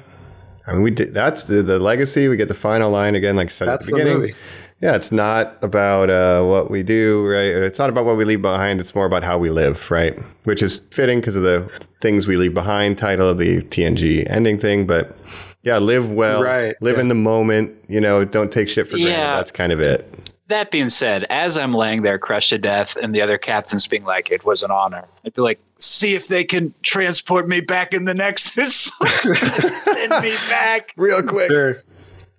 I 0.67 0.73
mean 0.73 0.81
we 0.81 0.91
did 0.91 1.13
that's 1.13 1.47
the, 1.47 1.61
the 1.61 1.79
legacy. 1.79 2.27
We 2.27 2.37
get 2.37 2.47
the 2.47 2.53
final 2.53 2.91
line 2.91 3.15
again, 3.15 3.35
like 3.35 3.47
I 3.47 3.49
said 3.49 3.67
that's 3.67 3.87
at 3.87 3.91
the 3.91 3.97
the 3.97 4.03
beginning. 4.03 4.21
movie. 4.21 4.35
Yeah, 4.81 4.95
it's 4.95 5.11
not 5.11 5.57
about 5.61 6.09
uh, 6.09 6.43
what 6.43 6.69
we 6.69 6.83
do, 6.83 7.25
right? 7.25 7.45
It's 7.45 7.79
not 7.79 7.89
about 7.89 8.03
what 8.05 8.17
we 8.17 8.25
leave 8.25 8.41
behind. 8.41 8.81
It's 8.81 8.93
more 8.93 9.05
about 9.05 9.23
how 9.23 9.37
we 9.37 9.49
live, 9.49 9.89
right? 9.89 10.19
Which 10.43 10.61
is 10.61 10.79
fitting 10.91 11.21
because 11.21 11.37
of 11.37 11.43
the 11.43 11.69
things 12.01 12.27
we 12.27 12.35
leave 12.35 12.53
behind 12.53 12.97
title 12.97 13.29
of 13.29 13.37
the 13.37 13.61
TNG 13.61 14.29
ending 14.29 14.59
thing. 14.59 14.85
But 14.85 15.17
yeah, 15.65 15.77
live 15.79 16.09
well, 16.11 16.41
Right, 16.41 16.75
Live 16.79 16.95
yeah. 16.95 17.01
in 17.01 17.07
the 17.09 17.15
moment. 17.15 17.75
You 17.89 17.99
know, 17.99 18.23
don't 18.23 18.51
take 18.51 18.69
shit 18.69 18.87
for 18.87 18.91
granted. 18.97 19.11
Yeah. 19.11 19.35
That's 19.35 19.51
kind 19.51 19.71
of 19.73 19.79
it. 19.81 20.09
That 20.47 20.69
being 20.69 20.89
said, 20.89 21.23
as 21.31 21.57
I'm 21.57 21.73
laying 21.73 22.03
there 22.03 22.19
crushed 22.19 22.49
to 22.51 22.59
death, 22.59 22.95
and 22.97 23.15
the 23.15 23.21
other 23.21 23.39
captains 23.39 23.87
being 23.87 24.03
like, 24.05 24.31
"It 24.31 24.45
was 24.45 24.61
an 24.61 24.69
honor," 24.69 25.05
I'd 25.25 25.33
be 25.33 25.41
like, 25.41 25.59
"See 25.79 26.13
if 26.13 26.27
they 26.27 26.43
can 26.43 26.71
transport 26.83 27.47
me 27.49 27.61
back 27.61 27.95
in 27.95 28.05
the 28.05 28.13
Nexus. 28.13 28.91
Send 29.07 30.21
me 30.23 30.35
back. 30.47 30.93
Real 30.97 31.23
quick. 31.23 31.47
Sure. 31.49 31.77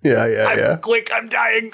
Yeah, 0.03 0.25
yeah, 0.25 0.45
I'm 0.47 0.57
yeah. 0.57 0.77
quick. 0.81 1.09
I'm 1.13 1.27
dying." 1.27 1.73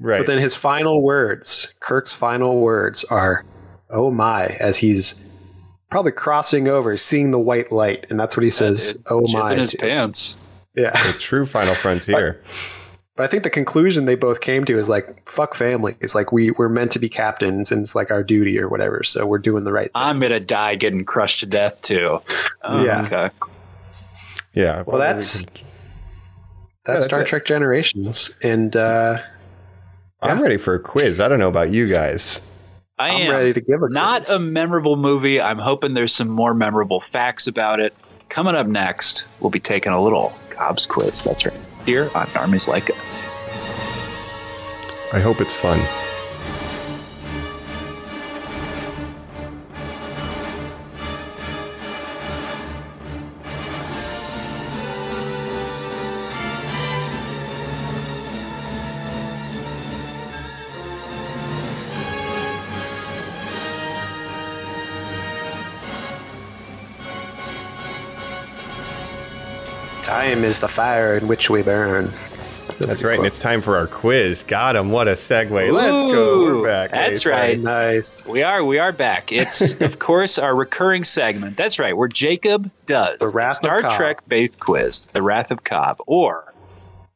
Right. 0.00 0.18
But 0.18 0.26
then 0.28 0.38
his 0.38 0.54
final 0.54 1.02
words, 1.02 1.74
Kirk's 1.80 2.12
final 2.12 2.60
words 2.60 3.02
are, 3.04 3.44
"Oh 3.90 4.12
my," 4.12 4.46
as 4.60 4.76
he's 4.78 5.24
probably 5.90 6.12
crossing 6.12 6.68
over, 6.68 6.96
seeing 6.96 7.32
the 7.32 7.38
white 7.40 7.72
light, 7.72 8.06
and 8.10 8.20
that's 8.20 8.36
what 8.36 8.44
he 8.44 8.50
says. 8.50 8.96
"Oh 9.10 9.22
Jizz 9.22 9.32
my." 9.40 9.52
in 9.54 9.58
his 9.58 9.72
to- 9.72 9.78
pants. 9.78 10.36
Yeah, 10.74 10.90
the 11.12 11.18
true 11.18 11.44
final 11.46 11.74
frontier. 11.74 12.42
but 13.16 13.24
I 13.24 13.26
think 13.26 13.42
the 13.42 13.50
conclusion 13.50 14.06
they 14.06 14.14
both 14.14 14.40
came 14.40 14.64
to 14.64 14.78
is 14.78 14.88
like, 14.88 15.28
"Fuck 15.28 15.54
family." 15.54 15.96
It's 16.00 16.14
like 16.14 16.32
we 16.32 16.50
we're 16.52 16.68
meant 16.70 16.92
to 16.92 16.98
be 16.98 17.08
captains, 17.08 17.70
and 17.70 17.82
it's 17.82 17.94
like 17.94 18.10
our 18.10 18.22
duty 18.22 18.58
or 18.58 18.68
whatever. 18.68 19.02
So 19.02 19.26
we're 19.26 19.38
doing 19.38 19.64
the 19.64 19.72
right. 19.72 19.86
thing. 19.86 19.90
I'm 19.94 20.18
gonna 20.20 20.40
die 20.40 20.74
getting 20.76 21.04
crushed 21.04 21.40
to 21.40 21.46
death 21.46 21.82
too. 21.82 22.20
Oh, 22.62 22.84
Yeah. 22.84 23.02
Okay. 23.02 23.30
yeah. 24.54 24.82
well, 24.86 24.98
that's 24.98 25.44
that's 25.44 25.64
that's 26.84 27.04
Star 27.04 27.20
it. 27.22 27.26
Trek 27.26 27.44
Generations, 27.44 28.34
and 28.42 28.74
uh, 28.74 29.18
I'm 30.22 30.40
ready 30.40 30.56
for 30.56 30.74
a 30.74 30.80
quiz. 30.80 31.20
I 31.20 31.28
don't 31.28 31.38
know 31.38 31.48
about 31.48 31.70
you 31.70 31.86
guys. 31.88 32.48
I 32.98 33.10
I'm 33.10 33.30
ready 33.30 33.52
to 33.52 33.60
give 33.60 33.76
a 33.82 33.86
quiz. 33.86 33.92
not 33.92 34.24
quiz. 34.24 34.36
a 34.36 34.38
memorable 34.38 34.96
movie. 34.96 35.40
I'm 35.40 35.58
hoping 35.58 35.94
there's 35.94 36.14
some 36.14 36.28
more 36.28 36.54
memorable 36.54 37.00
facts 37.00 37.46
about 37.46 37.80
it. 37.80 37.94
Coming 38.28 38.54
up 38.54 38.66
next, 38.66 39.26
we'll 39.40 39.50
be 39.50 39.60
taking 39.60 39.92
a 39.92 40.00
little 40.02 40.32
Cobb's 40.62 40.86
quiz. 40.86 41.24
That's 41.24 41.44
right. 41.44 41.60
Here 41.84 42.08
on 42.14 42.28
Armies 42.36 42.68
Like 42.68 42.88
Us. 42.90 43.18
I 45.12 45.18
hope 45.18 45.40
it's 45.40 45.56
fun. 45.56 45.80
Time 70.32 70.44
is 70.44 70.58
the 70.60 70.68
fire 70.68 71.18
in 71.18 71.28
which 71.28 71.50
we 71.50 71.60
burn. 71.60 72.10
That's 72.78 73.04
right. 73.04 73.18
And 73.18 73.26
it's 73.26 73.38
time 73.38 73.60
for 73.60 73.76
our 73.76 73.86
quiz. 73.86 74.44
Got 74.44 74.76
him. 74.76 74.90
What 74.90 75.06
a 75.06 75.10
segue. 75.10 75.70
Let's 75.70 75.90
go. 75.90 76.56
We're 76.56 76.64
back. 76.64 76.90
that's 76.90 77.24
Hey, 77.24 77.30
right. 77.30 77.58
Nice. 77.60 78.26
We 78.26 78.42
are 78.42 78.64
we 78.64 78.78
are 78.78 78.92
back. 78.92 79.30
It's 79.30 79.78
of 79.82 79.98
course 79.98 80.38
our 80.38 80.56
recurring 80.56 81.04
segment. 81.04 81.58
That's 81.58 81.78
right, 81.78 81.94
where 81.94 82.08
Jacob 82.08 82.70
does 82.86 83.18
The 83.18 83.30
Wrath 83.34 83.52
Star 83.56 83.82
Cobb. 83.82 83.90
Trek 83.90 84.26
based 84.26 84.58
quiz, 84.58 85.04
The 85.04 85.20
Wrath 85.20 85.50
of 85.50 85.64
Cobb, 85.64 85.98
or 86.06 86.54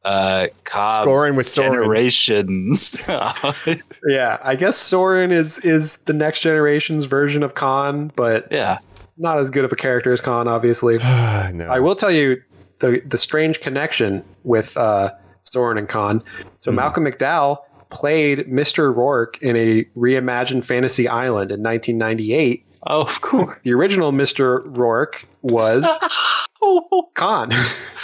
uh 0.05 0.49
Cobb 0.63 1.05
Scoring 1.05 1.35
with 1.35 1.47
Soran. 1.47 1.71
Generations. 1.71 3.01
Yeah, 4.07 4.37
I 4.43 4.55
guess 4.55 4.77
Soran 4.77 5.31
is 5.31 5.57
is 5.65 6.03
the 6.03 6.13
next 6.13 6.41
generation's 6.41 7.05
version 7.05 7.41
of 7.41 7.55
Khan, 7.55 8.11
but 8.15 8.47
yeah. 8.51 8.77
not 9.17 9.39
as 9.39 9.49
good 9.49 9.65
of 9.65 9.71
a 9.71 9.75
character 9.75 10.13
as 10.13 10.21
Khan, 10.21 10.47
obviously. 10.47 10.97
no. 10.99 11.67
I 11.67 11.79
will 11.79 11.95
tell 11.95 12.11
you 12.11 12.39
the 12.79 13.01
the 13.05 13.17
strange 13.17 13.59
connection 13.61 14.23
with 14.43 14.75
uh, 14.77 15.11
Soran 15.45 15.77
and 15.77 15.87
Khan. 15.89 16.23
So 16.61 16.71
Malcolm 16.71 17.05
McDowell 17.05 17.59
played 17.89 18.47
Mr. 18.47 18.93
Rourke 18.95 19.37
in 19.41 19.55
a 19.55 19.83
reimagined 19.97 20.65
Fantasy 20.65 21.07
Island 21.07 21.51
in 21.51 21.63
1998. 21.63 22.65
Oh, 22.89 23.01
of 23.01 23.21
course. 23.21 23.57
The 23.63 23.73
original 23.73 24.11
Mr. 24.11 24.61
Rourke 24.77 25.25
was 25.41 25.83
Khan, 27.15 27.51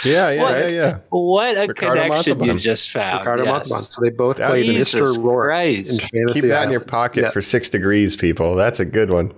Yeah, 0.04 0.30
yeah, 0.30 0.42
What? 0.42 0.58
yeah, 0.58 0.68
yeah. 0.68 0.98
What 1.10 1.56
a 1.56 1.66
Ricardo 1.66 2.02
connection 2.02 2.32
you 2.32 2.34
Montalban. 2.38 2.58
just 2.58 2.90
found. 2.90 3.20
Ricardo 3.20 3.44
yes. 3.44 3.50
Montalban. 3.70 3.82
So 3.82 4.00
they 4.02 4.10
both 4.10 4.36
That's- 4.38 4.50
played 4.64 4.64
Jesus 4.74 4.94
Mr. 4.94 5.22
Rourke 5.22 5.46
Christ. 5.48 6.02
in 6.02 6.08
Fantasy 6.08 6.40
Keep 6.42 6.48
that 6.50 6.64
in 6.64 6.70
your 6.70 6.80
pocket 6.80 7.22
Yeah. 7.24 7.30
for 7.30 7.42
six 7.42 7.68
degrees, 7.70 8.16
people. 8.16 8.54
That's 8.54 8.80
a 8.80 8.84
good 8.84 9.10
one. 9.10 9.32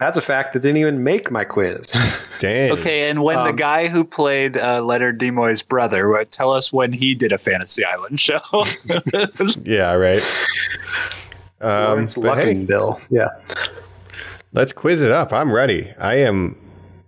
That's 0.00 0.16
a 0.16 0.22
fact 0.22 0.54
that 0.54 0.60
didn't 0.60 0.78
even 0.78 1.04
make 1.04 1.30
my 1.30 1.44
quiz. 1.44 1.92
Dang. 2.40 2.72
Okay, 2.72 3.10
and 3.10 3.22
when 3.22 3.36
the 3.44 3.50
Um, 3.50 3.56
guy 3.56 3.86
who 3.88 4.02
played 4.02 4.56
uh, 4.56 4.82
Leonard 4.82 5.20
Nimoy's 5.20 5.62
brother, 5.62 6.16
uh, 6.16 6.24
tell 6.30 6.50
us 6.50 6.72
when 6.72 6.92
he 6.92 7.14
did 7.14 7.32
a 7.32 7.38
Fantasy 7.38 7.84
Island 7.84 8.18
show. 8.18 8.40
Yeah, 9.62 9.92
right. 9.94 10.22
Um, 11.60 11.84
Lawrence 11.88 12.16
but 12.16 12.38
hey, 12.38 12.54
Luckinbill. 12.54 13.00
Yeah. 13.10 13.28
let's 14.54 14.72
quiz 14.72 15.02
it 15.02 15.10
up. 15.10 15.32
I'm 15.32 15.52
ready. 15.52 15.90
I 16.00 16.14
am. 16.16 16.56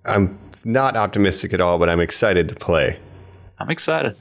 I'm 0.05 0.39
not 0.64 0.94
optimistic 0.97 1.55
at 1.55 1.60
all, 1.62 1.78
but 1.78 1.89
I'm 1.89 2.01
excited 2.01 2.48
to 2.51 2.55
play. 2.55 2.98
I'm 3.59 3.70
excited. 3.70 4.14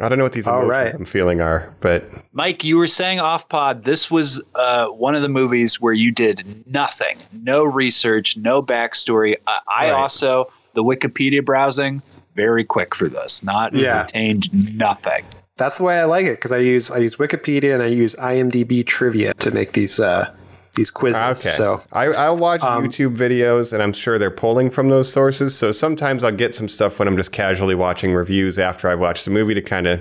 I 0.00 0.08
don't 0.08 0.18
know 0.18 0.24
what 0.24 0.32
these 0.32 0.46
All 0.46 0.62
emotions 0.62 0.70
right. 0.70 0.94
I'm 0.94 1.04
feeling 1.04 1.40
are, 1.40 1.74
but 1.80 2.08
Mike, 2.32 2.62
you 2.64 2.78
were 2.78 2.86
saying 2.86 3.20
off 3.20 3.48
pod, 3.48 3.84
this 3.84 4.10
was 4.10 4.42
uh, 4.54 4.86
one 4.88 5.14
of 5.14 5.22
the 5.22 5.28
movies 5.28 5.80
where 5.80 5.92
you 5.92 6.12
did 6.12 6.64
nothing, 6.66 7.18
no 7.32 7.64
research, 7.64 8.36
no 8.36 8.62
backstory. 8.62 9.36
I, 9.46 9.58
I 9.68 9.84
Right. 9.86 9.92
also, 9.94 10.50
the 10.74 10.84
Wikipedia 10.84 11.44
browsing, 11.44 12.02
very 12.36 12.64
quick 12.64 12.94
for 12.94 13.08
this, 13.08 13.42
not 13.42 13.72
Yeah. 13.74 14.02
retained 14.02 14.48
nothing. 14.76 15.24
That's 15.56 15.78
the 15.78 15.84
way 15.84 15.98
I 15.98 16.04
like 16.04 16.26
it 16.26 16.36
because 16.36 16.52
I 16.52 16.58
use 16.58 16.88
I 16.90 16.98
use 16.98 17.16
Wikipedia 17.16 17.74
and 17.74 17.82
I 17.82 17.86
use 17.88 18.14
IMDb 18.14 18.86
trivia 18.86 19.34
to 19.34 19.50
make 19.50 19.72
these 19.72 19.98
uh, 19.98 20.32
these 20.74 20.90
quizzes. 20.90 21.20
Okay. 21.20 21.56
So 21.56 21.80
I, 21.92 22.04
I'll 22.06 22.36
watch 22.36 22.62
Um, 22.62 22.84
YouTube 22.84 23.16
videos 23.16 23.72
and 23.72 23.82
I'm 23.82 23.92
sure 23.92 24.18
they're 24.18 24.30
pulling 24.30 24.70
from 24.70 24.88
those 24.88 25.12
sources. 25.12 25.56
So 25.56 25.72
sometimes 25.72 26.24
I'll 26.24 26.30
get 26.30 26.54
some 26.54 26.68
stuff 26.68 26.98
when 26.98 27.08
I'm 27.08 27.16
just 27.16 27.32
casually 27.32 27.74
watching 27.74 28.14
reviews 28.14 28.58
after 28.58 28.88
I've 28.88 29.00
watched 29.00 29.24
the 29.24 29.30
movie 29.30 29.54
to 29.54 29.62
kind 29.62 29.86
of 29.86 30.00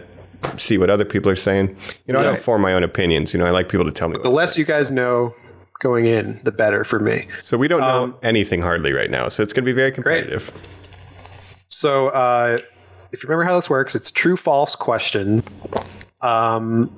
see 0.58 0.78
what 0.78 0.90
other 0.90 1.06
people 1.06 1.32
are 1.32 1.36
saying. 1.36 1.76
You 2.06 2.14
know, 2.14 2.20
I 2.20 2.24
don't 2.24 2.42
form 2.42 2.62
my 2.62 2.74
own 2.74 2.84
opinions. 2.84 3.34
You 3.34 3.40
know, 3.40 3.46
I 3.46 3.52
like 3.52 3.70
people 3.70 3.86
to 3.86 3.92
tell 3.92 4.08
me. 4.10 4.18
the 4.22 4.30
less 4.30 4.58
you 4.58 4.66
guys 4.66 4.92
know 4.92 5.34
going 5.80 6.06
in, 6.06 6.40
the 6.44 6.52
better 6.52 6.84
for 6.84 7.00
me. 7.00 7.28
So 7.40 7.58
we 7.58 7.68
don't 7.68 7.82
know 7.82 8.04
um, 8.04 8.16
anything 8.24 8.62
hardly 8.62 8.94
right 8.94 9.10
now. 9.10 9.30
So 9.30 9.44
it's 9.44 9.54
going 9.54 9.64
to 9.64 9.70
be 9.70 9.76
very 9.76 9.92
competitive. 9.92 10.52
So 11.70 12.08
uh, 12.10 12.58
if 13.12 13.24
you 13.24 13.30
remember 13.30 13.44
how 13.44 13.56
this 13.56 13.70
works, 13.70 13.96
it's 13.96 14.12
true 14.12 14.38
false 14.38 14.76
question. 14.76 15.44
Um, 16.22 16.92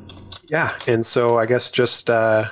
yeah, 0.48 0.78
and 0.88 1.06
so 1.06 1.38
I 1.38 1.46
guess 1.46 1.70
just 1.72 2.10
uh, 2.10 2.46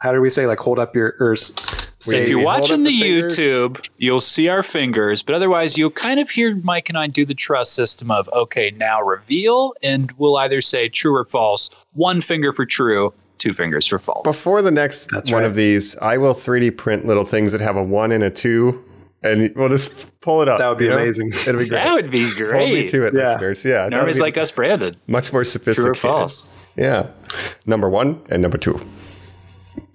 how 0.00 0.12
do 0.12 0.20
we 0.20 0.30
say 0.30 0.46
like 0.46 0.58
hold 0.58 0.78
up 0.78 0.94
your 0.94 1.14
or 1.20 1.32
s- 1.32 1.52
So 1.98 2.16
if 2.16 2.28
you're 2.28 2.44
watching 2.44 2.82
the, 2.84 2.90
the. 3.00 3.20
YouTube, 3.22 3.88
you'll 3.98 4.20
see 4.20 4.48
our 4.48 4.62
fingers, 4.62 5.22
but 5.22 5.34
otherwise 5.34 5.76
you'll 5.76 5.90
kind 5.90 6.20
of 6.20 6.30
hear 6.30 6.54
Mike 6.62 6.88
and 6.88 6.96
I 6.96 7.08
do 7.08 7.24
the 7.26 7.34
trust 7.34 7.72
system 7.74 8.10
of 8.10 8.28
okay, 8.32 8.70
now 8.76 9.00
reveal, 9.02 9.72
and 9.82 10.12
we'll 10.18 10.36
either 10.36 10.60
say 10.60 10.88
true 10.88 11.14
or 11.14 11.24
false. 11.24 11.70
One 11.94 12.20
finger 12.22 12.52
for 12.52 12.64
true, 12.64 13.12
two 13.38 13.52
fingers 13.54 13.86
for 13.86 13.98
false. 13.98 14.22
Before 14.22 14.62
the 14.62 14.70
next 14.70 15.10
That's 15.10 15.30
one 15.32 15.42
right. 15.42 15.48
of 15.48 15.54
these, 15.56 15.96
I 15.98 16.18
will 16.18 16.34
3D 16.34 16.76
print 16.76 17.04
little 17.06 17.24
things 17.24 17.50
that 17.52 17.60
have 17.60 17.76
a 17.76 17.82
one 17.82 18.12
and 18.12 18.22
a 18.22 18.30
two, 18.30 18.84
and 19.24 19.52
we'll 19.56 19.68
just 19.68 20.20
pull 20.20 20.40
it 20.42 20.48
up. 20.48 20.60
That 20.60 20.68
would 20.68 20.78
be 20.78 20.84
you 20.84 20.90
know? 20.90 20.98
amazing. 20.98 21.28
It'd 21.28 21.58
be 21.58 21.68
great. 21.68 21.70
that 21.70 21.92
would 21.94 22.10
be 22.12 22.22
Hold 22.22 22.36
me 22.54 22.70
great. 22.82 22.90
to 22.90 23.06
it, 23.06 23.14
Yeah. 23.14 23.32
listeners. 23.32 23.64
Yeah, 23.64 23.72
that'd 23.78 23.92
Nobody's 23.94 24.20
like 24.20 24.36
us, 24.38 24.52
Brandon. 24.52 24.96
much 25.08 25.32
more 25.32 25.42
sophisticated. 25.42 25.96
True 26.00 26.10
sophisticated. 26.12 26.14
or 26.14 26.18
false? 26.20 26.66
Yeah, 26.76 27.56
number 27.66 27.90
one 27.90 28.20
and 28.30 28.40
number 28.40 28.56
two. 28.58 28.80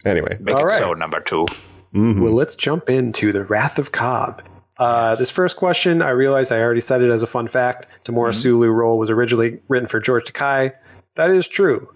Anyway, 0.06 0.38
Make 0.40 0.56
All 0.56 0.62
it 0.62 0.66
right. 0.66 0.78
so 0.78 0.94
number 0.94 1.20
two. 1.20 1.46
Well, 1.94 2.34
let's 2.34 2.56
jump 2.56 2.90
into 2.90 3.32
the 3.32 3.46
Wrath 3.46 3.78
of 3.78 3.92
Cobb. 3.92 4.42
Uh, 4.80 5.16
this 5.16 5.30
first 5.30 5.58
question, 5.58 6.02
I 6.02 6.10
realize 6.10 6.52
I 6.52 6.60
already 6.60 6.82
said 6.82 7.04
it 7.04 7.12
as 7.12 7.22
a 7.22 7.28
fun 7.28 7.48
fact. 7.48 7.86
Demora 8.04 8.30
Mm-hmm. 8.30 8.32
Sulu 8.32 8.70
role 8.72 8.98
was 8.98 9.12
originally 9.12 9.60
written 9.68 9.88
for 9.88 10.00
George 10.00 10.24
Takei. 10.26 10.74
That 11.16 11.30
is 11.30 11.48
true. 11.48 11.88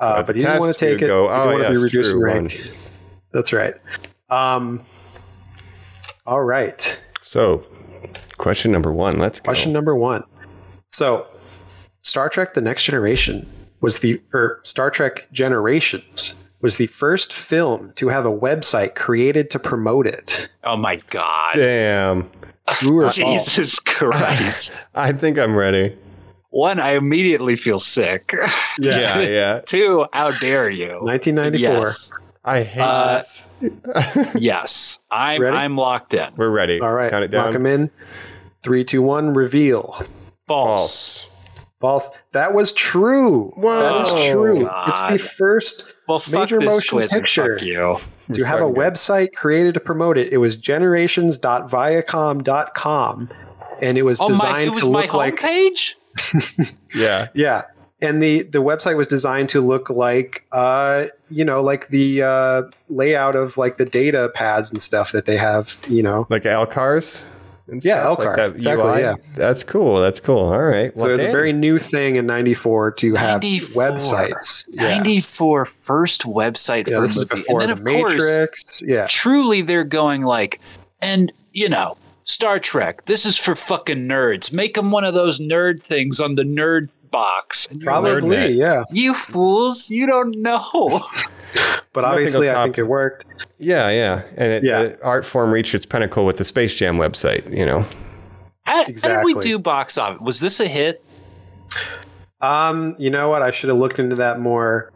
Uh, 0.00 0.16
it's 0.20 0.28
but 0.30 0.36
you 0.36 0.42
didn't 0.42 0.58
want 0.60 0.74
to 0.74 0.78
take 0.78 1.00
you 1.00 1.06
it. 1.06 1.08
go, 1.08 1.28
he 1.28 1.34
"Oh, 1.34 1.44
didn't 1.50 1.60
want 1.60 1.64
to 1.64 1.70
be 1.70 1.76
reducing 1.84 1.98
reduced 1.98 2.10
true, 2.10 2.24
rank. 2.24 2.70
That's 3.32 3.52
right. 3.52 3.74
Um, 4.30 4.80
all 6.26 6.42
right. 6.42 7.00
so 7.20 7.64
question 8.38 8.72
number 8.72 8.90
one. 8.92 9.18
Let's 9.18 9.38
go. 9.38 9.44
Question 9.44 9.72
number 9.72 9.94
one. 9.94 10.24
So, 10.90 11.26
Star 12.02 12.28
Trek: 12.30 12.54
The 12.54 12.60
Next 12.62 12.84
Generation 12.86 13.46
was 13.82 13.98
the 13.98 14.20
or 14.32 14.60
Star 14.64 14.90
Trek 14.90 15.28
Generations 15.32 16.34
was 16.62 16.78
the 16.78 16.86
first 16.86 17.32
film 17.32 17.92
to 17.96 18.08
have 18.08 18.24
a 18.24 18.30
website 18.30 18.94
created 18.94 19.50
to 19.50 19.58
promote 19.58 20.06
it. 20.06 20.48
Oh 20.64 20.76
my 20.76 20.96
god. 21.10 21.52
Damn, 21.54 22.30
True 22.70 23.00
or 23.00 23.10
false? 23.10 23.14
Jesus 23.14 23.78
Christ. 23.80 24.72
I 24.94 25.12
think 25.12 25.38
I'm 25.38 25.54
ready. 25.54 25.96
One, 26.50 26.78
I 26.80 26.92
immediately 26.92 27.56
feel 27.56 27.78
sick. 27.78 28.32
Yeah, 28.78 29.20
yeah. 29.20 29.60
Two, 29.66 30.06
how 30.12 30.30
dare 30.32 30.68
you? 30.70 30.98
1994. 31.00 31.58
Yes. 31.58 32.12
I 32.44 32.62
hate 32.62 32.80
Uh, 32.80 33.18
this. 33.18 34.34
Yes. 34.34 34.98
I'm 35.10 35.40
Ready? 35.40 35.56
I'm 35.56 35.76
locked 35.76 36.14
in. 36.14 36.32
We're 36.36 36.50
ready. 36.50 36.80
All 36.80 36.92
right, 36.92 37.10
count 37.10 37.24
it 37.24 37.28
down. 37.28 37.44
lock 37.44 37.52
down. 37.54 37.62
them 37.62 37.66
in. 37.82 37.90
Three, 38.62 38.84
two, 38.84 39.00
one. 39.02 39.32
Reveal. 39.34 40.04
False. 40.48 41.22
False. 41.22 41.31
False. 41.82 42.08
That 42.30 42.54
was 42.54 42.72
true. 42.72 43.52
That 43.60 44.02
is 44.08 44.14
true. 44.30 44.64
God. 44.64 44.88
It's 44.88 45.02
the 45.12 45.18
first 45.18 45.92
Well, 46.08 46.22
Major 46.32 46.60
motion 46.60 46.96
quiz 46.96 47.12
and 47.12 47.24
picture. 47.24 47.58
fuck 47.58 47.66
you. 47.66 47.96
to 48.32 48.44
have 48.44 48.60
a 48.62 48.66
good. 48.68 48.76
website 48.76 49.34
created 49.34 49.74
to 49.74 49.80
promote 49.80 50.16
it. 50.16 50.32
It 50.32 50.38
was 50.38 50.56
generations.viacom.com, 50.56 53.28
and 53.82 53.98
it 53.98 54.02
was 54.02 54.20
Oh 54.20 54.28
my! 54.28 54.34
designed 54.34 54.66
It 54.66 54.70
was 54.70 54.78
to 54.80 54.90
my 54.90 55.00
look 55.02 55.14
like 55.14 55.38
homepage. 55.40 55.94
Yeah. 56.94 57.28
yeah. 57.34 57.62
And 58.00 58.22
the, 58.22 58.42
the 58.42 58.58
website 58.62 58.96
was 58.96 59.06
designed 59.06 59.48
to 59.50 59.60
look 59.60 59.88
like, 59.88 60.44
uh, 60.52 61.06
you 61.30 61.44
know, 61.44 61.62
like 61.62 61.88
the 61.88 62.22
uh, 62.22 62.62
layout 62.90 63.36
of 63.36 63.56
like 63.56 63.78
the 63.78 63.84
data 63.86 64.30
pads 64.34 64.70
and 64.70 64.82
stuff 64.82 65.12
that 65.12 65.24
they 65.24 65.36
have, 65.36 65.78
you 65.88 66.02
know. 66.02 66.26
Like 66.28 66.42
LCARS? 66.42 67.26
And 67.68 67.84
Yeah, 67.84 68.00
stuff, 68.02 68.18
like 68.18 68.36
that 68.36 68.56
Exactly, 68.56 68.84
UI? 68.90 69.00
yeah. 69.00 69.14
That's 69.36 69.62
cool. 69.64 70.00
That's 70.00 70.20
cool. 70.20 70.38
All 70.52 70.62
right. 70.62 70.96
So 70.98 71.06
it 71.06 71.10
was 71.12 71.24
a 71.24 71.30
very 71.32 71.52
new 71.52 71.78
thing 71.78 72.16
in 72.16 72.26
'94 72.26 72.92
to 72.92 73.14
have 73.14 73.42
94. 73.42 73.82
websites. 73.82 74.64
Yeah. 74.70 74.96
94 74.98 75.64
first 75.66 76.22
website 76.22 76.88
Yeah, 76.88 76.96
for 76.96 77.00
this 77.02 77.16
a 77.16 77.20
is 77.20 77.24
before 77.26 77.60
and 77.62 77.70
the 77.70 77.74
then, 77.76 77.94
of 77.94 78.00
course, 78.00 78.14
Matrix. 78.14 78.82
Yeah, 78.84 79.06
truly 79.08 79.62
they're 79.62 79.84
going 79.84 80.22
like, 80.22 80.60
and 81.00 81.32
you 81.52 81.68
know, 81.68 81.96
Star 82.24 82.58
Trek. 82.58 83.04
This 83.06 83.26
is 83.26 83.36
for 83.38 83.54
fucking 83.54 84.06
nerds. 84.08 84.52
Make 84.52 84.74
them 84.74 84.90
one 84.90 85.04
of 85.04 85.14
those 85.14 85.38
nerd 85.40 85.82
things 85.82 86.18
on 86.20 86.34
the 86.36 86.44
nerd 86.44 86.88
box. 87.10 87.66
And 87.68 87.82
you're 87.82 87.92
like, 87.92 88.02
probably. 88.20 88.52
Yeah, 88.52 88.84
you 88.90 89.12
fools, 89.14 89.90
you 89.90 90.06
don't 90.06 90.36
know. 90.40 91.00
but 91.92 92.00
Nothing 92.02 92.04
obviously, 92.04 92.50
I 92.50 92.62
think 92.64 92.78
it 92.78 92.84
worked. 92.88 93.26
Yeah, 93.58 93.90
yeah. 93.90 94.22
And 94.36 94.52
it, 94.52 94.64
Yeah. 94.64 94.82
the 94.84 95.02
art 95.02 95.24
form 95.24 95.50
reached 95.50 95.74
its 95.74 95.86
pinnacle 95.86 96.24
with 96.26 96.36
the 96.38 96.44
Space 96.44 96.74
Jam 96.74 96.96
website, 96.96 97.50
you 97.56 97.66
know. 97.66 97.84
how, 98.64 98.84
how 98.84 98.84
did 98.84 99.24
we 99.24 99.34
do 99.34 99.58
box 99.58 99.98
office? 99.98 100.20
Was 100.20 100.40
this 100.40 100.60
a 100.60 100.66
hit? 100.66 101.04
Um, 102.40 102.96
you 102.98 103.10
know 103.10 103.28
what? 103.28 103.42
I 103.42 103.50
should 103.50 103.68
have 103.68 103.78
looked 103.78 103.98
into 103.98 104.16
that 104.16 104.40
more. 104.40 104.90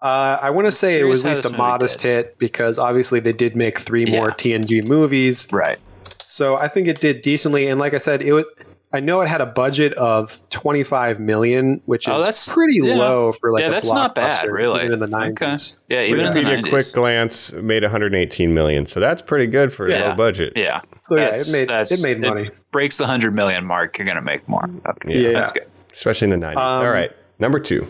Uh, 0.00 0.38
I 0.40 0.50
want 0.50 0.66
to 0.66 0.72
say 0.72 1.00
it 1.00 1.04
was 1.04 1.24
at 1.24 1.30
least 1.30 1.44
a 1.44 1.50
modest 1.50 2.00
did. 2.00 2.08
hit 2.26 2.38
because 2.38 2.78
obviously 2.78 3.18
they 3.20 3.32
did 3.32 3.56
make 3.56 3.78
three 3.80 4.06
more 4.06 4.28
Yeah. 4.28 4.58
TNG 4.58 4.86
movies. 4.86 5.48
Right. 5.52 5.78
So 6.26 6.56
I 6.56 6.68
think 6.68 6.86
it 6.86 7.00
did 7.00 7.22
decently. 7.22 7.66
And 7.66 7.80
like 7.80 7.94
I 7.94 7.98
said, 7.98 8.22
it 8.22 8.32
was. 8.32 8.44
I 8.90 9.00
know 9.00 9.20
it 9.20 9.28
had 9.28 9.42
a 9.42 9.46
budget 9.46 9.92
of 9.94 10.38
25 10.48 11.20
million, 11.20 11.82
which 11.84 12.08
is 12.08 12.12
Oh, 12.14 12.18
that's- 12.20 12.52
pretty 12.52 12.78
yeah. 12.82 12.94
low 12.96 13.32
for 13.32 13.52
like 13.52 13.62
Yeah, 13.62 13.68
a 13.68 13.72
that's 13.72 13.92
not 13.92 14.14
bad, 14.14 14.48
really. 14.50 14.80
even 14.84 14.94
in 14.94 14.98
the 15.00 15.14
Okay. 15.14 15.30
90s. 15.44 15.76
Yeah, 15.90 16.02
even 16.04 16.20
in 16.20 16.32
the 16.32 16.40
Wikipedia 16.40 16.62
90s. 16.62 16.70
quick 16.70 16.86
glance 16.94 17.52
made 17.52 17.82
118 17.82 18.54
million, 18.54 18.86
so 18.86 18.98
that's 18.98 19.20
pretty 19.20 19.46
good 19.46 19.74
for 19.74 19.86
a 19.86 19.90
Yeah. 19.90 20.08
low 20.10 20.14
budget. 20.14 20.54
Yeah. 20.56 20.80
So 21.02 21.16
yeah, 21.16 21.34
it 21.34 21.46
made 21.52 21.68
it 21.70 22.00
made 22.02 22.18
money. 22.20 22.50
breaks 22.72 22.96
the 22.96 23.04
100 23.04 23.34
million 23.34 23.66
mark, 23.66 23.98
you're 23.98 24.06
going 24.06 24.16
to 24.16 24.22
make 24.22 24.48
more. 24.48 24.64
Okay. 24.88 25.20
Yeah. 25.20 25.32
That's 25.40 25.52
good. 25.52 25.66
Especially 25.92 26.30
in 26.32 26.40
the 26.40 26.46
90s. 26.46 26.56
Um, 26.56 26.86
All 26.86 26.90
right. 26.92 27.12
Number 27.38 27.60
two. 27.60 27.86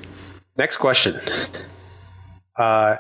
Next 0.57 0.79
question. 0.79 1.15
Uh, 2.57 2.97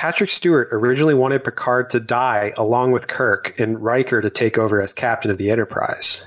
Patrick 0.00 0.30
Stewart 0.30 0.70
originally 0.72 1.12
wanted 1.12 1.44
Picard 1.44 1.90
to 1.90 2.00
die 2.00 2.54
along 2.56 2.92
with 2.92 3.06
Kirk 3.06 3.52
and 3.60 3.78
Riker 3.82 4.22
to 4.22 4.30
take 4.30 4.56
over 4.56 4.80
as 4.80 4.94
captain 4.94 5.30
of 5.30 5.36
the 5.36 5.50
Enterprise. 5.50 6.24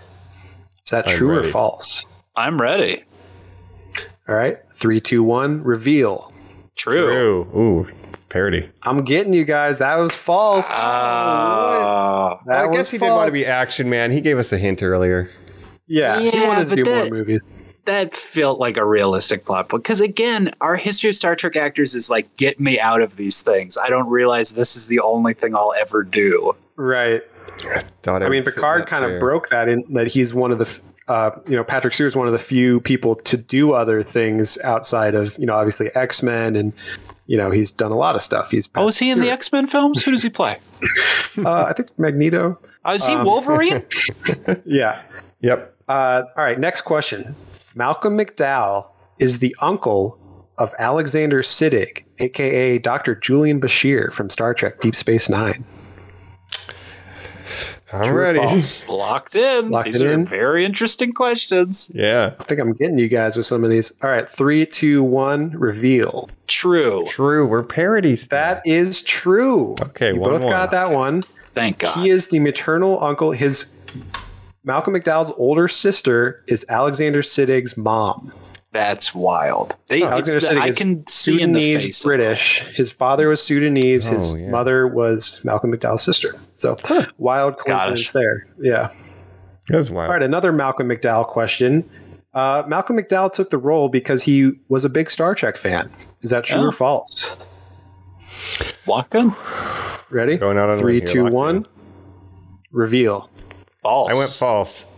Is 0.85 0.91
that 0.91 1.09
I'm 1.09 1.15
true 1.17 1.39
or 1.39 1.43
false? 1.43 2.05
I'm 2.35 2.61
ready. 2.61 3.03
All 4.29 4.35
right. 4.35 4.59
Three, 4.75 5.01
two, 5.01 5.23
one. 5.23 5.63
Reveal. 5.63 6.31
True. 6.75 7.07
True. 7.07 7.41
Ooh, 7.59 7.87
parody. 8.29 8.69
I'm 8.83 9.03
getting 9.05 9.33
you 9.33 9.43
guys. 9.43 9.79
That 9.79 9.95
was 9.95 10.13
false. 10.13 10.69
Uh, 10.71 12.35
that 12.45 12.55
I 12.55 12.67
was 12.67 12.77
guess 12.77 12.91
he 12.91 12.99
didn't 12.99 13.15
want 13.15 13.29
to 13.29 13.33
be 13.33 13.43
action 13.43 13.89
man. 13.89 14.11
He 14.11 14.21
gave 14.21 14.37
us 14.37 14.53
a 14.53 14.59
hint 14.59 14.83
earlier. 14.83 15.31
Yeah, 15.87 16.19
he 16.19 16.29
wanted 16.45 16.69
to 16.69 16.75
do 16.75 16.83
that- 16.83 17.09
more 17.09 17.17
movies. 17.17 17.41
That 17.85 18.15
felt 18.15 18.60
like 18.60 18.77
a 18.77 18.85
realistic 18.85 19.45
plot 19.45 19.69
point 19.69 19.84
because 19.84 19.99
again 20.01 20.53
our 20.61 20.76
history 20.76 21.10
of 21.10 21.15
star 21.15 21.35
trek 21.35 21.55
actors 21.55 21.95
is 21.95 22.10
like 22.10 22.35
get 22.38 22.60
me 22.60 22.80
out 22.80 23.01
of 23.01 23.15
these 23.18 23.41
things 23.41 23.77
i 23.77 23.89
don't 23.89 24.07
realize 24.10 24.55
this 24.55 24.76
is 24.76 24.88
the 24.88 24.99
only 24.99 25.34
thing 25.34 25.55
i'll 25.55 25.73
ever 25.77 26.03
do 26.03 26.55
Right. 26.76 27.22
Thought 28.01 28.23
I 28.23 28.30
mean, 28.30 28.43
Picard 28.43 28.88
kind 28.88 29.05
fair. 29.05 29.15
of 29.15 29.19
broke 29.19 29.49
that 29.49 29.69
in 29.69 29.84
that 29.93 30.07
he's 30.07 30.34
one 30.34 30.51
of 30.51 30.57
the, 30.57 30.80
uh, 31.07 31.30
you 31.47 31.55
know, 31.55 31.64
Patrick 31.64 31.93
Stewart's 31.93 32.15
one 32.15 32.26
of 32.26 32.34
the 32.34 32.39
few 32.39 32.80
people 32.81 33.15
to 33.15 33.38
do 33.38 33.73
other 33.73 34.01
things 34.03 34.57
outside 34.64 35.14
of, 35.14 35.38
you 35.38 35.45
know, 35.45 35.53
obviously 35.53 35.93
X 35.95 36.23
Men, 36.23 36.55
and 36.55 36.73
you 37.27 37.38
know, 37.38 37.51
he's 37.51 37.72
done 37.72 37.91
a 37.91 37.95
lot 37.95 38.15
of 38.15 38.23
stuff. 38.23 38.49
He's 38.49 38.68
oh 38.76 38.88
is 38.88 38.97
he 38.97 39.11
in 39.11 39.19
the 39.19 39.30
x-men 39.30 39.68
films 39.68 40.03
who 40.03 40.11
does 40.11 40.23
he 40.23 40.30
play 40.30 40.57
uh, 41.45 41.65
I 41.65 41.73
think 41.73 41.89
Magneto. 41.99 42.57
oh, 42.85 42.93
is 42.93 43.05
he 43.05 43.14
Um, 43.14 43.23
wolverine 43.26 43.84
Yeah. 44.65 44.99
Yep. 45.43 45.75
Uh, 45.87 46.23
all 46.35 46.43
right. 46.43 46.59
Next 46.59 46.81
question. 46.81 47.35
Malcolm 47.75 48.17
McDowell 48.17 48.87
is 49.19 49.39
the 49.39 49.55
uncle 49.61 50.17
of 50.57 50.73
Alexander 50.79 51.41
Siddig, 51.43 52.03
aka 52.19 52.77
Dr. 52.79 53.15
Julian 53.15 53.59
Bashir 53.61 54.11
from 54.11 54.29
Star 54.29 54.53
Trek: 54.53 54.79
Deep 54.79 54.95
Space 54.95 55.29
Nine. 55.29 55.63
I'm 57.91 58.07
True 58.07 58.21
ready. 58.21 58.39
locked 58.89 59.35
in 59.35 59.69
Locked 59.69 59.85
these 59.85 60.01
it 60.01 60.07
are 60.07 60.11
in? 60.13 60.25
very 60.25 60.65
interesting 60.65 61.13
questions 61.13 61.91
Yeah. 61.93 62.33
I 62.39 62.43
think 62.43 62.59
I'm 62.59 62.73
getting 62.73 62.97
you 62.97 63.07
guys 63.07 63.37
with 63.37 63.45
some 63.45 63.63
of 63.63 63.69
these. 63.69 63.91
All 64.01 64.09
right. 64.09 64.27
Three, 64.27 64.65
two, 64.65 65.03
one. 65.03 65.51
Reveal. 65.51 66.27
true 66.47 67.05
True. 67.07 67.45
We're 67.45 67.61
parodies. 67.61 68.29
That 68.29 68.65
is 68.65 69.03
true. 69.03 69.75
Okay, 69.79 70.13
you 70.13 70.19
both 70.19 70.41
one. 70.41 70.49
got 70.49 70.71
that 70.71 70.89
one. 70.89 71.21
thank 71.53 71.79
god 71.79 71.95
He 71.99 72.09
is 72.09 72.29
the 72.29 72.39
maternal 72.39 73.03
uncle. 73.03 73.29
His 73.31 73.77
Malcolm 74.64 74.94
McDowell's 74.94 75.31
older 75.38 75.68
sister 75.68 76.44
is 76.48 76.65
Alexander 76.69 77.22
Siddig's 77.22 77.76
mom. 77.77 78.31
that's 78.72 79.14
wild 79.14 79.76
they, 79.88 79.98
it's 80.02 80.06
Alexander 80.06 80.40
the- 80.40 80.48
Siddig 80.48 80.61
i 80.61 80.68
is 80.68 80.77
can 80.77 81.07
see 81.07 81.41
in 81.41 81.53
the 81.53 81.61
Sudanese 81.61 81.84
face 81.85 82.03
British. 82.03 82.60
His 82.76 82.91
father 82.91 83.30
was 83.30 83.41
Sudanese. 83.44 84.06
His 84.06 84.31
Oh, 84.31 84.35
yeah. 84.35 84.49
mother 84.49 84.88
was 84.88 85.40
Malcolm 85.44 85.72
McDowell's 85.72 86.02
sister. 86.03 86.34
So 86.56 86.76
wild 87.18 87.57
coincidence 87.65 88.06
Gosh. 88.06 88.11
there. 88.14 88.45
Yeah. 88.60 88.91
That's 89.68 89.90
wild. 89.90 90.07
All 90.10 90.14
right. 90.15 90.23
Another 90.23 90.52
Malcolm 90.52 90.90
McDowell 90.90 91.27
question. 91.27 91.88
Uh, 92.34 92.64
Malcolm 92.68 92.98
McDowell 92.98 93.31
took 93.31 93.49
the 93.52 93.57
role 93.60 93.90
because 93.90 94.23
he 94.23 94.52
was 94.69 94.84
a 94.85 94.90
big 94.90 95.11
Star 95.11 95.35
Trek 95.35 95.56
fan. 95.56 95.91
Is 96.23 96.31
that 96.31 96.44
true 96.45 96.61
Oh. 96.61 96.65
or 96.68 96.72
false? 96.72 97.35
locked 98.88 99.14
in 99.15 99.34
Ready? 100.10 100.38
Going 100.38 100.57
out 100.57 100.69
on 100.69 100.77
a 100.77 100.81
Three, 100.81 100.99
limb 100.99 101.07
here, 101.07 101.14
two, 101.14 101.23
locked 101.23 101.34
one. 101.35 101.56
in. 101.57 101.65
Reveal. 102.72 103.30
False 103.84 104.10
I 104.10 104.18
went 104.18 104.30
false. 104.30 104.89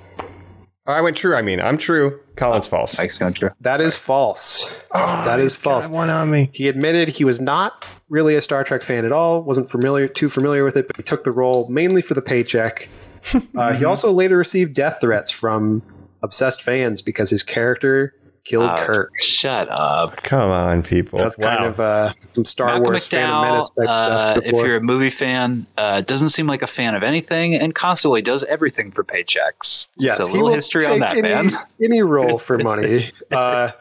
I 0.88 1.02
went 1.02 1.18
true. 1.18 1.36
I 1.36 1.42
mean, 1.42 1.60
I'm 1.60 1.78
true. 1.78 2.20
Colin's 2.36 2.68
false. 2.68 2.98
Mike's 3.00 3.18
going 3.18 3.34
true. 3.34 3.50
That 3.62 3.82
is 3.82 3.98
false. 3.98 4.84
that 4.94 5.40
is 5.40 5.58
false. 5.58 5.88
Got 5.88 5.94
one 5.94 6.10
on 6.10 6.30
me. 6.30 6.50
He 6.54 6.68
admitted 6.68 7.08
he 7.08 7.24
was 7.24 7.42
not 7.42 7.88
really 8.10 8.36
a 8.36 8.42
Star 8.42 8.64
Trek 8.64 8.84
fan 8.84 9.04
at 9.04 9.12
all, 9.12 9.42
wasn't 9.42 9.72
familiar 9.72 10.08
too 10.08 10.30
familiar 10.30 10.64
with 10.64 10.78
it, 10.78 10.86
but 10.88 10.96
he 10.96 11.04
took 11.04 11.24
the 11.24 11.32
role 11.32 11.68
mainly 11.70 12.02
for 12.02 12.14
the 12.14 12.22
paycheck. 12.22 12.88
uh, 13.56 13.74
he 13.74 13.84
also 13.84 14.12
later 14.12 14.38
received 14.38 14.76
death 14.76 15.00
threats 15.02 15.32
from 15.32 15.82
obsessed 16.22 16.62
fans 16.62 17.02
because 17.02 17.30
his 17.30 17.42
character 17.42 18.14
killed 18.46 18.70
Oh, 18.72 18.86
Kirk. 18.86 19.12
Shut 19.22 19.68
up. 19.70 20.16
Come 20.24 20.50
on, 20.52 20.82
people. 20.84 21.20
That's 21.20 21.36
kind 21.36 21.66
of 21.66 21.80
uh, 21.80 22.14
some 22.30 22.46
Star 22.46 22.68
Malcolm 22.68 22.84
Wars 22.86 23.06
Phantom 23.08 23.32
McDowell, 23.32 23.52
Menace 23.52 23.72
uh, 23.90 24.32
stuff 24.36 24.46
if 24.46 24.52
you're 24.54 24.76
a 24.78 24.82
movie 24.82 25.10
fan, 25.10 25.66
uh, 25.78 26.02
doesn't 26.02 26.30
seem 26.30 26.48
like 26.48 26.62
a 26.62 26.68
fan 26.68 26.96
of 26.96 27.04
anything 27.04 27.54
and 27.56 27.76
constantly 27.76 28.22
does 28.22 28.44
everything 28.46 28.92
for 28.92 29.04
paychecks. 29.04 29.90
Just 30.00 30.20
a 30.22 30.26
little 30.26 30.48
history 30.48 30.86
on 30.86 31.00
that, 31.00 31.12
any, 31.18 31.22
man. 31.24 31.52
Any 31.84 32.02
role 32.02 32.38
for 32.38 32.58
money. 32.58 33.12
Uh, 33.32 33.72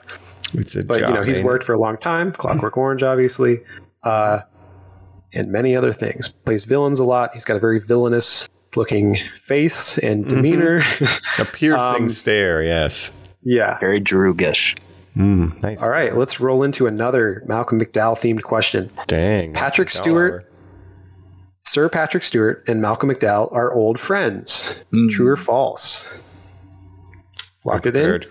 It's 0.55 0.75
a 0.75 0.85
but 0.85 1.01
you 1.01 1.09
know 1.09 1.23
he's 1.23 1.37
ain't 1.39 1.45
it? 1.45 1.49
worked 1.49 1.65
for 1.65 1.75
a 1.75 1.79
long 1.79 1.97
time 1.99 2.33
clockwork 2.41 2.77
orange 2.77 3.03
obviously 3.03 3.61
uh, 4.05 4.41
and 5.33 5.51
many 5.53 5.77
other 5.77 5.93
things 5.93 6.29
plays 6.29 6.65
villains 6.65 6.99
a 7.01 7.05
lot 7.05 7.33
he's 7.35 7.45
got 7.45 7.57
a 7.57 7.61
very 7.61 7.79
villainous 7.81 8.49
looking 8.77 9.19
face 9.45 9.99
and 9.99 10.25
Mm-hmm. 10.25 10.35
demeanor 10.37 10.83
a 11.39 11.45
piercing 11.45 11.79
Um, 12.05 12.11
stare. 12.11 12.63
Yes. 12.63 13.11
Yeah 13.45 13.79
Very 13.79 14.01
Droogish. 14.01 14.77
Mm, 15.17 15.63
nice. 15.63 15.83
all 15.83 15.91
right 15.91 16.17
let's 16.17 16.41
roll 16.41 16.63
into 16.65 16.87
another 16.89 17.43
malcolm 17.47 17.81
mcdowell 17.81 18.17
themed 18.17 18.43
question 18.43 18.91
Dang. 19.07 19.53
Patrick 19.53 19.89
Dollar. 19.91 20.01
Stewart. 20.09 20.53
sir 21.65 21.89
patrick 21.89 22.25
stewart 22.25 22.65
and 22.67 22.83
malcolm 22.83 23.11
mcdowell 23.11 23.53
are 23.53 23.73
old 23.73 24.01
friends 24.01 24.75
Mm. 24.93 25.11
true 25.11 25.29
or 25.29 25.37
false 25.37 26.19
lock 27.65 27.87
it 27.87 27.95
in 27.97 28.25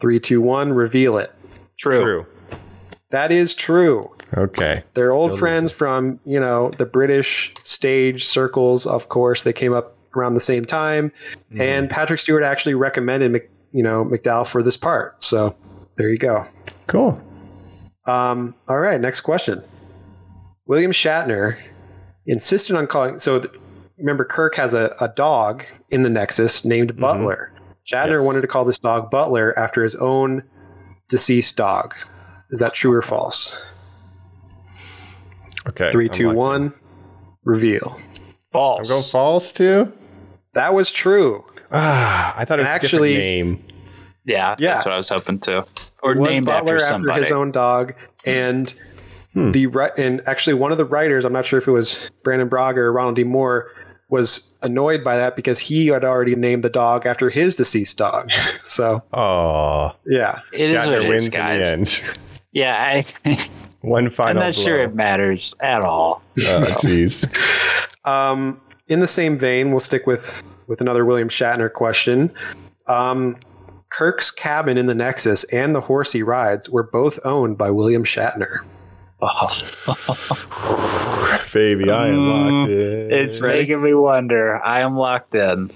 three 0.00 0.20
two 0.20 0.40
one 0.40 0.72
reveal 0.72 1.18
it 1.18 1.32
True. 1.78 2.00
True. 2.00 2.26
that 3.10 3.32
is 3.32 3.54
true 3.54 4.10
Okay. 4.36 4.82
They're 4.94 5.12
old 5.12 5.30
Still 5.30 5.38
friends 5.38 5.70
from, 5.70 6.18
you 6.24 6.40
know, 6.40 6.70
the 6.78 6.84
British 6.84 7.54
stage 7.62 8.24
circles, 8.24 8.84
of 8.84 9.08
course. 9.08 9.44
They 9.44 9.52
came 9.52 9.72
up 9.72 9.96
around 10.16 10.34
the 10.34 10.40
same 10.40 10.64
time. 10.64 11.12
Mm-hmm. 11.52 11.60
And 11.60 11.88
Patrick 11.88 12.18
Stewart 12.18 12.42
actually 12.42 12.74
recommended, 12.74 13.30
Mc, 13.30 13.48
you 13.76 13.82
know, 13.82 14.04
McDowell 14.04 14.46
for 14.46 14.62
this 14.62 14.76
part. 14.76 15.22
So 15.22 15.56
there 15.96 16.08
you 16.08 16.18
go. 16.18 16.44
Cool. 16.86 17.20
Um, 18.06 18.54
all 18.68 18.78
right, 18.78 19.00
next 19.00 19.20
question. 19.22 19.62
William 20.66 20.92
Shatner 20.92 21.56
insisted 22.26 22.76
on 22.76 22.86
calling. 22.86 23.18
So 23.18 23.40
th- 23.40 23.52
remember, 23.98 24.24
Kirk 24.24 24.54
has 24.56 24.74
a, 24.74 24.94
a 25.00 25.08
dog 25.14 25.64
in 25.90 26.02
the 26.02 26.10
Nexus 26.10 26.64
named 26.64 26.96
Butler. 26.98 27.52
Shatner 27.84 28.04
Mm-hmm. 28.04 28.12
Yes. 28.14 28.20
wanted 28.22 28.40
to 28.42 28.46
call 28.48 28.64
this 28.64 28.78
dog 28.78 29.10
Butler 29.10 29.56
after 29.58 29.82
his 29.84 29.94
own 29.96 30.42
deceased 31.08 31.56
dog. 31.56 31.94
Is 32.50 32.60
that 32.60 32.74
true 32.74 32.92
or 32.92 33.02
false? 33.02 33.60
Okay. 35.68 35.90
Three, 35.90 36.08
I'm 36.08 36.14
two, 36.14 36.26
locked 36.26 36.34
in. 36.34 36.38
one. 36.38 36.74
Reveal. 37.44 37.94
I'm 37.96 38.02
False. 38.52 38.88
going 38.90 39.02
false 39.02 39.52
too. 39.52 39.92
That 40.54 40.74
was 40.74 40.90
true. 40.90 41.44
Ah, 41.70 42.34
I 42.36 42.44
thought 42.44 42.58
it 42.58 42.62
was 42.62 42.68
Actually- 42.68 43.14
a 43.16 43.16
different 43.16 43.60
name. 43.60 43.65
Yeah, 44.26 44.54
Yeah. 44.58 44.72
that's 44.72 44.84
what 44.84 44.92
I 44.92 44.96
was 44.98 45.08
hoping 45.08 45.38
to. 45.40 45.64
Or 46.02 46.14
was 46.14 46.30
named 46.30 46.46
Butler 46.46 46.74
after 46.76 46.86
somebody. 46.86 47.20
his 47.20 47.32
own 47.32 47.50
dog, 47.52 47.94
and 48.24 48.72
Hmm. 49.32 49.50
the 49.52 49.66
and 49.98 50.22
actually 50.26 50.54
one 50.54 50.72
of 50.72 50.78
the 50.78 50.84
writers, 50.84 51.24
I'm 51.24 51.32
not 51.32 51.44
sure 51.46 51.58
if 51.58 51.66
it 51.68 51.70
was 51.72 52.10
Brannon 52.22 52.48
Braga 52.48 52.80
or 52.80 52.92
Ronald 52.92 53.16
D. 53.16 53.24
Moore, 53.24 53.68
was 54.08 54.54
annoyed 54.62 55.02
by 55.02 55.16
that 55.16 55.34
because 55.36 55.58
he 55.58 55.88
had 55.88 56.04
already 56.04 56.34
named 56.36 56.62
the 56.64 56.68
dog 56.70 57.06
after 57.06 57.28
his 57.28 57.56
deceased 57.56 57.98
dog. 57.98 58.30
so 58.66 59.02
Oh, 59.12 59.92
yeah, 60.06 60.38
it 60.52 60.70
is 60.70 60.86
what 60.86 61.02
it 61.02 61.08
wins 61.08 61.24
is, 61.24 61.28
guys. 61.30 61.70
in 61.72 61.84
the 61.84 61.90
end. 61.90 62.18
Yeah, 62.52 63.02
I, 63.26 63.48
One 63.82 64.08
final. 64.08 64.08
I'm 64.08 64.10
final. 64.10 64.42
not 64.44 64.54
sure 64.54 64.78
it 64.78 64.94
matters 64.94 65.54
at 65.60 65.82
all. 65.82 66.22
Oh, 66.40 66.64
jeez. 66.80 67.26
Um, 68.06 68.58
in 68.88 69.00
the 69.00 69.06
same 69.06 69.36
vein, 69.36 69.70
we'll 69.72 69.80
stick 69.80 70.06
with 70.06 70.42
with 70.66 70.80
another 70.80 71.04
William 71.04 71.28
Shatner 71.28 71.70
question. 71.70 72.32
Um, 72.86 73.36
Kirk's 73.90 74.30
cabin 74.30 74.76
in 74.78 74.86
the 74.86 74.94
Nexus 74.94 75.44
and 75.44 75.74
the 75.74 75.80
horse 75.80 76.12
he 76.12 76.22
rides 76.22 76.68
were 76.68 76.82
both 76.82 77.18
owned 77.24 77.56
by 77.56 77.70
William 77.70 78.04
Shatner. 78.04 78.58
Oh. 79.22 79.48
Baby, 81.52 81.90
I 81.90 82.08
am 82.08 82.28
locked 82.28 82.70
in. 82.70 83.08
Mm, 83.08 83.12
It's 83.12 83.40
making 83.40 83.82
me 83.82 83.94
wonder. 83.94 84.62
I 84.64 84.80
am 84.80 84.96
locked 84.96 85.34
in. 85.34 85.70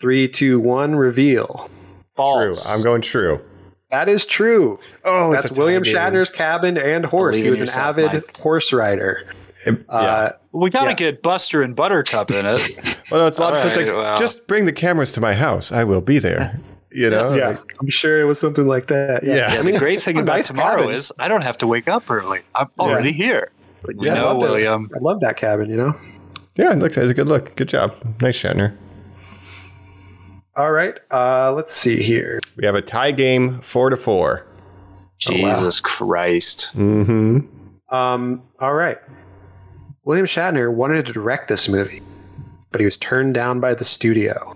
Three, 0.00 0.28
two, 0.28 0.60
one, 0.60 0.94
reveal. 0.94 1.68
true. 1.68 2.04
False. 2.14 2.72
I'm 2.72 2.82
going 2.84 3.02
true. 3.02 3.40
That 3.90 4.08
is 4.08 4.26
true. 4.26 4.78
Oh, 5.04 5.32
That's 5.32 5.50
William 5.52 5.82
tie. 5.82 5.90
Shatner's 5.90 6.30
cabin 6.30 6.76
and 6.78 7.04
horse. 7.04 7.40
Believe 7.40 7.44
he 7.44 7.48
in 7.48 7.50
was 7.52 7.60
an 7.60 7.66
yourself, 7.66 7.86
avid 7.98 8.12
Mike. 8.12 8.36
horse 8.36 8.72
rider. 8.72 9.24
It- 9.66 9.84
yeah. 9.88 9.94
Uh, 9.94 10.32
we 10.52 10.70
gotta 10.70 10.90
Yeah. 10.90 10.94
get 10.94 11.22
Buster 11.22 11.62
and 11.62 11.74
Buttercup 11.74 12.30
in 12.30 12.46
it. 12.46 13.00
well, 13.10 13.22
no, 13.22 13.26
it's 13.26 13.38
logical. 13.38 13.60
all 13.60 13.66
It's 13.66 13.76
like, 13.76 13.86
well. 13.86 14.18
just 14.18 14.46
bring 14.46 14.66
the 14.66 14.72
cameras 14.72 15.12
to 15.12 15.20
my 15.20 15.34
house. 15.34 15.72
I 15.72 15.82
will 15.84 16.00
be 16.02 16.18
there. 16.18 16.60
You 16.94 17.10
know? 17.10 17.34
yeah, 17.34 17.48
Like, 17.48 17.74
I'm 17.80 17.90
sure 17.90 18.20
it 18.20 18.24
was 18.24 18.38
something 18.38 18.64
like 18.66 18.86
that. 18.86 19.24
Yeah. 19.24 19.52
Yeah, 19.52 19.62
the 19.62 19.78
great 19.78 20.00
thing 20.00 20.16
about 20.20 20.36
nice 20.36 20.48
tomorrow 20.48 20.82
cabin. 20.82 20.94
is 20.94 21.12
I 21.18 21.28
don't 21.28 21.42
have 21.42 21.58
to 21.58 21.66
wake 21.66 21.88
up 21.88 22.08
early. 22.10 22.40
I'm 22.54 22.68
already 22.78 23.12
here. 23.12 23.50
Like, 23.82 23.96
we 23.96 24.06
Yeah, 24.06 24.14
I 24.14 24.16
know, 24.18 24.24
love 24.26 24.40
that. 24.40 24.48
William. 24.50 24.90
I 24.94 24.98
love 25.00 25.20
that 25.20 25.36
cabin. 25.36 25.68
You 25.68 25.76
know. 25.76 25.94
yeah, 26.56 26.70
look, 26.70 26.92
that's 26.92 27.08
a 27.10 27.14
good 27.14 27.26
look. 27.26 27.56
Good 27.56 27.68
job. 27.68 27.94
Nice, 28.20 28.38
Shatner. 28.40 28.76
All 30.56 30.70
right. 30.70 30.96
Uh, 31.10 31.52
let's 31.52 31.72
see 31.74 32.00
here. 32.02 32.38
We 32.56 32.64
have 32.64 32.76
a 32.76 32.82
tie 32.82 33.10
game, 33.10 33.60
four 33.60 33.90
to 33.90 33.96
four. 33.96 34.46
Jesus 35.18 35.80
Christ. 35.80 36.76
Mm-hmm. 36.76 37.94
Um, 37.94 38.42
all 38.60 38.74
right. 38.74 38.98
William 40.04 40.26
Shatner 40.26 40.72
wanted 40.72 41.06
to 41.06 41.12
direct 41.12 41.48
this 41.48 41.68
movie, 41.68 42.00
but 42.70 42.80
he 42.80 42.84
was 42.84 42.96
turned 42.98 43.34
down 43.34 43.58
by 43.58 43.74
the 43.74 43.84
studio. 43.84 44.54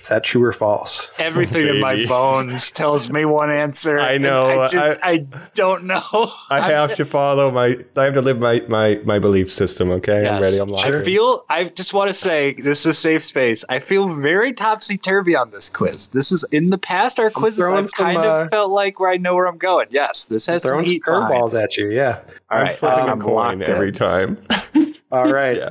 Is 0.00 0.08
that 0.08 0.24
true 0.24 0.44
or 0.44 0.52
false? 0.52 1.10
Everything 1.18 1.66
in 1.66 1.80
my 1.80 2.04
bones 2.06 2.70
tells 2.70 3.10
me 3.10 3.24
one 3.24 3.50
answer. 3.50 3.98
I 3.98 4.18
know, 4.18 4.60
I 4.60 4.68
just, 4.68 5.00
I, 5.02 5.18
don't 5.54 5.84
know. 5.84 6.30
I 6.50 6.70
have 6.70 6.94
to 6.96 7.04
follow 7.04 7.50
my. 7.50 7.76
I 7.96 8.04
have 8.04 8.14
to 8.14 8.22
live 8.22 8.38
my 8.38 8.62
my 8.68 9.00
my 9.04 9.18
belief 9.18 9.50
system. 9.50 9.90
Okay, 9.90 10.26
I'm 10.26 10.42
ready. 10.42 10.58
I'm 10.58 10.68
locked 10.68 10.86
I 10.86 11.02
feel. 11.02 11.44
I 11.48 11.64
just 11.64 11.94
want 11.94 12.08
to 12.08 12.14
say 12.14 12.54
this 12.54 12.80
is 12.80 12.86
a 12.86 12.94
safe 12.94 13.24
space. 13.24 13.64
I 13.68 13.78
feel 13.78 14.14
very 14.14 14.52
topsy 14.52 14.96
turvy 14.96 15.36
on 15.36 15.50
this 15.50 15.70
quiz. 15.70 16.08
This 16.08 16.32
is 16.32 16.44
in 16.44 16.70
the 16.70 16.78
past 16.78 17.18
our 17.18 17.30
quizzes. 17.30 17.68
I've 17.68 17.88
some, 17.90 18.06
kind 18.06 18.18
uh, 18.18 18.42
of 18.42 18.50
felt 18.50 18.70
like 18.70 19.00
where 19.00 19.10
I 19.10 19.16
know 19.16 19.34
where 19.34 19.46
I'm 19.46 19.58
going. 19.58 19.88
Yes, 19.90 20.26
this 20.26 20.46
has 20.46 20.62
some 20.62 20.70
Throwing 20.70 20.84
some 20.84 20.92
heat 20.92 21.02
curveballs 21.02 21.54
at 21.54 21.76
you. 21.76 21.90
Yeah. 21.90 22.20
All 22.50 22.58
I'm 22.58 22.66
right, 22.66 22.76
flipping 22.76 23.04
I'm 23.04 23.20
a 23.20 23.24
coin 23.24 23.58
locked 23.58 23.68
every 23.68 23.88
in. 23.88 23.94
time. 23.94 24.38
All 25.12 25.32
right. 25.32 25.56
yeah, 25.56 25.70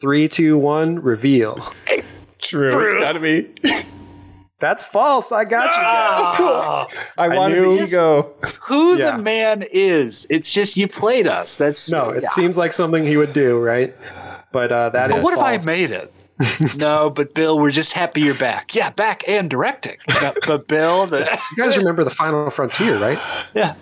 Three, 0.00 0.28
two, 0.28 0.56
one. 0.58 1.00
Reveal. 1.00 1.72
True. 2.44 2.84
It's 2.84 2.94
got 2.94 3.12
to 3.12 3.20
be. 3.20 3.50
That's 4.60 4.82
false. 4.82 5.30
I 5.32 5.44
got 5.44 5.64
you. 6.38 7.00
I 7.18 7.28
wanted 7.28 7.62
knew- 7.62 7.76
the 7.78 7.84
ego. 7.84 8.34
who 8.62 8.96
Yeah. 8.96 9.16
the 9.16 9.22
man 9.22 9.64
is? 9.72 10.26
It's 10.30 10.52
just 10.52 10.76
you 10.76 10.86
played 10.88 11.26
us. 11.26 11.58
That's 11.58 11.90
No, 11.90 12.10
it 12.10 12.22
yeah. 12.22 12.28
seems 12.30 12.56
like 12.56 12.72
something 12.72 13.04
he 13.04 13.16
would 13.16 13.32
do, 13.32 13.58
right? 13.58 13.94
But 14.52 14.72
uh, 14.72 14.90
that 14.90 15.10
is. 15.10 15.16
But 15.16 15.24
what 15.24 15.34
if 15.34 15.40
I 15.40 15.58
made 15.66 15.90
it? 15.90 16.12
No, 16.76 17.10
but 17.10 17.34
Bill, 17.34 17.58
we're 17.58 17.70
just 17.70 17.92
happy 17.92 18.20
you're 18.22 18.36
back. 18.38 18.74
Yeah, 18.74 18.90
back 18.90 19.22
and 19.28 19.48
directing. 19.50 19.96
But, 20.20 20.38
but 20.46 20.68
Bill, 20.68 21.06
the, 21.06 21.20
You 21.56 21.62
guys 21.64 21.76
remember 21.76 22.04
the 22.04 22.10
Final 22.10 22.50
Frontier, 22.50 22.98
right? 22.98 23.18
yeah, 23.54 23.74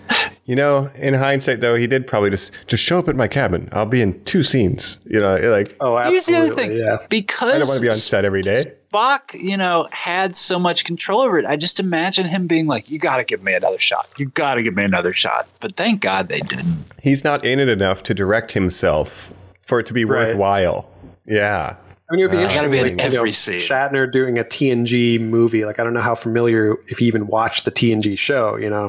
You 0.45 0.57
know, 0.57 0.91
in 0.97 1.15
hindsight, 1.15 1.61
though, 1.61 1.75
he 1.77 1.87
did 1.87 2.07
probably 2.07 2.31
just 2.31 2.53
just 2.67 2.83
show 2.83 2.99
up 2.99 3.09
at 3.09 3.17
my 3.17 3.29
cabin. 3.29 3.69
I'll 3.73 3.87
be 3.87 4.01
in 4.03 4.23
two 4.25 4.43
scenes. 4.43 4.99
You 5.05 5.21
know, 5.21 5.37
like 5.51 5.77
Oh, 5.81 5.97
Here's 5.99 6.27
the 6.27 6.37
other 6.37 6.55
thing. 6.55 6.73
Yeah. 6.73 6.99
because 7.11 7.55
I 7.55 7.59
don't 7.59 7.69
want 7.69 7.77
to 7.79 7.83
be 7.83 7.89
on 7.89 7.95
set 7.95 8.25
every 8.25 8.43
day. 8.43 8.59
Spock, 8.93 9.33
you 9.41 9.57
know, 9.57 9.89
had 9.91 10.37
so 10.37 10.59
much 10.59 10.85
control 10.85 11.23
over 11.23 11.39
it. 11.39 11.47
I 11.47 11.57
just 11.57 11.81
imagine 11.81 12.27
him 12.27 12.47
being 12.47 12.67
like, 12.67 12.91
"You 12.91 12.99
got 12.99 13.17
to 13.17 13.25
give 13.25 13.43
me 13.43 13.55
another 13.55 13.79
shot. 13.79 14.07
You 14.19 14.27
got 14.27 14.57
to 14.57 14.63
give 14.63 14.75
me 14.77 14.85
another 14.85 15.15
shot." 15.15 15.49
But 15.61 15.77
thank 15.79 16.03
God 16.03 16.29
they 16.29 16.41
didn't. 16.41 16.85
He's 17.03 17.25
not 17.25 17.43
in 17.43 17.59
it 17.59 17.71
enough 17.71 18.03
to 18.03 18.13
direct 18.13 18.53
himself 18.53 19.33
for 19.63 19.81
it 19.81 19.87
to 19.87 19.95
be 19.95 20.05
Right. 20.05 20.27
worthwhile. 20.27 20.91
Yeah. 21.25 21.77
I 22.13 22.17
mean, 22.17 22.21
it 22.21 22.29
would 22.29 22.31
be 22.33 22.37
Uh, 22.39 22.41
interesting. 22.43 22.61
gotta 22.63 22.71
be 22.71 22.79
in 22.79 22.97
like, 22.99 23.07
you 23.07 23.11
know, 23.13 23.19
every 23.21 23.33
scene. 23.33 23.59
Shatner 23.59 24.13
doing 24.13 24.39
a 24.39 24.45
TNG 24.45 25.19
movie. 25.19 25.65
Like, 25.65 25.81
I 25.81 25.85
don't 25.85 25.95
know 25.95 26.03
how 26.03 26.15
familiar 26.15 26.77
if 26.89 26.99
he 26.99 27.07
even 27.07 27.27
watched 27.27 27.65
the 27.65 27.71
TNG 27.71 28.19
show. 28.19 28.57
You 28.57 28.69
know, 28.71 28.89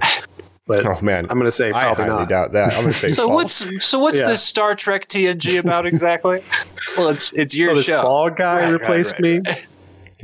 but 0.68 0.86
Oh 0.86 1.00
man, 1.02 1.26
I'm 1.30 1.38
going 1.38 1.46
to 1.46 1.52
say 1.52 1.70
I 1.70 1.84
probably 1.86 2.04
highly 2.06 2.20
not. 2.22 2.30
doubt 2.30 2.52
that. 2.52 2.74
I'm 2.74 2.82
going 2.82 2.88
to 2.94 2.94
say 2.94 3.08
So 3.08 3.28
false. 3.28 3.66
what's 3.70 3.86
so 3.86 4.00
what's 4.00 4.20
Yeah. 4.20 4.28
this 4.28 4.42
Star 4.42 4.76
Trek 4.76 5.08
TNG 5.08 5.58
about 5.64 5.86
exactly? 5.86 6.42
well, 6.98 7.08
it's 7.10 7.32
it's 7.34 7.56
your 7.56 7.72
Oh, 7.72 7.76
this 7.76 7.86
show. 7.86 8.02
bald 8.02 8.36
guy 8.36 8.56
Right, 8.56 8.64
right, 8.64 8.72
replaced 8.74 9.14
right, 9.14 9.22
me. 9.22 9.42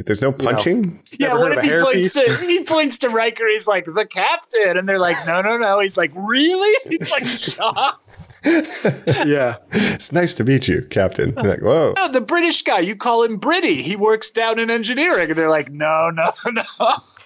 There's 0.05 0.21
no 0.21 0.31
punching. 0.31 0.97
Yeah, 1.19 1.27
Never 1.27 1.39
what 1.39 1.55
heard 1.55 1.65
if 1.65 1.71
he 1.71 1.77
points 1.83 2.17
hairpiece? 2.17 2.39
to 2.39 2.45
he 2.45 2.63
points 2.63 2.97
to 2.99 3.09
Riker? 3.09 3.45
He's 3.51 3.67
like 3.67 3.83
the 3.83 4.05
captain, 4.05 4.77
and 4.77 4.87
they're 4.87 4.97
like, 4.97 5.17
no, 5.27 5.41
no, 5.41 5.57
no. 5.57 5.81
He's 5.81 5.97
like, 5.97 6.11
really? 6.15 6.73
He's 6.97 7.11
like 7.11 7.25
shocked. 7.25 8.08
Yeah. 8.45 9.57
It's 9.71 10.11
nice 10.11 10.33
to 10.35 10.43
meet 10.43 10.67
you, 10.67 10.81
Captain. 10.89 11.33
You're 11.35 11.43
like, 11.45 11.61
whoa. 11.61 11.93
Oh, 11.97 12.11
the 12.11 12.21
British 12.21 12.61
guy, 12.63 12.79
you 12.79 12.95
call 12.95 13.23
him 13.23 13.37
Britty. 13.37 13.81
He 13.81 13.95
works 13.95 14.29
down 14.29 14.59
in 14.59 14.69
engineering. 14.69 15.29
And 15.29 15.37
they're 15.37 15.49
like, 15.49 15.71
no, 15.71 16.09
no, 16.11 16.31
no. 16.51 16.63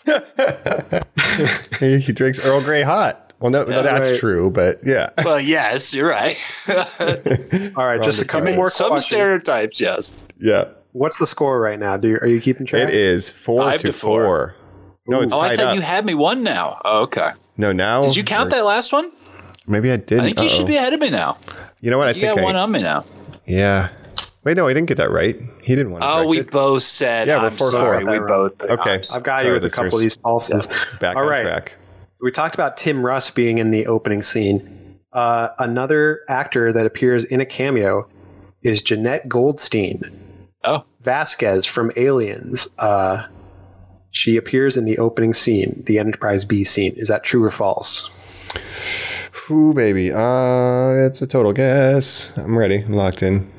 he, 1.80 2.00
he 2.00 2.12
drinks 2.14 2.40
Earl 2.44 2.62
Grey 2.64 2.82
hot. 2.82 3.34
Well, 3.40 3.52
no, 3.52 3.64
no 3.66 3.84
that's 3.84 4.12
right. 4.12 4.20
true, 4.20 4.50
but 4.52 4.80
yeah. 4.86 5.10
Well, 5.26 5.40
yes, 5.40 5.94
you're 5.94 6.08
right. 6.08 6.38
All 7.76 7.86
right, 7.86 8.02
just 8.02 8.22
a 8.22 8.26
couple 8.26 8.54
more 8.56 8.70
Some 8.70 8.90
questions. 8.90 9.06
stereotypes, 9.06 9.82
yes. 9.82 10.14
yeah. 10.40 10.66
What's 10.94 11.18
the 11.18 11.28
score 11.28 11.60
right 11.60 11.78
now? 11.80 11.98
Do 11.98 12.08
you, 12.10 12.18
are 12.18 12.28
you 12.28 12.40
keeping 12.40 12.66
track? 12.66 12.84
It 12.88 12.94
is 12.94 13.32
four 13.32 13.64
Five 13.64 13.82
to, 13.82 13.88
to 13.88 13.94
four. 13.94 14.24
four. 14.24 14.56
No, 15.08 15.22
it's 15.22 15.34
Oh, 15.34 15.40
I 15.42 15.50
tied 15.50 15.58
thought 15.60 15.68
up. 15.70 15.76
you 15.76 15.82
had 15.82 16.06
me 16.06 16.14
one 16.14 16.44
now. 16.44 16.80
Oh, 16.86 17.02
okay. 17.02 17.32
no, 17.58 17.74
now. 17.74 18.02
Did 18.04 18.16
you 18.16 18.24
count 18.24 18.50
that 18.52 18.64
last 18.64 18.94
one? 18.94 19.12
Maybe 19.68 19.92
I 19.92 19.98
didn't. 19.98 20.20
I 20.22 20.24
think 20.28 20.42
you 20.42 20.50
should 20.50 20.68
be 20.68 20.76
ahead 20.78 20.94
of 20.94 21.00
me 21.00 21.10
now. 21.10 21.38
You 21.82 21.90
know 21.92 21.98
what? 21.98 22.08
I 22.08 22.12
You 22.12 22.22
think 22.22 22.36
got 22.36 22.40
I, 22.42 22.44
one 22.44 22.56
on 22.56 22.72
me 22.72 22.82
now. 22.82 23.06
Yeah. 23.46 23.90
Wait, 24.44 24.58
no, 24.58 24.68
I 24.68 24.74
didn't 24.74 24.88
get 24.88 24.98
that 24.98 25.10
right. 25.12 25.40
He 25.62 25.74
didn't 25.76 25.92
want 25.92 26.02
to. 26.04 26.08
Oh, 26.10 26.28
we 26.28 26.42
both 26.42 26.84
said. 26.84 27.28
Yeah, 27.28 27.42
we're 27.44 27.50
four, 27.52 27.70
sorry. 27.72 28.04
four. 28.04 28.20
We 28.22 28.28
both. 28.28 28.62
Okay. 28.62 28.96
I've 28.96 29.24
got 29.24 29.40
Sorry, 29.40 29.48
you 29.48 29.54
with 29.54 29.64
a 29.64 29.70
couple 29.70 29.88
of 29.88 29.94
listeners. 29.94 30.16
these 30.16 30.18
falses. 30.70 31.00
Back 31.00 31.16
All 31.16 31.24
on 31.24 31.30
right. 31.30 31.44
track. 31.44 31.74
We 32.22 32.32
talked 32.32 32.54
about 32.56 32.76
Tim 32.78 33.06
Russ 33.06 33.30
being 33.30 33.58
in 33.58 33.72
the 33.72 33.86
opening 33.88 34.22
scene. 34.22 35.00
Uh, 35.14 35.50
another 35.60 36.22
actor 36.28 36.74
that 36.74 36.86
appears 36.86 37.24
in 37.26 37.40
a 37.40 37.46
cameo 37.46 38.08
is 38.64 38.82
Jenette 38.82 39.28
Goldstein. 39.28 40.02
Oh. 40.66 40.84
Vasquez 41.02 41.66
from 41.66 41.92
Aliens. 41.96 42.68
Uh, 42.80 43.26
she 44.12 44.38
appears 44.38 44.76
in 44.78 44.86
the 44.86 44.98
opening 44.98 45.34
scene, 45.34 45.84
the 45.86 46.00
Enterprise 46.00 46.46
B 46.46 46.64
scene. 46.64 46.94
Is 46.96 47.08
that 47.10 47.24
true 47.24 47.44
or 47.44 47.52
false? 47.52 48.10
Ooh, 49.50 49.74
baby. 49.74 50.12
Uh, 50.12 51.06
it's 51.08 51.22
a 51.22 51.28
total 51.28 51.54
guess. 51.54 52.36
I'm 52.38 52.58
ready. 52.58 52.78
I'm 52.78 52.94
locked 52.94 53.24
in. 53.24 53.50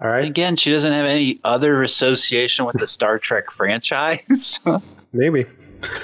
All 0.00 0.08
right, 0.08 0.24
Again, 0.24 0.56
she 0.56 0.70
doesn't 0.72 0.92
have 0.92 1.06
any 1.06 1.38
other 1.44 1.82
association 1.84 2.64
with 2.64 2.76
the 2.78 2.88
Star 2.88 3.18
Trek 3.18 3.50
franchise. 3.52 4.60
maybe. 5.12 5.44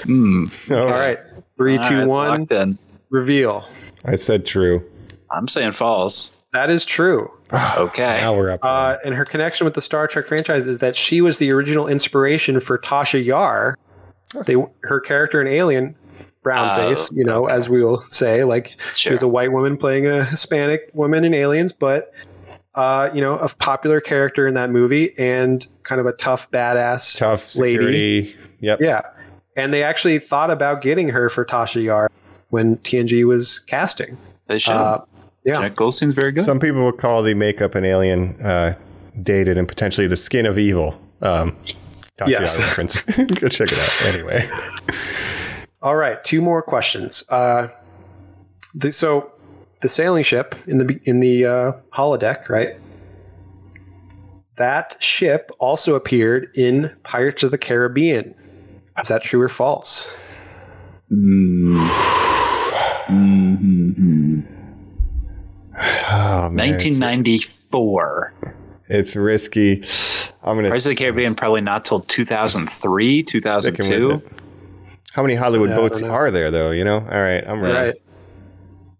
Hmm. 0.03 0.45
Oh, 0.69 0.83
All 0.87 0.89
right, 0.99 1.19
three, 1.57 1.77
All 1.77 1.83
two, 1.83 1.97
right, 1.99 2.07
one. 2.07 2.39
locked 2.41 2.51
in. 2.53 2.77
reveal. 3.09 3.65
I 4.05 4.15
said 4.15 4.45
true. 4.45 4.89
I'm 5.31 5.47
saying 5.49 5.73
false. 5.73 6.41
That 6.53 6.69
is 6.69 6.85
true. 6.85 7.29
Okay. 7.77 8.17
Now 8.21 8.35
we're 8.35 8.51
up. 8.51 8.59
Uh, 8.63 8.97
and 9.03 9.15
her 9.15 9.25
connection 9.25 9.65
with 9.65 9.73
the 9.73 9.81
Star 9.81 10.07
Trek 10.07 10.27
franchise 10.27 10.67
is 10.67 10.77
that 10.79 10.95
she 10.95 11.19
was 11.19 11.39
the 11.39 11.51
original 11.51 11.87
inspiration 11.87 12.59
for 12.59 12.77
Tasha 12.77 13.23
Yar. 13.23 13.75
They, 14.45 14.55
her 14.83 14.99
character 15.01 15.41
in 15.41 15.47
Alien, 15.47 15.95
brown 16.41 16.73
face, 16.75 17.09
you 17.13 17.23
know, 17.23 17.45
as 17.47 17.69
we 17.69 17.83
will 17.83 18.01
say, 18.09 18.43
like 18.43 18.75
she 18.95 19.11
was 19.11 19.21
a 19.21 19.27
white 19.27 19.51
woman 19.51 19.77
playing 19.77 20.07
a 20.07 20.23
Hispanic 20.25 20.89
woman 20.93 21.25
in 21.25 21.33
Aliens, 21.33 21.71
but 21.71 22.13
uh, 22.75 23.09
you 23.13 23.19
know, 23.21 23.37
a 23.39 23.49
popular 23.49 23.99
character 23.99 24.47
in 24.47 24.53
that 24.53 24.69
movie 24.69 25.17
and 25.17 25.67
kind 25.83 25.99
of 25.99 26.07
a 26.07 26.13
tough 26.13 26.49
badass 26.51 27.17
Tough 27.17 27.55
lady. 27.55 27.75
security. 27.75 28.35
Yep. 28.61 28.79
Yeah, 28.81 29.01
and 29.55 29.73
they 29.73 29.83
actually 29.83 30.19
thought 30.19 30.51
about 30.51 30.81
getting 30.81 31.09
her 31.09 31.29
for 31.29 31.43
Tasha 31.45 31.83
Yar 31.83 32.09
when 32.49 32.77
TNG 32.77 33.25
was 33.25 33.59
casting. 33.59 34.17
They 34.47 34.59
should. 34.59 34.73
Uh, 34.73 35.03
yeah, 35.45 35.61
Jack 35.61 35.75
Goldstein's 35.75 36.15
very 36.15 36.31
good. 36.31 36.43
Some 36.43 36.59
people 36.59 36.83
would 36.85 36.97
call 36.97 37.23
the 37.23 37.33
makeup 37.33 37.75
in 37.75 37.85
Alien 37.85 38.39
uh, 38.41 38.75
dated 39.23 39.57
and 39.57 39.67
potentially 39.67 40.07
the 40.07 40.17
skin 40.17 40.45
of 40.45 40.57
evil. 40.57 40.99
Um, 41.21 41.55
Tasha 42.17 42.27
Yes. 42.27 42.57
Yar 42.57 42.67
reference. 42.67 43.01
Go 43.41 43.47
check 43.47 43.69
it 43.71 43.79
out. 43.79 44.13
Anyway. 44.13 44.49
All 45.81 45.95
right, 45.95 46.21
two 46.23 46.41
more 46.41 46.61
questions. 46.61 47.23
Uh, 47.29 47.69
the, 48.75 48.91
so, 48.91 49.31
the 49.81 49.87
sailing 49.87 50.23
ship 50.23 50.55
in 50.67 50.77
the 50.77 50.99
in 51.05 51.21
the 51.21 51.45
uh, 51.45 51.71
holodeck, 51.93 52.49
right? 52.49 52.75
That 54.57 54.97
ship 54.99 55.51
also 55.59 55.95
appeared 55.95 56.51
in 56.53 56.93
Pirates 57.03 57.43
of 57.43 57.51
the 57.51 57.57
Caribbean. 57.57 58.35
Is 58.99 59.07
that 59.07 59.23
true 59.23 59.41
or 59.41 59.49
false? 59.49 60.13
Oh, 66.11 66.49
1994. 66.53 68.33
It's 68.89 69.15
risky. 69.15 69.81
I'm 70.43 70.57
gonna 70.57 70.67
Pirates 70.67 70.85
of 70.85 70.89
the 70.91 70.95
Caribbean 70.95 71.35
probably 71.35 71.61
not 71.61 71.85
till 71.85 72.01
2003, 72.01 73.23
sticking 73.23 73.25
2002. 73.25 74.21
With 75.23 75.31
it. 75.31 75.35
How 75.37 75.43
many 75.51 75.57
Hollywood 75.57 75.69
Yeah, 75.69 75.75
boats 75.75 76.01
are 76.01 76.31
there, 76.31 76.51
though? 76.51 76.71
You 76.71 76.83
know. 76.83 76.97
All 76.97 77.21
right, 77.21 77.43
I'm 77.47 77.57
All 77.59 77.63
ready. 77.63 77.75
right. 77.89 78.01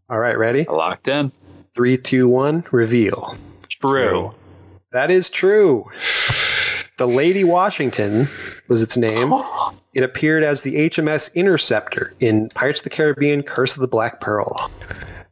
All 0.10 0.20
right, 0.20 0.38
ready? 0.38 0.64
Locked 0.66 1.08
in. 1.08 1.32
Three, 1.76 1.98
two, 1.98 2.28
one, 2.28 2.64
reveal. 2.72 3.36
True. 3.70 4.34
That 4.92 5.12
is 5.12 5.30
true. 5.30 5.86
The 6.98 7.08
Lady 7.08 7.44
Washington 7.44 8.28
was 8.68 8.82
its 8.82 8.98
name. 8.98 9.34
It 9.96 10.04
appeared 10.04 10.44
as 10.44 10.62
the 10.62 10.88
HMS 10.88 11.34
Interceptor 11.34 12.14
in 12.20 12.50
Pirates 12.50 12.80
of 12.82 12.84
the 12.84 12.90
Caribbean: 12.92 13.42
Curse 13.42 13.76
of 13.76 13.82
the 13.82 13.88
Black 13.88 14.22
Pearl. 14.22 14.70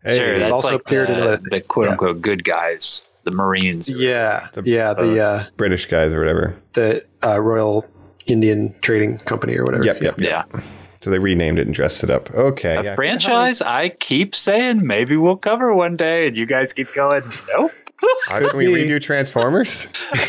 Hey, 0.03 0.18
sure, 0.18 0.39
that's 0.39 0.49
also 0.49 0.72
like 0.72 0.81
appeared 0.81 1.09
in 1.09 1.19
the, 1.19 1.34
other- 1.34 1.41
the 1.51 1.61
quote 1.61 1.88
unquote 1.89 2.22
good 2.22 2.43
guys, 2.43 3.03
the 3.23 3.30
Marines. 3.30 3.88
Yeah, 3.88 4.47
The- 4.53 4.64
yeah, 4.65 4.95
the 4.95 5.23
uh, 5.23 5.45
British 5.57 5.85
guys 5.85 6.11
or 6.11 6.18
whatever. 6.19 6.55
the 6.73 7.05
uh, 7.23 7.39
Royal 7.39 7.85
Indian 8.27 8.73
Trading 8.81 9.17
Company 9.19 9.55
or 9.57 9.63
whatever. 9.65 9.85
Yep, 9.85 10.01
yep, 10.01 10.19
yep. 10.19 10.47
Yeah. 10.53 10.61
So 11.01 11.09
they 11.09 11.19
renamed 11.19 11.59
it 11.59 11.67
and 11.67 11.73
dressed 11.75 12.03
it 12.03 12.09
up. 12.09 12.33
Okay. 12.33 12.75
A 12.75 12.83
yeah. 12.83 12.95
franchise 12.95 13.61
I 13.61 13.89
keep 13.89 14.35
saying 14.35 14.85
maybe 14.85 15.15
we'll 15.15 15.37
cover 15.37 15.73
one 15.73 15.95
day, 15.95 16.27
and 16.27 16.35
you 16.35 16.45
guys 16.45 16.73
keep 16.73 16.93
going, 16.93 17.23
nope. 17.55 17.71
How 18.27 18.39
can 18.47 18.55
we 18.57 18.65
redo 18.67 19.01
Transformers? 19.01 19.85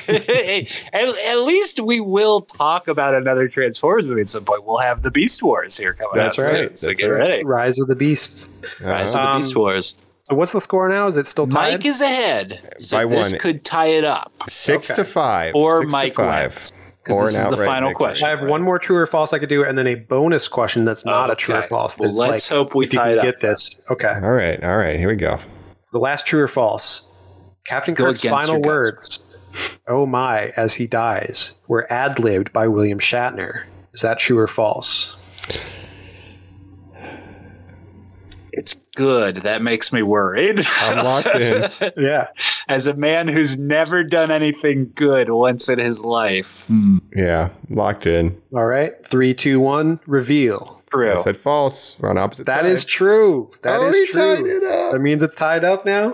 Hey, 0.06 0.68
at, 0.94 1.08
at 1.18 1.38
least 1.40 1.80
we 1.80 2.00
will 2.00 2.40
talk 2.42 2.88
about 2.88 3.14
another 3.14 3.46
Transformers 3.48 4.06
movie 4.06 4.22
at 4.22 4.26
some 4.26 4.44
point. 4.44 4.64
We'll 4.64 4.78
have 4.78 5.02
the 5.02 5.10
Beast 5.10 5.42
Wars 5.42 5.76
here 5.76 5.92
coming 5.92 6.12
That's 6.14 6.38
out 6.38 6.44
soon, 6.46 6.60
right, 6.60 6.78
So 6.78 6.92
get 6.94 7.06
right. 7.08 7.18
ready. 7.28 7.44
Rise 7.44 7.78
of 7.78 7.88
the 7.88 7.94
Beasts. 7.96 8.48
Rise 8.80 9.14
of 9.14 9.20
the 9.20 9.28
Um, 9.28 9.40
Beast 9.40 9.56
Wars. 9.56 9.98
So 10.22 10.34
what's 10.34 10.52
the 10.52 10.60
score 10.62 10.88
now? 10.88 11.06
Is 11.08 11.16
it 11.16 11.26
still 11.26 11.46
tied? 11.46 11.72
Mike 11.78 11.86
is 11.86 12.00
ahead. 12.00 12.58
So 12.80 12.98
By 12.98 13.06
this 13.14 13.32
one. 13.32 13.40
could 13.40 13.64
tie 13.64 13.86
it 13.88 14.04
up. 14.04 14.32
Six 14.48 14.90
Okay. 14.90 14.96
to 15.02 15.04
five. 15.04 15.54
Or 15.54 15.80
Six 15.80 15.86
to 15.86 15.92
Mike 15.92 16.14
five. 16.14 16.54
wins. 16.54 16.72
Because 17.09 17.20
Or 17.22 17.24
this 17.24 17.39
is 17.39 17.48
the 17.48 17.56
final 17.64 17.89
victory. 17.89 17.94
question. 18.06 18.26
I 18.26 18.30
have 18.30 18.48
one 18.51 18.60
more 18.62 18.78
true 18.78 18.97
or 18.97 19.06
false 19.06 19.32
I 19.32 19.39
could 19.39 19.48
do, 19.48 19.64
and 19.64 19.78
then 19.78 19.86
a 19.86 19.94
bonus 19.94 20.47
question 20.47 20.85
that's 20.85 21.06
not 21.06 21.30
a 21.30 21.35
true 21.35 21.55
or 21.55 21.59
Okay. 21.59 21.66
false. 21.68 21.98
Well, 21.98 22.12
let's 22.12 22.51
like, 22.51 22.56
hope 22.59 22.74
we 22.74 22.85
if 22.85 22.93
you 22.93 22.98
tie 22.98 23.06
can 23.06 23.12
it 23.14 23.18
up. 23.20 23.24
get 23.24 23.40
this. 23.40 23.70
Okay. 23.90 24.09
All 24.22 24.32
right. 24.32 24.62
All 24.62 24.76
right. 24.76 24.98
Here 24.98 25.09
we 25.09 25.16
go. 25.16 25.39
The 25.93 25.98
last 25.98 26.26
true 26.26 26.43
or 26.43 26.48
false. 26.48 27.10
Captain 27.64 27.94
Go 27.94 28.05
Kirk's 28.05 28.20
final 28.22 28.60
words, 28.60 29.24
oh 29.89 30.05
my, 30.05 30.52
as 30.56 30.74
he 30.74 30.86
dies, 30.86 31.59
were 31.66 31.90
ad 31.90 32.18
libbed 32.18 32.52
by 32.52 32.68
William 32.68 32.98
Shatner. 32.98 33.62
Is 33.94 34.02
that 34.02 34.18
true 34.18 34.39
or 34.39 34.47
false? 34.47 35.14
It's 38.52 38.74
good. 38.97 39.36
That 39.36 39.62
makes 39.62 39.93
me 39.93 40.02
worried. 40.02 40.60
I'm 40.82 41.05
locked 41.05 41.26
in. 41.35 41.70
Yeah. 41.97 42.28
As 42.69 42.86
a 42.86 42.95
man 42.95 43.28
who's 43.28 43.57
never 43.59 44.05
done 44.05 44.31
anything 44.31 44.93
good 44.95 45.31
once 45.31 45.69
in 45.69 45.78
his 45.78 46.05
life. 46.05 46.69
Yeah. 47.16 47.49
Locked 47.70 48.07
in. 48.07 48.40
All 48.53 48.66
right. 48.66 48.93
Three, 49.09 49.32
two, 49.35 49.59
one, 49.61 49.99
reveal. 50.07 50.74
True. 50.90 51.12
I 51.12 51.16
said 51.16 51.36
false. 51.36 51.99
We're 51.99 52.09
on 52.11 52.16
opposite 52.19 52.47
That 52.47 52.62
sides. 52.65 52.81
is 52.81 52.85
true. 52.86 53.51
That 53.62 53.78
Oh, 53.81 53.89
is 53.89 53.97
he 53.97 54.07
true. 54.07 54.36
tied 54.36 54.47
it 54.47 54.62
up. 54.65 54.93
That 54.93 55.01
means 55.01 55.23
it's 55.23 55.35
tied 55.35 55.62
up 55.65 55.85
now? 55.85 56.12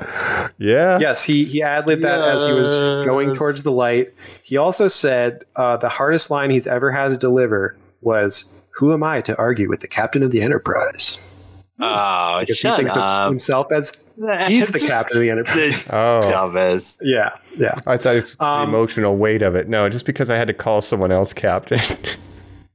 Yeah. 0.59 0.99
Yes, 0.99 1.23
he, 1.23 1.45
he 1.45 1.63
ad 1.63 1.87
libbed 1.87 2.03
that 2.03 2.21
as 2.21 2.45
he 2.45 2.53
was 2.53 3.05
going 3.07 3.35
towards 3.37 3.63
the 3.63 3.71
light. 3.71 4.13
He 4.43 4.57
also 4.57 4.89
said 4.89 5.45
uh, 5.57 5.77
the 5.77 5.89
hardest 5.89 6.29
line 6.31 6.51
he's 6.51 6.67
ever 6.67 6.91
had 6.91 7.09
to 7.11 7.17
deliver 7.17 7.77
was, 8.01 8.53
Who 8.71 8.93
am 8.93 9.03
I 9.05 9.21
to 9.23 9.37
argue 9.39 9.69
with 9.69 9.79
the 9.81 9.87
captain 9.89 10.23
of 10.25 10.33
the 10.33 10.43
Enterprise? 10.43 11.24
Oh, 11.81 12.39
Because 12.41 12.57
shut 12.57 12.79
he 12.79 12.85
thinks 12.85 12.97
of 12.97 13.29
himself 13.31 13.73
as 13.73 13.93
he's 14.47 14.69
the 14.69 14.79
captain 14.79 15.17
of 15.17 15.21
the 15.23 15.31
Enterprise. 15.31 15.87
Oh. 15.93 16.21
Dumbest. 16.23 17.01
Yeah, 17.03 17.31
yeah. 17.57 17.75
I 17.87 17.97
thought 17.97 18.17
it's 18.17 18.37
the 18.37 18.45
Um, 18.45 18.69
emotional 18.69 19.17
weight 19.17 19.43
of 19.43 19.57
it. 19.57 19.69
No, 19.69 19.89
just 19.89 20.07
because 20.07 20.31
I 20.31 20.37
had 20.37 20.47
to 20.49 20.55
call 20.55 20.81
someone 20.81 21.11
else 21.11 21.33
captain. 21.33 21.81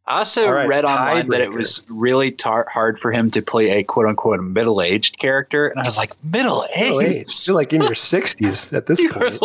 I 0.06 0.18
also 0.18 0.48
All 0.48 0.54
right, 0.54 0.68
read 0.68 0.86
online 0.86 1.28
that 1.28 1.40
it 1.40 1.52
was 1.54 1.86
really 1.88 2.32
tar- 2.32 2.68
hard 2.70 2.98
for 3.00 3.12
him 3.12 3.30
to 3.32 3.44
play 3.44 3.70
a 3.70 3.84
quote 3.84 4.08
unquote 4.08 4.42
middle 4.42 4.82
aged 4.82 5.20
character. 5.20 5.68
And 5.68 5.80
I 5.80 5.84
was 5.88 5.98
like, 6.00 6.12
middle 6.24 6.66
hey, 6.74 7.20
aged? 7.20 7.48
you're 7.48 7.56
like 7.56 7.72
in 7.74 7.82
your 7.82 7.92
60s 7.92 8.74
at 8.74 8.88
this 8.88 9.02
point. 9.12 9.40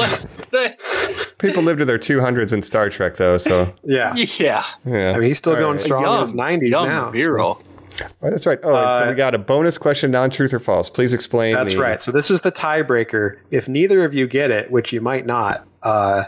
People 1.39 1.63
live 1.63 1.79
to 1.79 1.85
their 1.85 1.99
200s 1.99 2.53
in 2.53 2.63
Star 2.63 2.89
Trek, 2.89 3.17
though. 3.17 3.37
So 3.39 3.73
Yeah. 3.85 4.15
yeah. 4.17 4.65
yeah. 4.87 5.11
I 5.15 5.19
mean, 5.19 5.29
he's 5.29 5.39
still 5.39 5.53
All 5.53 5.59
going 5.59 5.73
right. 5.73 5.81
strong 5.81 6.03
in 6.15 6.21
his 6.21 6.33
90s 6.35 6.71
young 6.71 6.89
now. 6.89 7.05
so- 7.07 7.11
virile. 7.13 7.63
Oh, 8.23 8.31
that's 8.31 8.47
right. 8.47 8.59
Oh, 8.63 8.75
and 8.75 8.95
so 8.95 9.05
Uh, 9.05 9.09
we 9.11 9.15
got 9.15 9.35
a 9.35 9.39
bonus 9.39 9.79
question: 9.79 10.11
non-truth 10.11 10.53
or 10.53 10.59
false? 10.59 10.89
Please 10.91 11.15
explain. 11.15 11.55
That's 11.55 11.73
the- 11.75 11.79
right. 11.81 12.01
So 12.01 12.11
this 12.13 12.31
is 12.31 12.41
the 12.41 12.53
tiebreaker. 12.53 13.37
If 13.51 13.69
neither 13.69 14.05
of 14.05 14.15
you 14.15 14.27
get 14.27 14.51
it, 14.51 14.71
which 14.71 14.93
you 14.93 15.01
might 15.01 15.27
not, 15.27 15.65
uh, 15.83 16.25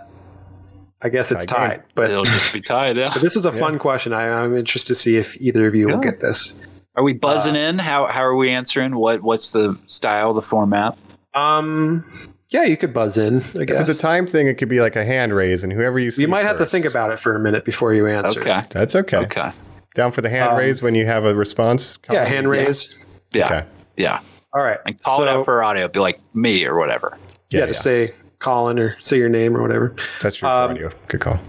I 1.03 1.09
guess 1.09 1.31
it's 1.33 1.45
Tie 1.47 1.57
game. 1.59 1.69
tied. 1.79 1.83
But 1.95 2.11
It'll 2.11 2.25
just 2.25 2.53
be 2.53 2.61
tied. 2.61 2.97
Yeah. 2.97 3.11
But 3.13 3.23
this 3.27 3.37
is 3.37 3.45
a 3.47 3.53
fun 3.53 3.79
question. 3.79 4.13
I, 4.13 4.29
I'm 4.29 4.57
interested 4.57 4.89
to 4.89 4.95
see 4.95 5.17
if 5.17 5.37
either 5.41 5.67
of 5.67 5.75
you 5.75 5.89
will 5.89 5.99
get 5.99 6.21
this. 6.21 6.61
Are 6.97 7.03
we 7.03 7.13
buzzing 7.13 7.57
Uh, 7.57 7.61
in? 7.61 7.79
How 7.79 8.07
how 8.07 8.23
are 8.25 8.37
we 8.37 8.51
answering? 8.51 8.97
What 8.97 9.23
what's 9.23 9.51
the 9.53 9.79
style, 9.87 10.33
the 10.35 10.43
format? 10.43 10.97
Um, 11.35 12.05
yeah, 12.49 12.63
you 12.63 12.77
could 12.79 12.95
buzz 12.95 13.19
in. 13.19 13.39
I 13.55 13.63
If 13.63 13.71
it's 13.71 13.91
a 13.91 13.99
time 13.99 14.27
thing, 14.27 14.47
it 14.47 14.55
could 14.55 14.69
be 14.71 14.81
like 14.81 14.97
a 14.97 15.05
hand 15.05 15.35
raise, 15.35 15.63
and 15.65 15.73
whoever 15.73 15.99
you 15.99 16.11
see. 16.13 16.23
you 16.23 16.29
might 16.29 16.45
have 16.47 16.57
to 16.59 16.65
think 16.65 16.87
about 16.87 17.11
it 17.11 17.19
for 17.19 17.35
a 17.35 17.41
minute 17.41 17.65
before 17.67 17.93
you 17.93 18.07
answer. 18.07 18.41
Okay. 18.41 18.63
That's 18.71 18.95
okay. 18.97 19.19
Okay. 19.19 19.51
Down 19.97 20.13
for 20.13 20.21
the 20.21 20.29
hand 20.31 20.51
Um, 20.53 20.59
raise 20.59 20.83
when 20.83 20.95
you 20.95 21.07
have 21.07 21.25
a 21.25 21.35
response. 21.35 21.99
Yeah, 22.13 22.25
hand 22.25 22.49
raise. 22.49 23.05
Yeah. 23.33 23.47
Okay. 23.47 23.65
Yeah. 23.97 24.21
All 24.55 24.63
right. 24.63 24.79
And 24.87 25.01
call 25.03 25.23
it 25.23 25.27
So- 25.27 25.39
out 25.41 25.45
for 25.47 25.63
audio. 25.65 25.89
Be 25.89 25.99
like 26.01 26.21
me 26.35 26.65
or 26.67 26.77
whatever. 26.79 27.17
Yeah, 27.51 27.61
Yeah, 27.61 27.67
to 27.67 27.73
yeah. 27.73 27.79
say 27.79 28.13
Colin 28.39 28.79
or 28.79 28.97
say 29.01 29.17
your 29.17 29.29
name 29.31 29.57
or 29.57 29.63
whatever. 29.63 29.95
That's 30.21 30.37
true 30.37 30.49
Um, 30.49 30.69
for 30.69 30.75
audio. 30.75 30.91
Good 31.09 31.21
call. 31.21 31.41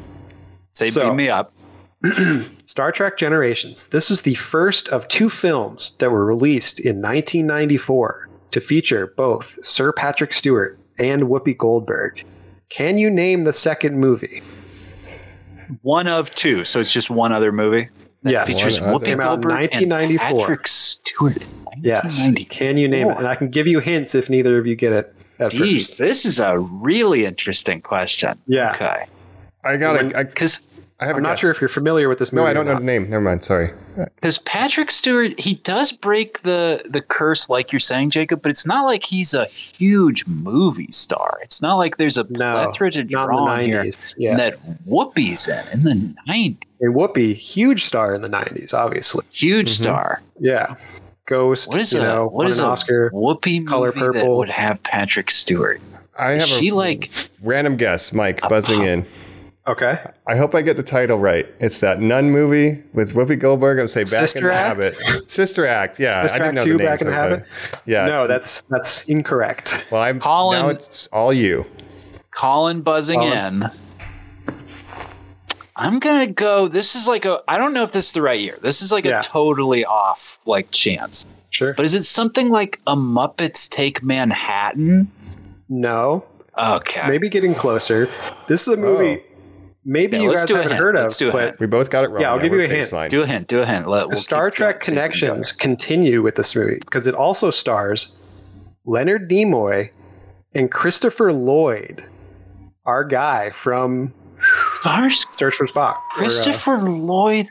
Say 0.71 0.89
So- 0.89 1.03
beam 1.07 1.17
me 1.17 1.29
up. 1.29 1.51
Star 2.65 2.91
Trek 2.91 3.17
Generations. 3.17 3.87
This 3.87 4.09
is 4.09 4.21
the 4.21 4.35
first 4.35 4.87
of 4.89 5.07
two 5.09 5.29
films 5.29 5.93
that 5.99 6.09
were 6.11 6.25
released 6.25 6.79
in 6.79 7.01
1994 7.01 8.29
to 8.51 8.61
feature 8.61 9.13
both 9.17 9.57
Sir 9.61 9.91
Patrick 9.91 10.31
Stewart 10.33 10.77
and 10.99 11.23
Whoopi 11.23 11.57
Goldberg. 11.57 12.23
Can 12.69 12.97
you 12.97 13.09
name 13.09 13.43
the 13.43 13.53
second 13.53 13.97
movie? 13.99 14.41
One 15.81 16.07
of 16.07 16.33
two, 16.33 16.63
so 16.63 16.79
it's 16.79 16.93
just 16.93 17.09
one 17.09 17.33
other 17.33 17.51
movie. 17.51 17.89
That 18.23 18.31
Yes. 18.31 18.47
features 18.47 18.81
One 18.81 18.89
other. 18.89 18.99
Whoopi 18.99 19.05
Came 19.05 19.19
out 19.21 19.41
Goldberg 19.41 19.51
and 19.73 19.89
1994. 19.91 20.39
Patrick 20.39 20.67
Stewart. 20.67 21.37
Yes. 21.81 22.27
Can 22.49 22.77
you 22.77 22.87
name 22.87 23.09
it? 23.09 23.17
And 23.17 23.27
I 23.27 23.35
can 23.35 23.49
give 23.49 23.67
you 23.67 23.79
hints 23.79 24.15
if 24.15 24.29
neither 24.29 24.57
of 24.57 24.65
you 24.65 24.75
get 24.75 24.91
it 24.93 25.13
at 25.39 25.51
Jeez, 25.51 25.75
first. 25.89 25.97
this 25.99 26.25
is 26.25 26.39
a 26.39 26.57
really 26.59 27.25
interesting 27.25 27.81
question. 27.81 28.37
Yeah. 28.47 28.71
Okay. 28.71 29.05
I 29.63 29.77
got 29.77 29.95
when- 29.95 30.15
it. 30.15 30.29
Because 30.29 30.61
I 30.99 31.05
have 31.05 31.17
I'm 31.17 31.21
not 31.21 31.33
guess. 31.33 31.39
sure 31.41 31.51
if 31.51 31.61
you're 31.61 31.67
familiar 31.67 32.09
with 32.09 32.17
this 32.17 32.33
movie. 32.33 32.45
No, 32.45 32.49
I 32.49 32.53
don't 32.53 32.65
know 32.65 32.73
the 32.79 32.83
name. 32.83 33.07
Never 33.11 33.21
mind. 33.23 33.43
Sorry. 33.43 33.69
because 34.15 34.39
Patrick 34.39 34.89
Stewart, 34.89 35.39
he 35.39 35.53
does 35.55 35.91
break 35.91 36.41
the 36.41 36.81
the 36.89 37.01
curse, 37.01 37.49
like 37.49 37.71
you're 37.71 37.79
saying, 37.79 38.09
Jacob. 38.09 38.41
But 38.41 38.49
it's 38.49 38.65
not 38.65 38.85
like 38.85 39.03
he's 39.03 39.35
a 39.35 39.45
huge 39.45 40.25
movie 40.25 40.91
star. 40.91 41.37
It's 41.43 41.61
not 41.61 41.75
like 41.75 41.97
there's 41.97 42.17
a 42.17 42.23
No, 42.31 42.63
plethora 42.63 42.89
to 42.91 43.03
draw 43.03 43.25
in 43.25 43.29
on 43.35 43.57
the 43.59 43.63
here 43.65 43.83
90s. 43.83 44.15
Yeah. 44.17 44.37
that 44.37 44.57
Whoopi's 44.87 45.47
in 45.47 45.63
in 45.71 45.83
the 45.83 46.15
'90s. 46.27 46.57
And 46.79 46.93
Whoopi, 46.95 47.33
huge 47.35 47.83
star 47.85 48.13
in 48.13 48.21
the 48.21 48.29
90s, 48.29 48.73
obviously. 48.73 49.25
Huge 49.31 49.69
Mm-hmm. 49.71 49.83
star. 49.83 50.21
Yeah. 50.39 50.75
Ghost, 51.25 51.67
What 51.69 51.79
is 51.79 51.91
you 51.93 51.99
a 51.99 52.03
know, 52.03 52.23
what 52.25 52.33
won 52.33 52.47
is 52.47 52.59
an 52.59 52.65
a 52.65 52.69
Oscar. 52.69 53.11
Whoopi 53.11 53.65
Color 53.67 53.87
movie 53.95 53.99
that 53.99 54.13
Purple. 54.21 54.37
would 54.37 54.49
have 54.49 54.81
Patrick 54.83 55.29
Stewart? 55.31 55.81
I 56.17 56.31
have 56.31 56.43
Is 56.43 56.49
she 56.49 56.69
a 56.69 56.75
like 56.75 57.11
random 57.43 57.75
guess. 57.77 58.13
Mike 58.13 58.41
buzzing 58.47 58.81
in. 58.83 59.05
Okay. 59.67 59.99
I 60.25 60.37
hope 60.37 60.55
I 60.55 60.61
get 60.61 60.77
the 60.77 60.83
title 60.83 61.17
right. 61.19 61.45
It's 61.59 61.81
that 61.81 61.99
Nun 61.99 62.31
movie 62.31 62.81
with 62.93 63.13
Whoopi 63.13 63.37
Goldberg. 63.37 63.79
I'm 63.79 63.89
say 63.89 64.01
Back 64.03 64.07
Sister 64.07 64.39
in 64.39 64.45
the 64.45 64.53
Act? 64.53 64.83
Habit. 64.95 65.29
Sister 65.29 65.65
Act. 65.67 65.99
Yeah, 65.99 66.11
Sister 66.21 66.35
I 66.35 66.39
didn't 66.45 66.45
Act 66.45 66.55
know 66.55 66.63
2, 66.63 66.71
the 66.71 66.77
name. 66.77 66.87
Back 66.87 67.01
in 67.01 67.07
the 67.07 67.13
Habit? 67.13 67.43
Yeah. 67.85 68.05
No, 68.05 68.27
that's 68.27 68.61
that's 68.69 69.03
incorrect. 69.09 69.85
well, 69.91 70.01
I'm 70.01 70.19
Colin- 70.21 70.61
now 70.61 70.69
it's 70.69 71.07
all 71.07 71.33
you. 71.33 71.65
Colin 72.31 72.81
buzzing 72.81 73.19
Colin. 73.19 73.63
in? 73.63 73.69
I'm 75.79 75.99
gonna 75.99 76.27
go. 76.27 76.67
This 76.67 76.95
is 76.95 77.07
like 77.07 77.25
a. 77.25 77.41
I 77.47 77.57
don't 77.57 77.73
know 77.73 77.83
if 77.83 77.91
this 77.91 78.07
is 78.07 78.13
the 78.13 78.21
right 78.21 78.39
year. 78.39 78.57
This 78.61 78.81
is 78.81 78.91
like 78.91 79.05
Yeah. 79.05 79.19
a 79.19 79.23
totally 79.23 79.85
off 79.85 80.39
like 80.45 80.71
chance. 80.71 81.25
Sure. 81.51 81.73
But 81.73 81.85
is 81.85 81.93
it 81.93 82.03
something 82.03 82.49
like 82.49 82.79
a 82.87 82.95
Muppets 82.95 83.69
Take 83.69 84.03
Manhattan? 84.03 85.11
no. 85.69 86.25
Okay. 86.59 87.07
Maybe 87.07 87.29
getting 87.29 87.53
closer. 87.53 88.09
This 88.47 88.67
is 88.67 88.73
a 88.73 88.77
movie 88.77 89.21
oh. 89.23 89.37
maybe 89.85 90.17
Yeah, 90.17 90.23
you 90.23 90.29
let's 90.29 90.45
guys 90.45 90.63
haven't 90.63 90.75
heard 90.77 90.95
of. 90.95 91.03
Let's 91.03 91.17
do 91.17 91.29
a 91.29 91.39
hint. 91.39 91.59
We 91.59 91.67
both 91.67 91.91
got 91.91 92.03
it 92.03 92.07
wrong. 92.09 92.21
Yeah, 92.21 92.31
I'll 92.31 92.39
give 92.39 92.51
we're 92.51 92.61
you 92.61 92.65
a 92.65 92.67
hint. 92.67 92.87
baseline. 92.87 93.09
Do 93.09 93.21
a 93.21 93.27
hint. 93.27 93.47
Do 93.47 93.59
a 93.61 93.65
hint. 93.67 93.87
Let, 93.87 94.01
the 94.01 94.07
we'll 94.07 94.17
Star 94.17 94.49
Trek 94.49 94.79
doing 94.79 94.79
sync 94.79 95.13
together. 95.13 95.27
connections 95.27 95.51
continue 95.51 96.23
with 96.23 96.33
this 96.33 96.55
movie 96.55 96.79
because 96.79 97.05
it 97.05 97.13
also 97.13 97.51
stars 97.51 98.17
Leonard 98.85 99.29
Nimoy 99.29 99.91
and 100.55 100.71
Christopher 100.71 101.31
Lloyd, 101.31 102.03
our 102.87 103.03
guy 103.03 103.51
from 103.51 104.11
Stars 104.81 105.25
Search 105.31 105.55
for 105.55 105.65
Spock. 105.67 105.95
or, 105.95 105.97
uh, 105.97 106.17
Christopher 106.17 106.77
Lloyd 106.77 107.47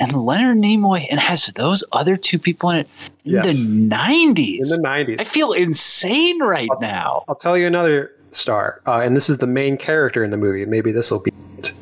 and 0.00 0.12
Leonard 0.12 0.58
Nimoy, 0.58 1.06
and 1.10 1.18
has 1.18 1.46
those 1.56 1.82
other 1.92 2.16
two 2.16 2.38
people 2.38 2.70
in 2.70 2.78
it 2.80 2.88
in 3.24 3.32
Yes. 3.32 3.46
the 3.46 3.68
nineties. 3.68 4.72
in 4.72 4.80
the 4.82 4.88
90s. 4.88 5.16
I 5.18 5.24
feel 5.24 5.52
insane 5.52 6.40
right 6.42 6.68
now. 6.80 7.24
I'll 7.28 7.34
tell 7.34 7.58
you 7.58 7.66
another 7.66 8.12
star, 8.30 8.80
uh, 8.86 9.00
and 9.04 9.16
this 9.16 9.28
is 9.28 9.38
the 9.38 9.46
main 9.48 9.76
character 9.76 10.22
in 10.22 10.30
the 10.30 10.36
movie. 10.36 10.64
Maybe 10.66 10.92
this 10.92 11.10
will 11.10 11.20
be 11.22 11.32
it. 11.58 11.72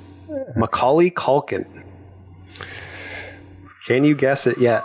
Macaulay 0.57 1.11
Culkin. 1.11 1.67
Can 3.87 4.03
you 4.05 4.15
guess 4.15 4.47
it 4.47 4.57
yet? 4.59 4.83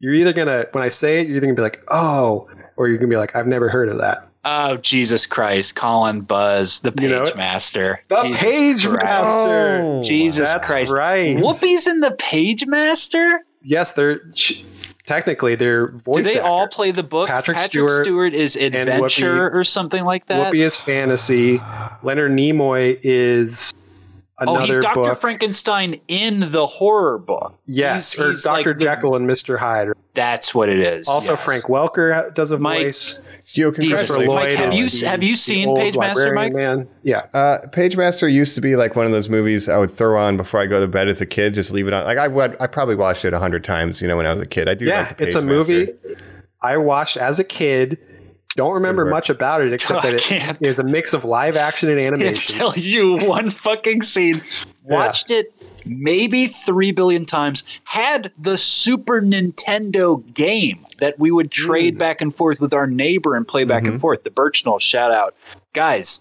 You're 0.00 0.14
either 0.14 0.32
gonna, 0.32 0.66
when 0.72 0.82
I 0.82 0.88
say 0.88 1.20
it, 1.20 1.26
you're 1.28 1.36
either 1.36 1.46
gonna 1.46 1.56
be 1.56 1.62
like, 1.62 1.82
"Oh," 1.88 2.48
or 2.76 2.88
you're 2.88 2.96
gonna 2.98 3.08
be 3.08 3.16
like, 3.16 3.36
"I've 3.36 3.46
never 3.46 3.68
heard 3.68 3.88
of 3.88 3.98
that." 3.98 4.26
Oh 4.44 4.78
Jesus 4.78 5.26
Christ! 5.26 5.76
Colin 5.76 6.22
Buzz, 6.22 6.80
the 6.80 6.92
You 7.00 7.08
know 7.08 7.24
Page? 7.24 7.34
Master. 7.34 8.00
The 8.08 8.22
Jesus 8.22 8.40
Page 8.42 8.86
Christ. 8.86 9.04
Master. 9.04 9.80
Oh, 9.82 10.02
Jesus 10.02 10.52
That's 10.52 10.66
Christ! 10.66 10.92
right. 10.92 11.36
Whoopi's 11.36 11.86
in 11.86 12.00
the 12.00 12.12
Page 12.12 12.66
Master. 12.66 13.40
Yes, 13.62 13.92
they're 13.92 14.20
sh- 14.34 14.62
technically 15.04 15.56
they're 15.56 15.88
voice. 15.88 16.16
Do 16.16 16.22
they 16.22 16.38
all 16.40 16.66
play 16.68 16.90
the 16.90 17.02
books? 17.02 17.30
Patrick 17.30 17.58
Patrick, 17.58 17.70
Stewart 17.90 18.04
Stewart, 18.06 18.32
is 18.34 18.56
Adventure 18.56 19.50
Whoopi- 19.50 19.54
or 19.54 19.64
something 19.64 20.04
like 20.04 20.24
that. 20.26 20.50
Whoopi 20.52 20.60
is 20.64 20.74
fantasy. 20.76 21.60
Leonard 22.02 22.32
Nimoy 22.32 22.98
is 23.02 23.74
oh, 24.48 24.56
another 24.56 24.74
he's 24.74 24.78
Doctor. 24.82 25.14
Frankenstein 25.14 26.00
in 26.08 26.52
the 26.52 26.66
horror 26.66 27.18
book. 27.18 27.58
yes, 27.66 28.12
He's- 28.14 28.24
or 28.24 28.28
he's 28.30 28.42
Doctor 28.44 28.70
like 28.70 28.78
the- 28.78 28.84
Jekyll 28.84 29.14
and 29.16 29.26
Mister 29.26 29.56
Hyde. 29.58 29.88
That's 30.12 30.52
what 30.54 30.68
it 30.68 30.80
is. 30.80 31.08
Also, 31.08 31.32
yes. 31.32 31.44
Frank 31.44 31.64
Welker 31.64 32.34
does 32.34 32.50
a 32.50 32.58
Mike- 32.58 32.82
voice. 32.86 33.20
Yo, 33.52 33.70
Jesus, 33.70 34.00
Christopher 34.00 34.24
congratulations. 34.24 34.28
Mike, 34.28 34.58
have 34.58 34.72
Lloyd 34.72 34.78
you 34.78 34.88
the- 34.88 35.06
have 35.08 35.22
you 35.22 35.36
seen 35.36 35.68
old 35.68 35.78
Page 35.78 35.96
Master, 35.96 36.32
Mike? 36.34 36.52
Man. 36.52 36.88
Yeah. 37.02 37.22
Uh, 37.32 37.58
Page 37.68 37.96
Master 37.96 38.28
used 38.28 38.54
to 38.56 38.60
be 38.60 38.74
like 38.76 38.96
one 38.96 39.06
of 39.06 39.12
those 39.12 39.28
movies 39.28 39.68
I 39.68 39.78
would 39.78 39.90
throw 39.90 40.18
on 40.20 40.36
before 40.36 40.60
I 40.60 40.66
go 40.66 40.80
to 40.80 40.88
bed 40.88 41.08
as 41.08 41.20
a 41.20 41.26
kid. 41.26 41.54
Just 41.54 41.70
leave 41.70 41.86
it 41.86 41.92
on. 41.92 42.04
Like 42.04 42.18
I 42.18 42.26
would, 42.28 42.56
I 42.60 42.66
probably 42.66 42.96
watched 42.96 43.24
it 43.24 43.32
a 43.32 43.38
hundred 43.38 43.62
times. 43.64 44.02
You 44.02 44.08
know, 44.08 44.16
when 44.16 44.26
I 44.26 44.30
was 44.32 44.40
a 44.40 44.46
kid, 44.46 44.68
I 44.68 44.74
do. 44.74 44.84
Yeah, 44.86 45.02
like 45.02 45.18
the 45.18 45.26
it's 45.26 45.36
a 45.36 45.42
movie 45.42 45.88
I 46.60 46.76
watched 46.76 47.16
as 47.16 47.38
a 47.38 47.44
kid. 47.44 47.98
Don't 48.56 48.74
remember 48.74 49.04
much 49.04 49.30
about 49.30 49.62
it 49.62 49.72
except 49.72 50.04
I 50.04 50.10
that 50.10 50.20
can't. 50.20 50.60
it 50.60 50.66
is 50.66 50.78
a 50.78 50.84
mix 50.84 51.14
of 51.14 51.24
live 51.24 51.56
action 51.56 51.88
and 51.88 51.98
I 51.98 52.04
can't 52.04 52.20
animation. 52.20 52.56
tell 52.56 52.74
you 52.76 53.16
one 53.18 53.50
fucking 53.50 54.02
scene. 54.02 54.42
Watched 54.84 55.30
it 55.30 55.54
maybe 55.86 56.46
three 56.46 56.92
billion 56.92 57.24
times. 57.24 57.64
Had 57.84 58.32
the 58.38 58.58
Super 58.58 59.20
Nintendo 59.20 60.22
game 60.34 60.84
that 60.98 61.18
we 61.18 61.30
would 61.30 61.50
trade 61.50 61.96
mm. 61.96 61.98
back 61.98 62.20
and 62.20 62.34
forth 62.34 62.60
with 62.60 62.74
our 62.74 62.86
neighbor 62.86 63.36
and 63.36 63.46
play 63.46 63.64
back 63.64 63.82
and 63.82 63.92
mm-hmm. 63.92 64.00
forth. 64.00 64.24
The 64.24 64.30
Birchnell 64.30 64.80
shout 64.80 65.12
out, 65.12 65.34
guys. 65.72 66.20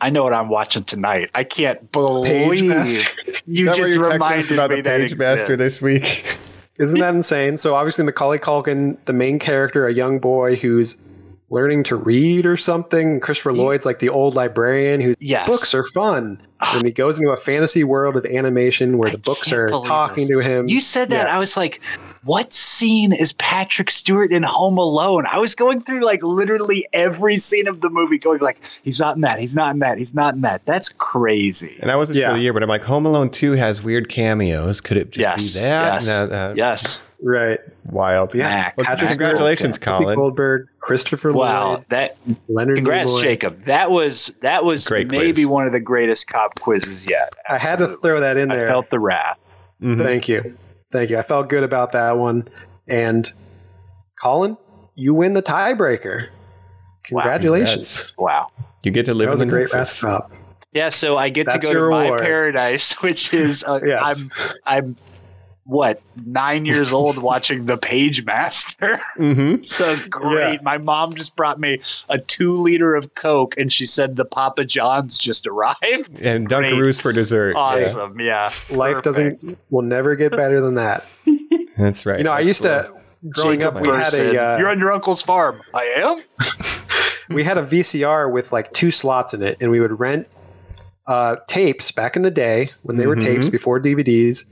I 0.00 0.10
know 0.10 0.22
what 0.22 0.32
I'm 0.32 0.48
watching 0.48 0.84
tonight. 0.84 1.30
I 1.34 1.42
can't 1.42 1.90
believe 1.90 2.62
you 3.46 3.64
just 3.64 3.80
what 3.80 3.90
you're 3.90 4.04
texting 4.04 4.12
reminded 4.12 4.44
us 4.44 4.50
about 4.52 4.70
me 4.70 4.76
the 4.76 4.82
that 4.82 5.00
Page 5.00 5.18
Master 5.18 5.52
exists. 5.54 5.80
this 5.80 5.82
week? 5.82 6.38
Isn't 6.78 7.00
that 7.00 7.14
insane? 7.14 7.58
So 7.58 7.74
obviously 7.74 8.04
Macaulay 8.04 8.38
Culkin, 8.38 8.96
the 9.06 9.12
main 9.12 9.40
character, 9.40 9.88
a 9.88 9.92
young 9.92 10.20
boy 10.20 10.54
who's 10.54 10.96
learning 11.50 11.82
to 11.84 11.96
read 11.96 12.44
or 12.44 12.56
something. 12.58 13.20
Christopher 13.20 13.52
Lloyd's 13.54 13.86
like 13.86 14.00
the 14.00 14.10
old 14.10 14.34
librarian 14.34 15.00
whose 15.00 15.16
Yes. 15.18 15.46
books 15.48 15.74
are 15.74 15.84
fun. 15.84 16.40
and 16.74 16.84
he 16.84 16.90
goes 16.90 17.18
into 17.20 17.30
a 17.30 17.36
fantasy 17.36 17.84
world 17.84 18.16
of 18.16 18.26
animation 18.26 18.98
where 18.98 19.08
I 19.10 19.12
the 19.12 19.18
books 19.18 19.52
are 19.52 19.68
talking 19.70 20.24
this. 20.24 20.28
to 20.28 20.40
him. 20.40 20.66
You 20.68 20.80
said 20.80 21.08
that. 21.10 21.28
Yeah. 21.28 21.36
I 21.36 21.38
was 21.38 21.56
like, 21.56 21.80
what 22.24 22.52
scene 22.52 23.12
is 23.12 23.32
Patrick 23.34 23.90
Stewart 23.90 24.32
in 24.32 24.42
Home 24.42 24.76
Alone? 24.76 25.24
I 25.30 25.38
was 25.38 25.54
going 25.54 25.80
through 25.80 26.00
like 26.04 26.20
literally 26.24 26.86
every 26.92 27.36
scene 27.36 27.68
of 27.68 27.80
the 27.80 27.88
movie, 27.90 28.18
going 28.18 28.40
like, 28.40 28.58
he's 28.82 28.98
not 28.98 29.14
in 29.14 29.20
that, 29.22 29.38
he's 29.38 29.54
not 29.54 29.72
in 29.72 29.78
that, 29.78 29.98
he's 29.98 30.16
not 30.16 30.34
in 30.34 30.40
that. 30.40 30.64
That's 30.66 30.88
crazy. 30.88 31.76
And 31.80 31.92
I 31.92 31.96
wasn't 31.96 32.18
Yeah. 32.18 32.26
sure 32.30 32.36
the 32.36 32.42
year, 32.42 32.52
but 32.52 32.64
I'm 32.64 32.68
like, 32.68 32.82
Home 32.82 33.06
Alone 33.06 33.30
2 33.30 33.52
has 33.52 33.82
weird 33.84 34.08
cameos. 34.08 34.80
Could 34.80 34.96
it 34.96 35.12
just 35.12 35.20
Yes. 35.20 35.54
be 35.58 35.62
that? 35.62 35.92
Yes. 35.94 36.08
No, 36.30 36.36
uh, 36.36 36.52
yes. 36.56 37.00
right. 37.22 37.60
Wild. 37.90 38.34
Yeah. 38.34 38.44
Mac. 38.44 38.76
Well, 38.76 38.84
Patrick 38.86 39.08
Congratulations, 39.10 39.78
Whoopi 39.78 39.82
Colin. 39.98 40.16
Goldberg, 40.16 40.66
Christopher 40.80 41.32
Wow. 41.32 41.68
Lloyd, 41.74 41.84
That 41.90 42.16
Leonard 42.48 42.76
congrats, 42.76 43.10
Nimoy. 43.12 43.22
Jacob. 43.22 43.64
That 43.64 43.90
was 43.90 44.34
that 44.42 44.64
was 44.64 44.86
Great 44.86 45.10
maybe 45.10 45.32
quiz. 45.42 45.46
one 45.46 45.66
of 45.66 45.72
the 45.72 45.80
greatest 45.80 46.28
cop 46.28 46.58
quizzes 46.60 47.08
yet. 47.08 47.32
I 47.48 47.58
had 47.58 47.78
to 47.80 47.96
throw 47.98 48.20
that 48.20 48.36
in 48.36 48.48
there. 48.48 48.66
I 48.66 48.70
felt 48.70 48.90
the 48.90 48.98
wrath. 49.00 49.38
Mhm. 49.82 49.98
Thank 49.98 50.28
you. 50.28 50.56
Thank 50.92 51.10
you. 51.10 51.18
I 51.18 51.22
felt 51.22 51.48
good 51.48 51.62
about 51.64 51.92
that 51.92 52.18
one. 52.18 52.48
And 52.86 53.30
Colin, 54.20 54.56
you 54.94 55.14
win 55.14 55.34
the 55.34 55.42
tiebreaker. 55.42 56.28
Congratulations. 57.04 58.12
Wow. 58.18 58.48
You 58.82 58.90
get 58.90 59.06
to 59.06 59.14
live 59.14 59.26
that 59.26 59.32
was 59.32 59.40
a 59.40 59.44
in 59.44 59.48
the 59.48 59.52
great 59.54 59.68
Nexus. 59.74 60.02
wrap. 60.02 60.30
Yeah, 60.72 60.90
so 60.90 61.16
I 61.16 61.30
get 61.30 61.46
That's 61.46 61.66
to 61.66 61.72
go 61.72 61.72
your 61.72 61.88
to 61.88 61.94
my 61.96 62.02
reward. 62.04 62.20
paradise, 62.20 62.94
which 63.02 63.32
is 63.32 63.64
uh, 63.64 63.80
Yes. 63.84 64.24
I'm 64.66 64.82
I'm 64.84 64.96
what 65.70 66.00
nine 66.24 66.64
years 66.64 66.94
old 66.94 67.18
watching 67.22 67.66
The 67.66 67.76
Page 67.76 68.24
Master. 68.24 68.98
Mm-hmm. 69.18 69.60
so 69.62 69.96
great. 70.08 70.54
Yeah. 70.54 70.62
My 70.62 70.78
mom 70.78 71.12
just 71.14 71.36
brought 71.36 71.60
me 71.60 71.80
a 72.08 72.18
two 72.18 72.56
liter 72.56 72.94
of 72.94 73.14
Coke, 73.14 73.54
and 73.58 73.70
she 73.70 73.84
said 73.84 74.16
the 74.16 74.24
Papa 74.24 74.64
John's 74.64 75.18
just 75.18 75.46
arrived. 75.46 75.76
And 76.24 76.48
Great. 76.48 76.72
Dunkaroos 76.72 76.98
for 77.00 77.12
dessert. 77.12 77.50
Yeah. 77.50 77.58
Awesome, 77.60 78.18
yeah. 78.18 78.44
Life 78.70 79.02
Perfect. 79.02 79.04
doesn't 79.04 79.58
will 79.70 79.82
never 79.82 80.16
get 80.16 80.32
better 80.32 80.60
than 80.62 80.76
that. 80.76 81.04
That's 81.76 82.06
right. 82.06 82.16
You 82.18 82.24
know, 82.24 82.32
I 82.32 82.40
used 82.40 82.62
cool. 82.62 82.70
to 82.70 82.92
growing 83.28 83.60
Jacob 83.60 83.76
up, 83.76 83.82
we 83.82 83.88
had 83.92 84.14
a 84.14 84.42
uh, 84.42 84.58
You're 84.58 84.68
on 84.70 84.78
your 84.78 84.90
uncle's 84.92 85.20
farm. 85.20 85.60
I 85.74 85.84
am. 85.96 87.34
we 87.34 87.44
had 87.44 87.58
a 87.58 87.62
VCR 87.62 88.32
with 88.32 88.52
like 88.52 88.72
two 88.72 88.90
slots 88.90 89.34
in 89.34 89.42
it, 89.42 89.58
and 89.60 89.70
we 89.70 89.80
would 89.80 90.00
rent 90.00 90.26
uh, 91.06 91.36
tapes 91.46 91.90
back 91.92 92.16
in 92.16 92.22
the 92.22 92.30
day 92.30 92.70
when 92.82 92.96
they 92.96 93.06
were 93.06 93.16
Mhm. 93.16 93.22
tapes 93.22 93.48
before 93.50 93.78
DVDs. 93.80 94.44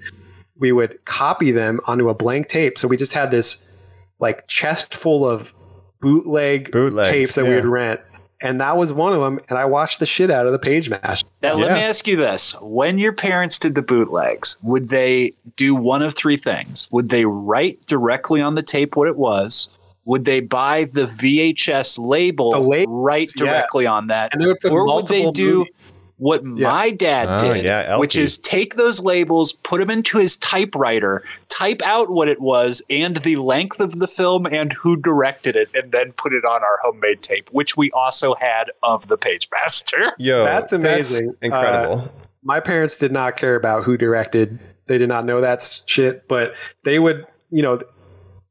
We 0.59 0.73
would 0.73 1.05
copy 1.05 1.51
them 1.51 1.81
onto 1.87 2.09
a 2.09 2.15
blank 2.15 2.49
tape, 2.49 2.78
so 2.78 2.89
we 2.89 2.97
just 2.97 3.12
had 3.12 3.31
this 3.31 3.70
like 4.19 4.47
chest 4.49 4.95
full 4.95 5.28
of 5.28 5.53
bootleg 6.01 6.70
Bootlegs, 6.70 7.09
tapes 7.09 7.35
that 7.35 7.45
we 7.45 7.55
would 7.55 7.65
rent, 7.65 8.01
and 8.41 8.61
that 8.61 8.77
was 8.77 8.93
one 8.93 9.12
of 9.12 9.20
them. 9.20 9.41
And 9.49 9.59
I 9.59 9.65
watched 9.65 10.01
the 10.01 10.07
shit 10.07 10.31
out 10.31 10.47
of 10.47 10.53
the 10.53 10.59
Page 10.59 10.91
Master. 10.91 11.28
Now, 11.43 11.55
let 11.55 11.73
me 11.73 11.81
ask 11.81 12.07
you 12.07 12.16
this. 12.16 12.55
When 12.61 12.99
your 12.99 13.12
parents 13.12 13.59
did 13.59 13.74
the 13.74 13.83
bootlegs, 13.83 14.57
would 14.62 14.89
they 14.89 15.33
do 15.57 15.74
one 15.74 16.03
of 16.03 16.15
three 16.15 16.37
things? 16.37 16.89
Would 16.91 17.09
they 17.09 17.24
write 17.24 17.85
directly 17.87 18.41
on 18.41 18.55
the 18.55 18.62
tape 18.62 18.97
what 18.97 19.09
it 19.09 19.16
was? 19.16 19.69
Would 20.05 20.24
they 20.24 20.41
buy 20.41 20.85
the 20.85 21.07
VHS 21.07 21.99
label, 21.99 22.53
The 22.53 22.61
labels, 22.61 23.05
write 23.05 23.33
yeah. 23.37 23.45
directly 23.45 23.87
on 23.87 24.07
that? 24.07 24.33
And 24.33 24.41
they 24.41 24.47
would 24.47 24.61
put 24.61 24.70
or 24.70 24.87
would 24.87 25.09
they 25.09 25.24
multiple 25.24 25.33
do 25.33 25.59
movies. 25.59 25.93
What 26.19 26.43
my 26.45 26.91
dad 26.91 27.29
Oh, 27.29 27.53
did, 27.55 27.65
yeah, 27.65 27.99
which 27.99 28.17
is 28.17 28.39
take 28.39 28.77
those 28.77 29.01
labels, 29.01 29.53
put 29.53 29.81
them 29.81 29.91
into 29.91 30.17
his 30.19 30.37
typewriter, 30.37 31.23
type 31.51 31.83
out 31.85 32.09
what 32.11 32.29
it 32.29 32.41
was 32.41 32.83
and 32.89 33.19
the 33.19 33.37
length 33.37 33.81
of 33.81 33.99
the 33.99 34.07
film 34.09 34.47
and 34.47 34.73
who 34.73 34.97
directed 34.97 35.57
it, 35.57 35.69
and 35.75 35.93
then 35.93 36.13
put 36.13 36.33
it 36.33 36.45
on 36.45 36.63
our 36.63 36.79
homemade 36.83 37.21
tape, 37.23 37.49
which 37.53 37.77
we 37.77 37.91
also 37.91 38.35
had 38.35 38.71
of 38.83 39.09
the 39.09 39.19
Page 39.19 39.49
Master. 39.53 40.13
Yo, 40.19 40.45
That's 40.45 40.73
amazing. 40.73 41.31
Uh, 41.31 41.33
incredible. 41.43 42.13
my 42.43 42.61
parents 42.61 42.97
did 42.97 43.13
not 43.13 43.37
care 43.37 43.55
about 43.57 43.85
who 43.85 43.97
directed. 43.99 44.59
They 44.87 44.97
did 44.99 45.09
not 45.09 45.25
know 45.27 45.41
that 45.43 45.83
shit, 45.87 46.27
but 46.29 46.55
they 46.85 46.99
would, 46.99 47.27
you 47.51 47.61
know, 47.63 47.81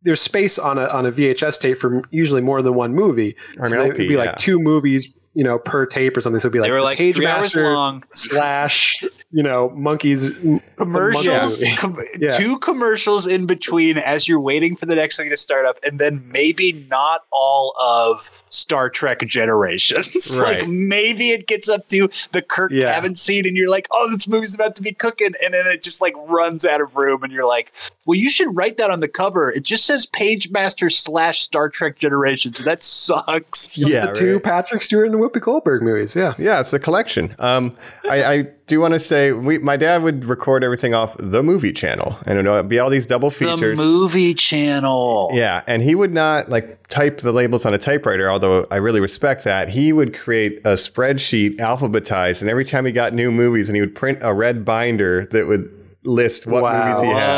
there's 0.03 0.21
space 0.21 0.59
on 0.59 0.77
a 0.77 0.85
on 0.87 1.07
a 1.07 1.11
VHS 1.11 1.59
tape 1.59 1.79
for 1.79 2.03
usually 2.11 2.41
more 2.41 2.61
than 2.61 2.75
one 2.75 2.93
movie. 2.93 3.35
Or 3.57 3.67
so 3.69 3.75
they- 3.77 3.85
it'd 3.85 3.97
be 3.97 4.05
yeah. 4.13 4.19
like 4.19 4.35
two 4.37 4.59
movies, 4.59 5.15
you 5.35 5.43
know, 5.43 5.59
per 5.59 5.85
tape 5.85 6.17
or 6.17 6.21
something. 6.21 6.39
So 6.39 6.47
it'd 6.47 6.53
be 6.53 6.59
like 6.59 6.69
they 6.69 6.71
were 6.71 6.81
like 6.81 6.97
Page 6.97 7.15
three 7.17 7.27
hours 7.27 7.55
long. 7.55 8.03
slash, 8.13 9.03
you 9.31 9.43
know, 9.43 9.69
monkeys 9.71 10.31
commercials, 10.77 11.63
com- 11.77 11.97
Yeah. 12.19 12.29
two 12.29 12.57
commercials 12.59 13.27
in 13.27 13.45
between 13.45 13.97
as 13.97 14.27
you're 14.27 14.39
waiting 14.39 14.75
for 14.75 14.85
the 14.85 14.95
next 14.95 15.17
thing 15.17 15.29
to 15.29 15.37
start 15.37 15.65
up, 15.65 15.77
and 15.83 15.99
then 15.99 16.23
maybe 16.31 16.71
not 16.89 17.23
all 17.31 17.73
of 17.79 18.31
Star 18.49 18.89
Trek 18.89 19.19
Generations. 19.27 20.35
Right. 20.35 20.59
like 20.61 20.67
maybe 20.69 21.29
it 21.31 21.47
gets 21.47 21.69
up 21.69 21.87
to 21.89 22.09
the 22.31 22.41
Kirk 22.41 22.71
Yeah. 22.71 22.93
Cavan 22.93 23.15
scene, 23.15 23.45
and 23.45 23.55
you're 23.55 23.69
like, 23.69 23.87
"Oh, 23.91 24.09
this 24.11 24.27
movie's 24.27 24.55
about 24.55 24.75
to 24.77 24.81
be 24.81 24.91
cooking," 24.91 25.33
and 25.43 25.53
then 25.53 25.67
it 25.67 25.83
just 25.83 26.01
like 26.01 26.13
runs 26.27 26.65
out 26.65 26.81
of 26.81 26.95
room, 26.95 27.23
and 27.23 27.31
you're 27.31 27.45
like, 27.45 27.71
"Well, 28.05 28.17
you 28.17 28.29
should 28.29 28.55
write 28.55 28.77
that 28.77 28.91
on 28.91 28.99
the 28.99 29.07
cover. 29.07 29.51
It 29.51 29.63
just 29.63 29.85
says 29.85 30.05
Page 30.05 30.51
Master 30.51 30.89
slash 30.89 31.41
Star 31.41 31.69
Trek 31.69 31.97
Generations. 31.97 32.59
That 32.59 32.83
sucks." 32.83 33.77
yeah, 33.77 34.07
the 34.07 34.13
two. 34.13 34.39
Patrick 34.39 34.81
Stewart 34.81 35.05
and 35.07 35.13
the 35.13 35.17
Whoopi 35.19 35.41
Goldberg 35.41 35.81
movies. 35.81 36.15
Yeah. 36.15 36.33
Yeah, 36.37 36.59
it's 36.59 36.71
the 36.71 36.79
collection. 36.79 37.35
Um, 37.39 37.75
I, 38.09 38.23
I 38.23 38.41
do 38.67 38.79
want 38.79 38.93
to 38.93 38.99
say, 38.99 39.31
we, 39.31 39.59
my 39.59 39.77
dad 39.77 40.01
would 40.01 40.25
record 40.25 40.63
everything 40.63 40.93
off 40.93 41.15
the 41.19 41.43
movie 41.43 41.71
channel, 41.71 42.17
and 42.25 42.39
it 42.39 42.49
would 42.49 42.67
be 42.67 42.79
all 42.79 42.89
these 42.89 43.05
double 43.05 43.29
features. 43.29 43.51
The 43.51 43.57
features. 43.57 43.77
movie 43.77 44.33
channel. 44.33 45.29
Yeah, 45.33 45.63
and 45.67 45.83
he 45.83 45.93
would 45.93 46.13
not 46.13 46.49
like 46.49 46.87
type 46.87 47.21
the 47.21 47.31
labels 47.31 47.65
on 47.65 47.73
a 47.73 47.77
typewriter, 47.77 48.29
although 48.29 48.65
I 48.71 48.77
really 48.77 48.99
respect 48.99 49.43
that. 49.43 49.69
He 49.69 49.93
would 49.93 50.17
create 50.17 50.59
a 50.59 50.73
spreadsheet 50.73 51.57
alphabetized, 51.57 52.41
and 52.41 52.49
every 52.49 52.65
time 52.65 52.85
he 52.85 52.91
got 52.91 53.13
new 53.13 53.31
movies, 53.31 53.69
and 53.69 53.75
he 53.75 53.81
would 53.81 53.95
print 53.95 54.19
a 54.21 54.33
red 54.33 54.65
binder 54.65 55.25
that 55.27 55.47
would 55.47 55.71
list 56.05 56.47
what 56.47 56.63
Wow. 56.63 56.85
movies 56.87 57.01
he 57.03 57.07
had. 57.09 57.37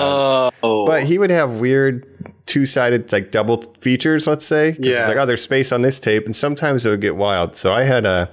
Oh, 0.64 0.86
But 0.86 1.04
he 1.04 1.18
would 1.18 1.30
have 1.32 1.52
weird 1.60 2.06
two-sided 2.46 3.12
like 3.12 3.32
double 3.32 3.62
features, 3.80 4.26
let's 4.28 4.46
say. 4.46 4.76
Yeah. 4.80 5.00
It's 5.00 5.08
like, 5.10 5.18
oh, 5.18 5.26
there's 5.26 5.42
space 5.42 5.72
on 5.72 5.82
this 5.82 6.00
tape, 6.00 6.26
and 6.26 6.36
sometimes 6.36 6.86
it 6.86 6.90
would 6.90 7.02
get 7.02 7.16
wild. 7.16 7.56
So 7.56 7.74
I 7.74 7.84
had 7.84 8.06
a 8.06 8.30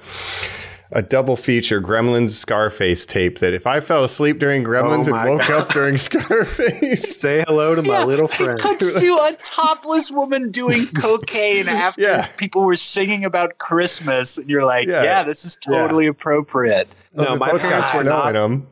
a 0.93 1.03
double 1.03 1.35
feature 1.35 1.81
Gremlins 1.83 2.31
Scarface 2.31 3.05
tape 3.05 3.41
that 3.41 3.53
if 3.53 3.67
I 3.67 3.81
fell 3.81 4.05
asleep 4.05 4.39
during 4.39 4.63
Gremlins 4.63 5.11
Oh 5.11 5.17
and 5.17 5.31
woke 5.31 5.51
up 5.51 5.71
during 5.73 5.97
Scarface, 5.97 7.17
Say 7.21 7.43
hello 7.49 7.75
to 7.75 7.83
my 7.83 8.05
little 8.05 8.29
friend. 8.29 8.61
It 8.61 8.63
cuts 8.63 8.93
to 9.01 9.07
a 9.15 9.37
topless 9.43 10.13
woman 10.13 10.53
doing 10.53 10.87
cocaine 11.01 11.67
after 11.69 12.01
Yeah. 12.01 12.27
people 12.37 12.63
were 12.63 12.77
singing 12.77 13.25
about 13.25 13.59
Christmas, 13.59 14.39
and 14.39 14.49
you're 14.49 14.65
like, 14.65 14.87
Yeah. 14.87 15.03
yeah, 15.03 15.23
this 15.25 15.45
is 15.45 15.57
totally 15.57 16.07
appropriate. 16.07 16.87
No, 17.13 17.35
my 17.37 17.51
parents 17.59 17.93
were 17.97 18.05
not 18.05 18.29
in 18.29 18.35
them. 18.35 18.67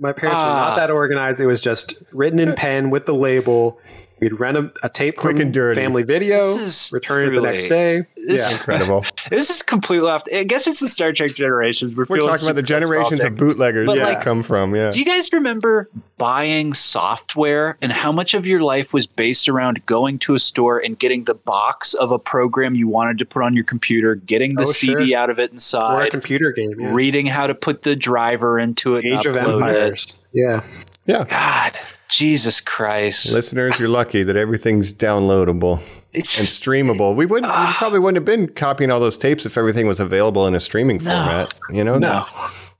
My 0.00 0.12
parents 0.12 0.36
were 0.36 0.42
Ah. 0.42 0.68
not 0.70 0.76
that 0.76 0.90
organized. 0.90 1.40
It 1.40 1.46
was 1.46 1.60
just 1.60 1.94
written 2.12 2.38
in 2.40 2.54
pen 2.54 2.90
with 2.90 3.04
the 3.06 3.14
label. 3.14 3.78
We'd 4.20 4.38
rent 4.38 4.56
a, 4.58 4.70
a 4.82 4.88
tape 4.88 5.16
Quick 5.16 5.36
from 5.36 5.46
and 5.46 5.54
dirty. 5.54 5.80
Family 5.80 6.02
Video, 6.02 6.36
This 6.38 6.58
is 6.88 6.92
return 6.92 7.28
it 7.28 7.36
the 7.36 7.40
next 7.40 7.64
day. 7.64 8.02
This- 8.16 8.50
yeah. 8.52 8.56
Incredible. 8.58 9.04
This 9.30 9.48
is 9.50 9.62
completely 9.62 10.08
off. 10.10 10.24
I 10.34 10.42
guess 10.44 10.66
it's 10.66 10.80
the 10.80 10.88
Star 10.88 11.12
Trek 11.12 11.34
generations. 11.34 11.94
We're, 11.94 12.04
We're 12.08 12.18
talking 12.18 12.46
about 12.46 12.56
the 12.56 12.62
generations 12.62 13.22
of 13.22 13.36
bootleggers 13.36 13.86
But, 13.86 13.96
that 13.96 14.14
like, 14.14 14.20
come 14.22 14.42
from. 14.42 14.74
Yeah. 14.74 14.90
Do 14.90 14.98
you 14.98 15.04
guys 15.04 15.32
remember 15.32 15.88
buying 16.18 16.74
software 16.74 17.76
and 17.80 17.92
how 17.92 18.10
much 18.12 18.34
of 18.34 18.46
your 18.46 18.60
life 18.60 18.92
was 18.92 19.06
based 19.06 19.48
around 19.48 19.84
going 19.86 20.18
to 20.20 20.34
a 20.34 20.38
store 20.38 20.78
and 20.78 20.98
getting 20.98 21.24
the 21.24 21.34
box 21.34 21.94
of 21.94 22.10
a 22.10 22.18
program 22.18 22.74
you 22.74 22.88
wanted 22.88 23.18
to 23.18 23.24
put 23.24 23.42
on 23.42 23.54
your 23.54 23.64
computer, 23.64 24.14
getting 24.16 24.54
the 24.56 24.62
Oh, 24.62 24.72
CD 24.72 25.08
sure. 25.10 25.18
out 25.18 25.30
of 25.30 25.38
it 25.38 25.52
inside, 25.52 26.02
Or 26.02 26.06
a 26.06 26.10
computer 26.10 26.50
game. 26.52 26.74
Yeah. 26.78 26.92
reading 26.92 27.26
how 27.26 27.46
to 27.46 27.54
put 27.54 27.82
the 27.82 27.94
driver 27.96 28.58
into 28.58 28.96
it, 28.96 29.04
Age 29.04 29.26
and 29.26 29.36
of 29.36 29.36
upload 29.36 29.48
it? 29.48 29.54
Empires. 29.76 30.20
Yeah. 30.32 30.64
Yeah. 31.06 31.24
God, 31.24 31.78
Jesus 32.10 32.60
Christ! 32.60 33.32
Listeners, 33.32 33.78
you're 33.78 33.88
lucky 33.88 34.22
that 34.22 34.36
everything's 34.36 34.92
downloadable 34.92 35.78
and 36.12 36.24
streamable. 36.24 37.14
We 37.14 37.24
wouldn't 37.26 37.50
we 37.52 37.72
probably 37.74 37.98
wouldn't 38.00 38.16
have 38.16 38.24
been 38.24 38.48
copying 38.54 38.90
all 38.90 39.00
those 39.00 39.16
tapes 39.16 39.46
if 39.46 39.56
everything 39.56 39.86
was 39.86 40.00
available 40.00 40.46
in 40.46 40.54
a 40.54 40.60
streaming 40.60 40.98
format. 40.98 41.54
You 41.70 41.84
know? 41.84 41.98
no, 41.98 42.24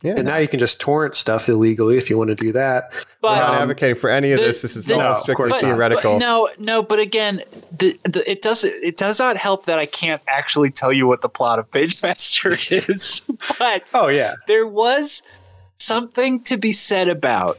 Yeah. 0.03 0.15
And 0.17 0.25
now 0.25 0.39
you 0.39 0.49
can 0.49 0.59
just 0.59 0.81
torrent 0.81 1.15
stuff 1.15 1.49
illegally 1.49 1.97
if 1.97 2.11
you 2.11 2.19
want 2.19 2.29
to 2.29 2.35
do 2.35 2.51
that. 2.53 2.91
We're 2.93 3.01
but 3.23 3.37
not 3.39 3.51
Um, 3.55 3.63
advocating 3.63 3.97
for 4.01 4.11
any 4.11 4.33
of 4.33 4.41
the- 4.41 4.47
this. 4.47 4.63
This 4.63 4.75
is 4.77 4.87
the- 4.87 4.95
all 4.95 5.01
No, 5.01 5.07
of 5.11 5.19
strictly 5.19 5.51
course 5.51 5.63
not. 5.63 5.69
theoretical. 5.69 6.13
But 6.15 6.19
no, 6.19 6.49
no, 6.59 6.83
but 6.83 6.99
again, 6.99 7.43
the, 7.79 7.97
the, 8.05 8.29
it 8.29 8.43
does 8.43 8.65
it 8.65 8.97
does 8.97 9.19
not 9.21 9.37
help 9.37 9.67
that 9.67 9.79
I 9.79 9.87
can't 9.87 10.23
actually 10.27 10.71
tell 10.71 10.93
you 10.93 11.07
what 11.07 11.21
the 11.23 11.29
plot 11.29 11.59
of 11.61 11.71
Page 11.71 12.03
Master 12.03 12.49
is. 12.71 13.25
but 13.59 13.85
Oh 13.95 14.09
yeah. 14.09 14.35
there 14.49 14.67
was 14.67 15.23
something 15.79 16.43
to 16.45 16.57
be 16.57 16.73
said 16.73 17.09
about 17.09 17.59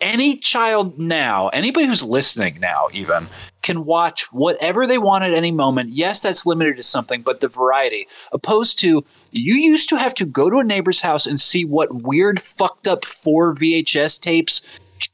any 0.00 0.36
child 0.36 0.98
now, 0.98 1.48
anybody 1.48 1.86
who's 1.86 2.04
listening 2.04 2.58
now, 2.60 2.88
even 2.92 3.26
can 3.62 3.84
watch 3.84 4.32
whatever 4.32 4.86
they 4.86 4.96
want 4.98 5.24
at 5.24 5.34
any 5.34 5.50
moment. 5.50 5.90
Yes, 5.90 6.22
that's 6.22 6.46
limited 6.46 6.76
to 6.76 6.82
something, 6.82 7.20
but 7.20 7.40
the 7.40 7.48
variety, 7.48 8.08
opposed 8.32 8.78
to 8.78 9.04
you 9.30 9.54
used 9.54 9.88
to 9.90 9.96
have 9.96 10.14
to 10.14 10.24
go 10.24 10.48
to 10.48 10.58
a 10.58 10.64
neighbor's 10.64 11.02
house 11.02 11.26
and 11.26 11.38
see 11.38 11.64
what 11.64 12.02
weird, 12.02 12.40
fucked 12.40 12.88
up 12.88 13.04
four 13.04 13.54
VHS 13.54 14.20
tapes 14.20 14.62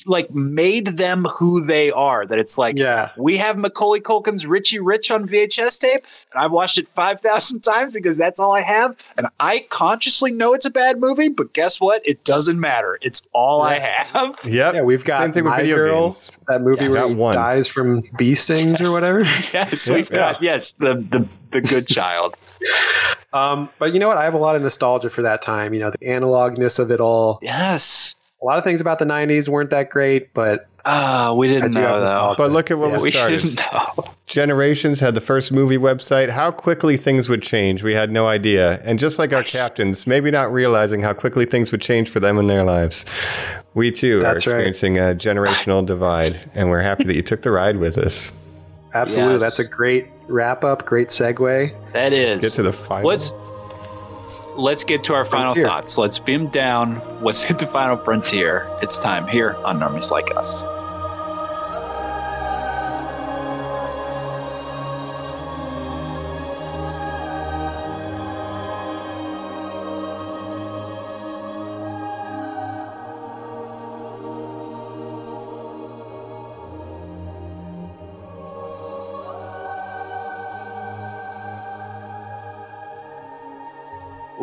like 0.06 0.30
made 0.34 0.98
them 0.98 1.24
who 1.24 1.64
they 1.64 1.90
are. 1.90 2.26
That 2.26 2.38
it's 2.38 2.58
like, 2.58 2.76
Yeah. 2.78 3.10
we 3.16 3.36
have 3.38 3.56
Macaulay 3.56 4.00
Culkin's 4.00 4.46
Richie 4.46 4.78
Rich 4.80 5.10
on 5.10 5.26
VHS 5.26 5.78
tape, 5.78 6.04
and 6.32 6.42
I've 6.42 6.52
watched 6.52 6.78
it 6.78 6.86
5,000 6.88 7.60
times 7.60 7.92
because 7.92 8.16
that's 8.16 8.38
all 8.40 8.52
I 8.52 8.62
have. 8.62 8.96
And 9.16 9.26
I 9.40 9.66
consciously 9.70 10.32
know 10.32 10.52
it's 10.54 10.64
a 10.66 10.70
bad 10.70 10.98
movie, 11.00 11.28
but 11.28 11.52
guess 11.52 11.80
what? 11.80 12.06
It 12.06 12.24
doesn't 12.24 12.58
matter. 12.60 12.98
It's 13.02 13.26
all 13.32 13.62
I 13.62 13.78
have. 13.78 14.38
Yep. 14.44 14.74
Yeah, 14.74 14.82
we've 14.82 15.04
got 15.04 15.20
Same 15.22 15.32
thing 15.32 15.44
with 15.44 15.50
My 15.52 15.60
video 15.60 15.76
Girl, 15.76 16.02
games. 16.08 16.30
that 16.48 16.60
movie 16.60 16.84
Yes. 16.84 16.92
where 16.94 17.08
he 17.08 17.14
one. 17.14 17.34
dies 17.34 17.68
from 17.68 18.02
bee 18.16 18.34
stings 18.34 18.80
or 18.80 18.90
whatever. 18.92 19.20
yes, 19.52 19.88
we've 19.88 20.10
got, 20.10 20.40
yes, 20.42 20.72
the, 20.72 20.94
the, 20.94 21.28
the 21.50 21.60
good 21.60 21.86
child. 21.86 22.36
Um, 23.32 23.68
but 23.80 23.92
you 23.92 23.98
know 23.98 24.06
what? 24.06 24.16
I 24.16 24.22
have 24.24 24.34
a 24.34 24.38
lot 24.38 24.54
of 24.54 24.62
nostalgia 24.62 25.10
for 25.10 25.22
that 25.22 25.42
time. 25.42 25.74
You 25.74 25.80
know, 25.80 25.90
the 25.90 26.06
analogness 26.06 26.78
of 26.78 26.92
it 26.92 27.00
all. 27.00 27.40
Yes. 27.42 28.14
A 28.44 28.46
lot 28.46 28.58
of 28.58 28.64
things 28.64 28.80
about 28.82 28.98
the 28.98 29.06
'90s 29.06 29.48
weren't 29.48 29.70
that 29.70 29.88
great, 29.88 30.34
but 30.34 30.66
Ah, 30.86 31.32
we 31.34 31.48
didn't 31.48 31.72
know 31.72 32.06
though. 32.06 32.34
But 32.36 32.50
look 32.50 32.70
at 32.70 32.78
what 32.78 32.88
Yeah, 32.88 32.92
was 32.92 33.02
We 33.02 33.10
started. 33.10 33.40
didn't 33.40 33.60
know. 33.72 34.04
Generations 34.26 35.00
had 35.00 35.14
the 35.14 35.22
first 35.22 35.50
movie 35.50 35.78
website. 35.78 36.28
How 36.28 36.50
quickly 36.50 36.98
things 36.98 37.26
would 37.26 37.42
change, 37.42 37.82
we 37.82 37.94
had 37.94 38.12
no 38.12 38.26
idea. 38.26 38.82
And 38.84 38.98
just 38.98 39.18
like 39.18 39.32
our 39.32 39.42
captains, 39.44 40.06
maybe 40.06 40.30
not 40.30 40.52
realizing 40.52 41.00
how 41.00 41.14
quickly 41.14 41.46
things 41.46 41.72
would 41.72 41.80
change 41.80 42.10
for 42.10 42.20
them 42.20 42.36
in 42.36 42.48
their 42.48 42.64
lives, 42.64 43.06
we 43.72 43.90
too 43.90 44.20
That's 44.20 44.46
are 44.46 44.50
right. 44.58 44.66
experiencing 44.68 44.98
a 44.98 45.14
generational 45.14 45.84
divide. 45.86 46.38
And 46.54 46.68
we're 46.68 46.82
happy 46.82 47.04
that 47.04 47.14
you 47.14 47.22
took 47.22 47.40
the 47.40 47.50
ride 47.50 47.78
with 47.78 47.96
us. 47.96 48.30
absolutely, 48.92 49.34
Yes. 49.36 49.42
that's 49.42 49.58
a 49.60 49.68
great 49.70 50.08
wrap 50.28 50.64
up. 50.64 50.84
Great 50.84 51.08
segue. 51.08 51.72
That 51.94 52.12
is. 52.12 52.40
Get 52.40 52.52
to 52.52 52.62
the 52.62 52.72
final. 52.72 53.08
Let's 53.08 53.32
let's 54.56 54.84
get 54.84 55.04
to 55.04 55.14
our 55.14 55.24
final 55.24 55.54
Frontier. 55.54 55.68
thoughts. 55.68 55.98
Let's 55.98 56.18
beam 56.18 56.46
down. 56.48 57.00
Let's 57.22 57.42
hit 57.42 57.58
the 57.58 57.66
final 57.66 57.96
frontier. 57.96 58.68
It's 58.82 58.98
time 58.98 59.26
here 59.26 59.56
on 59.64 59.78
Normies 59.78 60.10
Like 60.10 60.36
Us. 60.36 60.64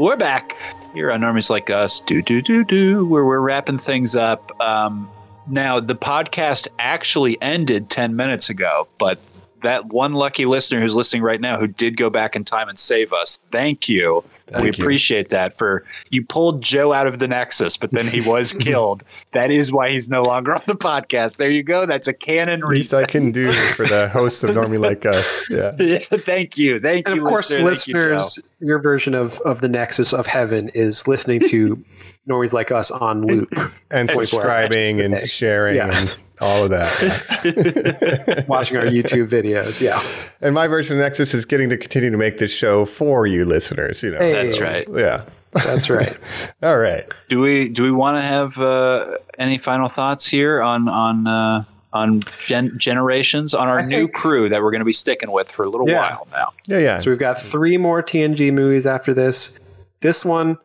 We're 0.02 0.18
back 0.18 0.57
here 0.95 1.11
on 1.11 1.22
Normies 1.22 1.52
Like 1.52 1.69
Us, 1.69 1.99
do 1.99 2.23
do 2.23 2.41
do 2.41 2.64
do, 2.64 3.06
where 3.06 3.23
we're 3.23 3.40
wrapping 3.40 3.78
things 3.78 4.15
up. 4.15 4.52
Um, 4.60 5.11
now 5.45 5.80
the 5.80 5.95
podcast 5.95 6.68
actually 6.80 7.40
ended 7.40 7.88
ten 7.88 8.15
minutes 8.15 8.49
ago, 8.49 8.88
but 8.98 9.19
that 9.63 9.85
one 9.88 10.13
lucky 10.13 10.45
listener 10.45 10.79
who's 10.79 10.95
listening 10.95 11.21
right 11.23 11.41
now 11.41 11.57
who 11.59 11.67
did 11.67 11.97
go 11.97 12.09
back 12.09 12.35
in 12.35 12.43
time 12.43 12.69
and 12.69 12.77
save 12.79 13.13
us, 13.13 13.38
thank 13.51 13.88
you. 13.89 14.23
we 14.59 14.63
you. 14.65 14.69
appreciate 14.69 15.29
that. 15.29 15.57
For 15.57 15.83
you 16.09 16.25
pulled 16.25 16.61
Joe 16.61 16.91
out 16.93 17.07
of 17.07 17.19
the 17.19 17.27
Nexus, 17.27 17.77
but 17.77 17.91
then 17.91 18.05
he 18.05 18.27
was 18.27 18.53
killed. 18.59 19.03
That 19.31 19.49
is 19.51 19.71
why 19.71 19.91
he's 19.91 20.09
no 20.09 20.23
longer 20.23 20.53
on 20.55 20.61
the 20.67 20.75
podcast. 20.75 21.38
There 21.38 21.49
you 21.49 21.63
go. 21.63 21.85
That's 21.85 22.07
a 22.07 22.13
canon 22.13 22.59
Least 22.61 22.93
I 22.93 22.97
reset. 22.99 23.09
can 23.09 23.31
do 23.31 23.51
for 23.53 23.85
the 23.85 24.09
host 24.09 24.43
of 24.43 24.49
Normie 24.51 24.79
Like 24.79 25.05
Us. 25.05 25.49
Yeah. 25.49 25.71
thank 26.25 26.57
you, 26.57 26.79
thank 26.79 27.07
you. 27.07 27.13
And 27.13 27.15
you, 27.15 27.23
of 27.25 27.29
course, 27.29 27.49
listener. 27.51 27.99
Thank 28.01 28.11
you, 28.11 28.15
listeners, 28.17 28.51
your 28.59 28.79
version 28.79 29.13
of, 29.13 29.39
of 29.41 29.61
the 29.61 29.69
Nexus 29.69 30.13
of 30.13 30.25
Heaven 30.27 30.69
is 30.69 31.07
listening 31.07 31.39
to 31.49 31.75
Normies 32.27 32.53
Like 32.53 32.71
Us 32.71 32.91
on 32.91 33.21
loop, 33.25 33.49
And 33.89 34.09
24 34.09 34.23
subscribing 34.25 35.01
and 35.01 35.27
sharing 35.29 35.77
Yeah. 35.77 35.97
and 35.97 36.15
all 36.41 36.63
of 36.63 36.69
that. 36.72 38.45
watching 38.47 38.77
our 38.77 38.84
YouTube 38.85 39.27
videos. 39.30 39.81
Yeah. 39.81 40.01
And 40.41 40.53
my 40.55 40.68
version 40.68 40.97
of 40.97 41.03
Nexus 41.03 41.34
is 41.34 41.45
getting 41.45 41.69
to 41.69 41.77
continue 41.77 42.09
to 42.09 42.18
make 42.18 42.38
this 42.38 42.51
show 42.51 42.85
for 42.85 43.27
you 43.27 43.45
listeners. 43.45 44.03
You 44.03 44.11
know. 44.11 44.19
Hey. 44.19 44.34
That's 44.34 44.59
right. 44.59 44.88
Yeah. 44.91 45.26
That's 45.53 45.89
right. 45.89 46.18
All 46.63 46.77
right. 46.77 47.03
Do 47.30 47.39
we 47.39 47.69
do 47.69 47.84
we 47.84 47.91
want 47.91 48.18
to 48.18 48.22
have 48.22 48.57
uh, 48.57 49.18
any 49.38 49.57
final 49.57 49.89
thoughts 49.89 50.27
here 50.27 50.61
on 50.61 50.88
on 50.88 51.27
uh, 51.27 51.63
on 51.93 52.22
gen- 52.45 52.77
generations 52.77 53.53
on 53.53 53.68
our 53.68 53.80
I 53.80 53.85
new 53.85 53.97
think- 54.05 54.13
crew 54.13 54.47
that 54.49 54.61
we're 54.61 54.72
going 54.72 54.80
to 54.80 54.85
be 54.85 54.93
sticking 54.93 55.31
with 55.31 55.51
for 55.51 55.63
a 55.65 55.69
little 55.69 55.89
Yeah. 55.89 56.15
while 56.15 56.27
now? 56.31 56.53
Yeah. 56.68 56.77
Yeah. 56.80 56.97
So 56.99 57.09
we've 57.11 57.19
got 57.19 57.39
three 57.39 57.77
more 57.77 58.01
TNG 58.01 58.53
movies 58.53 58.85
after 58.85 59.13
this. 59.13 59.59
This 59.99 60.23
one, 60.26 60.57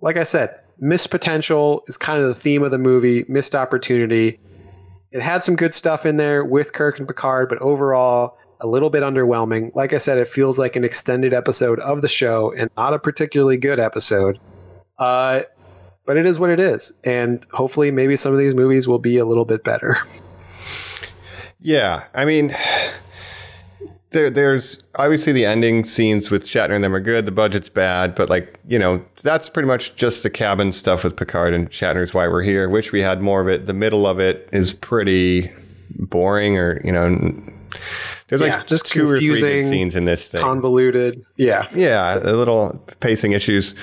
like 0.00 0.16
I 0.16 0.22
said, 0.22 0.54
missed 0.78 1.10
potential 1.10 1.84
is 1.88 1.96
kind 1.96 2.22
of 2.22 2.28
the 2.28 2.34
theme 2.34 2.62
of 2.62 2.70
the 2.70 2.78
movie, 2.78 3.24
missed 3.28 3.54
opportunity. 3.56 4.38
It 5.16 5.22
had 5.22 5.42
some 5.42 5.56
good 5.56 5.72
stuff 5.72 6.04
in 6.04 6.18
there 6.18 6.44
with 6.44 6.74
Kirk 6.74 6.98
and 6.98 7.08
Picard, 7.08 7.48
but 7.48 7.56
overall, 7.62 8.36
a 8.60 8.66
little 8.66 8.90
bit 8.90 9.02
underwhelming. 9.02 9.74
Like 9.74 9.94
I 9.94 9.98
said, 9.98 10.18
it 10.18 10.28
feels 10.28 10.58
like 10.58 10.76
an 10.76 10.84
extended 10.84 11.32
episode 11.32 11.80
of 11.80 12.02
the 12.02 12.08
show 12.08 12.52
and 12.54 12.70
not 12.76 12.92
a 12.92 12.98
particularly 12.98 13.56
good 13.56 13.80
episode. 13.80 14.38
Uh, 14.98 15.40
but 16.04 16.18
it 16.18 16.26
is 16.26 16.38
what 16.38 16.50
it 16.50 16.60
is. 16.60 16.92
And 17.02 17.46
hopefully, 17.50 17.90
maybe 17.90 18.14
some 18.14 18.30
of 18.30 18.38
these 18.38 18.54
movies 18.54 18.86
will 18.86 18.98
be 18.98 19.16
a 19.16 19.24
little 19.24 19.46
bit 19.46 19.64
better. 19.64 19.96
Yeah, 21.60 22.04
I 22.14 22.26
mean, 22.26 22.54
there, 24.16 24.30
there's 24.30 24.82
obviously 24.96 25.32
the 25.32 25.44
ending 25.44 25.84
scenes 25.84 26.30
with 26.30 26.44
Shatner 26.44 26.74
and 26.74 26.82
them 26.82 26.94
are 26.94 27.00
good. 27.00 27.26
The 27.26 27.32
budget's 27.32 27.68
bad, 27.68 28.14
but 28.14 28.28
like 28.28 28.58
you 28.66 28.78
know, 28.78 29.04
that's 29.22 29.48
pretty 29.48 29.66
much 29.68 29.94
just 29.94 30.22
the 30.22 30.30
cabin 30.30 30.72
stuff 30.72 31.04
with 31.04 31.16
Picard 31.16 31.52
and 31.54 31.70
Shatner's 31.70 32.14
why 32.14 32.26
we're 32.26 32.42
here. 32.42 32.68
Wish 32.68 32.92
we 32.92 33.02
had 33.02 33.20
more 33.20 33.40
of 33.42 33.48
it. 33.48 33.66
The 33.66 33.74
middle 33.74 34.06
of 34.06 34.18
it 34.18 34.48
is 34.52 34.72
pretty 34.72 35.50
boring, 35.90 36.56
or 36.56 36.80
you 36.82 36.92
know, 36.92 37.08
there's 38.28 38.40
Yeah, 38.40 38.58
like 38.58 38.66
just 38.66 38.86
two 38.86 39.08
or 39.08 39.18
three 39.18 39.40
good 39.40 39.64
scenes 39.64 39.94
in 39.94 40.06
this 40.06 40.28
thing. 40.28 40.40
Convoluted. 40.40 41.22
Yeah. 41.36 41.68
Yeah, 41.74 42.18
a 42.18 42.32
little 42.32 42.82
pacing 43.00 43.32
issues. 43.32 43.74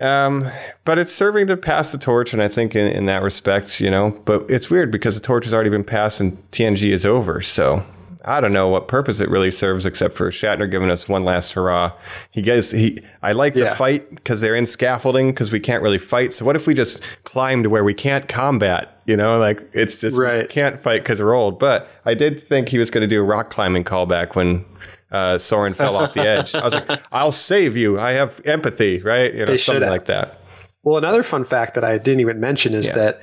Um, 0.00 0.50
but 0.84 0.98
it's 0.98 1.12
serving 1.12 1.46
to 1.48 1.56
pass 1.56 1.92
the 1.92 1.98
torch, 1.98 2.32
and 2.32 2.42
I 2.42 2.48
think 2.48 2.74
in, 2.74 2.90
in 2.90 3.06
that 3.06 3.22
respect, 3.22 3.80
you 3.80 3.90
know. 3.90 4.20
But 4.24 4.46
it's 4.50 4.70
weird 4.70 4.90
because 4.90 5.14
the 5.14 5.20
torch 5.20 5.44
has 5.44 5.54
already 5.54 5.70
been 5.70 5.84
passed 5.84 6.20
and 6.20 6.38
TNG 6.50 6.90
is 6.90 7.06
over. 7.06 7.40
So 7.40 7.84
I 8.26 8.40
don't 8.40 8.52
know 8.52 8.68
what 8.68 8.88
purpose 8.88 9.20
it 9.20 9.28
really 9.28 9.50
serves, 9.50 9.84
except 9.84 10.14
for 10.14 10.30
Shatner 10.30 10.70
giving 10.70 10.90
us 10.90 11.08
one 11.08 11.24
last 11.24 11.52
hurrah. 11.52 11.92
He 12.30 12.40
gets 12.42 12.70
he. 12.70 13.00
I 13.22 13.32
like 13.32 13.54
the 13.54 13.66
fight 13.74 14.08
because 14.10 14.40
they're 14.40 14.54
in 14.54 14.66
scaffolding 14.66 15.30
because 15.32 15.52
we 15.52 15.60
can't 15.60 15.82
really 15.82 15.98
fight. 15.98 16.32
So 16.32 16.44
what 16.44 16.56
if 16.56 16.66
we 16.66 16.74
just 16.74 17.02
climb 17.24 17.62
to 17.62 17.70
where 17.70 17.84
we 17.84 17.94
can't 17.94 18.26
combat? 18.28 19.00
You 19.06 19.16
know, 19.16 19.38
like 19.38 19.62
it's 19.74 20.00
just 20.00 20.16
Right. 20.16 20.48
can't 20.48 20.80
fight 20.80 21.02
because 21.02 21.20
we're 21.20 21.34
old. 21.34 21.58
But 21.58 21.88
I 22.06 22.14
did 22.14 22.42
think 22.42 22.68
he 22.70 22.78
was 22.78 22.90
going 22.90 23.02
to 23.02 23.06
do 23.08 23.20
a 23.20 23.24
rock 23.24 23.50
climbing 23.50 23.84
callback 23.84 24.34
when 24.34 24.64
uh, 25.12 25.34
Soran 25.36 25.76
fell 25.76 25.96
off 25.96 26.14
the 26.14 26.20
edge. 26.26 26.54
I 26.54 26.64
was 26.64 26.72
like, 26.74 27.00
I'll 27.12 27.30
save 27.32 27.76
you. 27.76 28.00
I 28.00 28.12
have 28.12 28.40
empathy, 28.46 29.00
right? 29.02 29.32
You 29.34 29.40
know, 29.40 29.46
They 29.52 29.58
something 29.58 29.88
like 29.88 30.06
that. 30.06 30.40
Well, 30.82 30.96
another 30.96 31.22
fun 31.22 31.44
fact 31.44 31.74
that 31.74 31.84
I 31.84 31.98
didn't 31.98 32.20
even 32.20 32.40
mention 32.40 32.74
is 32.74 32.88
Yeah. 32.88 32.94
that 32.94 33.20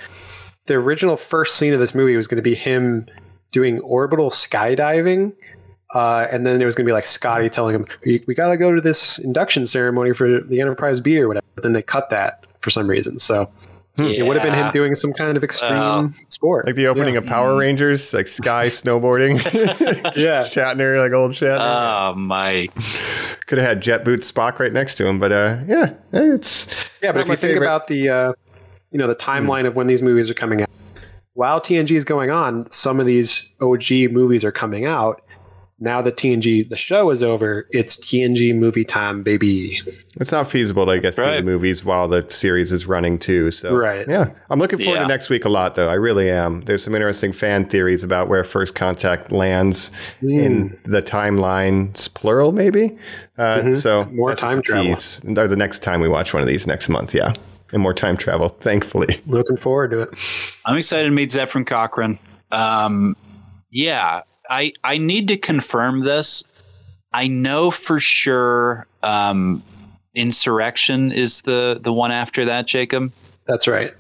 the 0.68 0.76
original 0.76 1.18
first 1.18 1.56
scene 1.58 1.74
of 1.74 1.80
this 1.80 1.94
movie 1.96 2.16
was 2.16 2.28
going 2.28 2.38
to 2.38 2.42
be 2.44 2.56
him 2.56 3.08
doing 3.52 3.80
orbital 3.80 4.30
skydiving. 4.30 5.34
Uh, 5.94 6.26
and 6.32 6.46
then 6.46 6.58
there 6.58 6.66
was 6.66 6.74
going 6.76 6.86
to 6.86 6.90
be 6.90 6.94
like 6.94 7.06
Scotty 7.06 7.50
telling 7.50 7.76
him, 7.76 7.86
we, 8.06 8.24
we 8.26 8.34
got 8.34 8.48
to 8.48 8.58
go 8.58 8.74
to 8.74 8.80
this 8.80 9.20
induction 9.20 9.68
ceremony 9.68 10.14
for 10.14 10.40
the 10.42 10.62
Enterprise 10.62 11.00
B 11.02 11.20
or 11.20 11.28
whatever. 11.28 11.46
But 11.56 11.64
then 11.64 11.74
they 11.74 11.82
cut 11.82 12.10
that 12.12 12.46
for 12.62 12.70
some 12.70 12.88
reason. 12.88 13.20
So 13.20 13.52
it 14.00 14.26
would 14.26 14.38
have 14.38 14.44
been 14.44 14.54
him 14.54 14.72
doing 14.72 14.96
some 14.96 15.12
kind 15.12 15.36
of 15.36 15.44
extreme 15.44 15.74
Well, 15.74 16.14
sport. 16.30 16.66
Like 16.66 16.76
the 16.76 16.88
opening 16.88 17.16
Yeah. 17.16 17.20
of 17.20 17.26
Power 17.26 17.58
Rangers, 17.58 18.14
like 18.14 18.28
Sky 18.30 18.66
snowboarding. 18.68 19.42
Yeah. 20.16 20.42
Shatner, 20.44 20.98
like 21.02 21.12
old 21.12 21.32
Shatner. 21.34 22.12
Oh 22.14 22.16
my! 22.16 22.68
Could 23.48 23.58
have 23.60 23.68
had 23.68 23.82
Jet 23.82 24.04
Boots 24.06 24.32
Spock 24.32 24.60
right 24.60 24.72
next 24.74 24.96
to 24.96 25.08
him, 25.08 25.20
but 25.20 25.32
uh, 25.32 25.60
yeah, 25.68 25.94
it's 26.14 26.68
Yeah, 27.02 27.12
but 27.12 27.22
if 27.22 27.28
my 27.28 27.34
you 27.34 27.38
think 27.38 27.58
about 27.58 27.88
the 27.88 28.10
uh, 28.10 28.34
you 28.92 28.98
know 28.98 29.08
the 29.08 29.16
timeline 29.16 29.68
of 29.68 29.76
when 29.76 29.88
these 29.88 30.02
movies 30.02 30.30
are 30.30 30.34
coming 30.36 30.62
out, 30.62 30.70
while 31.34 31.60
TNG 31.62 31.92
is 31.92 32.06
going 32.06 32.30
on, 32.32 32.70
some 32.72 33.00
of 33.00 33.06
these 33.06 33.54
OG 33.62 34.12
movies 34.12 34.44
are 34.44 34.52
coming 34.52 34.86
out. 34.86 35.22
Now 35.84 36.00
that 36.04 36.16
TNG 36.16 36.70
the 36.70 36.78
show 36.78 37.10
is 37.10 37.24
over, 37.24 37.66
it's 37.72 37.98
TNG 37.98 38.54
movie 38.56 38.86
time, 38.86 39.24
baby. 39.24 39.82
it's 40.20 40.32
not 40.32 40.48
feasible, 40.48 40.86
to, 40.86 40.92
I 40.92 40.98
guess, 41.00 41.16
to 41.16 41.24
do 41.24 41.32
the 41.38 41.42
movies 41.42 41.84
while 41.84 42.08
the 42.08 42.24
series 42.30 42.72
is 42.72 42.86
running 42.86 43.18
too. 43.18 43.50
So 43.50 43.74
Right. 43.74 44.08
yeah, 44.08 44.28
I'm 44.52 44.60
looking 44.60 44.78
forward 44.78 44.98
Yeah. 44.98 45.02
to 45.04 45.08
next 45.08 45.32
week 45.32 45.44
a 45.44 45.50
lot, 45.50 45.74
though. 45.74 45.90
I 45.90 45.96
really 45.96 46.30
am. 46.30 46.62
There's 46.62 46.84
some 46.84 46.94
interesting 46.94 47.32
fan 47.34 47.66
theories 47.66 48.04
about 48.04 48.28
where 48.28 48.44
First 48.44 48.76
Contact 48.76 49.32
lands 49.32 49.90
in 50.22 50.78
the 50.84 51.02
timelines, 51.02 52.14
plural, 52.14 52.52
maybe. 52.52 52.96
Uh, 53.40 53.74
So 53.74 54.04
Mm-hmm. 54.04 54.16
More 54.18 54.36
time 54.36 54.62
travel. 54.62 54.92
Or 55.36 55.48
the 55.48 55.56
next 55.56 55.80
time 55.82 56.00
we 56.00 56.08
watch 56.10 56.32
one 56.32 56.42
of 56.44 56.48
these 56.48 56.68
next 56.68 56.90
month, 56.90 57.16
yeah, 57.16 57.34
and 57.72 57.82
more 57.82 57.94
time 57.94 58.18
travel. 58.18 58.48
Thankfully. 58.48 59.22
Looking 59.28 59.58
forward 59.58 59.92
to 59.92 60.02
it. 60.02 60.10
I'm 60.66 60.78
excited 60.78 61.06
to 61.06 61.12
meet 61.12 61.30
Zefram 61.30 61.66
Cochrane. 61.66 62.20
Um, 62.52 63.16
yeah, 63.72 64.22
I 64.50 64.74
I 64.84 64.98
need 64.98 65.28
to 65.30 65.38
confirm 65.38 66.04
this. 66.06 66.44
I 67.14 67.28
know 67.28 67.72
for 67.72 68.00
sure. 68.00 68.88
Um, 69.04 69.64
Insurrection 70.14 71.12
is 71.14 71.42
the 71.44 71.80
the 71.82 71.94
one 71.94 72.12
after 72.12 72.44
that, 72.46 72.68
Jacob. 72.68 73.14
That's 73.48 73.66
right. 73.68 73.94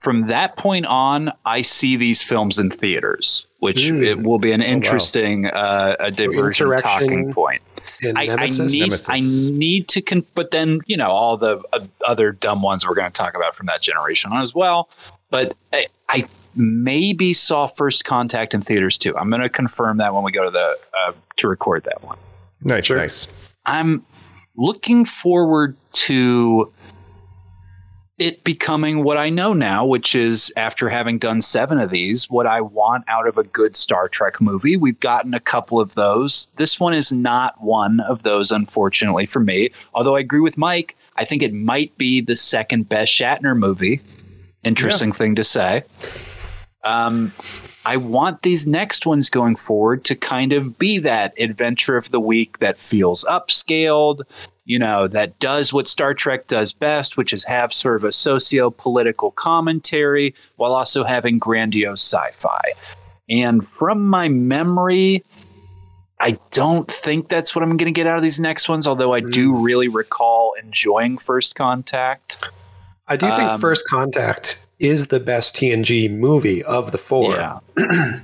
From 0.00 0.28
that 0.28 0.56
point 0.56 0.86
on, 0.86 1.32
I 1.44 1.60
see 1.60 1.96
these 1.96 2.22
films 2.22 2.58
in 2.58 2.70
theaters, 2.70 3.46
which 3.58 3.90
Mm. 3.90 4.02
it 4.06 4.22
will 4.22 4.38
be 4.38 4.52
an 4.52 4.62
interesting 4.62 5.44
uh, 5.46 5.96
a 6.00 6.10
diversion 6.10 6.74
talking 6.78 7.30
point. 7.32 7.60
And 8.02 8.18
I, 8.18 8.22
I 8.22 8.46
need 8.46 8.80
Nemesis. 8.80 9.08
I 9.08 9.20
need 9.20 9.88
to 9.88 10.00
con- 10.02 10.24
but 10.34 10.50
then 10.50 10.80
you 10.86 10.96
know 10.96 11.08
all 11.08 11.36
the 11.36 11.62
uh, 11.72 11.80
other 12.06 12.32
dumb 12.32 12.62
ones 12.62 12.86
we're 12.86 12.94
going 12.94 13.10
to 13.10 13.16
talk 13.16 13.34
about 13.36 13.54
from 13.54 13.66
that 13.66 13.80
generation 13.82 14.32
as 14.34 14.54
well. 14.54 14.88
But 15.30 15.56
I, 15.72 15.86
I 16.08 16.24
maybe 16.54 17.32
saw 17.32 17.66
First 17.66 18.04
Contact 18.04 18.54
in 18.54 18.62
theaters 18.62 18.98
too. 18.98 19.16
I'm 19.16 19.28
going 19.30 19.42
to 19.42 19.48
confirm 19.48 19.98
that 19.98 20.14
when 20.14 20.22
we 20.24 20.32
go 20.32 20.44
to 20.44 20.50
the 20.50 20.78
uh, 21.06 21.12
to 21.36 21.48
record 21.48 21.84
that 21.84 22.02
one. 22.02 22.18
Nice, 22.62 22.86
Sure. 22.86 22.96
nice. 22.96 23.54
I'm 23.66 24.04
looking 24.56 25.04
forward 25.04 25.76
to 25.92 26.72
it 28.18 28.42
becoming 28.42 29.04
what 29.04 29.16
I 29.16 29.30
know 29.30 29.52
now, 29.52 29.86
which 29.86 30.14
is 30.14 30.52
after 30.56 30.88
having 30.88 31.18
done 31.18 31.40
seven 31.40 31.78
of 31.78 31.90
these, 31.90 32.28
what 32.28 32.46
I 32.46 32.60
want 32.60 33.04
out 33.06 33.28
of 33.28 33.38
a 33.38 33.44
good 33.44 33.76
Star 33.76 34.08
Trek 34.08 34.40
movie. 34.40 34.76
We've 34.76 34.98
gotten 34.98 35.34
a 35.34 35.40
couple 35.40 35.80
of 35.80 35.94
those. 35.94 36.48
This 36.56 36.80
one 36.80 36.94
is 36.94 37.12
not 37.12 37.62
one 37.62 38.00
of 38.00 38.24
those, 38.24 38.50
unfortunately, 38.50 39.26
for 39.26 39.40
me. 39.40 39.70
Although 39.94 40.16
I 40.16 40.20
agree 40.20 40.40
with 40.40 40.58
Mike, 40.58 40.96
I 41.16 41.24
think 41.24 41.42
it 41.42 41.54
might 41.54 41.96
be 41.96 42.20
the 42.20 42.36
second 42.36 42.88
best 42.88 43.12
Shatner 43.12 43.56
movie. 43.56 44.00
Interesting 44.64 45.12
thing 45.12 45.36
to 45.36 45.44
say. 45.44 45.84
Um, 46.82 47.32
I 47.86 47.96
want 47.96 48.42
these 48.42 48.66
next 48.66 49.06
ones 49.06 49.30
going 49.30 49.56
forward 49.56 50.04
to 50.04 50.14
kind 50.14 50.52
of 50.52 50.78
be 50.78 50.98
that 50.98 51.38
adventure 51.38 51.96
of 51.96 52.10
the 52.10 52.20
week 52.20 52.58
that 52.58 52.78
feels 52.78 53.24
upscaled, 53.24 54.22
you 54.68 54.78
know, 54.78 55.08
that 55.08 55.38
does 55.38 55.72
what 55.72 55.88
Star 55.88 56.12
Trek 56.12 56.46
does 56.46 56.74
best, 56.74 57.16
which 57.16 57.32
is 57.32 57.44
have 57.44 57.72
sort 57.72 57.96
of 57.96 58.04
a 58.04 58.12
socio 58.12 58.68
political 58.68 59.30
commentary 59.30 60.34
while 60.56 60.74
also 60.74 61.04
having 61.04 61.38
grandiose 61.38 62.02
sci 62.02 62.30
fi. 62.32 62.60
And 63.30 63.66
from 63.66 64.06
my 64.06 64.28
memory, 64.28 65.24
I 66.20 66.38
don't 66.52 66.86
think 66.92 67.30
that's 67.30 67.54
what 67.54 67.62
I'm 67.62 67.78
going 67.78 67.92
to 67.92 67.98
get 67.98 68.06
out 68.06 68.18
of 68.18 68.22
these 68.22 68.40
next 68.40 68.68
ones, 68.68 68.86
although 68.86 69.14
I 69.14 69.20
do 69.20 69.56
really 69.56 69.88
recall 69.88 70.52
enjoying 70.62 71.16
First 71.16 71.54
Contact. 71.54 72.44
I 73.06 73.16
do 73.16 73.26
think 73.26 73.50
um, 73.50 73.60
First 73.62 73.88
Contact 73.88 74.66
is 74.78 75.06
the 75.06 75.18
best 75.18 75.56
TNG 75.56 76.10
movie 76.10 76.62
of 76.64 76.92
the 76.92 76.98
four. 76.98 77.34
Yeah. 77.34 77.58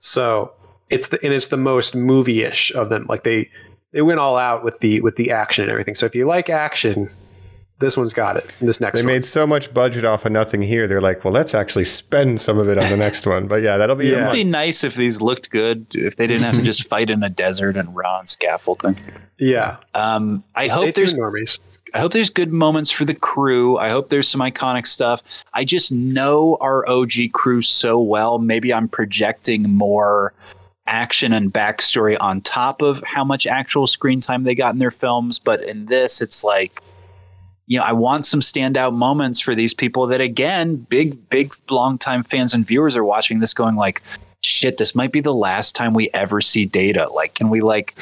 So 0.00 0.52
it's 0.90 1.08
the 1.08 1.18
and 1.24 1.34
it's 1.34 1.48
the 1.48 1.56
most 1.56 1.96
movie-ish 1.96 2.72
of 2.74 2.88
them. 2.88 3.04
Like 3.08 3.24
they 3.24 3.50
they 3.92 4.02
went 4.02 4.20
all 4.20 4.36
out 4.36 4.64
with 4.64 4.78
the 4.80 5.00
with 5.00 5.16
the 5.16 5.30
action 5.30 5.64
and 5.64 5.70
everything. 5.70 5.94
So 5.94 6.06
if 6.06 6.14
you 6.14 6.26
like 6.26 6.50
action, 6.50 7.10
this 7.80 7.96
one's 7.96 8.12
got 8.12 8.36
it. 8.36 8.44
This 8.60 8.80
next 8.80 8.98
They 9.00 9.04
one. 9.04 9.14
made 9.14 9.24
so 9.24 9.46
much 9.46 9.72
budget 9.72 10.04
off 10.04 10.24
of 10.26 10.32
nothing 10.32 10.62
here. 10.62 10.86
They're 10.88 11.00
like, 11.00 11.24
well, 11.24 11.32
let's 11.32 11.54
actually 11.54 11.84
spend 11.84 12.40
some 12.40 12.58
of 12.58 12.68
it 12.68 12.76
on 12.76 12.90
the 12.90 12.96
next 13.06 13.26
one. 13.26 13.46
But 13.46 13.62
yeah, 13.62 13.76
that'll 13.76 13.96
be 13.96 14.08
Yeah. 14.08 14.24
It'd 14.30 14.32
be 14.32 14.44
nice 14.44 14.82
if 14.84 14.94
these 14.94 15.20
looked 15.20 15.50
good, 15.50 15.86
if 15.92 16.16
they 16.16 16.26
didn't 16.26 16.42
have 16.44 16.56
to 16.56 16.62
just 16.62 16.88
fight 16.88 17.08
in 17.08 17.22
a 17.22 17.28
desert 17.30 17.76
and 17.76 17.94
run 17.94 18.06
on 18.14 18.26
scaffolding. 18.26 18.96
yeah. 19.38 19.76
Um, 19.94 20.42
I 20.54 20.66
Stay 20.68 20.74
hope 20.74 20.94
there's 20.96 21.14
normies. 21.14 21.60
I 21.94 22.00
hope 22.00 22.12
there's 22.12 22.28
good 22.28 22.52
moments 22.52 22.90
for 22.90 23.06
the 23.06 23.14
crew. 23.14 23.78
I 23.78 23.88
hope 23.88 24.10
there's 24.10 24.28
some 24.28 24.42
iconic 24.42 24.86
stuff. 24.86 25.22
I 25.54 25.64
just 25.64 25.90
know 25.90 26.58
our 26.60 26.86
OG 26.86 27.12
crew 27.32 27.62
so 27.62 27.98
well. 27.98 28.38
Maybe 28.38 28.74
I'm 28.74 28.88
projecting 28.88 29.70
more 29.70 30.34
action 30.88 31.32
and 31.32 31.52
backstory 31.52 32.16
on 32.18 32.40
top 32.40 32.82
of 32.82 33.02
how 33.04 33.22
much 33.24 33.46
actual 33.46 33.86
screen 33.86 34.20
time 34.20 34.42
they 34.44 34.54
got 34.54 34.72
in 34.72 34.78
their 34.78 34.90
films. 34.90 35.38
But 35.38 35.62
in 35.62 35.86
this, 35.86 36.20
it's 36.20 36.42
like, 36.42 36.80
you 37.66 37.78
know, 37.78 37.84
I 37.84 37.92
want 37.92 38.24
some 38.26 38.40
standout 38.40 38.94
moments 38.94 39.40
for 39.40 39.54
these 39.54 39.74
people 39.74 40.06
that, 40.08 40.20
again, 40.20 40.76
big, 40.76 41.28
big, 41.28 41.54
longtime 41.70 42.24
fans 42.24 42.54
and 42.54 42.66
viewers 42.66 42.96
are 42.96 43.04
watching 43.04 43.40
this 43.40 43.52
going 43.54 43.76
like, 43.76 44.02
shit, 44.40 44.78
this 44.78 44.94
might 44.94 45.12
be 45.12 45.20
the 45.20 45.34
last 45.34 45.76
time 45.76 45.92
we 45.92 46.08
ever 46.14 46.40
see 46.40 46.64
data. 46.64 47.10
Like, 47.12 47.34
can 47.34 47.50
we 47.50 47.60
like 47.60 47.98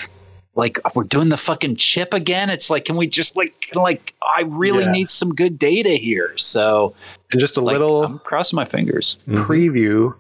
like 0.55 0.79
we're 0.95 1.03
doing 1.05 1.29
the 1.29 1.37
fucking 1.37 1.77
chip 1.77 2.15
again. 2.15 2.49
It's 2.49 2.71
like, 2.71 2.87
can 2.87 2.97
we 2.97 3.07
just 3.07 3.37
like, 3.37 3.53
like, 3.75 4.15
I 4.39 4.41
really 4.47 4.85
Yeah. 4.85 4.91
need 4.93 5.11
some 5.11 5.35
good 5.35 5.59
data 5.59 5.91
here. 5.91 6.33
So, 6.39 6.95
And 7.31 7.39
just 7.39 7.59
a 7.59 7.61
like, 7.61 7.75
little 7.75 8.05
I'm 8.05 8.19
crossing 8.21 8.57
my 8.57 8.65
fingers. 8.65 9.17
Mm-hmm. 9.29 9.43
preview. 9.43 10.15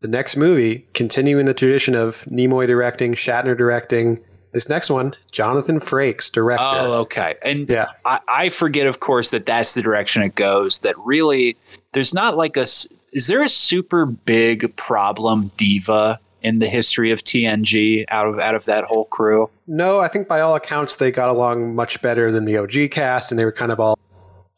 The 0.00 0.08
next 0.08 0.36
movie, 0.36 0.86
continuing 0.94 1.46
the 1.46 1.54
tradition 1.54 1.94
of 1.94 2.18
Nimoy 2.30 2.66
directing, 2.66 3.14
Shatner 3.14 3.56
directing. 3.56 4.18
This 4.52 4.68
next 4.68 4.90
one, 4.90 5.14
Jonathan 5.30 5.78
Frakes 5.78 6.32
directed. 6.32 6.64
Oh, 6.64 6.92
okay. 7.00 7.36
And 7.42 7.68
Yeah. 7.68 7.88
I, 8.04 8.20
I 8.26 8.48
forget, 8.48 8.86
of 8.86 9.00
course, 9.00 9.30
that 9.30 9.46
that's 9.46 9.74
the 9.74 9.82
direction 9.82 10.22
it 10.22 10.34
goes. 10.34 10.80
That 10.80 10.96
really, 10.98 11.56
there's 11.92 12.14
not 12.14 12.36
like 12.36 12.56
a. 12.56 12.62
Is 12.62 13.26
there 13.28 13.42
a 13.42 13.48
super 13.48 14.06
big 14.06 14.74
problem 14.76 15.52
diva 15.56 16.18
in 16.42 16.58
the 16.60 16.68
history 16.68 17.10
of 17.10 17.22
TNG 17.22 18.04
out 18.08 18.26
of 18.26 18.38
out 18.38 18.54
of 18.54 18.64
that 18.64 18.84
whole 18.84 19.04
crew? 19.04 19.50
No, 19.66 20.00
I 20.00 20.08
think 20.08 20.26
by 20.26 20.40
all 20.40 20.56
accounts 20.56 20.96
they 20.96 21.12
got 21.12 21.28
along 21.28 21.74
much 21.74 22.00
better 22.02 22.32
than 22.32 22.44
the 22.44 22.56
OG 22.56 22.90
cast, 22.90 23.30
and 23.30 23.38
they 23.38 23.44
were 23.44 23.52
kind 23.52 23.70
of 23.70 23.78
all 23.78 23.98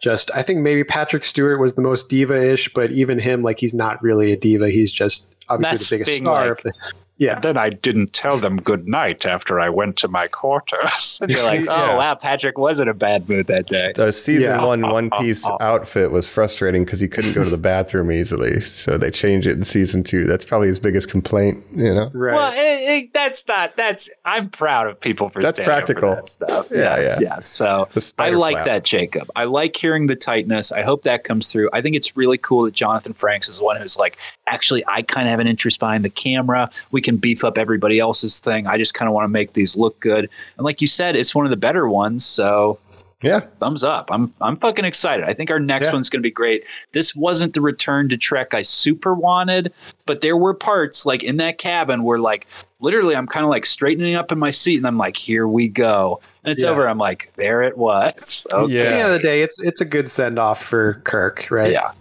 just. 0.02 0.30
I 0.34 0.42
think 0.42 0.60
maybe 0.60 0.84
Patrick 0.84 1.24
Stewart 1.24 1.58
was 1.60 1.74
the 1.74 1.82
most 1.82 2.10
diva-ish, 2.10 2.72
but 2.74 2.90
even 2.90 3.18
him, 3.18 3.42
like 3.42 3.58
he's 3.58 3.72
not 3.74 4.02
really 4.02 4.32
a 4.32 4.36
diva. 4.36 4.68
He's 4.68 4.92
just 4.92 5.34
obviously 5.48 5.72
That's 5.72 5.88
the 5.90 5.96
biggest 5.98 6.16
star 6.18 6.48
like- 6.48 6.74
of 7.14 7.18
the. 7.18 7.24
Yeah, 7.24 7.38
Then 7.38 7.56
I 7.56 7.68
didn't 7.70 8.12
tell 8.12 8.36
them 8.36 8.56
good 8.56 8.88
night 8.88 9.26
after 9.26 9.60
I 9.60 9.68
went 9.68 9.96
to 9.98 10.08
my 10.08 10.26
quarters. 10.26 11.18
And 11.22 11.30
you're 11.30 11.44
like, 11.44 11.60
oh 11.68 11.86
Yeah. 11.86 11.96
wow, 11.96 12.14
Patrick 12.14 12.58
was 12.58 12.80
in 12.80 12.88
a 12.88 12.94
bad 12.94 13.28
mood 13.28 13.46
that 13.46 13.66
day. 13.66 13.92
The 13.94 14.12
season 14.12 14.50
Yeah. 14.50 14.64
one 14.64 14.82
One 14.82 15.10
Piece 15.20 15.48
outfit 15.60 16.10
was 16.10 16.28
frustrating 16.28 16.84
because 16.84 16.98
he 17.00 17.08
couldn't 17.08 17.34
go 17.34 17.44
to 17.44 17.50
the 17.50 17.58
bathroom 17.58 18.10
easily. 18.10 18.60
So 18.60 18.98
they 18.98 19.10
changed 19.10 19.46
it 19.46 19.52
in 19.52 19.64
season 19.64 20.02
two. 20.02 20.24
That's 20.24 20.44
probably 20.44 20.68
his 20.68 20.80
biggest 20.80 21.08
complaint, 21.10 21.62
you 21.74 21.94
know? 21.94 22.10
right. 22.14 22.34
Well, 22.34 22.52
it, 22.52 22.58
it, 23.04 23.12
that's 23.12 23.46
not. 23.46 23.76
That's. 23.76 24.10
I'm 24.24 24.48
proud 24.50 24.86
of 24.88 25.00
people 25.00 25.28
for 25.28 25.42
That's 25.42 25.56
standing 25.56 25.64
for 25.64 25.70
practical. 26.02 26.14
that 26.16 26.28
stuff. 26.28 26.68
Yeah, 26.70 26.78
yes, 26.96 27.18
yeah. 27.20 27.28
yes. 27.36 27.46
So 27.46 27.88
I 28.18 28.30
like 28.30 28.54
flap. 28.54 28.66
that, 28.66 28.84
Jacob. 28.84 29.30
I 29.36 29.44
like 29.44 29.76
hearing 29.76 30.06
the 30.06 30.16
tightness. 30.16 30.72
I 30.72 30.82
hope 30.82 31.02
that 31.02 31.24
comes 31.24 31.52
through. 31.52 31.68
I 31.72 31.82
think 31.82 31.94
it's 31.96 32.16
really 32.16 32.38
cool 32.38 32.64
that 32.64 32.74
Jonathan 32.74 33.14
Frakes 33.14 33.48
is 33.48 33.58
the 33.58 33.64
one 33.64 33.76
who's 33.80 33.98
like, 33.98 34.16
actually, 34.48 34.82
I 34.88 35.02
kind 35.02 35.26
of 35.26 35.30
have 35.30 35.40
an 35.40 35.46
interest 35.46 35.78
behind 35.78 36.04
the 36.04 36.10
camera. 36.10 36.70
We 36.90 37.01
can 37.02 37.16
beef 37.18 37.44
up 37.44 37.58
everybody 37.58 37.98
else's 37.98 38.40
thing. 38.40 38.66
I 38.66 38.78
just 38.78 38.94
kind 38.94 39.08
of 39.08 39.14
want 39.14 39.24
to 39.24 39.28
make 39.28 39.52
these 39.52 39.76
look 39.76 39.98
good. 40.00 40.28
And 40.56 40.64
like 40.64 40.80
you 40.80 40.86
said, 40.86 41.16
it's 41.16 41.34
one 41.34 41.44
of 41.44 41.50
the 41.50 41.56
better 41.56 41.88
ones. 41.88 42.24
So 42.24 42.78
Yeah. 43.22 43.40
thumbs 43.60 43.84
up. 43.84 44.08
I'm 44.10 44.32
I'm 44.40 44.56
fucking 44.56 44.84
excited. 44.84 45.24
I 45.26 45.32
think 45.34 45.50
our 45.50 45.60
next 45.60 45.86
Yeah. 45.86 45.92
one's 45.92 46.10
going 46.10 46.20
to 46.22 46.26
be 46.26 46.30
great. 46.32 46.64
This 46.92 47.14
wasn't 47.14 47.54
the 47.54 47.60
return 47.60 48.08
to 48.08 48.16
Trek 48.16 48.54
I 48.54 48.62
super 48.62 49.14
wanted, 49.14 49.72
but 50.06 50.20
there 50.22 50.36
were 50.36 50.54
parts 50.54 51.06
like 51.06 51.22
in 51.22 51.36
that 51.36 51.58
cabin 51.58 52.02
where 52.02 52.18
like 52.18 52.46
literally 52.80 53.14
I'm 53.14 53.28
kind 53.28 53.44
of 53.44 53.50
like 53.50 53.64
straightening 53.66 54.14
up 54.16 54.32
in 54.32 54.38
my 54.40 54.50
seat 54.50 54.78
and 54.78 54.86
I'm 54.86 54.98
like, 54.98 55.16
here 55.16 55.46
we 55.46 55.68
go. 55.68 56.20
And 56.44 56.52
it's 56.52 56.64
Yeah. 56.64 56.70
over. 56.70 56.88
I'm 56.88 56.98
like, 56.98 57.32
there 57.36 57.62
it 57.62 57.78
was. 57.78 58.46
Okay. 58.52 58.72
Yeah. 58.74 58.80
At 58.82 58.88
the 58.90 58.96
end 58.96 59.06
of 59.06 59.12
the 59.12 59.18
day, 59.20 59.42
it's 59.42 59.60
it's 59.60 59.80
a 59.80 59.84
good 59.84 60.08
send 60.10 60.38
off 60.40 60.64
for 60.64 60.94
Kirk, 61.04 61.46
right? 61.50 61.70
Yeah. 61.70 61.92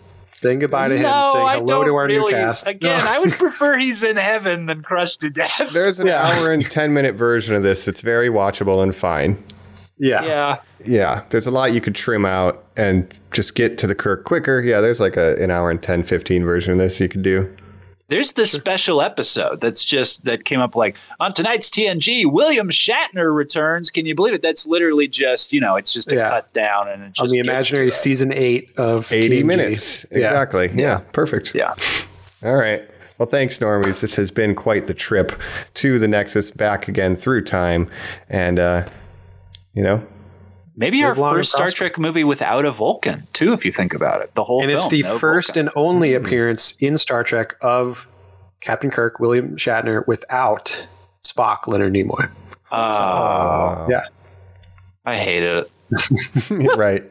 Saying 0.42 0.58
goodbye 0.58 0.88
to 0.88 0.96
him, 0.98 1.04
saying 1.04 1.48
hello 1.50 1.84
to 1.84 1.94
our 1.94 2.08
new 2.08 2.28
cast. 2.30 2.66
Again, 2.66 3.06
I 3.08 3.20
would 3.20 3.32
prefer 3.34 3.78
he's 3.78 4.02
in 4.04 4.18
heaven 4.18 4.66
than 4.66 4.82
crushed 4.82 5.22
to 5.22 5.30
death. 5.30 5.70
There's 5.72 6.00
an 6.00 6.08
Yeah. 6.08 6.26
hour 6.26 6.52
and 6.52 6.66
10 6.68 6.94
minute 6.96 7.14
version 7.14 7.54
of 7.54 7.62
this. 7.62 7.88
It's 7.88 8.02
very 8.02 8.28
watchable 8.28 8.82
and 8.82 8.96
fine. 8.96 9.38
yeah. 10.00 10.26
yeah. 10.26 10.58
Yeah. 10.84 11.24
There's 11.30 11.46
a 11.46 11.52
lot 11.52 11.74
you 11.74 11.80
could 11.82 11.94
trim 11.94 12.26
out 12.26 12.66
and 12.76 13.14
just 13.32 13.54
get 13.54 13.78
to 13.78 13.86
the 13.88 13.94
Kirk 13.94 14.24
quicker. 14.24 14.60
Yeah. 14.62 14.82
There's 14.82 15.00
like 15.00 15.16
a, 15.16 15.36
an 15.36 15.52
hour 15.52 15.70
and 15.70 15.80
10, 15.82 16.02
15 16.02 16.44
version 16.44 16.72
of 16.74 16.80
this 16.80 17.00
you 17.00 17.08
could 17.08 17.22
do. 17.22 17.56
There's 18.12 18.34
the 18.34 18.46
special 18.46 19.02
episode 19.02 19.62
that's 19.62 19.84
just 19.84 20.26
that 20.26 20.44
came 20.46 20.60
up 20.60 20.76
like 20.76 20.98
on 21.20 21.34
tonight's 21.34 21.70
TNG. 21.70 22.30
William 22.32 22.70
Shatner 22.70 23.34
returns. 23.34 23.90
Can 23.90 24.06
you 24.06 24.14
believe 24.14 24.34
it? 24.34 24.42
That's 24.42 24.68
literally 24.68 25.08
just 25.08 25.54
you 25.54 25.62
know, 25.62 25.78
it's 25.78 25.94
just 25.94 26.12
a 26.12 26.16
Yeah. 26.16 26.30
cut 26.30 26.52
down 26.54 26.90
and 26.90 27.04
it 27.04 27.14
just 27.14 27.22
On 27.22 27.28
the 27.30 27.38
gets 27.38 27.48
to 27.48 27.52
imaginary 27.52 27.92
season 27.92 28.34
eight 28.34 28.70
of 28.78 29.12
80 29.12 29.42
TNG. 29.42 29.46
minutes. 29.46 30.06
Yeah. 30.12 30.18
Exactly. 30.18 30.72
Yeah. 30.76 31.00
Perfect. 31.14 31.56
Yeah. 31.56 31.74
All 32.44 32.56
right. 32.58 32.84
Well, 33.18 33.30
thanks, 33.30 33.58
Normies. 33.60 34.02
This 34.02 34.16
has 34.16 34.30
been 34.30 34.56
quite 34.56 34.88
the 34.88 34.94
trip 34.94 35.32
to 35.76 35.98
the 35.98 36.08
Nexus, 36.08 36.52
back 36.52 36.88
again 36.90 37.16
through 37.16 37.44
time. 37.46 37.90
And, 38.30 38.60
uh, 38.60 38.90
you 39.74 39.84
know, 39.84 40.06
Maybe 40.82 41.04
our 41.04 41.10
Live 41.12 41.18
long 41.20 41.30
and 41.30 41.38
first 41.40 41.52
Star 41.52 41.66
prosper. 41.66 41.78
Trek 41.78 42.00
movie 42.00 42.24
without 42.24 42.66
a 42.66 42.72
Vulcan, 42.72 43.28
too, 43.34 43.54
if 43.54 43.64
you 43.64 43.72
think 43.72 43.94
about 43.94 44.22
it. 44.22 44.34
The 44.34 44.44
whole 44.44 44.64
And 44.64 44.72
it's 44.72 44.88
the 44.90 45.04
no 45.04 45.18
first 45.20 45.50
Vulcan. 45.50 45.68
and 45.68 45.72
only 45.76 46.16
appearance 46.16 46.76
in 46.80 46.98
Star 46.98 47.24
Trek 47.24 47.56
of 47.62 48.08
Captain 48.62 48.90
Kirk, 48.90 49.20
William 49.20 49.56
Shatner, 49.58 50.06
without 50.08 50.86
Spock, 51.24 51.68
Leonard 51.68 51.94
Nimoy. 51.94 52.30
Ah, 52.72 53.86
Yeah. 53.88 54.02
I 55.06 55.18
hate 55.18 55.44
it. 55.44 55.72
right. 56.78 57.04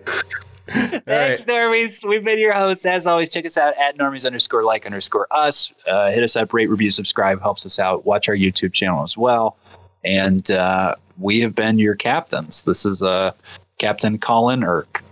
Thanks, 0.67 1.45
Normies. 1.45 2.09
We've 2.09 2.23
been 2.25 2.39
your 2.39 2.53
hosts. 2.53 2.87
As 2.87 3.07
always, 3.07 3.31
check 3.31 3.45
us 3.45 3.57
out 3.57 3.75
at 3.79 3.97
Normies 3.99 4.25
underscore 4.27 4.65
like 4.65 4.85
underscore 4.87 5.27
us. 5.31 5.73
Uh, 5.87 6.11
hit 6.11 6.23
us 6.23 6.35
up, 6.37 6.53
rate, 6.53 6.69
review, 6.69 6.91
subscribe, 6.91 7.41
helps 7.41 7.65
us 7.67 7.79
out. 7.79 8.05
Watch 8.05 8.29
our 8.29 8.35
YouTube 8.37 8.73
channel 8.73 9.03
as 9.03 9.17
well. 9.17 9.57
And 10.05 10.49
uh, 10.51 10.95
we 11.19 11.41
have 11.41 11.55
been 11.55 11.79
your 11.79 11.95
captains. 11.97 12.63
This 12.63 12.87
is 12.87 13.03
uh, 13.03 13.33
Captain 13.81 14.19
Colin 14.19 14.63
Irk. 14.63 15.03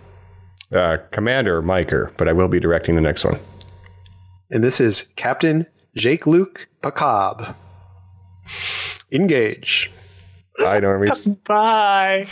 Uh, 0.71 0.97
Commander 1.09 1.61
Miker, 1.61 2.11
but 2.17 2.29
I 2.29 2.33
will 2.33 2.47
be 2.47 2.59
directing 2.59 2.95
the 2.95 3.01
next 3.01 3.25
one. 3.25 3.39
And 4.51 4.63
this 4.63 4.79
is 4.79 5.09
Captain 5.15 5.65
Jake 5.95 6.27
Luke 6.27 6.67
Pacab. 6.83 7.55
Engage. 9.11 9.91
Bye, 10.59 10.79
Normies. 10.79 11.43
Bye. 11.45 12.27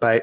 Bye. 0.00 0.22